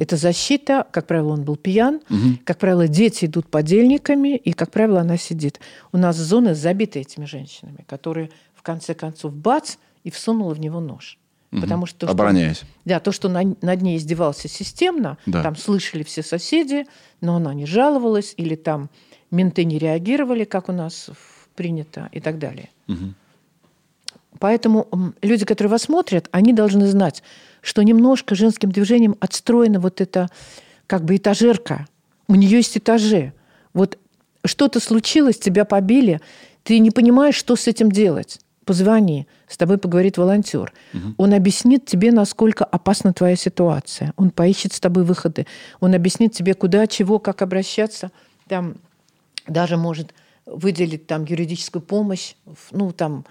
Это 0.00 0.16
защита, 0.16 0.84
как 0.90 1.06
правило, 1.06 1.28
он 1.32 1.44
был 1.44 1.54
пьян, 1.54 2.00
как 2.44 2.58
правило, 2.58 2.88
дети 2.88 3.26
идут 3.26 3.46
подельниками, 3.46 4.34
и, 4.34 4.52
как 4.52 4.72
правило, 4.72 5.00
она 5.00 5.16
сидит. 5.16 5.60
У 5.92 5.96
нас 5.96 6.16
зоны 6.16 6.56
забиты 6.56 6.98
этими 6.98 7.24
женщинами, 7.24 7.84
которые 7.86 8.30
в 8.56 8.62
конце 8.62 8.94
концов 8.94 9.32
бац 9.32 9.76
и 10.02 10.10
всунула 10.10 10.54
в 10.54 10.58
него 10.60 10.80
нож. 10.80 11.18
Потому 11.50 11.86
что, 11.86 11.98
то, 12.00 12.06
что- 12.06 12.12
Обороняясь. 12.12 12.62
да, 12.84 13.00
то, 13.00 13.10
что 13.10 13.28
на- 13.28 13.56
над 13.60 13.82
ней 13.82 13.96
издевался 13.96 14.46
системно, 14.48 15.18
Да. 15.26 15.42
там 15.42 15.56
слышали 15.56 16.04
все 16.04 16.22
соседи, 16.22 16.86
но 17.20 17.36
она 17.36 17.52
не 17.54 17.66
жаловалась, 17.66 18.34
или 18.36 18.54
там 18.54 18.88
менты 19.32 19.64
не 19.64 19.78
реагировали, 19.78 20.44
как 20.44 20.68
у 20.68 20.72
нас 20.72 21.10
принято, 21.56 22.08
и 22.12 22.20
так 22.20 22.38
далее. 22.38 22.68
Поэтому 24.38 24.86
м, 24.92 25.14
люди, 25.22 25.44
которые 25.44 25.70
вас 25.70 25.82
смотрят, 25.82 26.28
они 26.30 26.52
должны 26.52 26.86
знать, 26.86 27.22
что 27.62 27.82
немножко 27.82 28.34
женским 28.34 28.70
движением 28.70 29.16
отстроена 29.20 29.80
вот 29.80 30.00
эта 30.00 30.28
как 30.86 31.04
бы 31.04 31.16
этажерка. 31.16 31.86
У 32.28 32.34
нее 32.36 32.58
есть 32.58 32.76
этажи. 32.78 33.32
Вот 33.74 33.98
что-то 34.44 34.80
случилось, 34.80 35.38
тебя 35.38 35.64
побили, 35.64 36.20
ты 36.62 36.78
не 36.78 36.90
понимаешь, 36.90 37.34
что 37.34 37.56
с 37.56 37.66
этим 37.66 37.90
делать. 37.90 38.38
Позвони, 38.70 39.26
с 39.48 39.56
тобой 39.56 39.78
поговорит 39.78 40.16
волонтер. 40.16 40.72
Он 41.16 41.34
объяснит 41.34 41.86
тебе, 41.86 42.12
насколько 42.12 42.64
опасна 42.64 43.12
твоя 43.12 43.34
ситуация. 43.34 44.12
Он 44.16 44.30
поищет 44.30 44.72
с 44.72 44.78
тобой 44.78 45.02
выходы. 45.02 45.48
Он 45.80 45.92
объяснит 45.92 46.34
тебе, 46.34 46.54
куда, 46.54 46.86
чего, 46.86 47.18
как 47.18 47.42
обращаться. 47.42 48.12
Там 48.46 48.76
даже 49.48 49.76
может 49.76 50.14
выделить 50.46 51.08
там 51.08 51.24
юридическую 51.24 51.82
помощь. 51.82 52.34
Ну, 52.70 52.92
там, 52.92 53.24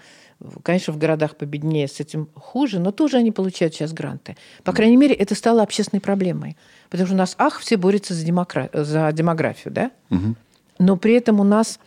конечно, 0.62 0.92
в 0.92 0.98
городах 0.98 1.36
победнее 1.36 1.88
с 1.88 2.00
этим 2.00 2.28
хуже, 2.34 2.78
но 2.78 2.90
тоже 2.92 3.16
они 3.16 3.32
получают 3.32 3.72
сейчас 3.74 3.94
гранты. 3.94 4.36
По 4.62 4.74
крайней 4.74 4.98
мере, 4.98 5.14
это 5.14 5.34
стало 5.34 5.62
общественной 5.62 6.02
проблемой. 6.02 6.58
Потому 6.90 7.06
что 7.06 7.14
у 7.14 7.18
нас, 7.18 7.34
ах, 7.38 7.60
все 7.60 7.78
борются 7.78 8.12
за, 8.12 8.26
демокра- 8.26 8.68
за 8.74 9.10
демографию, 9.12 9.72
да? 9.72 9.90
Но 10.78 10.98
при 10.98 11.14
этом 11.14 11.40
у 11.40 11.44
нас, 11.44 11.78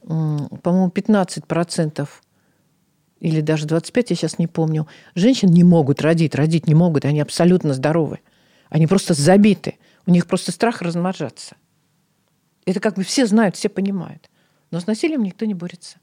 по-моему, 0.00 0.88
15% 0.88 2.08
или 3.24 3.40
даже 3.40 3.66
25, 3.66 4.10
я 4.10 4.16
сейчас 4.16 4.38
не 4.38 4.46
помню, 4.46 4.86
женщин 5.14 5.48
не 5.48 5.64
могут 5.64 6.02
родить, 6.02 6.34
родить 6.34 6.66
не 6.66 6.74
могут, 6.74 7.06
они 7.06 7.22
абсолютно 7.22 7.72
здоровы. 7.72 8.20
Они 8.68 8.86
просто 8.86 9.14
забиты. 9.14 9.78
У 10.04 10.10
них 10.10 10.26
просто 10.26 10.52
страх 10.52 10.82
размножаться. 10.82 11.56
Это 12.66 12.80
как 12.80 12.96
бы 12.96 13.02
все 13.02 13.24
знают, 13.24 13.56
все 13.56 13.70
понимают. 13.70 14.28
Но 14.70 14.78
с 14.78 14.86
насилием 14.86 15.22
никто 15.22 15.46
не 15.46 15.54
борется. 15.54 15.96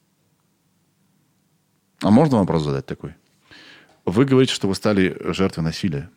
А 2.01 2.09
можно 2.09 2.39
вопрос 2.39 2.63
задать 2.63 2.87
такой? 2.87 3.13
Вы 4.05 4.25
говорите, 4.25 4.51
что 4.53 4.67
вы 4.67 4.73
стали 4.73 5.15
жертвой 5.31 5.63
насилия. 5.63 6.09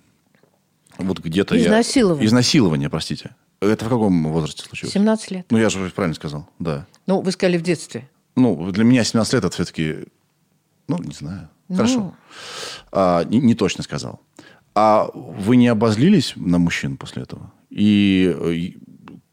Вот 0.97 1.19
где-то 1.19 1.55
я- 1.55 1.67
Изнасилования. 1.67 2.25
Изнасилования, 2.27 2.89
простите. 2.89 3.37
Это 3.61 3.85
в 3.85 3.89
каком 3.91 4.33
возрасте 4.33 4.63
случилось? 4.63 4.95
17 4.95 5.31
лет. 5.33 5.47
Ну, 5.51 5.59
я 5.59 5.69
же 5.69 5.91
правильно 5.91 6.15
сказал, 6.15 6.49
да. 6.59 6.87
Ну, 7.07 7.21
вы 7.21 7.31
сказали 7.31 7.59
в 7.59 7.63
детстве. 7.63 8.09
Ну, 8.37 8.71
для 8.73 8.85
меня 8.85 9.05
17 9.05 9.35
лет 9.35 9.45
это 9.45 9.53
все-таки, 9.55 10.07
ну, 10.89 10.99
не 10.99 11.15
знаю. 11.15 11.49
Ну. 11.69 11.77
Хорошо. 11.77 12.15
А, 12.93 13.25
не, 13.25 13.39
не 13.39 13.55
точно 13.55 13.83
сказал. 13.83 14.21
А 14.75 15.09
вы 15.15 15.57
не 15.57 15.69
обозлились 15.69 16.35
на 16.37 16.59
мужчин 16.59 16.97
после 16.97 17.23
этого? 17.23 17.53
И, 17.71 18.35
э, 18.39 18.53
и 18.53 18.79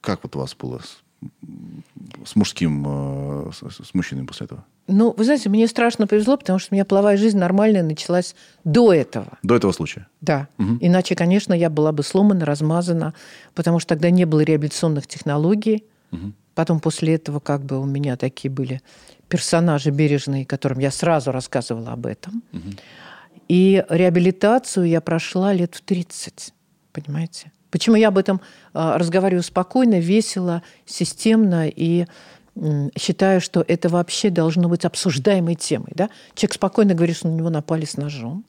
как 0.02 0.24
вот 0.24 0.36
у 0.36 0.40
вас 0.40 0.56
было 0.56 0.80
с, 0.80 1.02
с 2.26 2.36
мужским, 2.36 2.86
э, 2.88 3.52
с, 3.52 3.84
с 3.84 3.94
мужчиной 3.94 4.26
после 4.26 4.46
этого? 4.46 4.66
Ну, 4.88 5.14
вы 5.16 5.24
знаете, 5.24 5.50
мне 5.50 5.68
страшно 5.68 6.06
повезло, 6.06 6.38
потому 6.38 6.60
что 6.60 6.74
у 6.74 6.76
меня 6.76 6.86
половая 6.86 7.18
жизнь 7.18 7.38
нормальная 7.38 7.84
началась 7.84 8.36
до 8.64 8.94
этого. 8.94 9.38
До 9.42 9.56
этого 9.56 9.72
случая? 9.72 10.08
Да. 10.22 10.48
Иначе, 10.58 11.16
конечно, 11.16 11.54
я 11.54 11.70
была 11.70 11.92
бы 11.92 12.04
сломана, 12.04 12.46
размазана, 12.46 13.14
потому 13.56 13.80
что 13.80 13.90
тогда 13.90 14.10
не 14.10 14.26
было 14.26 14.42
реабилитационных 14.42 15.08
технологий. 15.08 15.86
Потом 16.56 16.80
после 16.80 17.16
этого 17.16 17.40
как 17.40 17.64
бы 17.64 17.80
у 17.80 17.86
меня 17.86 18.18
такие 18.18 18.52
были 18.52 18.82
персонажи 19.28 19.92
бережные, 19.92 20.46
которым 20.46 20.80
я 20.80 20.92
сразу 20.92 21.32
рассказывала 21.32 21.94
об 21.94 22.06
этом. 22.06 22.44
И 23.48 23.84
реабилитацию 23.90 24.88
я 24.88 25.02
прошла 25.02 25.54
лет 25.54 25.76
в 25.76 25.82
30, 25.82 26.54
понимаете? 26.94 27.52
Почему 27.70 27.96
я 27.96 28.10
об 28.10 28.18
этом 28.18 28.42
а, 28.74 28.98
разговариваю 28.98 29.44
спокойно, 29.44 30.00
весело, 30.00 30.62
системно 30.86 31.68
и 31.68 32.06
считаю, 32.98 33.40
что 33.40 33.64
это 33.66 33.90
вообще 33.90 34.30
должно 34.30 34.68
быть 34.68 34.84
обсуждаемой 34.86 35.56
темой. 35.56 35.92
Да? 35.96 36.10
Человек 36.34 36.56
спокойно 36.56 36.94
говорит, 36.94 37.16
что 37.16 37.30
на 37.30 37.36
него 37.36 37.50
напали 37.50 37.86
с 37.86 37.96
ножом, 37.96 38.46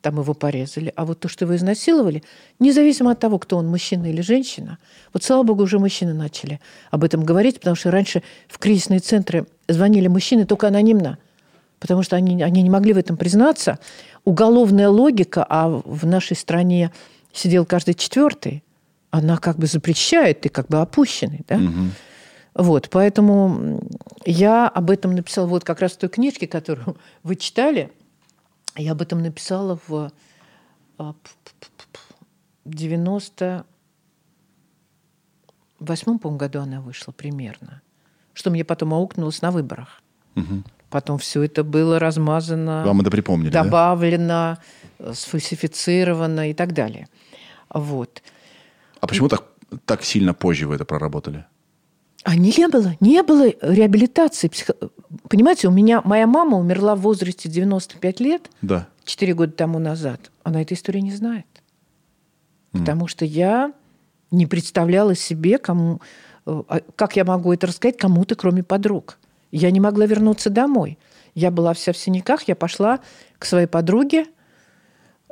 там 0.00 0.18
его 0.18 0.34
порезали. 0.34 0.92
А 0.96 1.04
вот 1.04 1.20
то, 1.20 1.28
что 1.28 1.44
его 1.44 1.56
изнасиловали, 1.56 2.22
независимо 2.58 3.12
от 3.12 3.20
того, 3.20 3.38
кто 3.38 3.56
он, 3.56 3.66
мужчина 3.66 4.06
или 4.06 4.20
женщина, 4.20 4.78
вот, 5.12 5.22
слава 5.22 5.42
богу, 5.42 5.62
уже 5.62 5.78
мужчины 5.78 6.14
начали 6.14 6.60
об 6.90 7.04
этом 7.04 7.24
говорить, 7.24 7.58
потому 7.58 7.76
что 7.76 7.90
раньше 7.90 8.22
в 8.48 8.58
кризисные 8.58 9.00
центры 9.00 9.46
звонили 9.68 10.08
мужчины 10.08 10.46
только 10.46 10.68
анонимно, 10.68 11.18
потому 11.78 12.02
что 12.02 12.16
они, 12.16 12.42
они 12.42 12.62
не 12.62 12.70
могли 12.70 12.92
в 12.92 12.98
этом 12.98 13.16
признаться. 13.16 13.78
Уголовная 14.24 14.88
логика, 14.88 15.44
а 15.48 15.68
в 15.68 16.06
нашей 16.06 16.36
стране 16.36 16.92
сидел 17.32 17.64
каждый 17.64 17.94
четвертый, 17.94 18.62
она 19.10 19.36
как 19.38 19.58
бы 19.58 19.66
запрещает, 19.66 20.42
ты 20.42 20.48
как 20.48 20.68
бы 20.68 20.80
опущенный, 20.80 21.40
да? 21.48 21.60
Вот, 22.54 22.88
поэтому 22.90 23.80
я 24.26 24.68
об 24.68 24.90
этом 24.90 25.14
написала 25.14 25.46
вот 25.46 25.64
как 25.64 25.80
раз 25.80 25.92
в 25.92 25.98
той 25.98 26.08
книжке, 26.08 26.46
которую 26.46 26.96
вы 27.22 27.36
читали. 27.36 27.90
Я 28.76 28.92
об 28.92 29.02
этом 29.02 29.22
написала 29.22 29.78
в 29.88 30.12
а, 30.98 31.12
п- 31.12 31.30
п- 31.44 31.50
п- 31.60 31.84
п- 31.92 31.98
98 32.64 33.64
по-моему, 36.18 36.38
году 36.38 36.60
она 36.60 36.80
вышла 36.80 37.12
примерно. 37.12 37.82
Что 38.32 38.50
мне 38.50 38.64
потом 38.64 38.94
аукнулось 38.94 39.42
на 39.42 39.50
выборах. 39.50 40.02
Потом 40.90 41.18
все 41.18 41.42
это 41.44 41.62
было 41.62 41.98
размазано 42.00 42.82
Вам 42.84 43.00
это 43.00 43.10
припомнили, 43.12 43.52
да? 43.52 43.62
добавлено, 43.62 44.58
э, 44.98 45.12
сфальсифицировано 45.14 46.50
и 46.50 46.54
так 46.54 46.72
далее. 46.72 47.06
Вот. 47.72 48.22
А 49.00 49.06
почему 49.06 49.28
так, 49.28 49.44
так 49.84 50.02
сильно 50.02 50.34
позже 50.34 50.66
вы 50.66 50.74
это 50.74 50.84
проработали? 50.84 51.44
А 52.24 52.36
не 52.36 52.68
было, 52.68 52.94
не 53.00 53.22
было 53.22 53.48
реабилитации. 53.62 54.48
психо- 54.48 54.74
Понимаете, 55.28 55.68
у 55.68 55.70
меня 55.70 56.02
моя 56.04 56.26
мама 56.26 56.58
умерла 56.58 56.94
в 56.94 57.00
возрасте 57.00 57.48
95 57.48 58.20
лет, 58.20 58.50
Да. 58.62 58.88
4 59.04 59.34
года 59.34 59.52
тому 59.52 59.78
назад. 59.78 60.30
Она 60.42 60.62
этой 60.62 60.74
истории 60.74 61.00
не 61.00 61.12
знает. 61.12 61.46
Потому 62.72 63.08
что 63.08 63.24
я 63.24 63.72
не 64.30 64.46
представляла 64.46 65.14
себе, 65.16 65.58
кому, 65.58 66.00
э, 66.46 66.62
а 66.68 66.80
как 66.94 67.16
я 67.16 67.24
могу 67.24 67.52
это 67.52 67.66
рассказать 67.66 67.96
кому-то, 67.96 68.36
кроме 68.36 68.62
подруг. 68.62 69.18
Я 69.50 69.70
не 69.72 69.80
могла 69.80 70.06
вернуться 70.06 70.50
домой. 70.50 70.98
Я 71.34 71.50
была 71.50 71.72
вся 71.74 71.92
в 71.92 71.96
синяках, 71.96 72.42
я 72.48 72.54
пошла 72.54 73.00
к 73.38 73.44
своей 73.44 73.66
подруге, 73.66 74.26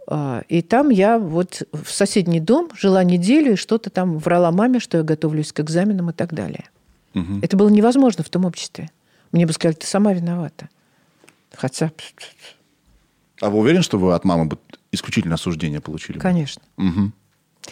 а, 0.09 0.43
и 0.49 0.63
там 0.63 0.89
я 0.89 1.19
вот 1.19 1.63
в 1.73 1.91
соседний 1.91 2.41
дом 2.41 2.71
жила 2.75 3.05
неделю 3.05 3.53
и 3.53 3.57
что-то 3.57 3.91
там 3.91 4.19
врала 4.19 4.51
маме, 4.51 4.81
что 4.81 4.97
я 4.99 5.05
готовлюсь 5.05 5.53
к 5.53 5.61
экзаменам 5.61 6.11
и 6.11 6.13
так 6.13 6.33
далее. 6.35 6.65
Мгм. 7.15 7.41
Это 7.43 7.57
было 7.57 7.69
невозможно 7.69 8.23
в 8.25 8.29
том 8.29 8.45
обществе. 8.45 8.91
Мне 9.33 9.47
бы 9.47 9.53
сказали, 9.53 9.77
ты 9.77 9.87
сама 9.87 10.13
виновата. 10.13 10.69
Хотя, 11.55 11.91
А 13.41 13.51
вы 13.51 13.59
уверены, 13.59 13.83
что 13.83 13.99
вы 13.99 14.15
от 14.15 14.25
мамы 14.25 14.47
бы 14.47 14.59
исключительно 14.93 15.35
осуждение 15.35 15.81
получили? 15.81 16.19
конечно. 16.19 16.63
Мгм. 16.77 17.13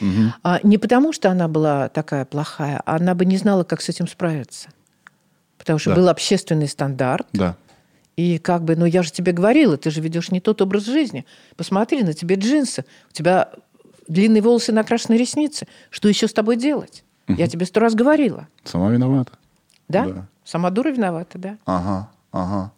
Мгм. 0.01 0.35
А 0.43 0.61
не 0.63 0.77
потому, 0.79 1.13
что 1.13 1.31
она 1.31 1.49
была 1.49 1.89
такая 1.89 2.25
плохая, 2.25 2.83
а 2.85 2.97
она 2.97 3.15
бы 3.15 3.25
не 3.25 3.37
знала, 3.39 3.65
как 3.65 3.81
с 3.81 3.89
этим 3.89 4.07
справиться. 4.07 4.69
Потому 5.59 5.79
что 5.79 5.91
Да. 5.91 5.97
был 5.97 6.09
общественный 6.09 6.69
стандарт. 6.69 7.27
Да. 7.33 7.57
И 8.17 8.39
как 8.39 8.63
бы, 8.65 8.77
ну 8.77 8.85
я 8.85 9.03
же 9.03 9.11
тебе 9.11 9.33
говорила, 9.33 9.77
ты 9.77 9.91
же 9.91 10.01
ведешь 10.01 10.31
не 10.31 10.41
тот 10.41 10.61
образ 10.63 10.85
жизни. 10.85 11.25
Посмотри, 11.57 12.03
на 12.03 12.13
тебе 12.13 12.37
джинсы, 12.37 12.85
у 13.11 13.13
тебя 13.13 13.51
длинные 14.09 14.43
волосы, 14.43 14.73
накрашенные 14.73 15.19
ресницы. 15.19 15.67
Что 15.91 16.09
еще 16.09 16.29
с 16.29 16.33
тобой 16.33 16.57
делать? 16.57 17.03
Я 17.28 17.48
тебе 17.48 17.66
сто 17.66 17.81
раз 17.81 17.94
говорила. 17.94 18.48
Сама 18.65 18.90
виновата. 18.90 19.32
Да? 19.89 20.07
Да. 20.07 20.27
Сама 20.44 20.70
дура 20.70 20.90
виновата, 20.90 21.39
да. 21.39 21.59
Ага, 21.65 22.11
ага. 22.32 22.73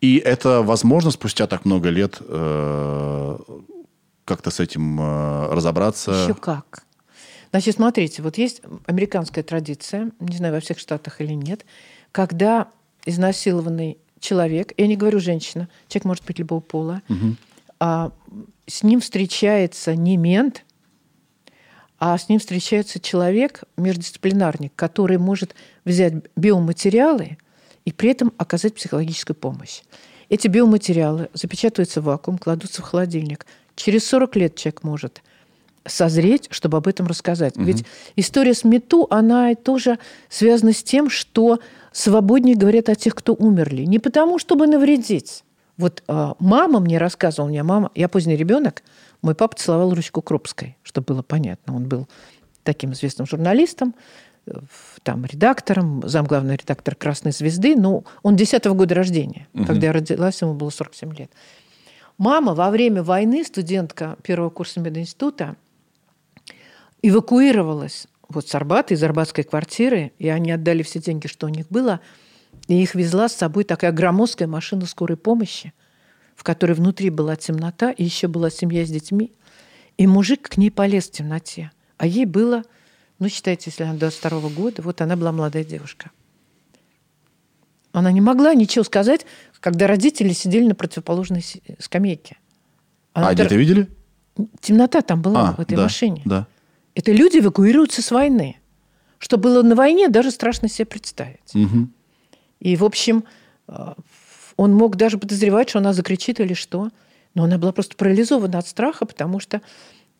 И 0.00 0.18
это 0.18 0.62
возможно 0.62 1.10
спустя 1.10 1.46
так 1.46 1.64
много 1.64 1.88
лет 1.88 2.18
э, 2.20 3.38
как-то 4.24 4.50
с 4.50 4.60
этим 4.60 5.00
э, 5.00 5.54
разобраться? 5.54 6.10
Еще 6.10 6.34
как. 6.34 6.84
Значит, 7.50 7.76
смотрите, 7.76 8.22
вот 8.22 8.36
есть 8.36 8.60
американская 8.86 9.42
традиция, 9.42 10.10
не 10.20 10.36
знаю, 10.36 10.52
во 10.52 10.60
всех 10.60 10.78
штатах 10.78 11.22
или 11.22 11.32
нет, 11.32 11.64
когда 12.12 12.68
изнасилованный 13.06 13.96
человек, 14.20 14.74
я 14.76 14.86
не 14.86 14.96
говорю 14.96 15.20
женщина, 15.20 15.68
человек 15.88 16.04
может 16.04 16.24
быть 16.26 16.38
любого 16.38 16.60
пола, 16.60 17.00
а 17.78 18.10
с 18.66 18.82
ним 18.82 19.00
встречается 19.00 19.94
не 19.94 20.18
мент, 20.18 20.64
а 21.98 22.16
с 22.16 22.28
ним 22.28 22.38
встречается 22.38 23.00
человек, 23.00 23.62
междисциплинарник, 23.76 24.72
который 24.76 25.18
может 25.18 25.54
взять 25.84 26.14
биоматериалы 26.36 27.38
и 27.84 27.92
при 27.92 28.10
этом 28.10 28.32
оказать 28.36 28.74
психологическую 28.74 29.36
помощь. 29.36 29.82
Эти 30.28 30.48
биоматериалы 30.48 31.28
запечатываются 31.34 32.00
в 32.00 32.04
вакуум, 32.04 32.38
кладутся 32.38 32.82
в 32.82 32.84
холодильник. 32.84 33.46
Через 33.76 34.06
40 34.08 34.36
лет 34.36 34.56
человек 34.56 34.82
может 34.82 35.22
созреть, 35.86 36.48
чтобы 36.50 36.78
об 36.78 36.88
этом 36.88 37.06
рассказать. 37.06 37.54
Ведь 37.56 37.84
история 38.16 38.54
с 38.54 38.64
Мету, 38.64 39.06
она 39.08 39.54
тоже 39.54 39.98
связана 40.28 40.72
с 40.72 40.82
тем, 40.82 41.08
что 41.08 41.60
свободнее 41.92 42.56
говорят 42.56 42.88
о 42.88 42.96
тех, 42.96 43.14
кто 43.14 43.34
умерли. 43.34 43.82
Не 43.82 44.00
потому, 44.00 44.38
чтобы 44.38 44.66
навредить. 44.66 45.44
Вот 45.76 46.02
а, 46.08 46.34
мама 46.38 46.80
мне 46.80 46.98
рассказывала, 46.98 47.48
у 47.48 47.50
меня 47.50 47.62
мама, 47.62 47.90
я 47.94 48.08
поздний 48.08 48.36
ребенок, 48.36 48.82
мой 49.22 49.34
папа 49.34 49.56
целовал 49.56 49.94
ручку 49.94 50.22
Крупской, 50.22 50.76
чтобы 50.82 51.14
было 51.14 51.22
понятно. 51.22 51.74
Он 51.74 51.84
был 51.84 52.08
таким 52.62 52.92
известным 52.92 53.26
журналистом, 53.26 53.94
э, 54.46 54.52
там, 55.02 55.24
редактором, 55.24 56.06
замглавный 56.06 56.56
редактор 56.56 56.94
«Красной 56.94 57.32
звезды». 57.32 57.76
Но 57.76 58.04
он 58.22 58.36
10-го 58.36 58.74
года 58.74 58.94
рождения. 58.94 59.48
Когда 59.66 59.88
я 59.88 59.92
родилась, 59.92 60.42
ему 60.42 60.54
было 60.54 60.70
47 60.70 61.14
лет. 61.14 61.30
Мама 62.18 62.54
во 62.54 62.70
время 62.70 63.02
войны, 63.02 63.44
студентка 63.44 64.16
первого 64.22 64.50
курса 64.50 64.80
мединститута, 64.80 65.56
эвакуировалась 67.02 68.06
вот 68.28 68.48
с 68.48 68.54
Арбата, 68.54 68.94
из 68.94 69.02
арбатской 69.02 69.44
квартиры, 69.44 70.12
и 70.18 70.28
они 70.28 70.50
отдали 70.50 70.82
все 70.82 70.98
деньги, 70.98 71.26
что 71.26 71.46
у 71.46 71.50
них 71.50 71.68
было, 71.68 72.00
и 72.68 72.82
их 72.82 72.94
везла 72.94 73.28
с 73.28 73.34
собой 73.34 73.64
такая 73.64 73.92
громоздкая 73.92 74.48
машина 74.48 74.86
скорой 74.86 75.16
помощи, 75.16 75.72
в 76.36 76.44
которой 76.44 76.72
внутри 76.72 77.10
была 77.10 77.34
темнота, 77.34 77.90
и 77.90 78.04
еще 78.04 78.28
была 78.28 78.50
семья 78.50 78.84
с 78.86 78.90
детьми. 78.90 79.32
И 79.96 80.06
мужик 80.06 80.48
к 80.50 80.56
ней 80.58 80.70
полез 80.70 81.08
в 81.08 81.12
темноте. 81.12 81.72
А 81.96 82.06
ей 82.06 82.26
было, 82.26 82.62
ну, 83.18 83.28
считайте, 83.28 83.70
если 83.70 83.82
она 83.84 83.94
22 83.94 84.50
года, 84.50 84.82
вот 84.82 85.00
она 85.00 85.16
была 85.16 85.32
молодая 85.32 85.64
девушка. 85.64 86.10
Она 87.92 88.12
не 88.12 88.20
могла 88.20 88.52
ничего 88.52 88.84
сказать, 88.84 89.24
когда 89.58 89.86
родители 89.86 90.32
сидели 90.32 90.66
на 90.68 90.74
противоположной 90.74 91.40
си- 91.40 91.62
скамейке. 91.78 92.36
Она 93.14 93.28
А 93.28 93.30
тор- 93.30 93.46
где-то 93.46 93.56
видели? 93.56 93.88
Темнота 94.60 95.00
там 95.00 95.22
была 95.22 95.48
а, 95.48 95.52
в 95.54 95.60
этой 95.60 95.76
да, 95.76 95.84
машине. 95.84 96.20
Да. 96.26 96.46
Это 96.94 97.10
люди 97.12 97.38
эвакуируются 97.38 98.02
с 98.02 98.10
войны. 98.10 98.58
Что 99.18 99.38
было 99.38 99.62
на 99.62 99.74
войне, 99.74 100.08
даже 100.08 100.30
страшно 100.30 100.68
себе 100.68 100.84
представить. 100.84 101.54
Мгм. 101.54 101.90
И, 102.60 102.76
в 102.76 102.84
общем, 102.84 103.24
э, 103.68 103.94
он 104.56 104.74
мог 104.74 104.96
даже 104.96 105.18
подозревать, 105.18 105.70
что 105.70 105.78
она 105.78 105.92
закричит 105.92 106.40
или 106.40 106.54
что. 106.54 106.90
Но 107.34 107.44
она 107.44 107.58
была 107.58 107.72
просто 107.72 107.96
парализована 107.96 108.58
от 108.58 108.66
страха, 108.66 109.04
потому 109.04 109.40
что 109.40 109.60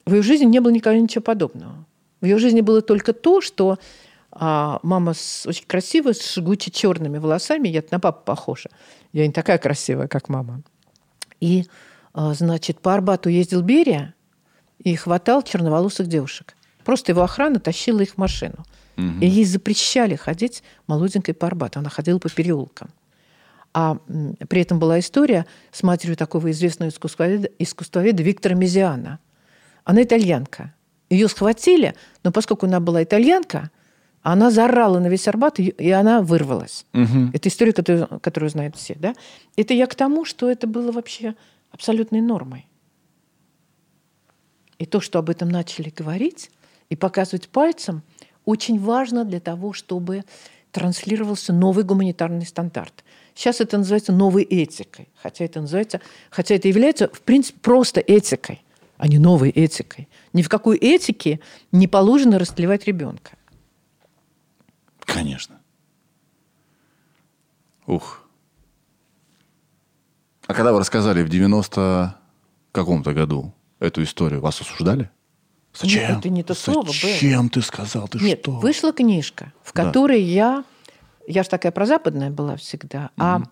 в 0.05 0.15
ее 0.15 0.23
жизни 0.23 0.45
не 0.45 0.61
было 0.61 0.71
никогда 0.71 1.01
ничего 1.01 1.23
подобного. 1.23 1.85
В 2.21 2.27
ее 2.27 2.39
жизни 2.39 2.61
было 2.61 2.83
только 2.83 3.13
то, 3.13 3.41
что 3.41 3.79
а, 4.31 4.81
мама 4.83 5.15
с, 5.15 5.47
очень 5.47 5.67
красивая, 5.67 6.13
с 6.13 6.35
жгуче 6.35 6.71
черными 6.71 7.19
волосами. 7.19 7.69
Я 7.69 7.83
на 7.91 7.99
папу 7.99 8.23
похожа. 8.25 8.69
Я 9.13 9.27
не 9.27 9.33
такая 9.33 9.59
красивая, 9.59 10.09
как 10.09 10.29
мама. 10.29 10.63
И, 11.41 11.65
а, 12.13 12.35
значит, 12.35 12.81
по 12.81 12.95
Арбату 12.95 13.31
ездил 13.31 13.63
Берия 13.63 14.15
и 14.79 14.95
хватал 14.95 15.43
черноволосых 15.43 16.07
девушек. 16.07 16.55
Просто 16.85 17.13
его 17.13 17.23
охрана 17.23 17.59
тащила 17.59 18.01
их 18.01 18.13
в 18.13 18.19
машину. 18.19 18.65
И 19.21 19.27
ей 19.27 19.45
запрещали 19.45 20.17
ходить 20.17 20.63
молоденькой 20.87 21.35
по 21.35 21.47
Арбату. 21.47 21.81
Она 21.81 21.91
ходила 21.91 22.19
по 22.19 22.31
переулкам. 22.31 22.89
А 23.78 23.98
при 24.48 24.62
этом 24.62 24.78
была 24.78 24.98
история 25.01 25.44
с 25.70 25.82
матерью 25.82 26.16
такого 26.16 26.51
известного 26.51 26.89
искусствоведа, 26.89 27.51
искусствоведа 27.59 28.23
Виктора 28.23 28.55
Мезиана. 28.55 29.19
Она 29.85 30.03
итальянка. 30.03 30.74
Ее 31.11 31.28
схватили, 31.28 31.94
но 32.24 32.32
поскольку 32.32 32.65
она 32.65 32.81
была 32.81 33.03
итальянка, 33.03 33.70
она 34.23 34.51
заорала 34.51 34.98
на 34.98 35.09
весь 35.09 35.28
Арбат, 35.28 35.59
и 35.59 35.90
она 35.90 36.23
вырвалась. 36.23 36.86
Мгм. 36.94 37.32
Это 37.35 37.51
история, 37.51 37.74
которую, 37.74 38.07
которую 38.20 38.48
знают 38.48 38.77
все. 38.77 38.94
Да? 38.94 39.15
Это 39.57 39.74
я 39.74 39.86
к 39.86 39.94
тому, 39.94 40.24
что 40.24 40.51
это 40.51 40.66
было 40.66 40.90
вообще 40.90 41.35
абсолютной 41.70 42.23
нормой. 42.23 42.66
И 44.78 44.86
то, 44.86 45.03
что 45.03 45.19
об 45.19 45.28
этом 45.28 45.51
начали 45.51 45.90
говорить 45.90 46.51
и 46.89 46.97
показывать 46.97 47.51
пальцем, 47.51 48.03
очень 48.47 48.81
важно 48.81 49.27
для 49.27 49.39
того, 49.39 49.74
чтобы 49.74 50.24
транслировался 50.73 51.53
новый 51.53 51.85
гуманитарный 51.85 52.47
стандарт. 52.47 53.05
Сейчас 53.37 53.61
это 53.61 53.77
называется 53.77 54.13
новой 54.13 54.45
этикой, 54.45 55.09
хотя 55.23 55.45
это 55.45 55.61
называется, 55.61 56.01
хотя 56.31 56.55
это 56.55 56.69
является, 56.69 57.09
в 57.09 57.21
принципе, 57.21 57.59
просто 57.61 58.01
этикой, 58.01 58.65
а 58.97 59.09
не 59.09 59.19
новой 59.19 59.51
этикой. 59.51 60.09
Ни 60.33 60.41
в 60.41 60.49
какой 60.49 60.79
этике 60.79 61.41
не 61.71 61.87
положено 61.87 62.39
растлевать 62.39 62.87
ребенка. 62.87 63.33
Конечно. 65.01 65.61
Ух. 67.87 68.27
А 70.47 70.55
когда 70.55 70.73
вы 70.73 70.81
рассказали 70.81 71.23
в 71.23 71.29
90 71.29 72.17
каком-то 72.73 73.13
году 73.13 73.53
эту 73.81 74.03
историю, 74.03 74.41
вас 74.41 74.59
осуждали? 74.63 75.11
Зачем? 75.75 76.19
это 76.19 76.31
не 76.31 76.43
то 76.43 76.55
слово 76.55 76.85
было. 76.85 76.95
Зачем 76.95 77.51
ты 77.51 77.61
сказал? 77.61 78.09
Ты 78.09 78.19
Нет, 78.21 78.41
что? 78.41 78.53
вышла 78.53 78.95
книжка, 78.95 79.53
в 79.63 79.75
Да. 79.75 79.85
которой 79.85 80.23
я... 80.23 80.65
Я 81.27 81.43
же 81.43 81.48
такая 81.48 81.73
прозападная 81.73 82.31
была 82.31 82.57
всегда. 82.57 83.11
А 83.16 83.43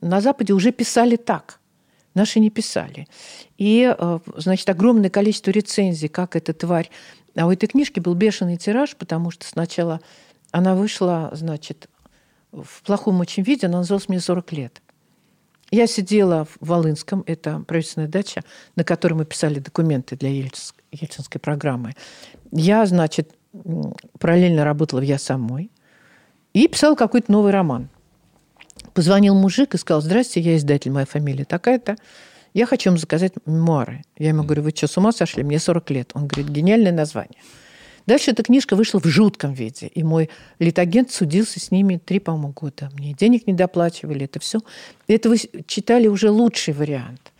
на 0.00 0.20
Западе 0.20 0.52
уже 0.52 0.72
писали 0.72 1.16
так. 1.16 1.60
Наши 2.14 2.40
не 2.40 2.48
писали. 2.50 3.06
И, 3.58 3.94
э, 3.96 4.18
значит, 4.36 4.68
огромное 4.70 5.10
количество 5.10 5.50
рецензий, 5.50 6.08
как 6.08 6.34
эта 6.34 6.54
тварь. 6.54 6.90
А 7.34 7.46
у 7.46 7.50
этой 7.50 7.66
книжки 7.66 8.00
был 8.00 8.14
бешеный 8.14 8.56
тираж, 8.56 8.96
потому 8.96 9.30
что 9.30 9.46
сначала 9.46 10.00
она 10.50 10.74
вышла, 10.74 11.30
значит, 11.32 11.90
в 12.52 12.82
плохом 12.84 13.20
очень 13.20 13.42
виде, 13.42 13.66
она 13.66 13.78
называлась 13.78 14.08
«Мне 14.08 14.20
40 14.20 14.52
лет». 14.52 14.82
Я 15.70 15.86
сидела 15.86 16.46
в 16.46 16.56
Волынском, 16.60 17.22
это 17.26 17.60
правительственная 17.66 18.08
дача, 18.08 18.42
на 18.76 18.84
которой 18.84 19.14
мы 19.14 19.24
писали 19.26 19.58
документы 19.58 20.16
для 20.16 20.30
Ельцинс- 20.30 20.74
Ельцинской 20.92 21.40
программы. 21.40 21.94
Я, 22.52 22.86
значит, 22.86 23.34
параллельно 24.18 24.64
работала 24.64 25.00
в 25.00 25.02
«Я 25.02 25.18
самой» 25.18 25.70
и 26.56 26.68
писала 26.68 26.94
какой-то 26.94 27.30
новый 27.30 27.52
роман. 27.52 27.90
Позвонил 28.94 29.34
мужик 29.34 29.74
и 29.74 29.78
сказал, 29.78 30.00
здрасте, 30.00 30.40
я 30.40 30.56
издатель, 30.56 30.90
моя 30.90 31.04
фамилия 31.04 31.44
такая-то. 31.44 31.96
Я 32.54 32.64
хочу 32.64 32.88
вам 32.88 32.98
заказать 32.98 33.34
мемуары. 33.44 34.04
Я 34.16 34.28
ему 34.28 34.42
говорю, 34.42 34.62
вы 34.62 34.70
что, 34.70 34.86
с 34.86 34.96
ума 34.96 35.12
сошли? 35.12 35.42
Мне 35.42 35.58
40 35.58 35.90
лет. 35.90 36.10
Он 36.14 36.26
говорит, 36.26 36.50
гениальное 36.50 36.92
название. 36.92 37.36
Дальше 38.06 38.30
эта 38.30 38.42
книжка 38.42 38.74
вышла 38.74 39.00
в 39.00 39.04
жутком 39.04 39.52
виде. 39.52 39.88
И 39.88 40.02
мой 40.02 40.30
литагент 40.58 41.10
судился 41.10 41.60
с 41.60 41.70
ними 41.70 42.00
три, 42.02 42.20
по-моему, 42.20 42.54
года. 42.56 42.88
Мне 42.94 43.12
денег 43.12 43.46
не 43.46 43.52
доплачивали, 43.52 44.24
это 44.24 44.40
все. 44.40 44.60
Это 45.08 45.28
вы 45.28 45.36
читали 45.66 46.06
уже 46.06 46.30
лучший 46.30 46.72
вариант 46.72 47.32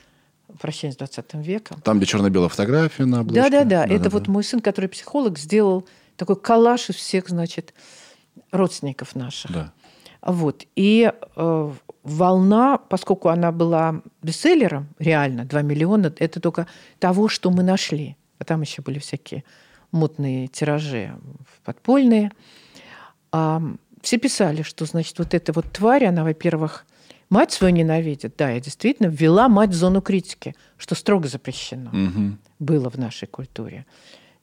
«Прощение 0.60 0.93
с 0.93 0.97
20 0.98 1.34
веком». 1.36 1.80
Там, 1.80 1.97
где 1.97 2.06
черно-белая 2.06 2.51
фотография 2.51 3.06
на 3.06 3.20
обложке. 3.20 3.48
Да-да-да. 3.48 3.86
Это 3.86 4.10
вот 4.10 4.28
мой 4.28 4.44
сын, 4.44 4.60
который 4.60 4.90
психолог, 4.90 5.38
сделал 5.38 5.86
такой 6.16 6.36
коллаж 6.36 6.90
из 6.90 6.97
всех, 6.97 7.30
значит, 7.30 7.72
родственников 8.52 9.14
наших. 9.14 9.52
Да. 9.52 9.72
Вот. 10.22 10.64
И 10.76 11.12
э, 11.36 11.72
волна, 12.02 12.78
поскольку 12.78 13.28
она 13.28 13.52
была 13.52 14.02
бестселлером, 14.22 14.88
реально, 14.98 15.44
2 15.44 15.62
миллиона, 15.62 16.12
это 16.18 16.40
только 16.40 16.66
того, 16.98 17.28
что 17.28 17.50
мы 17.50 17.62
нашли. 17.62 18.16
А 18.38 18.44
там 18.44 18.60
еще 18.62 18.82
были 18.82 18.98
всякие 18.98 19.44
мутные 19.92 20.48
тиражи 20.48 21.16
подпольные. 21.64 22.32
А, 23.32 23.62
все 24.02 24.18
писали, 24.18 24.62
что, 24.62 24.84
значит, 24.84 25.18
вот 25.18 25.34
эта 25.34 25.52
вот 25.52 25.70
тварь, 25.72 26.04
она, 26.06 26.24
во-первых, 26.24 26.86
мать 27.30 27.52
свою 27.52 27.72
ненавидит. 27.74 28.34
Да, 28.36 28.50
я 28.50 28.60
действительно 28.60 29.08
ввела 29.08 29.48
мать 29.48 29.70
в 29.70 29.74
зону 29.74 30.00
критики, 30.00 30.54
что 30.76 30.94
строго 30.94 31.28
запрещено 31.28 31.90
Мгм. 31.92 32.38
было 32.58 32.90
в 32.90 32.98
нашей 32.98 33.26
культуре. 33.26 33.86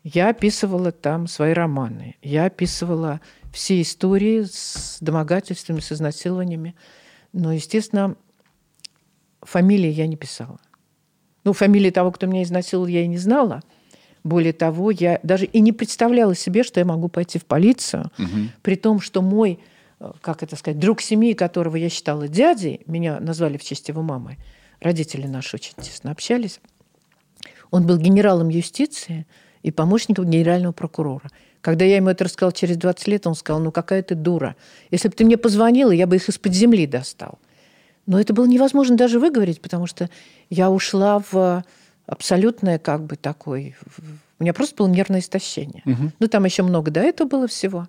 Я 0.03 0.29
описывала 0.29 0.91
там 0.91 1.27
свои 1.27 1.53
романы. 1.53 2.17
Я 2.21 2.45
описывала 2.45 3.21
все 3.53 3.81
истории 3.81 4.43
с 4.43 4.97
домогательствами, 4.99 5.79
с 5.79 5.91
изнасилованиями. 5.91 6.75
Но, 7.31 7.53
естественно, 7.53 8.15
фамилии 9.41 9.89
я 9.89 10.07
не 10.07 10.17
писала. 10.17 10.59
Ну, 11.45 11.53
фамилии 11.53 11.89
того, 11.89 12.11
кто 12.11 12.25
меня 12.25 12.43
изнасиловал, 12.43 12.87
я 12.87 13.03
и 13.03 13.07
не 13.07 13.17
знала. 13.17 13.61
Более 14.23 14.53
того, 14.53 14.91
я 14.91 15.19
даже 15.23 15.45
и 15.45 15.59
не 15.59 15.71
представляла 15.71 16.35
себе, 16.35 16.63
что 16.63 16.79
я 16.79 16.85
могу 16.85 17.09
пойти 17.09 17.39
в 17.39 17.45
полицию, 17.45 18.11
при 18.61 18.75
том, 18.75 19.01
что 19.01 19.21
мой, 19.21 19.59
э, 19.99 20.11
как 20.21 20.43
это 20.43 20.55
сказать, 20.55 20.79
друг 20.79 21.01
семьи, 21.01 21.33
которого 21.33 21.75
я 21.75 21.89
считала 21.89 22.29
дядей, 22.29 22.81
меня 22.85 23.19
назвали 23.19 23.57
в 23.57 23.63
честь 23.63 23.89
его 23.89 24.01
мамы, 24.01 24.37
родители 24.79 25.27
наши 25.27 25.57
очень 25.57 25.73
тесно 25.75 26.11
общались, 26.11 26.61
он 27.69 27.85
был 27.85 27.97
генералом 27.97 28.47
юстиции 28.47 29.25
и 29.63 29.71
помощником 29.71 30.29
генерального 30.29 30.73
прокурора. 30.73 31.29
Когда 31.61 31.85
я 31.85 31.95
ему 31.95 32.09
это 32.09 32.25
рассказала 32.25 32.51
через 32.53 32.77
20 32.77 33.07
лет, 33.07 33.25
он 33.25 33.35
сказал, 33.35 33.61
ну 33.61 33.71
какая 33.71 34.03
ты 34.03 34.15
дура. 34.15 34.55
Если 34.91 35.07
бы 35.07 35.15
ты 35.15 35.25
мне 35.25 35.37
позвонила, 35.37 35.91
я 35.91 36.05
бы 36.05 36.17
их 36.17 36.29
из-под 36.29 36.53
земли 36.53 36.85
достал. 36.85 37.39
Но 38.05 38.19
это 38.19 38.33
было 38.33 38.45
невозможно 38.45 38.97
даже 38.97 39.19
выговорить, 39.19 39.61
потому 39.61 39.87
что 39.87 40.09
я 40.49 40.69
ушла 40.69 41.23
в 41.31 41.63
абсолютное 42.05 42.77
как 42.77 43.03
бы 43.03 43.15
такой... 43.15 43.75
У 44.39 44.43
меня 44.43 44.53
просто 44.53 44.75
было 44.75 44.87
нервное 44.87 45.21
истощение. 45.21 45.83
Ну, 46.19 46.27
там 46.27 46.43
еще 46.43 46.63
много 46.63 46.91
до 46.91 46.99
этого 46.99 47.27
было 47.27 47.47
всего 47.47 47.87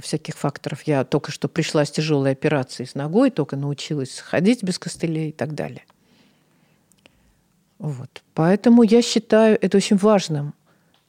всяких 0.00 0.36
факторов. 0.36 0.82
Я 0.84 1.04
только 1.04 1.32
что 1.32 1.48
пришла 1.48 1.84
с 1.84 1.90
тяжелой 1.90 2.32
операцией 2.32 2.88
с 2.88 2.94
ногой, 2.94 3.30
только 3.30 3.56
научилась 3.56 4.18
ходить 4.18 4.62
без 4.62 4.78
костылей 4.78 5.30
и 5.30 5.32
так 5.32 5.54
далее. 5.54 5.82
Вот. 7.80 8.22
Поэтому 8.34 8.82
я 8.82 9.00
считаю 9.00 9.58
это 9.60 9.78
очень 9.78 9.96
важным 9.96 10.54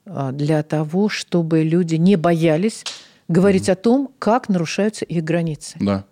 а, 0.06 0.32
для 0.32 0.64
того, 0.64 1.10
чтобы 1.10 1.64
люди 1.64 1.96
не 1.96 2.16
боялись 2.16 2.86
говорить 3.28 3.70
о 3.70 3.76
том, 3.76 4.10
как 4.20 4.48
нарушаются 4.48 5.04
их 5.04 5.24
границы. 5.24 5.78
Да, 5.82 6.06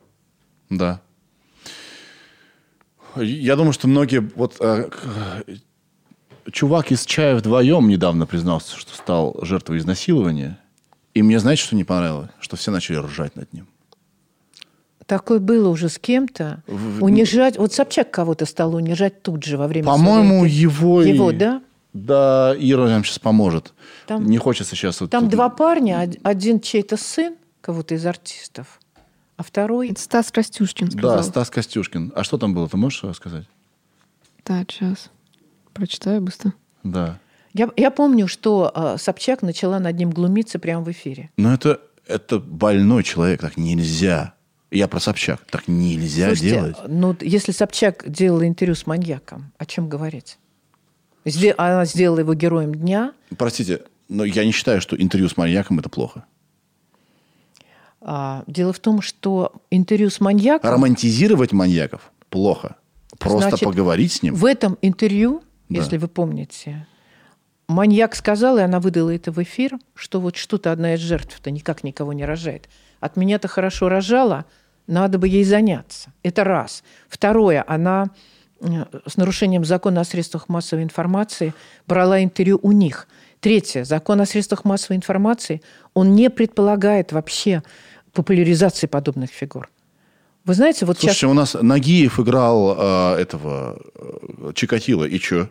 да. 0.70 1.02
Я 3.16 3.56
думаю, 3.56 3.72
что 3.72 3.88
многие... 3.88 4.20
Вот 4.36 4.58
э, 4.60 4.90
чувак 6.52 6.92
из 6.92 7.06
«Чая 7.06 7.36
вдвоем» 7.36 7.88
недавно 7.88 8.26
признался, 8.26 8.78
что 8.78 8.94
стал 8.94 9.40
жертвой 9.42 9.78
изнасилования. 9.78 10.60
И 11.14 11.24
мне, 11.24 11.40
знаете, 11.40 11.64
что 11.64 11.76
не 11.76 11.86
понравилось? 11.86 12.30
Что 12.40 12.58
все 12.58 12.72
начали 12.72 12.98
ржать 12.98 13.36
над 13.36 13.52
ним. 13.54 13.68
Такое 15.10 15.40
было 15.40 15.70
уже 15.70 15.90
с 15.90 15.98
кем-то. 15.98 16.62
В- 16.68 17.04
Унижать. 17.04 17.58
Вот 17.58 17.74
Собчак 17.74 18.12
кого-то 18.12 18.46
стал 18.46 18.76
унижать 18.76 19.24
тут 19.24 19.44
же 19.44 19.58
во 19.58 19.68
время 19.68 19.88
По-моему, 19.88 20.42
своей- 20.42 20.54
его... 20.54 21.02
и- 21.02 21.10
Его, 21.14 21.32
да? 21.32 21.64
Да, 21.94 22.54
Ира 22.60 22.86
нам 22.86 23.04
сейчас 23.04 23.18
поможет. 23.18 23.74
Там- 24.06 24.24
Не 24.28 24.38
хочется 24.38 24.76
сейчас... 24.76 25.02
вот 25.02 25.10
Там 25.10 25.24
тут- 25.24 25.32
два 25.32 25.50
парня, 25.50 26.04
од- 26.04 26.18
один 26.22 26.60
чей-то 26.60 26.96
сын, 26.96 27.36
кого-то 27.62 27.96
из 27.96 28.06
артистов, 28.06 28.80
а 29.36 29.42
второй... 29.42 29.90
Это 29.90 30.00
Стас 30.00 30.32
Костюшкин 30.32 30.92
сказал. 30.92 31.18
Да, 31.18 31.24
Стас 31.24 31.50
Костюшкин. 31.50 32.14
А 32.16 32.24
что 32.24 32.38
там 32.38 32.54
было, 32.54 32.70
ты 32.70 32.78
можешь 32.78 33.04
рассказать? 33.04 33.46
Да, 34.46 34.64
сейчас. 34.70 35.10
Прочитаю 35.74 36.22
быстро. 36.22 36.54
Да. 36.84 37.18
Я, 37.54 37.72
я 37.78 37.90
помню, 37.90 38.28
что 38.28 38.72
а, 38.76 39.00
Собчак 39.00 39.42
начала 39.42 39.80
над 39.80 39.98
ним 39.98 40.12
глумиться 40.12 40.60
прямо 40.60 40.84
в 40.86 40.92
эфире. 40.92 41.32
Но 41.36 41.52
это, 41.52 41.82
это 42.06 42.38
больной 42.38 43.02
человек, 43.02 43.42
так 43.42 43.58
нельзя. 43.58 44.36
Я 44.72 44.88
про 44.88 45.00
Собчак. 45.00 45.42
Так 45.50 45.68
нельзя 45.68 46.28
Слушайте, 46.28 46.50
делать. 46.56 46.78
ну, 46.88 47.16
если 47.22 47.52
Собчак 47.52 48.04
делала 48.08 48.48
интервью 48.48 48.76
с 48.76 48.86
маньяком, 48.86 49.52
о 49.58 49.66
чем 49.66 49.90
говорить? 49.90 50.38
Сде- 51.26 51.56
Она 51.58 51.86
сделала 51.86 52.20
его 52.20 52.34
героем 52.36 52.76
дня. 52.76 53.14
Простите, 53.38 53.82
но 54.10 54.24
я 54.24 54.46
не 54.46 54.52
считаю, 54.52 54.80
что 54.82 54.96
интервью 54.96 55.28
с 55.30 55.38
маньяком 55.38 55.80
это 55.80 55.90
плохо. 55.90 56.26
А, 58.02 58.44
Дело 58.48 58.72
в 58.74 58.80
том, 58.80 59.02
что 59.02 59.54
интервью 59.72 60.10
с 60.10 60.20
маньяком... 60.20 60.70
Романтизировать 60.72 61.52
маньяков 61.52 62.12
плохо. 62.30 62.76
Просто 63.18 63.50
Значит, 63.50 63.66
поговорить 63.68 64.14
с 64.14 64.24
ним. 64.24 64.36
В 64.36 64.46
этом 64.46 64.78
интервью, 64.82 65.44
Да. 65.68 65.80
если 65.82 65.98
вы 65.98 66.08
помните, 66.08 66.88
маньяк 67.68 68.16
сказал, 68.16 68.58
и 68.58 68.62
она 68.62 68.80
выдала 68.80 69.10
это 69.14 69.32
в 69.32 69.42
эфир, 69.44 69.78
что 69.96 70.22
вот 70.22 70.38
что-то 70.38 70.72
одна 70.72 70.94
из 70.94 71.00
жертв-то 71.02 71.52
никак 71.52 71.84
никого 71.84 72.14
не 72.14 72.24
рожает. 72.24 72.70
От 73.02 73.18
меня-то 73.18 73.48
хорошо 73.48 73.90
рожала, 73.90 74.46
надо 74.90 75.20
бы 75.20 75.28
ей 75.28 75.44
заняться. 75.44 76.12
Это 76.24 76.44
раз. 76.44 76.84
Второе, 77.08 77.64
она 77.68 78.10
э, 78.60 78.86
с 79.06 79.18
нарушением 79.18 79.64
закона 79.64 80.02
о 80.02 80.04
средствах 80.04 80.50
массовой 80.50 80.84
информации 80.84 81.54
брала 81.88 82.22
интервью 82.24 82.60
у 82.64 82.72
них. 82.72 83.08
Третье, 83.40 83.86
закон 83.86 84.20
о 84.20 84.26
средствах 84.26 84.66
массовой 84.66 84.98
информации, 84.98 85.62
он 85.94 86.16
не 86.16 86.30
предполагает 86.30 87.12
вообще 87.12 87.64
популяризации 88.12 88.88
подобных 88.88 89.30
фигур. 89.30 89.70
Вы 90.44 90.56
знаете, 90.56 90.86
вот 90.86 91.00
Слушайте, 91.00 91.28
у 91.28 91.34
нас 91.34 91.54
Нагиев 91.54 92.20
играл 92.20 92.76
э, 92.78 93.22
этого 93.22 93.80
э, 93.96 94.52
Чикатило, 94.56 95.06
и 95.06 95.20
сейчас... 95.20 95.48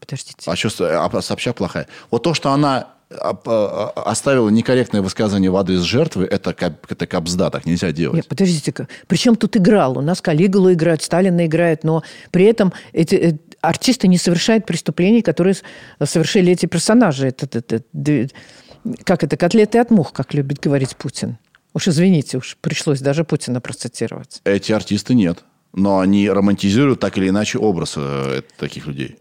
Подождите. 0.00 0.50
А 0.50 0.56
что, 0.56 1.04
а 1.04 1.22
Собчак 1.22 1.56
плохая? 1.56 1.86
Вот 2.10 2.24
то, 2.24 2.34
что 2.34 2.50
она 2.50 2.78
а, 2.78 2.82
а, 2.82 3.01
оставила 3.16 4.48
некорректное 4.48 5.02
высказывание 5.02 5.50
в 5.50 5.56
адрес 5.56 5.80
жертвы, 5.80 6.24
это, 6.24 6.52
кап- 6.52 6.90
это 6.90 7.06
капзда, 7.06 7.50
так 7.50 7.66
нельзя 7.66 7.92
делать. 7.92 8.16
Нет, 8.16 8.28
подождите-ка. 8.28 8.88
Причем 9.06 9.36
тут 9.36 9.56
играл? 9.56 9.98
У 9.98 10.00
нас 10.00 10.20
Калигулу 10.20 10.72
играет, 10.72 11.02
Сталина 11.02 11.46
играет, 11.46 11.84
но 11.84 12.02
при 12.30 12.44
этом 12.44 12.72
эти 12.92 13.14
э, 13.14 13.38
артисты 13.60 14.08
не 14.08 14.18
совершают 14.18 14.66
преступлений, 14.66 15.22
которые 15.22 15.54
совершили 16.04 16.52
эти 16.52 16.66
персонажи. 16.66 17.28
Это, 17.28 17.46
это- 17.58 17.82
это- 17.94 18.28
как 19.04 19.22
это, 19.24 19.36
котлеты 19.36 19.78
от 19.78 19.90
мух, 19.90 20.12
как 20.12 20.34
любит 20.34 20.58
говорить 20.58 20.96
Путин. 20.96 21.38
Уж 21.74 21.88
извините, 21.88 22.38
уж 22.38 22.56
пришлось 22.60 23.00
даже 23.00 23.24
Путина 23.24 23.60
процитировать. 23.60 24.40
Эти 24.44 24.72
артисты 24.72 25.14
нет. 25.14 25.44
Но 25.74 26.00
они 26.00 26.28
романтизируют 26.28 27.00
так 27.00 27.16
или 27.16 27.30
иначе 27.30 27.58
образ 27.58 27.94
э, 27.96 28.42
таких 28.58 28.86
людей. 28.86 29.16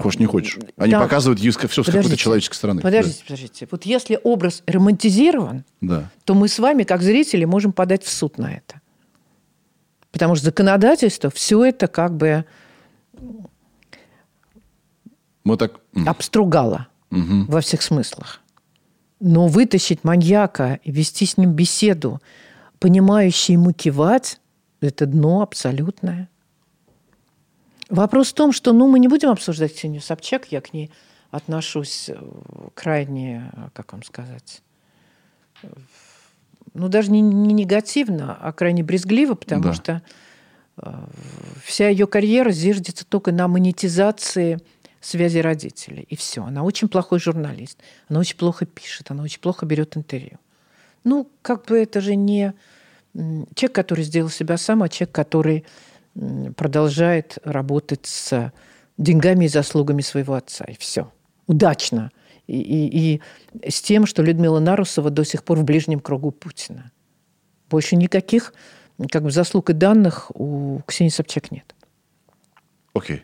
Хочешь, 0.00 0.18
не 0.18 0.26
хочешь. 0.26 0.58
Они 0.76 0.92
Там- 0.92 1.02
показывают 1.02 1.38
все 1.40 1.52
с 1.52 1.56
какой-то 1.56 2.16
человеческой 2.16 2.54
стороны. 2.54 2.80
Подождите, 2.82 3.22
подождите. 3.24 3.68
Вот 3.70 3.84
если 3.84 4.18
образ 4.22 4.62
романтизирован, 4.66 5.64
Да. 5.80 5.96
да. 6.00 6.10
то 6.24 6.34
мы 6.34 6.48
с 6.48 6.58
вами, 6.58 6.84
как 6.84 7.02
зрители, 7.02 7.44
можем 7.44 7.72
подать 7.72 8.02
в 8.02 8.08
суд 8.10 8.38
на 8.38 8.52
это. 8.52 8.80
Потому 10.10 10.34
что 10.34 10.46
законодательство 10.46 11.30
все 11.30 11.64
это 11.64 11.86
как 11.86 12.16
бы 12.16 12.44
Мы 15.44 15.56
так... 15.56 15.80
обстругало 16.06 16.88
мгм. 17.10 17.46
во 17.46 17.60
всех 17.60 17.82
смыслах. 17.82 18.40
Но 19.20 19.46
вытащить 19.48 20.02
маньяка 20.04 20.80
и 20.82 20.90
вести 20.90 21.26
с 21.26 21.36
ним 21.36 21.52
беседу, 21.52 22.20
понимающий 22.78 23.52
ему 23.54 23.72
кивать, 23.72 24.40
это 24.80 25.06
дно 25.06 25.42
абсолютное. 25.42 26.28
Вопрос 27.92 28.30
в 28.30 28.34
том, 28.34 28.52
что 28.52 28.72
ну, 28.72 28.88
мы 28.88 28.98
не 28.98 29.06
будем 29.06 29.28
обсуждать 29.28 29.74
Ксению 29.74 30.00
Собчак, 30.00 30.50
я 30.50 30.62
к 30.62 30.72
ней 30.72 30.90
отношусь 31.30 32.08
э, 32.08 32.16
крайне, 32.74 33.52
э, 33.52 33.68
как 33.74 33.92
вам 33.92 34.02
сказать, 34.02 34.62
э, 35.62 35.68
ну, 36.72 36.88
даже 36.88 37.10
не, 37.10 37.20
не 37.20 37.52
негативно, 37.52 38.34
а 38.40 38.52
крайне 38.52 38.82
брезгливо, 38.82 39.34
потому 39.34 39.64
Да. 39.64 39.74
что 39.74 40.02
вся 41.62 41.90
ее 41.90 42.06
карьера 42.06 42.50
зиждется 42.50 43.04
только 43.04 43.30
на 43.30 43.46
монетизации 43.46 44.58
связи 45.02 45.38
родителей. 45.38 46.06
И 46.08 46.16
все. 46.16 46.42
Она 46.42 46.62
очень 46.62 46.88
плохой 46.88 47.20
журналист. 47.20 47.78
Она 48.08 48.20
очень 48.20 48.38
плохо 48.38 48.64
пишет. 48.64 49.10
Она 49.10 49.22
очень 49.22 49.40
плохо 49.40 49.66
берет 49.66 49.98
интервью. 49.98 50.38
Ну, 51.04 51.28
как 51.42 51.66
бы 51.66 51.78
это 51.78 52.00
же 52.00 52.16
не 52.16 52.54
человек, 53.14 53.72
который 53.74 54.04
сделал 54.04 54.30
себя 54.30 54.56
сам, 54.56 54.82
а 54.82 54.88
человек, 54.88 55.14
который 55.14 55.64
продолжает 56.56 57.38
работать 57.44 58.06
с 58.06 58.52
деньгами 58.98 59.46
и 59.46 59.48
заслугами 59.48 60.02
своего 60.02 60.34
отца. 60.34 60.64
И 60.66 60.76
все. 60.78 61.12
Удачно. 61.46 62.10
и, 62.48 62.60
и- 62.60 63.20
и 63.62 63.70
с 63.70 63.80
тем, 63.80 64.04
что 64.04 64.22
Людмила 64.22 64.58
Нарусова 64.58 65.10
до 65.10 65.24
сих 65.24 65.44
пор 65.44 65.58
в 65.60 65.64
ближнем 65.64 66.00
кругу 66.00 66.32
Путина. 66.32 66.90
Больше 67.70 67.94
никаких 67.96 68.52
как 69.10 69.22
бы, 69.22 69.30
заслуг 69.30 69.70
и 69.70 69.72
данных 69.72 70.30
у 70.34 70.80
Ксении 70.86 71.08
Собчак 71.10 71.50
нет. 71.52 71.74
Окей. 72.94 73.22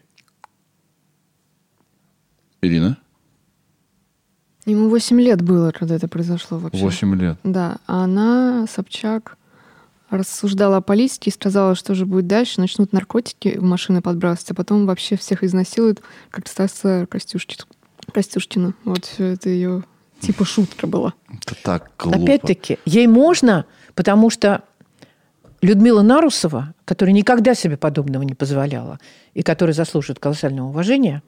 Ирина? 2.63 2.97
Ему 4.67 4.89
8 4.89 5.21
лет 5.21 5.43
было, 5.43 5.71
когда 5.73 5.95
это 5.97 6.09
произошло 6.09 6.59
вообще. 6.59 7.05
лет. 7.15 7.39
Да, 7.45 7.79
а 7.87 8.05
она, 8.05 8.67
Собчак, 8.69 9.37
рассуждала 10.11 10.79
о 10.79 10.81
политике 10.81 11.31
и 11.31 11.33
сказала, 11.33 11.75
что 11.75 11.95
же 11.95 12.07
будет 12.07 12.27
дальше. 12.27 12.61
Начнут 12.61 12.93
наркотики 12.93 13.59
в 13.59 13.63
машины 13.63 14.01
подбрасывать, 14.01 14.53
а 14.53 14.55
потом 14.55 14.87
вообще 14.87 15.17
всех 15.17 15.45
изнасилуют, 15.45 16.03
как 16.31 16.49
Стаса 16.49 17.07
Костюшкина. 17.11 17.65
Костюшкина. 18.13 18.75
Вот 18.85 19.05
все 19.05 19.27
это 19.27 19.49
ее 19.51 19.85
типа 20.21 20.45
шутка 20.45 20.87
была. 20.87 21.15
Это 21.31 21.55
так 21.63 21.91
глупо. 21.99 22.19
Опять-таки, 22.19 22.79
ей 22.85 23.07
можно, 23.07 23.67
потому 23.95 24.31
что 24.31 24.65
Людмила 25.61 26.03
Нарусова, 26.03 26.75
которая 26.85 27.15
никогда 27.15 27.55
себе 27.55 27.77
подобного 27.77 28.23
не 28.23 28.35
позволяла 28.35 28.99
и 29.35 29.43
которая 29.43 29.75
заслуживает 29.75 30.19
колоссального 30.19 30.69
уважения, 30.69 31.23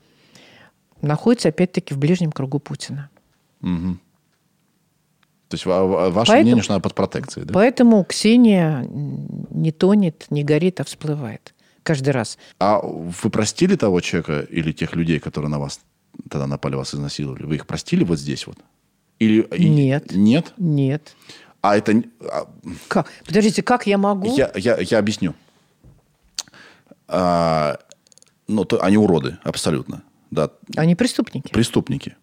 находится 1.03 1.49
опять-таки 1.49 1.95
в 1.95 1.99
ближнем 1.99 2.33
кругу 2.33 2.59
Путина. 2.59 3.11
Мгм. 3.61 4.01
То 5.51 5.57
есть 5.57 5.67
ва- 5.67 5.85
ва- 5.85 6.11
ваше 6.11 6.31
Поэтому- 6.31 6.43
мнение, 6.43 6.63
что 6.63 6.75
она 6.75 6.81
под 6.81 6.95
протекцией, 6.95 7.45
да? 7.47 7.53
Поэтому 7.53 8.05
Ксения 8.05 8.87
не 8.89 9.73
тонет, 9.73 10.27
не 10.31 10.45
горит, 10.45 10.79
а 10.81 10.85
всплывает 10.85 11.53
каждый 11.83 12.11
раз. 12.11 12.39
А 12.61 12.79
вы 12.81 13.31
простили 13.31 13.75
того 13.75 14.01
человека 14.01 14.47
или 14.49 14.71
тех 14.73 14.95
людей, 14.95 15.19
которые 15.19 15.51
на 15.51 15.59
вас 15.59 15.81
тогда 16.31 16.47
напали, 16.47 16.77
вас 16.77 16.95
изнасиловали? 16.95 17.43
Вы 17.43 17.57
их 17.57 17.67
простили 17.67 18.05
вот 18.05 18.19
здесь 18.21 18.47
вот? 18.47 18.59
Или 19.19 19.45
Нет. 19.59 20.13
Нет? 20.15 20.55
Нет. 20.57 21.17
А 21.63 21.77
это... 21.77 22.01
а, 22.21 22.49
Как? 22.89 23.09
Подождите, 23.27 23.63
как 23.63 23.87
я 23.89 23.99
могу? 23.99 24.35
Я, 24.37 24.53
я, 24.55 24.79
я 24.79 24.99
объясню. 24.99 25.35
А, 27.09 27.77
ну, 28.47 28.65
то, 28.65 28.81
они 28.83 28.97
уроды, 28.97 29.39
абсолютно. 29.43 30.03
Да, 30.31 30.51
Они 30.77 30.95
преступники. 30.95 31.51
преступники. 31.53 32.15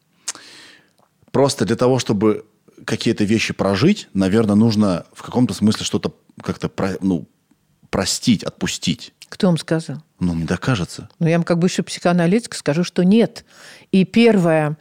Просто 1.31 1.65
для 1.65 1.75
того, 1.75 1.99
чтобы 1.99 2.45
какие-то 2.85 3.23
вещи 3.23 3.53
прожить, 3.53 4.07
наверное, 4.13 4.55
нужно 4.55 5.05
в 5.13 5.23
каком-то 5.23 5.53
смысле 5.53 5.85
что-то 5.85 6.13
как-то 6.41 6.69
про- 6.69 6.97
ну, 7.01 7.27
простить, 7.89 8.43
отпустить. 8.43 9.13
Кто 9.29 9.47
вам 9.47 9.57
сказал? 9.57 9.97
Ну, 10.19 10.33
мне 10.33 10.47
так 10.47 10.59
кажется. 10.59 11.09
Ну, 11.19 11.27
я 11.27 11.37
вам 11.37 11.43
как 11.43 11.59
бывший 11.59 11.83
психоаналитик 11.83 12.55
скажу, 12.55 12.83
что 12.83 13.03
нет. 13.03 13.45
И 13.91 14.05
первая 14.05 14.77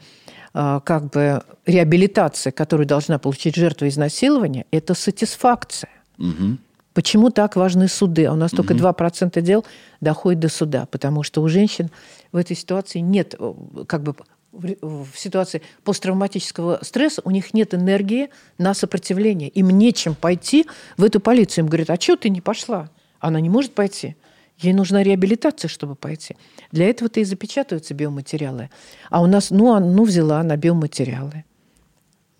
а, 0.54 0.80
как 0.80 1.10
бы 1.10 1.42
реабилитация, 1.66 2.50
которую 2.50 2.86
должна 2.86 3.18
получить 3.18 3.56
жертва 3.56 3.88
изнасилования, 3.88 4.66
это 4.70 4.94
сатисфакция. 4.94 5.90
Мгм. 6.16 6.58
Почему 6.94 7.28
так 7.28 7.56
важны 7.56 7.88
суды? 7.88 8.24
А 8.24 8.32
у 8.32 8.36
нас 8.36 8.52
только 8.52 8.72
2% 8.72 9.42
дел 9.42 9.66
доходит 10.00 10.40
до 10.40 10.48
суда, 10.48 10.86
потому 10.90 11.22
что 11.22 11.42
у 11.42 11.48
женщин 11.48 11.90
в 12.32 12.38
этой 12.38 12.56
ситуации 12.56 13.00
нет, 13.00 13.34
э, 13.38 13.54
как 13.86 14.02
бы 14.02 14.14
в 14.56 15.08
ситуации 15.14 15.62
посттравматического 15.84 16.80
стресса 16.82 17.22
у 17.24 17.30
них 17.30 17.54
нет 17.54 17.74
энергии 17.74 18.30
на 18.58 18.74
сопротивление. 18.74 19.48
Им 19.50 19.70
нечем 19.70 20.14
пойти 20.14 20.66
в 20.96 21.04
эту 21.04 21.20
полицию. 21.20 21.64
Им 21.64 21.68
говорят, 21.68 21.90
а 21.90 22.00
что 22.00 22.16
ты 22.16 22.30
не 22.30 22.40
пошла? 22.40 22.90
Она 23.20 23.40
не 23.40 23.48
может 23.48 23.74
пойти. 23.74 24.16
Ей 24.58 24.72
нужна 24.72 25.02
реабилитация, 25.02 25.68
чтобы 25.68 25.94
пойти. 25.94 26.36
Для 26.72 26.88
этого-то 26.88 27.20
и 27.20 27.24
запечатываются 27.24 27.92
биоматериалы. 27.94 28.70
А 29.10 29.22
у 29.22 29.26
нас, 29.26 29.50
ну, 29.50 29.78
ну 29.78 30.04
взяла 30.04 30.40
она 30.40 30.56
биоматериалы. 30.56 31.44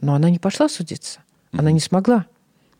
Но 0.00 0.14
она 0.14 0.30
не 0.30 0.38
пошла 0.38 0.68
судиться. 0.68 1.20
Она 1.52 1.70
не 1.70 1.80
смогла. 1.80 2.26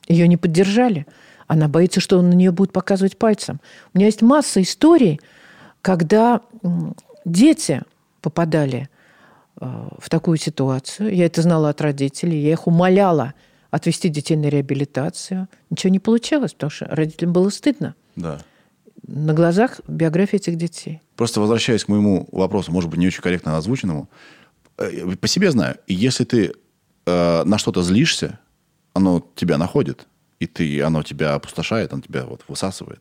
Ее 0.09 0.27
не 0.29 0.37
поддержали. 0.37 1.07
Она 1.47 1.69
боится, 1.69 2.01
что 2.01 2.19
он 2.19 2.31
на 2.31 2.35
нее 2.35 2.51
будет 2.51 2.73
показывать 2.73 3.19
пальцем. 3.19 3.61
У 3.93 3.99
меня 3.99 4.07
есть 4.07 4.23
масса 4.23 4.63
историй, 4.63 5.21
когда 5.83 6.41
дети 7.25 7.83
попадали 8.23 8.89
в 9.59 10.11
такую 10.11 10.37
ситуацию. 10.37 11.15
Я 11.15 11.27
это 11.27 11.43
знала 11.43 11.71
от 11.71 11.81
родителей. 11.81 12.41
Я 12.41 12.53
их 12.53 12.67
умоляла 12.67 13.35
отвести 13.71 14.09
детей 14.09 14.37
на 14.37 14.47
реабилитацию. 14.47 15.49
Ничего 15.71 15.91
не 15.91 15.99
получалось, 15.99 16.53
потому 16.53 16.71
что 16.71 16.87
родителям 16.87 17.33
было 17.33 17.49
стыдно. 17.51 17.95
Да. 18.17 18.41
На 19.07 19.35
глазах 19.35 19.81
биография 19.87 20.39
этих 20.39 20.57
детей. 20.57 21.01
Просто 21.17 21.41
возвращаясь 21.41 21.85
к 21.85 21.89
моему 21.89 22.29
вопросу, 22.33 22.73
может 22.73 22.91
быть, 22.91 22.99
не 22.99 23.07
очень 23.07 23.23
корректно 23.23 23.57
озвученному, 23.57 24.09
э, 24.79 25.17
по 25.17 25.29
себе 25.29 25.51
знаю, 25.51 25.77
если 25.87 26.25
ты 26.25 26.53
э, 27.07 27.43
на 27.45 27.59
что-то 27.59 27.83
злишься, 27.83 28.41
оно 28.95 29.27
тебя 29.35 29.59
находит, 29.59 30.07
и 30.41 30.47
ты, 30.47 30.83
оно 30.83 31.03
тебя 31.03 31.35
опустошает, 31.35 31.93
оно 31.93 32.03
тебя 32.03 32.25
вот 32.25 32.45
высасывает. 32.49 33.01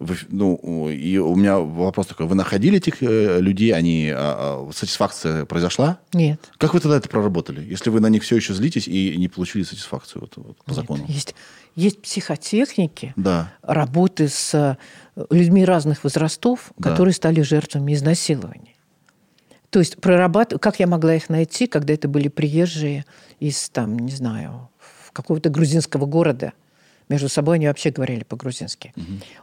Вы, 0.00 0.16
ну, 0.30 0.88
и 0.88 1.18
у 1.18 1.36
меня 1.36 1.58
вопрос 1.58 2.06
такой, 2.06 2.24
вы 2.26 2.34
находили 2.34 2.78
этих 2.78 3.02
э, 3.02 3.38
людей, 3.38 3.74
они, 3.74 4.10
а, 4.10 4.66
а, 4.68 4.72
сатисфакция 4.72 5.44
произошла? 5.44 5.98
Нет. 6.14 6.40
Как 6.56 6.72
вы 6.72 6.80
тогда 6.80 6.96
это 6.96 7.10
проработали, 7.10 7.62
если 7.62 7.90
вы 7.90 8.00
на 8.00 8.06
них 8.06 8.22
все 8.22 8.36
еще 8.36 8.54
злитесь 8.54 8.88
и 8.88 9.14
не 9.18 9.28
получили 9.28 9.62
сатисфакцию 9.62 10.22
вот, 10.22 10.32
вот 10.36 10.56
по 10.64 10.70
Нет. 10.70 10.76
закону? 10.76 11.04
Есть, 11.06 11.34
есть 11.76 12.00
психотехники, 12.00 13.12
Да. 13.16 13.52
работы 13.60 14.28
с 14.28 14.54
э, 14.54 14.76
людьми 15.28 15.66
разных 15.66 16.02
возрастов, 16.02 16.72
Да. 16.78 16.88
которые 16.88 17.12
стали 17.12 17.42
жертвами 17.42 17.92
изнасилования. 17.92 18.76
То 19.68 19.80
есть 19.80 19.98
прорабатывать, 19.98 20.62
как 20.62 20.80
я 20.80 20.86
могла 20.86 21.14
их 21.14 21.28
найти, 21.28 21.66
когда 21.66 21.92
это 21.92 22.08
были 22.08 22.28
приезжие 22.28 23.04
из, 23.38 23.68
там, 23.68 23.98
не 23.98 24.12
знаю, 24.12 24.70
какого-то 25.12 25.50
грузинского 25.50 26.06
города. 26.06 26.54
Между 27.10 27.28
собой 27.28 27.56
они 27.56 27.66
вообще 27.66 27.90
говорили 27.90 28.22
по-грузински. 28.22 28.94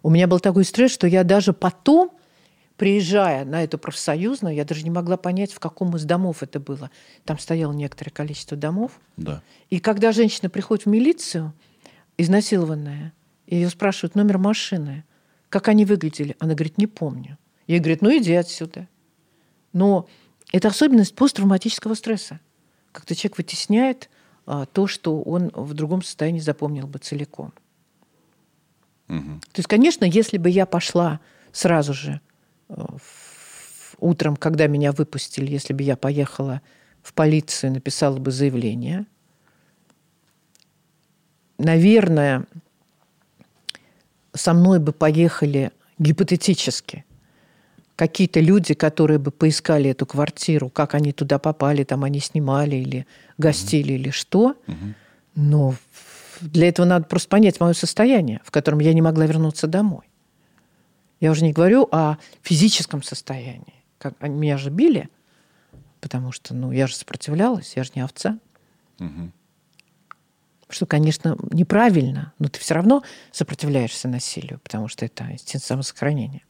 У 0.01 0.09
меня 0.09 0.25
был 0.27 0.39
такой 0.39 0.63
стресс, 0.63 0.91
что 0.91 1.05
я 1.05 1.25
даже 1.25 1.51
потом, 1.51 2.11
приезжая 2.77 3.43
на 3.43 3.61
эту 3.61 3.77
профсоюзную, 3.77 4.55
я 4.55 4.63
даже 4.63 4.83
не 4.83 4.89
могла 4.89 5.17
понять, 5.17 5.51
в 5.51 5.59
каком 5.59 5.93
из 5.97 6.05
домов 6.05 6.43
это 6.43 6.61
было. 6.61 6.89
Там 7.25 7.37
стояло 7.37 7.73
некоторое 7.73 8.11
количество 8.11 8.55
домов. 8.55 8.93
Да. 9.17 9.43
И 9.69 9.81
когда 9.81 10.13
женщина 10.13 10.49
приходит 10.49 10.85
в 10.85 10.89
милицию, 10.89 11.53
изнасилованная, 12.17 13.11
ее 13.47 13.69
спрашивают 13.69 14.15
номер 14.15 14.37
машины, 14.37 15.03
как 15.49 15.67
они 15.67 15.83
выглядели, 15.83 16.37
она 16.39 16.53
говорит, 16.53 16.77
не 16.77 16.87
помню. 16.87 17.37
Ей 17.67 17.79
говорят, 17.79 18.01
ну 18.01 18.17
иди 18.17 18.33
отсюда. 18.33 18.87
Но 19.73 20.07
это 20.53 20.69
особенность 20.69 21.15
посттравматического 21.15 21.95
стресса. 21.95 22.39
Когда 22.93 23.13
человек 23.13 23.39
вытесняет 23.39 24.09
то, 24.47 24.87
что 24.87 25.21
он 25.21 25.51
в 25.53 25.73
другом 25.73 26.01
состоянии 26.01 26.39
запомнил 26.39 26.87
бы 26.87 26.99
целиком. 26.99 27.53
Мгм. 29.07 29.41
То 29.41 29.59
есть, 29.59 29.67
конечно, 29.67 30.05
если 30.05 30.37
бы 30.37 30.49
я 30.49 30.65
пошла 30.65 31.19
сразу 31.51 31.93
же 31.93 32.21
э, 32.69 32.85
утром, 33.99 34.35
когда 34.35 34.67
меня 34.67 34.91
выпустили, 34.91 35.51
если 35.51 35.73
бы 35.73 35.83
я 35.83 35.97
поехала 35.97 36.61
в 37.01 37.13
полицию, 37.13 37.73
написала 37.73 38.17
бы 38.17 38.31
заявление, 38.31 39.05
наверное, 41.57 42.45
со 44.33 44.53
мной 44.53 44.79
бы 44.79 44.93
поехали 44.93 45.71
гипотетически 45.99 47.05
какие-то 47.97 48.39
люди, 48.39 48.75
которые 48.75 49.17
бы 49.17 49.31
поискали 49.31 49.89
эту 49.89 50.05
квартиру, 50.05 50.69
как 50.69 50.93
они 50.93 51.11
туда 51.11 51.39
попали, 51.39 51.83
там 51.83 52.03
они 52.03 52.19
снимали 52.19 52.75
или 52.77 53.07
гостили 53.37 53.93
или 53.93 54.11
что. 54.11 54.55
Но 55.35 55.75
для 56.39 56.69
этого 56.69 56.85
надо 56.85 57.05
просто 57.05 57.27
понять 57.27 57.59
мое 57.59 57.73
состояние, 57.73 58.39
в 58.45 58.51
котором 58.51 58.79
я 58.79 58.93
не 58.93 59.01
могла 59.01 59.25
вернуться 59.25 59.67
домой. 59.67 60.05
Я 61.19 61.31
уже 61.31 61.43
не 61.43 61.51
говорю 61.51 61.87
о 61.91 62.17
физическом 62.43 63.01
состоянии. 63.01 63.73
Как, 63.97 64.13
они 64.19 64.35
меня 64.35 64.57
же 64.59 64.69
били, 64.69 65.09
потому 65.99 66.31
что 66.31 66.53
ну, 66.53 66.71
я 66.71 66.85
же 66.85 66.95
сопротивлялась, 66.95 67.73
я 67.75 67.83
же 67.83 67.91
не 67.95 68.01
овца. 68.01 68.37
Мгм. 68.99 69.33
Что, 70.69 70.85
конечно, 70.85 71.35
неправильно, 71.51 72.33
но 72.37 72.49
ты 72.49 72.59
все 72.59 72.75
равно 72.75 73.01
сопротивляешься 73.31 74.07
насилию, 74.07 74.59
потому 74.59 74.87
что 74.87 75.05
это 75.05 75.23
инстинкт 75.31 75.65
самосохранения. 75.65 76.43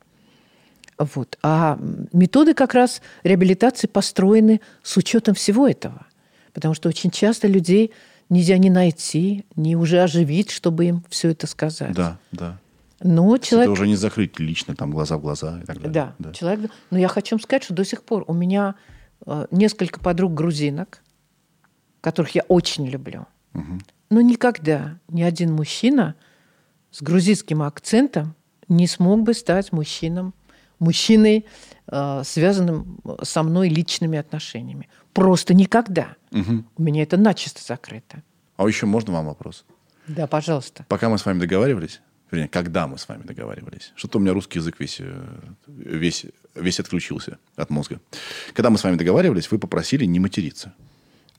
Вот. 0.98 1.38
А 1.44 1.80
методы 2.12 2.54
как 2.54 2.74
раз 2.74 3.02
реабилитации 3.24 3.88
построены 3.88 4.62
с 4.84 4.98
учетом 4.98 5.36
всего 5.36 5.68
этого. 5.68 6.08
Потому 6.54 6.74
что 6.74 6.90
очень 6.90 7.12
часто 7.12 7.48
людей 7.48 7.94
нельзя 8.30 8.58
не 8.58 8.70
найти, 8.70 9.46
не 9.56 9.76
уже 9.76 10.02
оживить, 10.02 10.50
чтобы 10.50 10.86
им 10.86 11.04
все 11.10 11.30
это 11.30 11.48
сказать. 11.48 11.94
Да, 11.94 12.18
да. 12.32 12.58
Но 13.00 13.38
человек... 13.38 13.72
Это 13.72 13.80
уже 13.80 13.88
не 13.88 13.96
закрыть 13.96 14.40
лично, 14.40 14.76
там, 14.76 14.92
глаза 14.92 15.18
в 15.18 15.22
глаза 15.22 15.60
и 15.62 15.66
так 15.66 15.78
далее. 15.78 16.14
Да, 16.18 16.34
человек... 16.34 16.72
Но 16.90 16.98
я 16.98 17.08
хочу 17.08 17.36
вам 17.36 17.42
сказать, 17.42 17.64
что 17.64 17.74
до 17.74 17.86
сих 17.86 18.04
пор 18.04 18.24
у 18.28 18.34
меня 18.34 18.76
э, 19.26 19.46
несколько 19.52 20.00
подруг 20.00 20.34
грузинок, 20.34 21.04
которых 22.02 22.34
я 22.34 22.42
очень 22.48 22.88
люблю. 22.88 23.28
Мгм. 23.54 23.82
Но 24.10 24.22
никогда 24.22 25.00
ни 25.10 25.22
один 25.22 25.54
мужчина 25.54 26.16
с 26.92 27.02
грузинским 27.02 27.62
акцентом 27.62 28.36
не 28.68 28.88
смог 28.88 29.22
бы 29.22 29.34
стать 29.34 29.72
мужчином, 29.72 30.34
мужчиной, 30.80 31.46
э, 31.88 32.22
связанным 32.24 33.00
со 33.24 33.44
мной 33.44 33.70
личными 33.70 34.18
отношениями. 34.18 34.90
Просто 35.14 35.54
никогда. 35.54 36.16
Мгм. 36.32 36.68
У 36.78 36.82
меня 36.82 37.04
это 37.04 37.18
начисто 37.18 37.62
закрыто. 37.64 38.24
А 38.58 38.68
еще 38.68 38.86
можно 38.86 39.14
вам 39.14 39.28
вопрос? 39.28 39.66
Да, 40.08 40.28
пожалуйста. 40.28 40.86
Пока 40.88 41.10
мы 41.10 41.18
с 41.18 41.26
вами 41.26 41.40
договаривались, 41.40 42.02
вернее, 42.32 42.48
когда 42.48 42.88
мы 42.88 42.98
с 42.98 43.08
вами 43.08 43.24
договаривались, 43.24 43.92
что-то 43.96 44.18
у 44.18 44.22
меня 44.22 44.34
русский 44.34 44.60
язык 44.60 44.80
весь, 44.80 44.98
э, 45.00 45.26
весь, 45.68 46.26
весь 46.56 46.80
отключился 46.80 47.40
от 47.56 47.70
мозга. 47.70 48.00
Когда 48.54 48.70
мы 48.70 48.78
с 48.78 48.84
вами 48.84 48.96
договаривались, 48.96 49.52
вы 49.52 49.60
попросили 49.60 50.06
не 50.06 50.20
материться. 50.20 50.74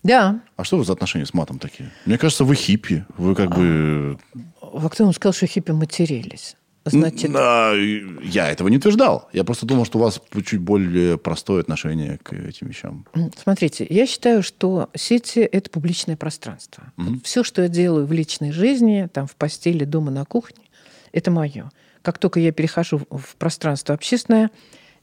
Да. 0.02 0.40
А 0.56 0.64
что 0.64 0.76
вас 0.76 0.86
за 0.86 0.92
отношения 0.92 1.26
с 1.26 1.34
матом 1.34 1.58
такие? 1.58 1.90
Мне 2.06 2.18
кажется, 2.18 2.44
вы 2.44 2.54
хиппи. 2.54 3.04
Вы 3.16 3.34
как 3.34 3.54
бы... 3.54 4.18
А 4.60 4.88
кто 4.88 5.04
вам 5.04 5.12
сказал, 5.12 5.32
что 5.32 5.46
хиппи 5.46 5.72
матерились? 5.72 6.56
Значит, 6.84 7.30
А, 7.34 7.74
я 7.74 8.50
этого 8.50 8.68
не 8.68 8.78
утверждал. 8.78 9.28
Я 9.32 9.44
просто 9.44 9.66
думал, 9.66 9.84
что 9.84 9.98
у 9.98 10.02
вас 10.02 10.20
чуть 10.44 10.60
более 10.60 11.18
простое 11.18 11.60
отношение 11.60 12.18
к 12.18 12.32
этим 12.32 12.68
вещам. 12.68 13.06
Смотрите, 13.36 13.86
я 13.88 14.06
считаю, 14.06 14.42
что 14.42 14.88
сети– 14.94 15.40
это 15.52 15.70
публичное 15.70 16.16
пространство. 16.16 16.92
Все, 17.24 17.44
что 17.44 17.62
я 17.62 17.68
делаю 17.68 18.06
в 18.06 18.12
личной 18.12 18.52
жизни, 18.52 19.08
там, 19.12 19.26
в 19.26 19.36
постели, 19.36 19.84
дома, 19.84 20.10
на 20.10 20.24
кухне, 20.24 20.64
это 21.12 21.30
мое. 21.30 21.70
Как 22.02 22.18
только 22.18 22.40
я 22.40 22.52
перехожу 22.52 23.02
в 23.10 23.36
пространство 23.36 23.94
общественное, 23.94 24.50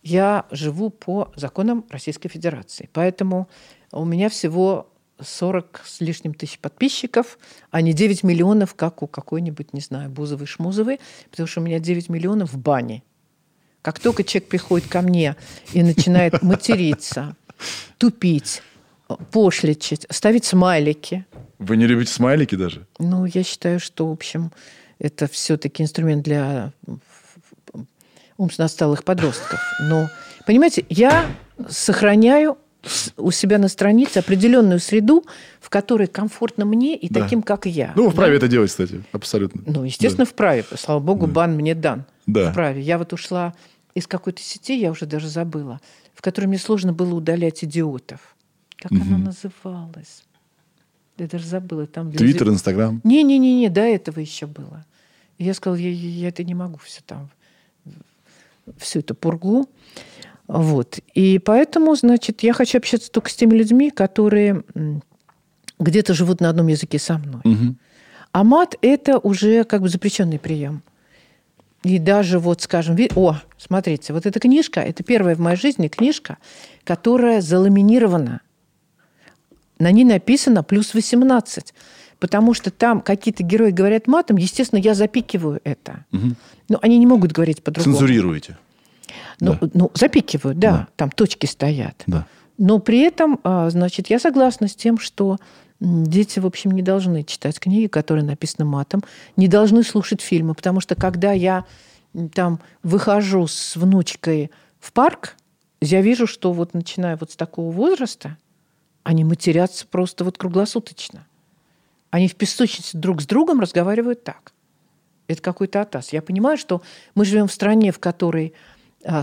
я 0.02 0.46
живу 0.52 0.90
по 0.90 1.32
законам 1.36 1.86
Российской 1.90 2.30
Федерации. 2.30 2.90
Поэтому 2.94 3.48
у 3.92 4.06
меня 4.06 4.30
всего 4.30 4.88
40 5.22 5.82
с 5.86 6.02
лишним 6.02 6.34
тысяч 6.34 6.60
подписчиков, 6.60 7.38
а 7.72 7.82
не 7.82 7.94
9 7.94 8.24
миллионов, 8.24 8.76
как 8.76 9.02
у 9.04 9.08
какой-нибудь, 9.08 9.74
не 9.74 9.82
знаю, 9.82 10.10
Бузовой, 10.10 10.48
Шмузовой, 10.48 11.00
потому 11.32 11.48
что 11.48 11.62
у 11.62 11.64
меня 11.64 11.80
9 11.80 12.10
миллионов 12.10 12.54
в 12.54 12.58
бане. 12.58 13.04
Как 13.82 14.00
только 14.00 14.24
человек 14.24 14.50
приходит 14.50 14.88
ко 14.88 15.02
мне 15.02 15.36
и 15.74 15.84
начинает 15.84 16.42
материться, 16.42 17.36
тупить, 17.98 18.62
пошличать, 19.32 20.06
ставить 20.10 20.46
смайлики, 20.46 21.26
Вы 21.60 21.78
не 21.78 21.86
любите 21.88 22.12
смайлики 22.12 22.56
даже? 22.56 22.88
ну, 23.00 23.26
я 23.26 23.44
считаю, 23.44 23.80
что, 23.80 24.08
в 24.10 24.12
общем, 24.12 24.52
это 25.00 25.28
все-таки 25.28 25.84
инструмент 25.84 26.24
для 26.24 26.74
умственно 28.38 28.66
отсталых 28.66 29.04
подростков. 29.04 29.60
Но, 29.82 30.10
понимаете, 30.46 30.86
я 30.90 31.26
сохраняю 31.70 32.58
у 33.18 33.32
себя 33.32 33.58
на 33.58 33.68
странице 33.68 34.20
определенную 34.20 34.80
среду, 34.80 35.26
в 35.60 35.70
которой 35.70 36.08
комфортно 36.08 36.66
мне 36.66 36.96
и 36.96 37.12
Да. 37.12 37.22
таким, 37.22 37.42
как 37.42 37.66
я. 37.66 37.94
Ну, 37.96 38.04
вы 38.04 38.10
Да? 38.10 38.14
вправе 38.14 38.38
это 38.38 38.48
делать, 38.48 38.70
кстати. 38.70 39.04
Абсолютно. 39.12 39.62
Ну, 39.66 39.84
естественно, 39.84 40.26
вправе. 40.26 40.64
Слава 40.76 41.00
богу, 41.00 41.28
бан 41.28 41.56
мне 41.56 41.74
дан. 41.76 42.06
Да. 42.28 42.52
Вправе. 42.52 42.82
Я 42.82 42.98
вот 42.98 43.14
ушла 43.14 43.54
из 43.94 44.08
какой-то 44.08 44.42
сети, 44.42 44.78
я 44.80 44.92
уже 44.92 45.06
даже 45.06 45.28
забыла, 45.30 45.80
в 46.14 46.22
которой 46.22 46.46
мне 46.46 46.58
сложно 46.60 46.94
было 46.94 47.14
удалять 47.16 47.64
идиотов. 47.64 48.36
Как 48.78 48.92
она 48.92 49.18
называлась? 49.18 50.24
Я 51.18 51.28
даже 51.28 51.46
забыла. 51.46 51.88
Там 51.88 52.12
Твиттер, 52.12 52.50
Инстаграм. 52.50 53.00
не-не-не, 53.04 53.70
до 53.70 53.82
этого 53.82 54.20
еще 54.20 54.48
было. 54.48 54.86
И 55.38 55.44
я 55.46 55.54
сказала, 55.54 55.78
я, 55.78 55.90
я, 55.90 56.10
я 56.10 56.28
это 56.28 56.44
не 56.44 56.54
могу 56.56 56.78
все 56.84 57.02
там, 57.06 57.30
всю 58.78 59.00
эту 59.00 59.16
пургу. 59.16 59.70
Вот. 60.48 61.00
И 61.14 61.40
поэтому, 61.40 61.96
значит, 61.96 62.44
я 62.44 62.54
хочу 62.54 62.78
общаться 62.78 63.12
только 63.12 63.30
с 63.30 63.36
теми 63.36 63.56
людьми, 63.56 63.90
которые 63.90 64.64
где-то 65.80 66.14
живут 66.14 66.42
на 66.42 66.50
одном 66.50 66.68
языке 66.68 67.00
со 67.00 67.18
мной. 67.18 67.42
Мгм. 67.44 67.78
А 68.32 68.44
мат– 68.44 68.76
это 68.82 69.18
уже 69.18 69.64
как 69.64 69.82
бы 69.82 69.90
запрещенный 69.90 70.40
прием. 70.40 70.84
И 71.84 72.00
даже 72.00 72.40
вот, 72.40 72.62
скажем, 72.62 72.98
о, 73.16 73.38
смотрите, 73.58 74.12
вот 74.14 74.26
эта 74.26 74.40
книжка, 74.40 74.82
это 74.82 75.04
первая 75.04 75.36
в 75.36 75.40
моей 75.40 75.58
жизни 75.58 75.88
книжка, 75.88 76.38
которая 76.84 77.42
заламинирована. 77.42 78.42
На 79.80 79.92
ней 79.92 80.04
написано 80.04 80.64
плюс 80.64 80.94
18. 80.94 81.74
Потому 82.18 82.54
что 82.54 82.72
там 82.72 83.02
какие-то 83.02 83.44
герои 83.44 83.72
говорят 83.72 84.08
матом, 84.08 84.38
естественно, 84.38 84.80
я 84.80 84.96
запикиваю 84.96 85.60
это. 85.64 86.06
Но 86.70 86.80
они 86.82 86.98
не 86.98 87.06
могут 87.06 87.34
говорить 87.34 87.62
по-другому. 87.62 87.98
Цензурируете. 87.98 88.58
Ну, 89.40 89.58
Да. 89.60 89.70
ну, 89.74 89.92
запикивают, 89.94 90.60
да, 90.60 90.72
Да. 90.72 90.88
там 90.96 91.10
точки 91.12 91.46
стоят. 91.46 92.04
Да. 92.08 92.26
Но 92.58 92.80
при 92.80 93.00
этом, 93.00 93.40
а, 93.44 93.70
значит, 93.70 94.08
я 94.10 94.20
согласна 94.20 94.68
с 94.68 94.76
тем, 94.76 94.98
что 94.98 95.38
дети, 95.80 96.40
в 96.40 96.46
общем, 96.46 96.72
не 96.72 96.82
должны 96.82 97.24
читать 97.24 97.60
книги, 97.60 97.88
которые 97.88 98.24
написаны 98.24 98.66
матом, 98.66 99.04
не 99.36 99.48
должны 99.48 99.84
слушать 99.84 100.22
фильмы, 100.22 100.54
потому 100.54 100.80
что 100.80 100.96
когда 100.96 101.32
я 101.34 101.66
там 102.34 102.60
выхожу 102.82 103.46
с 103.48 103.76
внучкой 103.76 104.52
в 104.80 104.94
парк, 104.94 105.36
я 105.82 106.02
вижу, 106.02 106.28
что 106.28 106.54
вот 106.54 106.74
начиная 106.74 107.18
вот 107.18 107.32
с 107.32 107.36
такого 107.36 107.72
возраста, 107.72 108.38
они 109.04 109.24
матерятся 109.26 109.86
просто 109.86 110.24
вот 110.24 110.38
круглосуточно. 110.38 111.28
Они 112.10 112.30
в 112.30 112.36
песочнице 112.36 112.98
друг 112.98 113.22
с 113.22 113.26
другом 113.28 113.60
разговаривают 113.60 114.24
так. 114.24 114.54
Это 115.28 115.42
какой-то 115.42 115.82
атас. 115.82 116.14
Я 116.14 116.22
понимаю, 116.22 116.58
что 116.58 116.82
мы 117.16 117.26
живем 117.26 117.48
в 117.48 117.52
стране, 117.52 117.92
в 117.92 118.00
которой 118.00 118.54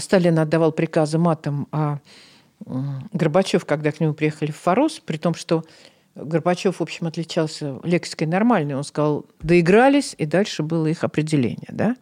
Сталин 0.00 0.38
отдавал 0.38 0.72
приказы 0.72 1.18
матом, 1.18 1.66
а 1.72 1.98
Горбачев, 2.64 3.64
когда 3.64 3.90
к 3.90 4.00
нему 4.00 4.14
приехали 4.14 4.50
в 4.52 4.56
Форос, 4.56 5.00
при 5.04 5.16
том, 5.16 5.34
что 5.34 5.64
Горбачев, 6.14 6.78
в 6.78 6.82
общем, 6.82 7.06
отличался 7.06 7.80
лексикой 7.82 8.26
нормальной, 8.26 8.74
он 8.76 8.84
сказал, 8.84 9.26
доигрались, 9.40 10.14
и 10.18 10.26
дальше 10.26 10.62
было 10.62 10.86
их 10.86 11.02
определение, 11.04 11.68
да? 11.70 11.96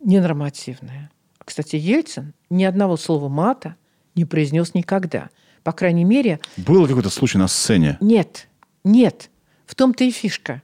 Ненормативное. 0.00 1.10
Кстати, 1.44 1.76
Ельцин 1.76 2.32
ни 2.50 2.64
одного 2.64 2.96
слова 2.96 3.28
мата 3.28 3.76
не 4.14 4.24
произнес 4.24 4.74
никогда. 4.74 5.30
По 5.62 5.72
крайней 5.72 6.04
мере, 6.04 6.40
Был 6.56 6.86
какой-то 6.86 7.10
случай 7.10 7.38
на 7.38 7.48
сцене. 7.48 7.96
нет, 8.00 8.48
нет. 8.84 9.30
В 9.66 9.74
том-то 9.74 10.04
и 10.04 10.10
фишка. 10.10 10.62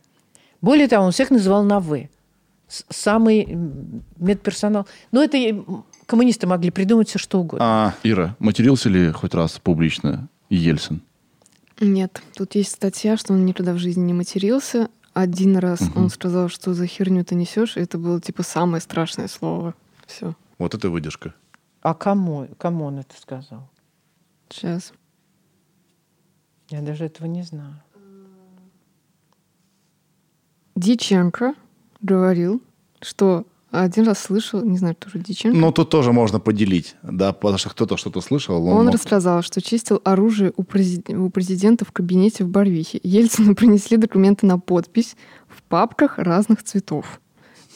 Более 0.61 0.87
того, 0.89 1.07
он 1.07 1.13
всех 1.13 1.31
называл 1.31 1.65
на 1.65 1.81
«вы». 1.81 2.11
Самый 2.69 3.47
медперсонал. 4.17 4.87
Но 5.11 5.25
это 5.25 5.39
коммунисты 6.11 6.49
могли 6.49 6.73
придумать 6.73 7.09
все, 7.09 7.21
что 7.21 7.39
угодно. 7.39 7.65
А, 7.65 7.95
Ира, 8.03 8.35
матерился 8.41 8.89
ли 8.89 9.13
хоть 9.13 9.33
раз 9.33 9.61
публично 9.61 10.29
Ельцин? 10.49 11.03
Нет, 11.79 12.21
тут 12.35 12.57
есть 12.57 12.73
статья, 12.73 13.17
что 13.17 13.33
он 13.33 13.47
никогда 13.47 13.73
в 13.75 13.79
жизни 13.79 14.03
не 14.03 14.13
матерился. 14.13 14.89
Один 15.13 15.57
раз 15.57 15.81
он 15.95 16.11
сказал, 16.11 16.49
что 16.49 16.75
за 16.75 16.89
херню 16.89 17.25
ты 17.25 17.37
несешь, 17.37 17.77
и 17.77 17.81
это 17.81 17.97
было 17.97 18.21
типа 18.21 18.43
самое 18.43 18.81
страшное 18.81 19.29
слово. 19.29 19.75
Все. 20.05 20.35
Вот 20.59 20.75
это 20.75 20.91
выдержка. 20.91 21.33
А 21.81 21.95
кому, 21.95 22.49
кому 22.59 22.87
он 22.87 22.99
это 22.99 23.15
сказал? 23.17 23.71
Сейчас. 24.49 24.93
Я 26.71 26.83
даже 26.83 27.05
этого 27.05 27.29
не 27.29 27.45
знаю. 27.45 27.81
Диченко 30.75 31.55
говорил, 32.01 32.61
что 33.01 33.47
один 33.71 34.05
раз 34.05 34.19
слышал, 34.19 34.63
не 34.65 34.79
знаю, 34.79 34.95
тоже 34.97 35.19
Диченко, 35.19 35.57
Ну, 35.57 35.71
тут 35.73 35.91
тоже 35.91 36.13
можно 36.13 36.41
поделить, 36.41 36.97
да, 37.03 37.33
потому 37.33 37.59
что 37.59 37.71
кто-то 37.71 37.97
что-то 37.97 38.21
слышал. 38.21 38.65
он 38.67 38.87
мог- 38.87 38.95
рассказал, 38.95 39.43
что 39.43 39.61
чистил 39.63 40.01
оружие 40.05 40.53
у, 40.57 40.63
презид- 40.63 41.15
у 41.15 41.31
президента 41.31 41.85
в 41.85 41.93
кабинете 41.93 42.45
в 42.45 42.49
Барвихе. 42.49 43.01
Ельцину 43.03 43.55
принесли 43.57 43.97
документы 43.97 44.47
на 44.47 44.59
подпись 44.59 45.17
в 45.49 45.63
папках 45.63 46.19
разных 46.19 46.63
цветов. 46.63 47.21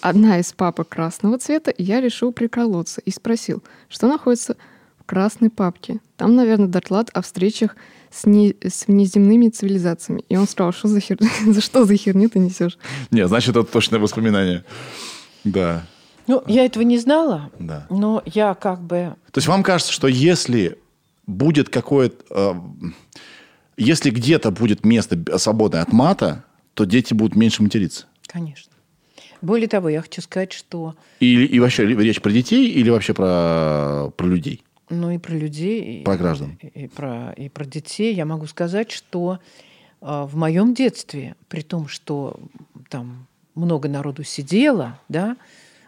Одна 0.01 0.39
из 0.41 0.53
папок 0.53 0.89
красного 0.89 1.39
цвета, 1.39 1.71
и 1.71 1.83
я 1.83 2.01
решил 2.01 2.33
приколоться 2.33 3.01
и 3.01 3.11
спросил, 3.11 3.63
что 3.89 4.07
находится 4.09 4.57
в 4.99 5.05
красной 5.05 5.49
папке. 5.51 6.01
Там, 6.17 6.35
наверное, 6.35 6.67
доклад 6.69 7.11
о 7.15 7.23
встречах 7.23 7.77
с, 8.11 8.27
не- 8.27 8.57
с 8.63 8.87
внеземными 8.87 9.49
цивилизациями. 9.49 10.25
И 10.29 10.37
он 10.37 10.47
сказал, 10.49 10.73
что 10.73 10.89
за, 10.89 11.01
хер... 11.01 11.19
за 11.47 11.61
что 11.61 11.85
за 11.85 11.97
херню 11.97 12.29
ты 12.29 12.39
несешь? 12.39 12.79
Не, 13.11 13.27
значит, 13.29 13.51
это 13.57 13.65
точное 13.65 13.99
воспоминание. 14.01 14.65
Да, 15.45 15.85
Ну, 16.27 16.43
я 16.47 16.65
этого 16.65 16.83
не 16.83 16.99
знала, 16.99 17.51
да. 17.59 17.87
но 17.91 18.23
я 18.27 18.55
как 18.55 18.81
бы... 18.81 19.15
То 19.31 19.39
есть 19.39 19.47
вам 19.49 19.63
кажется, 19.63 19.93
что 19.93 20.09
если 20.09 20.79
будет 21.27 21.69
какое-то... 21.69 22.25
э, 22.31 22.55
если 23.77 24.11
где-то 24.11 24.51
будет 24.51 24.85
место 24.85 25.39
свободное 25.39 25.83
от 25.83 25.93
мата, 25.93 26.45
то 26.75 26.85
дети 26.85 27.13
будут 27.15 27.37
меньше 27.37 27.63
материться? 27.63 28.07
Конечно. 28.27 28.73
Более 29.43 29.69
того, 29.69 29.89
я 29.91 30.01
хочу 30.01 30.23
сказать, 30.23 30.53
что 30.53 30.95
Или, 31.21 31.45
и 31.47 31.61
вообще 31.61 31.87
речь 31.87 32.23
про 32.23 32.31
детей 32.31 32.71
или 32.71 32.89
вообще 32.89 33.13
про, 33.13 34.11
про 34.17 34.27
людей? 34.27 34.63
ну 34.91 35.11
и 35.11 35.19
про 35.19 35.35
людей, 35.35 36.01
и- 36.01 36.05
Про 36.05 36.17
граждан. 36.17 36.59
И, 36.63 36.85
и 36.85 36.89
про, 36.89 37.33
и 37.33 37.49
про 37.49 37.65
детей 37.65 38.15
я 38.15 38.25
могу 38.27 38.47
сказать, 38.47 38.91
что 38.93 39.39
а, 40.01 40.27
в 40.27 40.37
моем 40.37 40.73
детстве, 40.75 41.35
при 41.49 41.63
том, 41.63 41.89
что 41.89 42.39
там 42.91 43.27
много 43.55 43.89
народу 43.89 44.25
сидело, 44.25 44.99
да, 45.09 45.37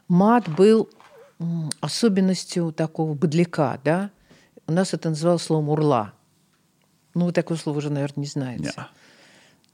мат 0.08 0.48
был 0.48 0.88
особенностью 1.80 2.72
такого 2.72 3.14
быдляка, 3.14 3.78
да. 3.84 4.10
У 4.66 4.72
нас 4.72 4.94
это 4.94 5.10
называлось 5.10 5.42
словом 5.42 5.68
«урла». 5.68 6.12
Ну, 7.14 7.26
вы 7.26 7.32
такое 7.32 7.56
слово 7.56 7.78
уже, 7.78 7.90
наверное, 7.90 8.22
не 8.22 8.26
знаете. 8.26 8.64
Неа. 8.76 8.88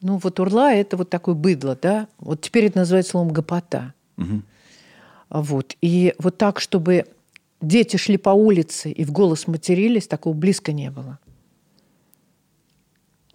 Ну, 0.01 0.19
вот 0.19 0.39
урла– 0.41 0.73
это 0.75 0.97
вот 0.97 1.11
такое 1.11 1.35
быдло, 1.35 1.79
да. 1.81 2.09
Вот 2.19 2.41
теперь 2.41 2.67
это 2.67 2.79
называется 2.79 3.13
словом 3.13 3.33
гопота. 3.33 3.95
Мгм. 4.17 4.45
Вот. 5.31 5.77
И 5.81 6.15
вот 6.19 6.37
так, 6.37 6.61
чтобы 6.61 7.07
дети 7.61 7.97
шли 7.97 8.17
по 8.17 8.31
улице 8.31 8.91
и 8.91 9.05
в 9.05 9.13
голос 9.13 9.47
матерились, 9.47 10.07
такого 10.07 10.35
близко 10.35 10.73
не 10.73 10.91
было. 10.91 11.19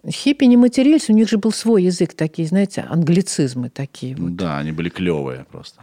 Хиппи 0.06 0.44
не 0.44 0.56
матерились, 0.56 1.10
у 1.10 1.12
них 1.12 1.28
же 1.28 1.38
был 1.38 1.52
свой 1.52 1.82
язык, 1.82 2.14
такие, 2.14 2.46
знаете, 2.46 2.82
англицизмы 2.88 3.68
такие. 3.68 4.14
вот. 4.16 4.36
Да, 4.36 4.58
они 4.58 4.72
были 4.72 4.88
клевые 4.88 5.44
просто. 5.50 5.82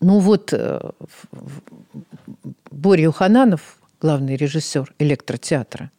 Ну 0.00 0.20
вот 0.20 0.52
э, 0.52 0.80
Боря 2.70 3.04
Юхананов, 3.04 3.78
главный 4.00 4.36
режиссер 4.36 4.94
электротеатра, 4.98 5.90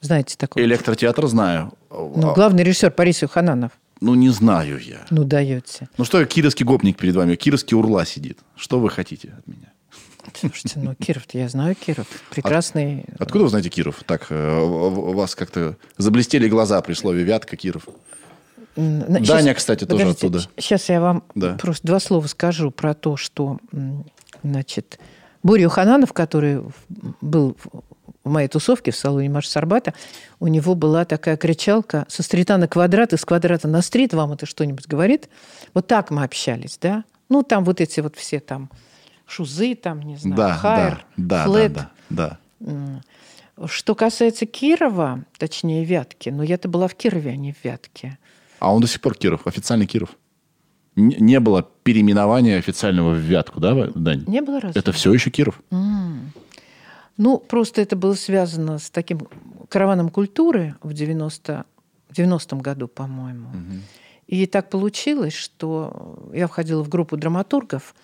знаете 0.00 0.36
такого? 0.36 0.62
Электротеатр 0.64 1.26
знаю. 1.26 1.72
Ну, 1.90 2.34
главный 2.34 2.64
режиссер 2.64 2.92
Борис 2.96 3.22
Юхананов. 3.22 3.72
Ну, 4.00 4.14
не 4.14 4.30
знаю 4.30 4.78
я. 4.78 5.06
Ну, 5.10 5.24
даете. 5.24 5.88
Ну 5.96 6.04
что, 6.04 6.24
кировский 6.26 6.66
гопник 6.66 6.98
перед 6.98 7.14
вами, 7.14 7.36
кировский 7.36 7.76
урла 7.76 8.04
сидит. 8.04 8.38
Что 8.56 8.80
вы 8.80 8.90
хотите 8.90 9.32
от 9.38 9.46
меня? 9.46 9.72
Слушайте, 10.32 10.80
ну, 10.80 10.94
Киров, 10.94 11.24
я 11.32 11.48
знаю 11.48 11.74
Киров. 11.74 12.06
Прекрасный. 12.30 13.04
Откуда 13.18 13.44
вы 13.44 13.50
знаете 13.50 13.68
Киров? 13.68 14.02
Так, 14.06 14.26
э, 14.30 14.58
у 14.60 15.10
у 15.10 15.12
вас 15.12 15.34
как-то 15.34 15.76
заблестели 15.98 16.48
глаза 16.48 16.80
при 16.82 16.94
слове 16.94 17.22
Вятка, 17.24 17.56
Киров. 17.56 17.86
На- 18.76 19.20
Даня, 19.20 19.54
кстати, 19.54 19.84
тоже 19.86 20.08
оттуда. 20.08 20.40
Сейчас 20.56 20.88
я 20.88 21.00
вам 21.00 21.22
Да. 21.34 21.54
просто 21.54 21.86
два 21.86 22.00
слова 22.00 22.26
скажу 22.26 22.70
про 22.70 22.94
то, 22.94 23.16
что, 23.16 23.58
значит, 24.42 24.98
Боря 25.42 25.62
Юхананов, 25.64 26.12
который 26.12 26.62
был 27.20 27.56
в- 27.62 27.82
в 28.24 28.30
моей 28.30 28.48
тусовке 28.48 28.90
в 28.90 28.96
салоне 28.96 29.28
Маша 29.28 29.50
Сарбата, 29.50 29.92
у 30.40 30.46
него 30.48 30.74
была 30.74 31.04
такая 31.04 31.36
кричалка 31.36 32.06
«Со 32.08 32.22
стрита 32.22 32.56
на 32.56 32.66
квадрат, 32.66 33.12
из 33.12 33.24
квадрата 33.24 33.68
на 33.68 33.82
стрит». 33.82 34.14
Вам 34.14 34.32
это 34.32 34.46
что-нибудь 34.46 34.86
говорит? 34.88 35.28
Вот 35.74 35.86
так 35.86 36.10
мы 36.10 36.24
общались, 36.24 36.78
да? 36.80 37.04
Ну, 37.28 37.42
там 37.42 37.64
вот 37.64 37.80
эти 37.82 38.00
вот 38.00 38.16
все 38.16 38.40
там 38.40 38.70
шузы, 39.26 39.74
там, 39.74 40.02
не 40.02 40.16
знаю, 40.16 40.36
Да, 40.36 40.54
хайр, 40.54 41.06
да, 41.16 41.44
да, 41.44 41.44
флет. 41.44 41.72
да, 41.72 41.90
да, 42.10 42.38
да. 42.60 43.02
Что 43.66 43.94
касается 43.94 44.46
Кирова, 44.46 45.24
точнее 45.38 45.84
Вятки, 45.84 46.28
но 46.30 46.42
я-то 46.42 46.68
была 46.68 46.88
в 46.88 46.94
Кирове, 46.94 47.30
а 47.30 47.36
не 47.36 47.52
в 47.52 47.64
Вятке. 47.64 48.18
А 48.58 48.74
он 48.74 48.80
до 48.80 48.88
сих 48.88 49.00
пор 49.00 49.14
Киров, 49.14 49.46
официальный 49.46 49.86
Киров. 49.86 50.10
Не 50.96 51.40
было 51.40 51.68
переименования 51.82 52.58
официального 52.58 53.10
в 53.12 53.18
Вятку, 53.18 53.60
да, 53.60 53.88
Дань? 53.94 54.24
Не 54.26 54.40
было 54.42 54.60
разве? 54.60 54.78
Это 54.80 54.92
все 54.92 55.12
еще 55.12 55.30
Киров. 55.30 55.60
Ну, 57.16 57.38
просто 57.38 57.80
это 57.80 57.94
было 57.94 58.14
связано 58.14 58.78
с 58.78 58.90
таким 58.90 59.28
караваном 59.68 60.08
культуры 60.08 60.74
в 60.82 60.92
90, 60.92 61.64
в 62.08 62.12
90-м 62.12 62.58
году, 62.60 62.88
по-моему. 62.88 63.48
И 64.26 64.46
так 64.46 64.70
получилось, 64.70 65.34
что 65.34 66.28
я 66.32 66.48
входила 66.48 66.82
в 66.82 66.88
группу 66.88 67.16
драматургов, 67.16 67.94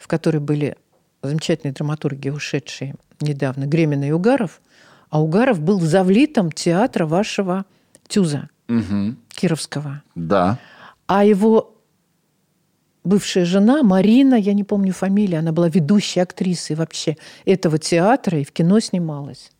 в 0.00 0.08
которой 0.08 0.38
были 0.38 0.76
замечательные 1.22 1.74
драматурги, 1.74 2.30
ушедшие 2.30 2.94
недавно, 3.20 3.66
Гремин 3.66 4.02
и 4.02 4.10
Угаров. 4.10 4.60
А 5.10 5.22
Угаров 5.22 5.60
был 5.60 5.78
завлитом 5.80 6.50
театра 6.50 7.06
вашего 7.06 7.66
Тюза, 8.08 8.48
Кировского. 9.28 10.02
Да. 10.14 10.58
А 11.06 11.24
его 11.24 11.76
бывшая 13.04 13.44
жена 13.44 13.82
Марина, 13.82 14.34
я 14.34 14.54
не 14.54 14.64
помню 14.64 14.92
фамилию, 14.92 15.40
она 15.40 15.52
была 15.52 15.68
ведущей 15.68 16.20
актрисой 16.20 16.76
вообще 16.76 17.16
этого 17.44 17.78
театра 17.78 18.38
и 18.38 18.44
в 18.44 18.52
кино 18.52 18.80
снималась. 18.80 19.52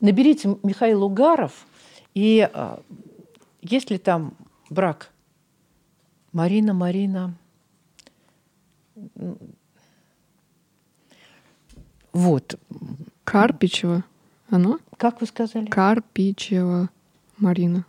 Наберите 0.00 0.56
Михаил 0.62 1.04
Угаров, 1.04 1.66
и 2.14 2.48
а, 2.52 2.80
есть 3.60 3.90
ли 3.90 3.98
там 3.98 4.34
брак? 4.70 5.10
Марина, 6.32 6.72
Марина. 6.72 7.34
Вот. 12.12 12.58
Карпичева. 13.24 14.04
Оно? 14.50 14.78
Как 14.96 15.20
вы 15.20 15.26
сказали? 15.26 15.66
Карпичева 15.66 16.88
Марина. 17.36 17.84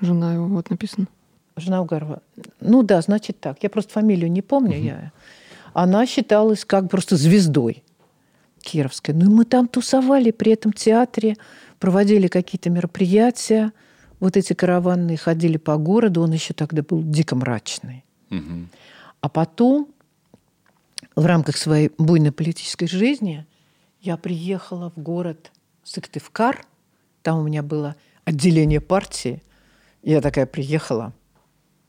Жена 0.00 0.34
его, 0.34 0.46
вот 0.46 0.68
написано. 0.70 1.06
Жена 1.56 1.80
Угарова. 1.80 2.22
Ну 2.60 2.82
да, 2.82 3.00
значит 3.00 3.38
так. 3.40 3.62
Я 3.62 3.70
просто 3.70 3.92
фамилию 3.92 4.30
не 4.30 4.42
помню. 4.42 4.78
Я. 4.78 5.12
Она 5.74 6.06
считалась 6.06 6.64
как 6.64 6.90
просто 6.90 7.16
звездой 7.16 7.82
кировской. 8.60 9.14
Ну 9.14 9.26
и 9.26 9.28
мы 9.28 9.44
там 9.44 9.68
тусовали 9.68 10.30
при 10.30 10.52
этом 10.52 10.72
театре, 10.72 11.36
проводили 11.78 12.28
какие-то 12.28 12.70
мероприятия. 12.70 13.72
Вот 14.20 14.36
эти 14.36 14.52
караванные 14.52 15.16
ходили 15.16 15.56
по 15.56 15.76
городу. 15.76 16.22
Он 16.22 16.32
еще 16.32 16.54
тогда 16.54 16.82
был 16.82 17.02
дико 17.02 17.36
мрачный. 17.36 18.04
А 19.20 19.28
потом, 19.28 19.88
в 21.16 21.26
рамках 21.26 21.56
своей 21.56 21.90
буйной 21.98 22.32
политической 22.32 22.86
жизни, 22.86 23.46
я 24.00 24.16
приехала 24.16 24.90
в 24.90 25.00
город 25.00 25.52
Сыктывкар. 25.84 26.64
Там 27.22 27.38
у 27.38 27.42
меня 27.42 27.62
было 27.62 27.96
отделение 28.24 28.80
партии. 28.80 29.42
Я 30.02 30.20
такая 30.20 30.46
приехала, 30.46 31.12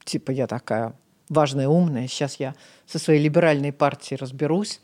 типа 0.03 0.31
я 0.31 0.47
такая 0.47 0.93
важная, 1.29 1.67
умная. 1.67 2.07
Сейчас 2.07 2.35
я 2.35 2.55
со 2.85 2.99
своей 2.99 3.21
либеральной 3.21 3.71
партией 3.71 4.17
разберусь. 4.19 4.79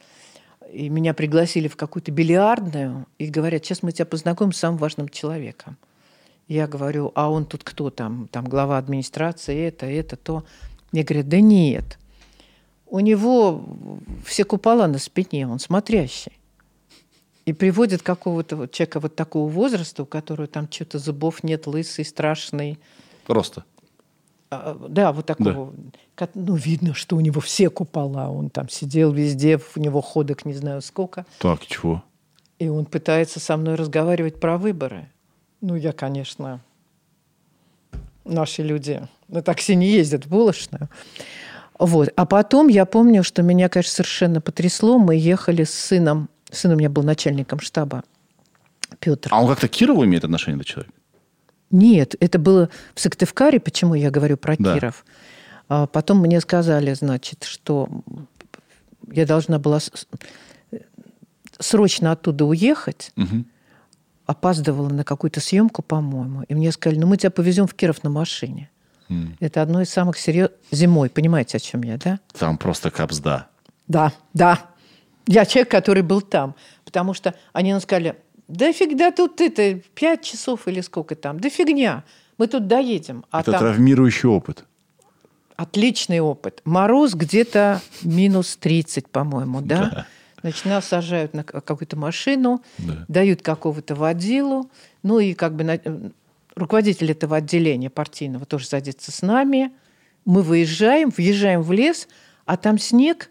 И 0.72 0.90
меня 0.90 1.14
пригласили 1.14 1.68
в 1.68 1.76
какую-то 1.76 2.12
бильярдную 2.12 3.08
и 3.18 3.28
говорят, 3.28 3.66
сейчас 3.66 3.84
мы 3.84 3.92
тебя 3.92 4.06
познакомим 4.06 4.54
с 4.54 4.58
самым 4.58 4.78
важным 4.78 5.10
человеком. 5.10 5.78
Я 6.48 6.68
говорю, 6.68 7.12
а 7.16 7.30
он 7.30 7.46
тут 7.46 7.64
кто 7.64 7.92
там? 7.92 8.28
Там 8.32 8.46
глава 8.46 8.78
администрации, 8.78 9.68
это, 9.68 9.86
это, 9.86 10.16
то. 10.16 10.44
Мне 10.92 11.04
говорят, 11.04 11.30
да 11.30 11.40
нет. 11.40 11.99
У 12.90 13.00
него 13.00 13.64
все 14.26 14.44
купола 14.44 14.88
на 14.88 14.98
спине, 14.98 15.48
он 15.48 15.60
смотрящий. 15.60 16.32
И 17.46 17.54
приводит 17.54 18.02
какого-то 18.04 18.56
вот 18.56 18.72
человека 18.72 19.00
вот 19.00 19.16
такого 19.16 19.50
возраста, 19.50 20.04
у 20.04 20.06
которого 20.06 20.48
там 20.48 20.68
что-то 20.72 21.00
зубов 21.00 21.44
нет, 21.44 21.68
лысый, 21.68 22.06
страшный. 22.06 22.78
Просто. 23.26 23.64
А, 24.52 24.76
Да, 24.90 25.12
вот 25.12 25.26
такого. 25.28 25.74
Ко- 26.16 26.30
Ну, 26.34 26.56
видно, 26.56 26.94
что 26.94 27.16
у 27.16 27.20
него 27.20 27.42
все 27.42 27.70
купола. 27.70 28.30
Он 28.30 28.50
там 28.50 28.70
сидел 28.70 29.12
везде, 29.12 29.60
у 29.76 29.80
него 29.80 30.02
ходок 30.02 30.46
не 30.46 30.54
знаю 30.54 30.82
сколько. 30.82 31.26
Так, 31.40 31.66
чего? 31.66 32.04
И 32.60 32.68
он 32.68 32.86
пытается 32.86 33.40
со 33.40 33.56
мной 33.58 33.76
разговаривать 33.76 34.40
про 34.40 34.58
выборы. 34.58 35.10
Ну, 35.62 35.76
я, 35.76 35.92
конечно, 35.92 36.62
наши 38.26 38.64
люди 38.64 39.08
на 39.28 39.42
такси 39.42 39.76
не 39.76 39.88
ездят 39.88 40.26
в 40.26 40.30
Булочную. 40.30 40.90
Вот. 41.80 42.10
А 42.16 42.26
потом 42.26 42.68
я 42.68 42.86
помню, 42.86 43.24
что 43.24 43.42
меня, 43.42 43.70
конечно, 43.70 43.94
совершенно 43.94 44.42
потрясло. 44.42 45.00
Мы 45.00 45.16
ехали 45.16 45.64
с 45.64 45.74
сыном. 45.74 46.30
Сын 46.52 46.74
у 46.74 46.76
меня 46.76 46.90
был 46.90 47.04
начальником 47.04 47.60
штаба. 47.62 48.04
Петр. 49.00 49.30
А 49.32 49.42
он 49.42 49.48
как-то 49.48 49.68
к 49.68 49.72
Кирову 49.72 50.04
имеет 50.06 50.26
отношение, 50.26 50.58
этот 50.58 50.68
человек? 50.68 50.92
Нет, 51.72 52.16
это 52.20 52.40
было 52.40 52.70
в 52.96 53.00
Сыктывкаре. 53.00 53.60
Почему 53.60 53.94
я 53.94 54.12
говорю 54.12 54.36
про 54.36 54.56
Да. 54.58 54.76
Киров? 54.76 55.06
А 55.70 55.86
потом 55.88 56.20
мне 56.20 56.42
сказали, 56.42 56.94
значит, 56.94 57.44
что 57.44 57.88
я 59.12 59.26
должна 59.26 59.60
была 59.60 59.80
срочно 61.60 62.12
оттуда 62.12 62.46
уехать. 62.46 63.12
Мгм. 63.16 63.46
Опаздывала 64.26 64.90
на 64.90 65.04
какую-то 65.04 65.40
съемку, 65.40 65.82
по-моему. 65.82 66.44
И 66.44 66.56
мне 66.56 66.72
сказали, 66.72 67.00
ну 67.00 67.08
мы 67.08 67.18
тебя 67.18 67.30
повезем 67.32 67.68
в 67.68 67.74
Киров 67.74 68.04
на 68.04 68.10
машине. 68.10 68.70
М. 69.10 69.36
Это 69.40 69.62
одно 69.62 69.82
из 69.82 69.90
самых 69.90 70.18
серьезных... 70.18 70.58
Зимой, 70.72 71.10
понимаете, 71.10 71.58
о 71.58 71.60
чем 71.60 71.84
я, 71.84 71.98
да? 71.98 72.20
Там 72.38 72.58
просто 72.58 72.92
капсда. 72.92 73.48
Да, 73.88 74.14
да. 74.34 74.60
Я 75.28 75.46
человек, 75.46 75.70
который 75.72 76.04
был 76.04 76.22
там. 76.22 76.56
Потому 76.86 77.14
что 77.14 77.34
они 77.54 77.72
нам 77.72 77.82
сказали, 77.82 78.16
да 78.48 78.72
фиг, 78.74 78.96
да 78.98 79.12
тут 79.12 79.42
это, 79.42 79.82
пять 79.96 80.24
часов 80.24 80.68
или 80.68 80.82
сколько 80.82 81.16
там, 81.16 81.40
да 81.40 81.50
фигня, 81.50 82.04
мы 82.38 82.48
тут 82.48 82.68
доедем. 82.68 83.26
А 83.32 83.42
Это 83.42 83.52
там 83.52 83.60
травмирующий 83.62 84.30
опыт. 84.30 84.64
отличный 85.56 86.20
опыт. 86.20 86.62
Мороз 86.66 87.14
где-то 87.14 87.82
минус 88.04 88.56
30, 88.58 89.10
по-моему, 89.10 89.62
да? 89.62 90.06
Значит, 90.42 90.66
нас 90.66 90.86
сажают 90.86 91.34
на 91.34 91.44
какую-то 91.44 91.98
машину, 91.98 92.64
Да. 92.78 93.04
дают 93.10 93.42
какого-то 93.42 93.94
водилу, 93.96 94.72
ну 95.04 95.20
и 95.20 95.34
как 95.34 95.54
бы 95.56 96.12
руководитель 96.60 97.12
этого 97.12 97.38
отделения 97.38 97.90
партийного 97.90 98.46
тоже 98.46 98.68
садится 98.68 99.12
с 99.12 99.22
нами. 99.22 99.72
Мы 100.26 100.42
выезжаем, 100.42 101.10
въезжаем 101.16 101.62
в 101.62 101.72
лес, 101.72 102.08
а 102.46 102.58
там 102.58 102.78
снег 102.78 103.30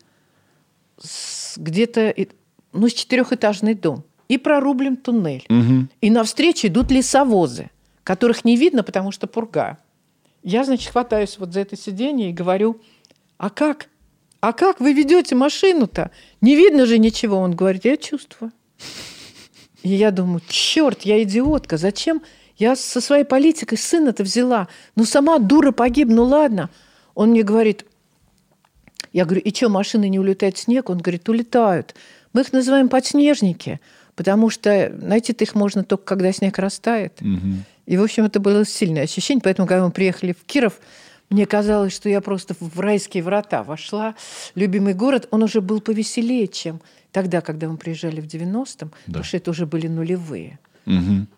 где-то, 1.57 2.15
ну, 2.73 2.89
с 2.89 2.93
четырехэтажный 2.93 3.75
дом. 3.75 4.05
И 4.29 4.37
прорублен 4.37 4.97
туннель. 4.97 5.45
Мгм. 5.49 5.89
И 6.01 6.11
навстречу 6.11 6.67
идут 6.67 6.91
лесовозы, 6.91 7.71
которых 8.05 8.45
не 8.45 8.57
видно, 8.57 8.83
потому 8.83 9.11
что 9.11 9.27
пурга. 9.27 9.79
Я, 10.43 10.65
значит, 10.65 10.91
хватаюсь 10.91 11.39
вот 11.39 11.53
за 11.53 11.61
это 11.61 11.77
сиденье 11.77 12.31
и 12.31 12.33
говорю, 12.33 12.81
а 13.39 13.49
как? 13.51 13.89
А 14.41 14.53
как 14.53 14.81
вы 14.81 14.93
ведете 14.93 15.35
машину-то? 15.35 16.11
Не 16.41 16.55
видно 16.57 16.87
же 16.87 16.99
ничего. 16.99 17.39
Он 17.39 17.57
говорит, 17.57 17.85
я 17.85 17.97
чувствую. 17.97 18.53
И 19.83 19.91
я 19.91 20.11
думаю, 20.11 20.43
черт, 20.49 21.03
я 21.03 21.23
идиотка, 21.23 21.77
зачем 21.77 22.23
я 22.59 22.77
со 22.77 23.01
своей 23.01 23.25
политикой 23.25 23.79
сына-то 23.79 24.25
взяла? 24.25 24.69
Ну, 24.97 25.05
сама 25.05 25.39
дура 25.39 25.73
погиб, 25.73 26.09
ну 26.11 26.25
ладно. 26.25 26.71
Он 27.15 27.31
мне 27.31 27.43
говорит, 27.43 27.85
Я 29.13 29.25
говорю, 29.25 29.41
и 29.41 29.55
что, 29.55 29.69
машины 29.69 30.09
не 30.09 30.19
улетают 30.19 30.57
в 30.57 30.61
снег? 30.61 30.91
Он 30.91 30.99
говорит, 30.99 31.29
улетают. 31.29 31.95
Мы 32.33 32.43
их 32.43 32.53
называем 32.53 32.89
подснежники, 32.89 33.81
потому 34.17 34.51
что 34.51 34.93
найти-то 35.01 35.45
их 35.45 35.55
можно 35.55 35.83
только, 35.85 36.05
когда 36.05 36.33
снег 36.33 36.59
растает. 36.59 37.21
И, 37.87 37.97
в 37.97 38.03
общем, 38.03 38.27
это 38.27 38.39
было 38.39 38.67
сильное 38.67 39.05
ощущение. 39.05 39.41
Поэтому, 39.43 39.67
когда 39.67 39.85
мы 39.85 39.91
приехали 39.91 40.33
в 40.33 40.45
Киров, 40.45 40.79
мне 41.31 41.47
казалось, 41.47 41.95
что 41.95 42.09
я 42.09 42.21
просто 42.21 42.55
в 42.59 42.81
райские 42.81 43.23
врата 43.23 43.63
вошла. 43.63 44.15
Любимый 44.55 44.95
город, 44.95 45.29
он 45.31 45.43
уже 45.43 45.61
был 45.61 45.81
повеселее, 45.81 46.49
чем 46.49 46.81
тогда, 47.13 47.41
когда 47.41 47.69
мы 47.69 47.77
приезжали 47.77 48.21
в 48.21 48.27
90-м, 48.27 48.91
потому 49.07 49.25
что 49.25 49.37
это 49.37 49.51
уже 49.51 49.67
были 49.67 49.89
нулевые. 49.89 50.59
Мгм. 50.85 51.29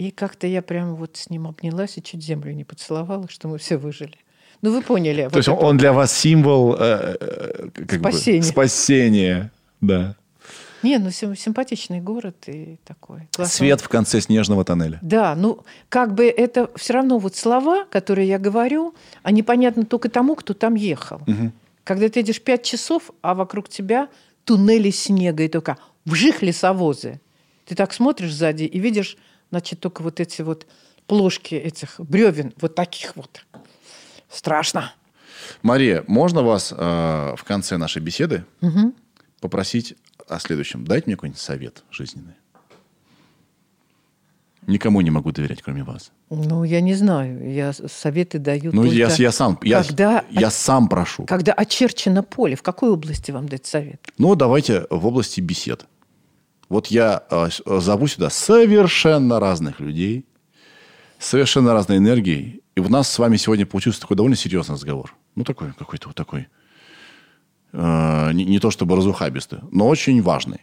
И 0.00 0.10
как-то 0.12 0.46
я 0.46 0.62
прямо 0.62 0.94
вот 0.94 1.18
с 1.18 1.28
ним 1.28 1.46
обнялась 1.46 1.98
и 1.98 2.02
чуть 2.02 2.24
землю 2.24 2.54
не 2.54 2.64
поцеловала, 2.64 3.28
что 3.28 3.48
мы 3.48 3.58
все 3.58 3.76
выжили. 3.76 4.16
Ну, 4.62 4.72
вы 4.72 4.80
поняли. 4.80 5.28
То 5.30 5.36
есть 5.36 5.50
он 5.50 5.76
для 5.76 5.92
вас 5.92 6.10
символ 6.10 6.74
э, 6.74 7.18
э, 7.20 7.66
бы 7.98 7.98
Спасения. 7.98 8.42
спасения. 8.42 9.52
Да. 9.82 10.16
Не, 10.82 10.96
ну 10.96 11.10
сим- 11.10 11.36
симпатичный 11.36 12.00
город 12.00 12.36
и 12.46 12.78
такой. 12.86 13.28
классный. 13.36 13.54
Свет 13.54 13.82
в 13.82 13.90
конце 13.90 14.22
снежного 14.22 14.64
тоннеля. 14.64 14.98
Да, 15.02 15.34
ну 15.34 15.58
как 15.90 16.14
бы 16.14 16.24
это 16.24 16.70
все 16.76 16.94
равно 16.94 17.18
вот 17.18 17.36
слова, 17.36 17.84
которые 17.90 18.26
я 18.26 18.38
говорю, 18.38 18.94
они 19.22 19.42
понятны 19.42 19.84
только 19.84 20.08
тому, 20.08 20.34
кто 20.34 20.54
там 20.54 20.76
ехал. 20.76 21.20
Когда 21.84 22.08
ты 22.08 22.20
едешь 22.20 22.40
пять 22.40 22.62
часов, 22.62 23.10
а 23.20 23.34
вокруг 23.34 23.68
тебя 23.68 24.08
туннели 24.44 24.88
снега 24.88 25.42
и 25.42 25.48
только 25.48 25.76
вжих 26.06 26.40
лесовозы. 26.40 27.20
Ты 27.66 27.74
так 27.74 27.92
смотришь 27.92 28.32
сзади 28.32 28.64
и 28.64 28.78
видишь, 28.78 29.18
значит, 29.50 29.80
только 29.80 30.02
вот 30.02 30.20
эти 30.20 30.42
вот 30.42 30.66
плошки 31.06 31.54
этих 31.54 31.94
бревен, 31.98 32.52
вот 32.60 32.74
таких 32.74 33.16
вот. 33.16 33.44
Страшно. 34.28 34.92
Мария, 35.62 36.04
можно 36.06 36.42
вас 36.42 36.72
э, 36.76 36.76
в 36.76 37.44
конце 37.44 37.76
нашей 37.76 38.00
беседы 38.00 38.44
попросить 39.40 39.96
о 40.28 40.38
следующем? 40.38 40.84
Дайте 40.84 41.06
мне 41.06 41.16
какой-нибудь 41.16 41.40
совет 41.40 41.82
жизненный. 41.90 42.34
Никому 44.66 45.00
не 45.00 45.10
могу 45.10 45.32
доверять, 45.32 45.62
кроме 45.62 45.82
вас. 45.82 46.12
Ну, 46.28 46.64
я 46.64 46.80
не 46.80 46.94
знаю, 46.94 47.52
я 47.52 47.72
советы 47.72 48.38
даю 48.38 48.70
Ну, 48.72 48.82
только... 48.82 48.96
я, 48.96 49.08
я 49.08 49.32
сам, 49.32 49.58
я, 49.62 49.82
когда, 49.82 50.24
я 50.30 50.50
сам 50.50 50.88
прошу. 50.88 51.24
когда 51.24 51.52
очерчено 51.52 52.22
поле, 52.22 52.54
в 52.54 52.62
какой 52.62 52.90
области 52.90 53.32
вам 53.32 53.48
дать 53.48 53.66
совет? 53.66 54.00
Ну, 54.18 54.34
давайте 54.36 54.86
в 54.90 55.06
области 55.06 55.40
бесед. 55.40 55.86
Вот 56.70 56.86
я 56.86 57.24
э, 57.28 57.48
э, 57.66 57.80
зову 57.80 58.06
сюда 58.06 58.30
совершенно 58.30 59.40
разных 59.40 59.80
людей, 59.80 60.24
совершенно 61.18 61.72
разной 61.74 61.98
энергией. 61.98 62.62
И 62.76 62.80
у 62.80 62.88
нас 62.88 63.10
с 63.10 63.18
вами 63.18 63.36
сегодня 63.36 63.66
получился 63.66 64.00
такой 64.00 64.16
довольно 64.16 64.36
серьезный 64.36 64.76
разговор. 64.76 65.14
Ну, 65.34 65.44
такой 65.44 65.72
какой-то 65.72 66.08
вот 66.08 66.16
такой. 66.16 66.46
э, 67.72 68.32
не, 68.32 68.44
не 68.44 68.60
то 68.60 68.70
чтобы 68.70 68.96
разухабистый, 68.96 69.58
но 69.72 69.88
очень 69.88 70.22
важный. 70.22 70.60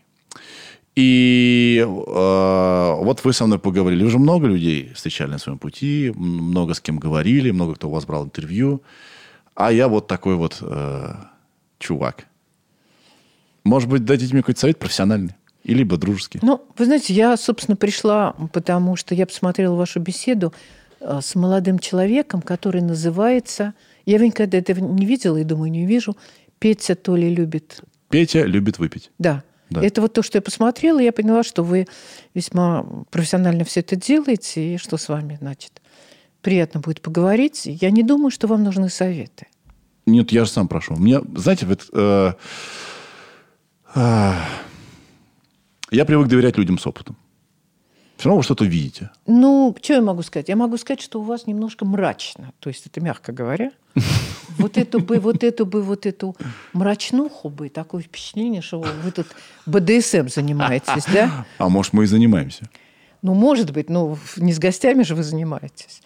И 0.96 1.84
э, 1.86 1.86
вот 1.86 3.24
вы 3.26 3.34
со 3.34 3.46
мной 3.46 3.60
поговорили. 3.60 4.04
Уже 4.06 4.18
много 4.18 4.48
людей 4.48 4.94
встречали 4.96 5.32
на 5.32 5.38
своем 5.40 5.60
пути, 5.60 6.14
много 6.16 6.74
с 6.74 6.80
кем 6.80 7.00
говорили, 7.00 7.52
много 7.52 7.76
кто 7.76 7.90
у 7.90 7.92
вас 7.92 8.06
брал 8.06 8.26
интервью. 8.26 8.82
А 9.56 9.74
я 9.74 9.90
вот 9.90 10.08
такой 10.08 10.36
вот 10.36 10.58
э, 10.62 11.14
чувак. 11.80 12.28
Может 13.66 13.90
быть, 13.90 14.06
дадите 14.06 14.34
мне 14.34 14.42
какой-то 14.42 14.62
совет 14.62 14.80
профессиональный? 14.80 15.36
И 15.64 15.74
либо 15.74 15.98
дружеский? 15.98 16.40
Ну, 16.42 16.62
вы 16.78 16.86
знаете, 16.86 17.14
я, 17.14 17.36
собственно, 17.38 17.76
пришла, 17.76 18.36
потому 18.54 18.96
что 18.96 19.14
я 19.16 19.26
посмотрела 19.26 19.76
вашу 19.76 20.00
беседу 20.00 20.54
э, 21.00 21.20
с 21.22 21.36
молодым 21.36 21.80
человеком, 21.80 22.42
который 22.42 22.82
называется... 22.82 23.74
Я 24.06 24.20
никогда 24.20 24.58
этого 24.58 24.80
не 24.80 25.06
видела 25.06 25.36
и 25.38 25.44
думаю, 25.44 25.70
не 25.70 25.84
увижу. 25.84 26.16
Петя 26.60 26.96
то 26.96 27.16
ли 27.16 27.34
любит... 27.34 27.82
Петя 28.10 28.44
любит 28.44 28.80
выпить. 28.80 29.12
Да. 29.20 29.44
Да. 29.70 29.84
Это 29.84 30.02
вот 30.02 30.14
то, 30.14 30.24
что 30.24 30.38
я 30.38 30.42
посмотрела, 30.42 31.00
и 31.02 31.04
я 31.04 31.12
поняла, 31.12 31.44
что 31.44 31.64
вы 31.64 31.88
весьма 32.34 32.84
профессионально 33.12 33.66
все 33.66 33.82
это 33.82 33.98
делаете, 33.98 34.76
и 34.76 34.78
что 34.78 34.96
с 34.96 35.10
вами, 35.10 35.38
значит, 35.42 35.82
приятно 36.42 36.80
будет 36.80 37.02
поговорить. 37.02 37.64
Я 37.66 37.92
не 37.92 38.04
думаю, 38.04 38.32
что 38.32 38.48
вам 38.48 38.64
нужны 38.64 38.88
советы. 38.88 39.48
Нет, 40.06 40.32
я 40.32 40.46
же 40.46 40.52
сам 40.52 40.70
прошу. 40.70 40.96
Мне, 40.96 41.20
знаете, 41.36 41.66
вот, 41.66 41.86
э, 41.92 42.32
э, 43.94 44.32
я 45.92 46.06
привык 46.06 46.28
доверять 46.28 46.58
людям 46.58 46.78
с 46.78 46.88
опытом. 46.88 47.18
Все 48.18 48.30
равно 48.30 48.38
вы 48.40 48.44
что-то 48.44 48.66
видите. 48.66 49.12
Ну, 49.28 49.76
что 49.82 49.94
я 49.94 50.02
могу 50.02 50.24
сказать? 50.24 50.50
Я 50.50 50.56
могу 50.56 50.78
сказать, 50.78 51.02
что 51.02 51.20
у 51.20 51.24
вас 51.24 51.46
немножко 51.46 51.86
мрачно. 51.86 52.52
То 52.60 52.70
есть 52.70 52.88
это 52.88 53.00
мягко 53.00 53.32
говоря. 53.32 53.72
Вот 54.58 54.76
эту 54.76 55.00
бы, 55.02 55.20
вот 55.20 55.44
эту 55.44 55.68
бы, 55.68 55.84
вот 55.84 56.08
эту 56.08 56.36
мрачнуху 56.74 57.50
бы, 57.50 57.70
такое 57.70 58.02
впечатление, 58.02 58.64
что 58.64 58.80
вы 58.80 59.12
тут 59.12 59.28
БДСМ 59.68 60.30
занимаетесь, 60.30 61.06
да? 61.14 61.46
А 61.60 61.70
может, 61.70 61.94
мы 61.94 62.06
и 62.06 62.08
занимаемся. 62.08 62.68
Ну, 63.22 63.36
может 63.36 63.72
быть, 63.72 63.88
ну, 63.88 64.18
не 64.38 64.54
с 64.54 64.58
гостями 64.58 65.04
же 65.04 65.14
вы 65.14 65.22
занимаетесь. 65.22 66.02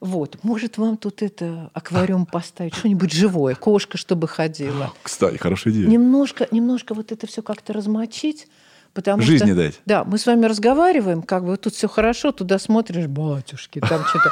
Вот, 0.00 0.38
может, 0.42 0.76
вам 0.76 0.96
тут 0.96 1.22
это 1.22 1.70
аквариум 1.72 2.26
поставить, 2.32 2.74
что-нибудь 2.74 3.12
живое, 3.12 3.54
кошка, 3.54 3.96
чтобы 3.96 4.26
ходила. 4.26 4.92
Кстати, 5.02 5.36
хорошая 5.36 5.72
идея. 5.72 5.86
Немножко, 5.86 6.48
немножко 6.50 6.94
вот 6.94 7.12
это 7.12 7.28
все 7.28 7.42
как-то 7.42 7.72
размочить, 7.72 8.48
потому 8.94 9.22
Жизни 9.22 9.46
что... 9.46 9.54
дать. 9.56 9.80
Да, 9.84 10.04
мы 10.04 10.18
с 10.18 10.24
вами 10.26 10.46
разговариваем, 10.46 11.22
как 11.22 11.44
бы 11.44 11.56
тут 11.56 11.74
все 11.74 11.88
хорошо, 11.88 12.32
туда 12.32 12.58
смотришь, 12.58 13.06
батюшки, 13.06 13.80
там 13.80 14.04
что-то 14.06 14.30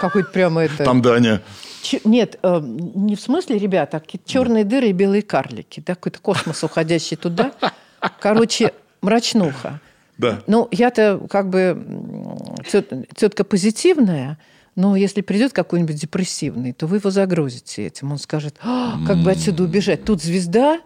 какой-то 0.00 0.30
прямо 0.30 0.62
это... 0.62 0.84
Там 0.84 1.02
Даня. 1.02 1.42
Ч- 1.82 2.00
Нет, 2.04 2.38
э, 2.42 2.60
не 2.62 3.14
в 3.16 3.20
смысле, 3.20 3.58
ребята, 3.58 3.98
а 3.98 4.00
какие-то 4.00 4.28
черные 4.28 4.64
дыры 4.64 4.88
и 4.88 4.92
белые 4.92 5.22
карлики, 5.22 5.82
да, 5.84 5.94
какой-то 5.94 6.18
космос, 6.20 6.64
уходящий 6.64 7.16
туда. 7.16 7.52
Короче, 8.20 8.72
мрачнуха. 9.00 9.80
Да. 10.16 10.42
Ну, 10.46 10.68
я-то 10.72 11.20
как 11.30 11.48
бы 11.48 11.80
тетка 13.16 13.44
позитивная, 13.44 14.38
но 14.74 14.96
если 14.96 15.20
придет 15.20 15.52
какой-нибудь 15.52 15.96
депрессивный, 15.96 16.72
то 16.72 16.86
вы 16.86 16.96
его 16.96 17.10
загрузите 17.10 17.86
этим. 17.86 18.12
Он 18.12 18.18
скажет, 18.18 18.56
«А, 18.62 18.96
как 19.06 19.18
бы 19.18 19.30
отсюда 19.30 19.62
убежать? 19.64 20.04
Тут 20.04 20.22
звезда, 20.22 20.80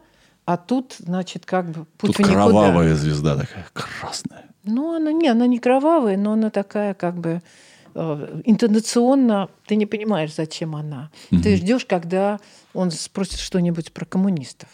а 0.45 0.57
тут, 0.57 0.97
значит, 0.99 1.47
как 1.47 1.71
бы 1.71 1.85
путь 1.99 2.09
Тут 2.09 2.17
в 2.17 2.21
никуда. 2.21 2.35
кровавая 2.35 2.95
звезда 2.95 3.37
такая, 3.37 3.67
красная. 3.73 4.45
Ну, 4.65 4.95
она 4.97 5.13
не, 5.13 5.29
она 5.29 5.47
не 5.47 5.59
кровавая, 5.59 6.17
но 6.17 6.33
она 6.33 6.51
такая 6.51 6.95
как 6.95 7.17
бы 7.17 7.43
э, 7.95 8.41
интонационно, 8.45 9.49
ты 9.67 9.77
не 9.77 9.87
понимаешь, 9.87 10.35
зачем 10.35 10.75
она. 10.77 11.11
Ты 11.31 11.57
ждешь, 11.57 11.85
когда 11.85 12.39
он 12.75 12.91
спросит 12.91 13.39
что-нибудь 13.41 13.93
про 13.93 14.05
коммунистов. 14.05 14.69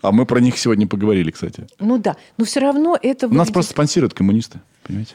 А 0.00 0.10
мы 0.12 0.26
про 0.26 0.40
них 0.40 0.58
сегодня 0.58 0.86
поговорили, 0.86 1.30
кстати. 1.30 1.66
Ну 1.80 1.98
да, 1.98 2.16
но 2.36 2.44
все 2.44 2.60
равно 2.60 2.98
это... 3.00 3.26
Нас 3.28 3.32
выглядит- 3.48 3.52
просто 3.52 3.72
спонсируют 3.72 4.14
коммунисты, 4.14 4.60
понимаете? 4.84 5.14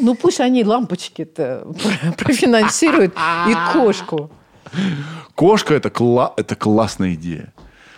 Ну 0.00 0.14
пусть 0.16 0.40
они 0.40 0.64
лампочки-то 0.64 1.66
про- 1.82 2.12
профинансируют 2.12 3.14
и 3.48 3.54
кошку. 3.72 4.30
Кошка 5.34 5.74
это, 5.74 5.88
кла- 5.90 6.32
это 6.36 6.56
классная 6.56 7.14
идея. 7.14 7.52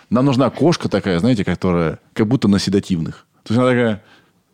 Нам 0.09 0.25
нужна 0.25 0.49
кошка 0.49 0.89
такая, 0.89 1.19
знаете, 1.19 1.43
которая 1.43 1.99
как 2.13 2.27
будто 2.27 2.47
на 2.47 2.59
седативных. 2.59 3.25
То 3.43 3.53
есть 3.53 3.59
она 3.59 3.69
такая, 3.69 4.03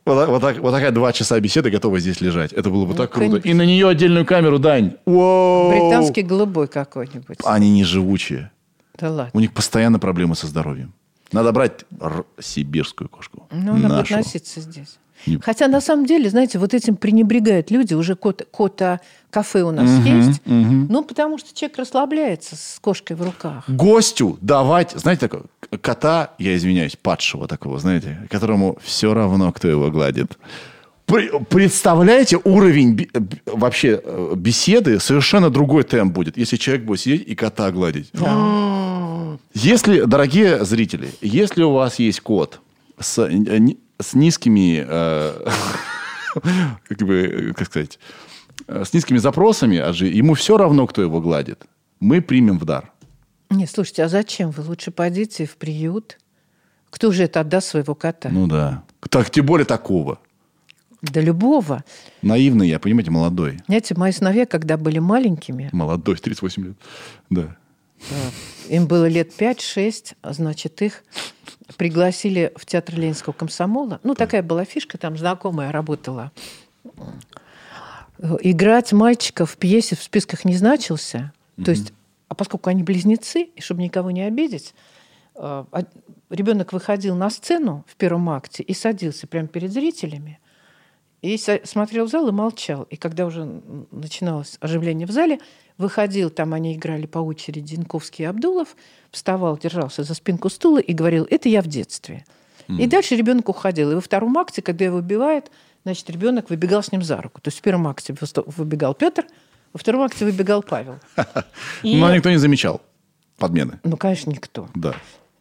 вот, 0.05 0.27
вот 0.29 0.41
так- 0.41 0.59
вот 0.59 0.71
такая 0.71 0.91
два 0.91 1.13
часа 1.13 1.39
беседы 1.39 1.69
готова 1.69 1.99
здесь 1.99 2.21
лежать. 2.21 2.53
Это 2.53 2.69
было 2.69 2.85
бы 2.85 2.93
так 2.93 3.11
круто. 3.11 3.31
Ну. 3.33 3.37
И 3.37 3.53
на 3.53 3.65
нее 3.65 3.87
отдельную 3.87 4.25
камеру, 4.25 4.59
Дань. 4.59 4.95
Воу! 5.05 5.69
Британский 5.71 6.21
голубой 6.23 6.67
какой-нибудь. 6.67 7.37
Они 7.43 7.69
не 7.71 7.83
живучие. 7.83 8.51
Да 8.97 9.09
ладно. 9.09 9.31
У 9.33 9.39
них 9.39 9.53
постоянно 9.53 9.99
проблемы 9.99 10.35
со 10.35 10.47
здоровьем. 10.47 10.93
Надо 11.31 11.51
брать 11.53 11.85
р- 12.01 12.25
сибирскую 12.39 13.07
кошку. 13.09 13.47
Ну, 13.51 13.71
она 13.73 13.83
будет 13.83 13.89
нашу. 13.89 14.15
носиться 14.15 14.59
здесь. 14.61 14.97
Не- 15.25 15.39
Хотя, 15.41 15.67
на 15.67 15.81
самом 15.81 16.05
деле, 16.05 16.29
знаете, 16.29 16.57
вот 16.59 16.73
этим 16.73 16.95
пренебрегают 16.95 17.71
люди. 17.71 17.93
Уже 17.93 18.15
кот, 18.15 18.47
кота 18.51 18.99
кафе 19.29 19.63
у 19.63 19.71
нас 19.71 19.89
Мгм, 19.89 20.19
есть. 20.19 20.41
мгм. 20.45 20.87
Ну, 20.89 21.03
потому 21.03 21.37
что 21.37 21.53
человек 21.57 21.77
расслабляется 21.77 22.55
с 22.55 22.79
кошкой 22.81 23.15
в 23.15 23.21
руках. 23.23 23.63
Гостю 23.67 24.37
давать, 24.41 24.91
знаете, 24.91 25.21
такого 25.27 25.45
кота, 25.81 26.31
я 26.37 26.55
извиняюсь, 26.55 26.95
падшего 26.95 27.47
такого, 27.47 27.79
знаете, 27.79 28.27
которому 28.29 28.77
все 28.83 29.13
равно, 29.13 29.51
кто 29.51 29.67
его 29.69 29.89
гладит. 29.89 30.37
Представляете, 31.49 32.39
уровень 32.43 33.09
вообще 33.45 34.01
э, 34.03 34.33
беседы 34.37 34.99
совершенно 34.99 35.49
другой 35.49 35.83
темп 35.83 36.13
будет, 36.13 36.37
если 36.37 36.55
человек 36.55 36.85
будет 36.85 37.01
сидеть 37.01 37.27
и 37.27 37.35
кота 37.35 37.69
гладить. 37.71 38.09
Если, 39.53 40.01
дорогие 40.01 40.63
зрители, 40.63 41.09
если 41.21 41.63
у 41.63 41.71
вас 41.73 41.99
есть 41.99 42.21
кот 42.21 42.59
с, 42.99 43.19
э, 43.19 43.59
с 44.01 44.13
низкими, 44.13 44.83
э, 44.87 45.47
как 46.87 46.97
бы, 46.99 47.49
э, 47.49 47.53
как 47.53 47.67
сказать, 47.67 47.99
э, 48.67 48.83
с 48.85 48.93
низкими 48.93 49.17
запросами, 49.17 49.77
а 49.77 49.93
же 49.93 50.07
ему 50.07 50.33
все 50.33 50.57
равно, 50.57 50.87
кто 50.87 51.01
его 51.01 51.21
гладит, 51.21 51.65
мы 51.99 52.21
примем 52.21 52.59
в 52.59 52.65
дар. 52.65 52.91
Не, 53.49 53.67
слушайте, 53.67 54.03
а 54.03 54.09
зачем 54.09 54.51
вы? 54.51 54.63
Лучше 54.63 54.91
пойдите 54.91 55.45
в 55.45 55.57
приют. 55.57 56.17
Кто 56.89 57.11
же 57.11 57.23
это 57.23 57.41
отдаст 57.41 57.67
своего 57.67 57.95
кота? 57.95 58.29
Ну 58.29 58.47
да. 58.47 58.83
Так, 59.09 59.29
тем 59.29 59.45
более 59.45 59.65
такого. 59.65 60.19
Да 61.01 61.19
любого. 61.19 61.83
Наивный 62.21 62.69
я, 62.69 62.79
понимаете, 62.79 63.11
молодой. 63.11 63.59
Знаете, 63.65 63.95
мои 63.95 64.11
сыновья, 64.11 64.45
когда 64.45 64.77
были 64.77 64.99
маленькими, 64.99 65.69
Молодой, 65.71 66.15
38 66.15 66.63
лет. 66.63 66.75
Да. 67.29 67.57
Им 68.69 68.87
было 68.87 69.07
лет 69.07 69.31
5-6, 69.37 70.15
а, 70.21 70.33
значит, 70.33 70.81
их 70.81 71.03
пригласили 71.77 72.51
в 72.55 72.65
театр 72.65 72.95
Ленинского 72.95 73.33
комсомола. 73.33 73.99
Ну, 74.03 74.15
такая 74.15 74.43
была 74.43 74.65
фишка, 74.65 74.97
там 74.97 75.17
знакомая 75.17 75.71
работала. 75.71 76.31
Играть 78.41 78.93
мальчика 78.93 79.45
в 79.45 79.57
пьесе 79.57 79.95
в 79.95 80.03
списках 80.03 80.45
не 80.45 80.55
значился. 80.55 81.33
То 81.63 81.71
есть, 81.71 81.93
а 82.27 82.35
поскольку 82.35 82.69
они 82.69 82.83
близнецы, 82.83 83.43
и 83.55 83.61
чтобы 83.61 83.81
никого 83.81 84.11
не 84.11 84.21
обидеть, 84.21 84.73
э, 85.35 85.39
а- 85.39 85.83
ребенок 86.29 86.73
выходил 86.73 87.15
на 87.15 87.29
сцену 87.29 87.83
в 87.87 87.95
первом 87.95 88.29
акте 88.29 88.63
и 88.63 88.73
садился 88.73 89.27
прямо 89.27 89.47
перед 89.47 89.71
зрителями, 89.71 90.39
и 91.21 91.37
смотрел 91.37 92.05
в 92.05 92.09
зал 92.09 92.27
и 92.29 92.31
молчал. 92.31 92.83
И 92.83 92.95
когда 92.95 93.25
уже 93.25 93.45
начиналось 93.91 94.57
оживление 94.59 95.05
в 95.05 95.11
зале, 95.11 95.39
выходил, 95.81 96.29
там 96.29 96.53
они 96.53 96.75
играли 96.75 97.05
по 97.05 97.19
очереди 97.19 97.73
Янковский 97.73 98.23
и 98.23 98.27
Абдулов, 98.27 98.75
вставал, 99.11 99.57
держался 99.57 100.03
за 100.03 100.13
спинку 100.13 100.49
стула 100.49 100.77
и 100.79 100.93
говорил, 100.93 101.27
это 101.29 101.49
я 101.49 101.61
в 101.61 101.67
детстве. 101.67 102.23
И 102.69 102.87
дальше 102.87 103.17
ребенок 103.17 103.49
уходил. 103.49 103.91
И 103.91 103.95
во 103.95 104.01
втором 104.01 104.37
акте, 104.37 104.61
когда 104.61 104.85
его 104.85 104.97
убивают, 104.99 105.51
значит, 105.83 106.09
ребенок 106.09 106.49
выбегал 106.49 106.81
с 106.81 106.93
ним 106.93 107.01
за 107.03 107.17
руку. 107.17 107.41
То 107.41 107.49
есть 107.49 107.59
в 107.59 107.61
первом 107.61 107.87
акте 107.89 108.15
выбегал 108.45 108.93
Петр, 108.93 109.25
во 109.73 109.77
втором 109.79 110.03
акте 110.03 110.23
выбегал 110.23 110.63
Павел. 110.63 110.97
И- 111.83 111.99
Но 111.99 112.15
никто 112.15 112.29
не 112.29 112.37
замечал 112.37 112.81
подмены. 113.37 113.79
Ну, 113.83 113.97
конечно, 113.97 114.29
никто. 114.29 114.69
Да. 114.73 114.95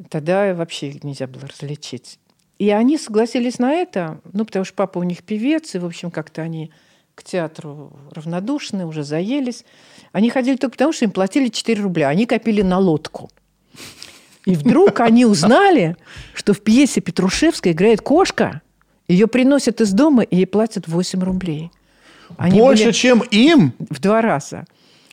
Тогда 0.09 0.55
вообще 0.55 0.99
нельзя 1.05 1.29
было 1.29 1.47
различить. 1.47 2.19
И 2.59 2.71
они 2.71 2.99
согласились 2.99 3.59
на 3.59 3.73
это, 3.75 4.21
ну, 4.33 4.45
потому 4.45 4.65
что 4.65 4.75
папа 4.75 4.99
у 4.99 5.03
них 5.03 5.23
певец, 5.23 5.75
и, 5.75 5.79
в 5.79 5.85
общем, 5.87 6.11
как-то 6.11 6.43
они 6.43 6.73
к 7.20 7.24
театру 7.24 7.92
равнодушны, 8.12 8.86
уже 8.86 9.05
заелись. 9.05 9.64
Они 10.12 10.30
ходили 10.30 10.56
только 10.56 10.72
потому, 10.72 10.92
что 10.92 11.05
им 11.05 11.10
платили 11.10 11.48
4 11.48 11.80
рубля. 11.82 12.09
Они 12.09 12.26
копили 12.26 12.62
на 12.62 12.78
лодку. 12.78 13.30
И 14.47 14.55
вдруг 14.55 15.01
они 15.01 15.26
узнали, 15.26 15.97
что 16.34 16.55
в 16.55 16.60
пьесе 16.62 17.01
Петрушевской 17.01 17.72
играет 17.72 18.01
кошка. 18.01 18.62
Ее 19.06 19.26
приносят 19.26 19.80
из 19.80 19.92
дома, 19.92 20.22
и 20.22 20.36
ей 20.36 20.47
платят 20.47 20.88
8 20.88 21.20
рублей. 21.22 21.70
Они 22.38 22.59
Больше, 22.59 22.84
были- 22.84 22.92
чем 22.92 23.20
им? 23.30 23.74
в 23.90 24.01
два 24.01 24.22
раза. 24.22 24.64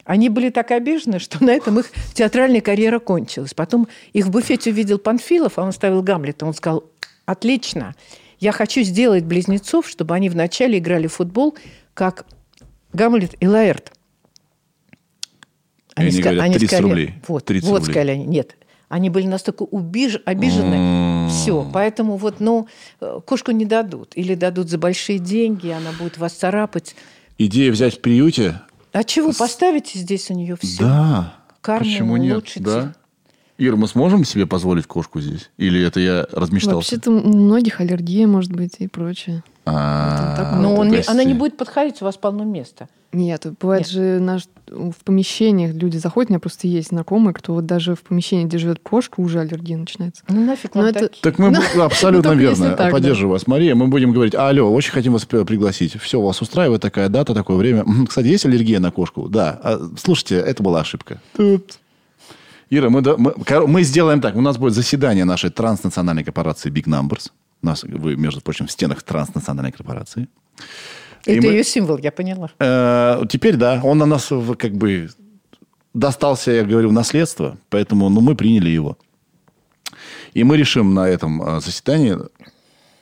Они 0.05 0.29
были 0.29 0.49
так 0.49 0.71
обижены, 0.71 1.19
что 1.19 1.43
на 1.43 1.49
этом 1.51 1.79
их 1.79 1.91
театральная 2.13 2.61
карьера 2.61 2.99
кончилась. 2.99 3.53
Потом 3.53 3.87
их 4.13 4.25
в 4.25 4.29
буфете 4.31 4.69
увидел 4.71 4.97
Панфилов, 4.99 5.59
а 5.59 5.63
он 5.63 5.73
ставил 5.73 6.01
Гамлета. 6.01 6.45
Он 6.45 6.53
сказал, 6.53 6.85
отлично, 7.25 7.93
я 8.39 8.51
хочу 8.53 8.83
сделать 8.83 9.25
близнецов, 9.25 9.89
чтобы 9.89 10.13
они 10.15 10.29
вначале 10.29 10.77
играли 10.77 11.07
в 11.07 11.13
футбол, 11.15 11.57
как 11.97 12.27
Гамлет 12.93 13.33
и 13.39 13.47
Лаэрт. 13.47 13.91
И 15.97 16.01
они 16.01 16.09
ска- 16.11 16.21
говорят, 16.21 16.51
30 16.53 16.67
сказали- 16.67 16.83
рублей. 16.83 17.13
Вот, 17.27 17.45
30 17.45 17.67
вот 17.69 17.79
рублей. 17.79 17.91
сказали 17.93 18.11
они. 18.11 18.25
Нет, 18.25 18.55
они 18.87 19.09
были 19.09 19.25
настолько 19.25 19.63
убиж- 19.63 20.21
обижены. 20.25 20.75
М. 20.75 21.29
Все, 21.31 21.67
поэтому 21.73 22.17
вот, 22.17 22.39
ну, 22.39 22.67
э, 23.01 23.19
кошку 23.25 23.49
не 23.51 23.65
дадут. 23.65 24.11
Или 24.15 24.35
дадут 24.35 24.69
за 24.69 24.77
большие 24.77 25.17
деньги, 25.17 25.69
она 25.69 25.91
будет 25.99 26.19
вас 26.19 26.33
царапать. 26.33 26.95
Идея 27.39 27.71
взять 27.71 27.95
в 27.97 28.01
приюте? 28.01 28.61
А 28.93 29.03
чего, 29.03 29.31
поставите 29.33 29.97
здесь 29.97 30.29
у 30.29 30.35
нее 30.35 30.55
все? 30.61 30.79
Да. 30.83 31.33
Карму 31.61 31.83
Почему 31.89 32.17
нет? 32.17 32.33
улучшите. 32.33 32.59
Да. 32.63 32.93
Ира, 33.59 33.75
мы 33.75 33.87
сможем 33.87 34.23
себе 34.23 34.45
позволить 34.45 34.85
кошку 34.85 35.19
здесь? 35.19 35.49
Или 35.57 35.81
это 35.83 35.99
я 35.99 36.27
размечтался? 36.31 36.95
Вообще-то 36.95 37.11
у 37.11 37.35
многих 37.35 37.79
аллергия 37.81 38.27
может 38.27 38.51
быть 38.51 38.75
и 38.79 38.87
прочее. 38.87 39.43
А, 39.65 40.57
Но 40.61 40.75
он 40.75 40.89
не- 40.89 41.01
она 41.07 41.23
не 41.23 41.33
будет 41.33 41.57
подходить, 41.57 42.01
у 42.01 42.05
вас 42.05 42.15
полно 42.17 42.43
места. 42.43 42.87
Нет, 43.13 43.45
бывает 43.59 43.83
Нет. 43.83 43.89
же 43.91 44.19
наш, 44.19 44.43
в 44.69 44.93
помещениях 45.03 45.73
люди 45.73 45.97
заходят, 45.97 46.29
у 46.29 46.33
меня 46.33 46.39
просто 46.39 46.67
есть 46.67 46.89
знакомые, 46.89 47.33
кто 47.33 47.53
вот 47.53 47.65
даже 47.65 47.95
в 47.95 48.01
помещении, 48.03 48.45
где 48.45 48.57
живет 48.57 48.79
кошка, 48.83 49.21
уже 49.21 49.39
аллергия 49.39 49.77
начинается. 49.77 50.23
Ну 50.29 50.45
нафиг 50.45 50.75
Но 50.75 50.81
вам 50.81 50.89
это- 50.91 50.99
такие? 51.07 51.21
Так 51.21 51.39
мы 51.39 51.49
Ну, 51.75 51.81
абсолютно 51.83 52.31
верно. 52.33 52.69
так, 52.71 52.77
да. 52.77 52.89
Поддерживаю 52.89 53.31
вас, 53.31 53.47
Мария. 53.47 53.75
Мы 53.75 53.87
будем 53.87 54.11
говорить, 54.13 54.35
алло, 54.35 54.71
очень 54.71 54.91
хотим 54.91 55.13
вас 55.13 55.25
пригласить. 55.25 55.99
Все, 55.99 56.21
вас 56.21 56.41
устраивает 56.41 56.81
такая 56.81 57.09
дата, 57.09 57.33
такое 57.33 57.57
время. 57.57 57.85
Кстати, 58.07 58.27
есть 58.27 58.45
аллергия 58.45 58.79
на 58.79 58.91
кошку? 58.91 59.27
Да. 59.29 59.59
А, 59.63 59.79
Слушайте, 59.97 60.35
это 60.35 60.61
была 60.61 60.81
ошибка. 60.81 61.19
Тут. 61.35 61.79
Ира, 62.69 62.89
мы, 62.89 63.01
мы, 63.01 63.33
мы 63.67 63.83
сделаем 63.83 64.21
так. 64.21 64.35
У 64.35 64.41
нас 64.41 64.57
будет 64.57 64.73
заседание 64.73 65.25
нашей 65.25 65.49
транснациональной 65.49 66.23
корпорации 66.23 66.69
Big 66.71 66.85
Numbers. 66.85 67.31
У 67.61 67.65
нас, 67.65 67.83
вы, 67.83 68.15
между 68.15 68.41
прочим, 68.41 68.67
в 68.67 68.71
стенах 68.71 69.03
транснациональной 69.03 69.71
корпорации. 69.71 70.27
Это 71.25 71.47
мы- 71.47 71.53
ее 71.53 71.63
символ, 71.63 71.97
я 71.97 72.11
поняла. 72.11 72.49
Э, 72.59 73.23
Теперь 73.29 73.55
да, 73.55 73.79
он 73.83 73.97
на 73.97 74.05
нас 74.05 74.31
как 74.57 74.73
бы 74.73 75.09
достался, 75.93 76.51
я 76.51 76.63
говорю, 76.63 76.89
в 76.89 76.93
наследство, 76.93 77.57
поэтому 77.69 78.09
ну, 78.09 78.21
мы 78.21 78.35
приняли 78.35 78.69
его. 78.69 78.97
И 80.33 80.43
мы 80.43 80.57
решим 80.57 80.93
на 80.93 81.07
этом 81.07 81.41
э, 81.41 81.61
заседании, 81.61 82.17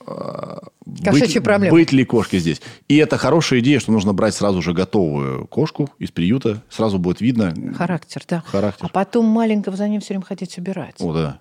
Кошачью 0.05 1.41
быть, 1.41 1.43
проблему. 1.43 1.75
быть 1.75 1.91
ли 1.91 2.05
кошке 2.05 2.39
здесь. 2.39 2.61
И 2.87 2.95
это 2.97 3.17
хорошая 3.17 3.59
идея, 3.59 3.79
что 3.79 3.91
нужно 3.91 4.13
брать 4.13 4.35
сразу 4.35 4.61
же 4.61 4.73
готовую 4.73 5.47
кошку 5.47 5.89
из 5.99 6.11
приюта. 6.11 6.63
Сразу 6.69 6.99
будет 6.99 7.21
видно. 7.21 7.53
Характер, 7.75 8.23
да. 8.27 8.41
Характер. 8.45 8.85
А 8.85 8.89
потом 8.89 9.25
маленького 9.25 9.75
за 9.75 9.87
ним 9.87 10.01
все 10.01 10.09
время 10.13 10.25
хотеть 10.25 10.57
убирать. 10.57 10.95
О, 10.99 11.13
да. 11.13 11.39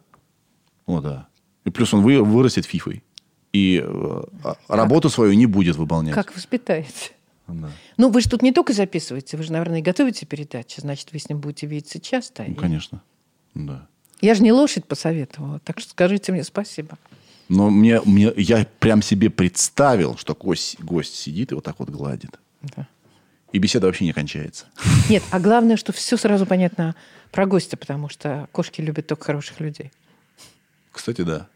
О, 0.87 1.01
да. 1.01 1.29
И 1.65 1.71
плюс 1.71 1.93
он 1.95 2.03
вы- 2.03 2.23
вырастет 2.23 2.65
фифой. 2.65 3.03
И 3.53 3.83
э, 3.85 4.23
а- 4.43 4.57
работу 4.69 5.09
свою 5.11 5.35
не 5.35 5.47
будет 5.47 5.77
выполнять. 5.77 6.15
Как 6.15 6.35
воспитаете? 6.35 7.13
Да. 7.47 7.69
Ну, 7.99 8.11
вы 8.11 8.21
же 8.23 8.29
тут 8.31 8.43
не 8.43 8.53
только 8.53 8.73
записываете, 8.73 9.37
вы 9.37 9.43
же, 9.43 9.53
наверное, 9.53 9.81
и 9.81 9.83
готовите 9.83 10.25
передачи, 10.27 10.81
значит, 10.81 11.13
вы 11.13 11.19
с 11.19 11.29
ним 11.29 11.39
будете 11.41 11.67
видеться 11.67 12.01
часто. 12.01 12.45
Ну, 12.47 12.55
И- 12.55 12.57
конечно. 12.57 13.03
Да. 13.55 13.87
Я 14.21 14.35
же 14.35 14.43
не 14.43 14.53
лошадь 14.53 14.87
посоветовала, 14.87 15.59
так 15.61 15.79
что 15.81 15.91
скажите 15.91 16.33
мне 16.33 16.43
спасибо. 16.43 16.97
Но 17.49 17.71
мне, 17.71 18.01
мне, 18.05 18.33
я 18.37 18.67
прям 18.79 19.03
себе 19.03 19.29
представил, 19.31 20.17
что 20.17 20.35
гость, 20.35 20.81
гость 20.81 21.15
сидит 21.15 21.53
и 21.53 21.55
вот 21.55 21.65
так 21.65 21.79
вот 21.79 21.91
гладит. 21.91 22.39
Да. 22.77 22.89
И 23.53 23.59
беседа 23.59 23.87
вообще 23.87 24.05
не 24.05 24.13
кончается. 24.13 24.67
Нет, 25.11 25.23
а 25.31 25.39
главное, 25.41 25.77
что 25.77 25.93
все 25.93 26.17
сразу 26.17 26.47
понятно 26.47 26.95
про 27.31 27.47
гостя, 27.47 27.77
потому 27.77 28.09
что 28.09 28.49
кошки 28.53 28.81
любят 28.81 29.07
только 29.07 29.25
хороших 29.25 29.61
людей. 29.61 29.93
Кстати, 30.91 31.23
да. 31.23 31.49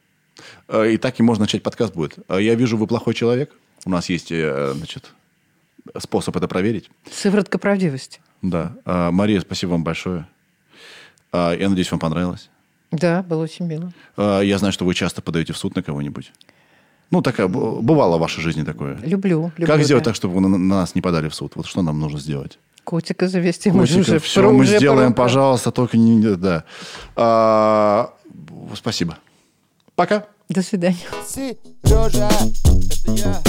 Э, 0.69 0.93
И 0.93 0.99
так 0.99 1.19
и 1.19 1.23
можно 1.23 1.45
начать 1.45 1.63
подкаст 1.63 1.95
будет. 1.95 2.19
Э, 2.29 2.39
Я 2.41 2.55
вижу, 2.55 2.77
вы 2.77 2.87
плохой 2.87 3.15
человек. 3.15 3.53
У 3.85 3.91
нас 3.91 4.09
есть, 4.09 4.31
э, 4.31 4.75
значит, 4.77 5.11
способ 5.99 6.37
это 6.37 6.49
проверить. 6.49 6.91
Сыворотка 7.11 7.59
правдивости. 7.59 8.21
Да. 8.43 8.77
Э, 8.85 9.11
Мария, 9.11 9.41
спасибо 9.41 9.71
вам 9.71 9.85
большое. 9.85 10.27
Я 11.33 11.69
надеюсь, 11.69 11.91
вам 11.91 12.01
понравилось. 12.01 12.49
Да, 12.91 13.23
было 13.23 13.43
очень 13.43 13.67
мило. 13.67 13.93
Э, 14.17 14.41
Я 14.45 14.59
знаю, 14.59 14.73
что 14.73 14.85
вы 14.85 14.95
часто 14.95 15.21
подаете 15.23 15.53
в 15.53 15.59
суд 15.59 15.77
на 15.77 15.83
кого-нибудь. 15.83 16.33
Ну, 17.11 17.23
такая, 17.23 17.49
б- 17.49 17.81
бывало 17.81 18.17
в 18.17 18.21
вашей 18.21 18.43
жизни 18.43 18.63
такое. 18.65 18.97
Люблю. 19.03 19.51
люблю 19.57 19.67
как 19.67 19.83
сделать 19.83 20.05
да. 20.05 20.11
так, 20.11 20.15
чтобы 20.17 20.35
вы 20.35 20.41
на, 20.43 20.49
на 20.49 20.59
нас 20.81 20.95
не 20.95 21.01
подали 21.01 21.29
в 21.29 21.35
суд? 21.35 21.53
Вот 21.55 21.67
что 21.67 21.83
нам 21.83 21.99
нужно 22.01 22.19
сделать? 22.19 22.59
Котика 22.85 23.29
завести. 23.29 23.71
мы 23.71 23.87
же 23.87 23.99
Котика, 23.99 24.11
уже 24.17 24.19
все 24.21 24.43
мы 24.43 24.55
уже 24.61 24.77
сделаем, 24.79 25.13
пора. 25.13 25.25
пожалуйста, 25.27 25.71
только 25.71 25.99
не... 25.99 26.37
Да. 26.37 26.65
А, 27.17 28.15
спасибо. 28.75 29.19
Пока. 29.95 30.27
До 30.49 30.63
свидания. 30.63 30.97
Сережа, 31.27 32.29
это 32.65 33.13
я. 33.13 33.43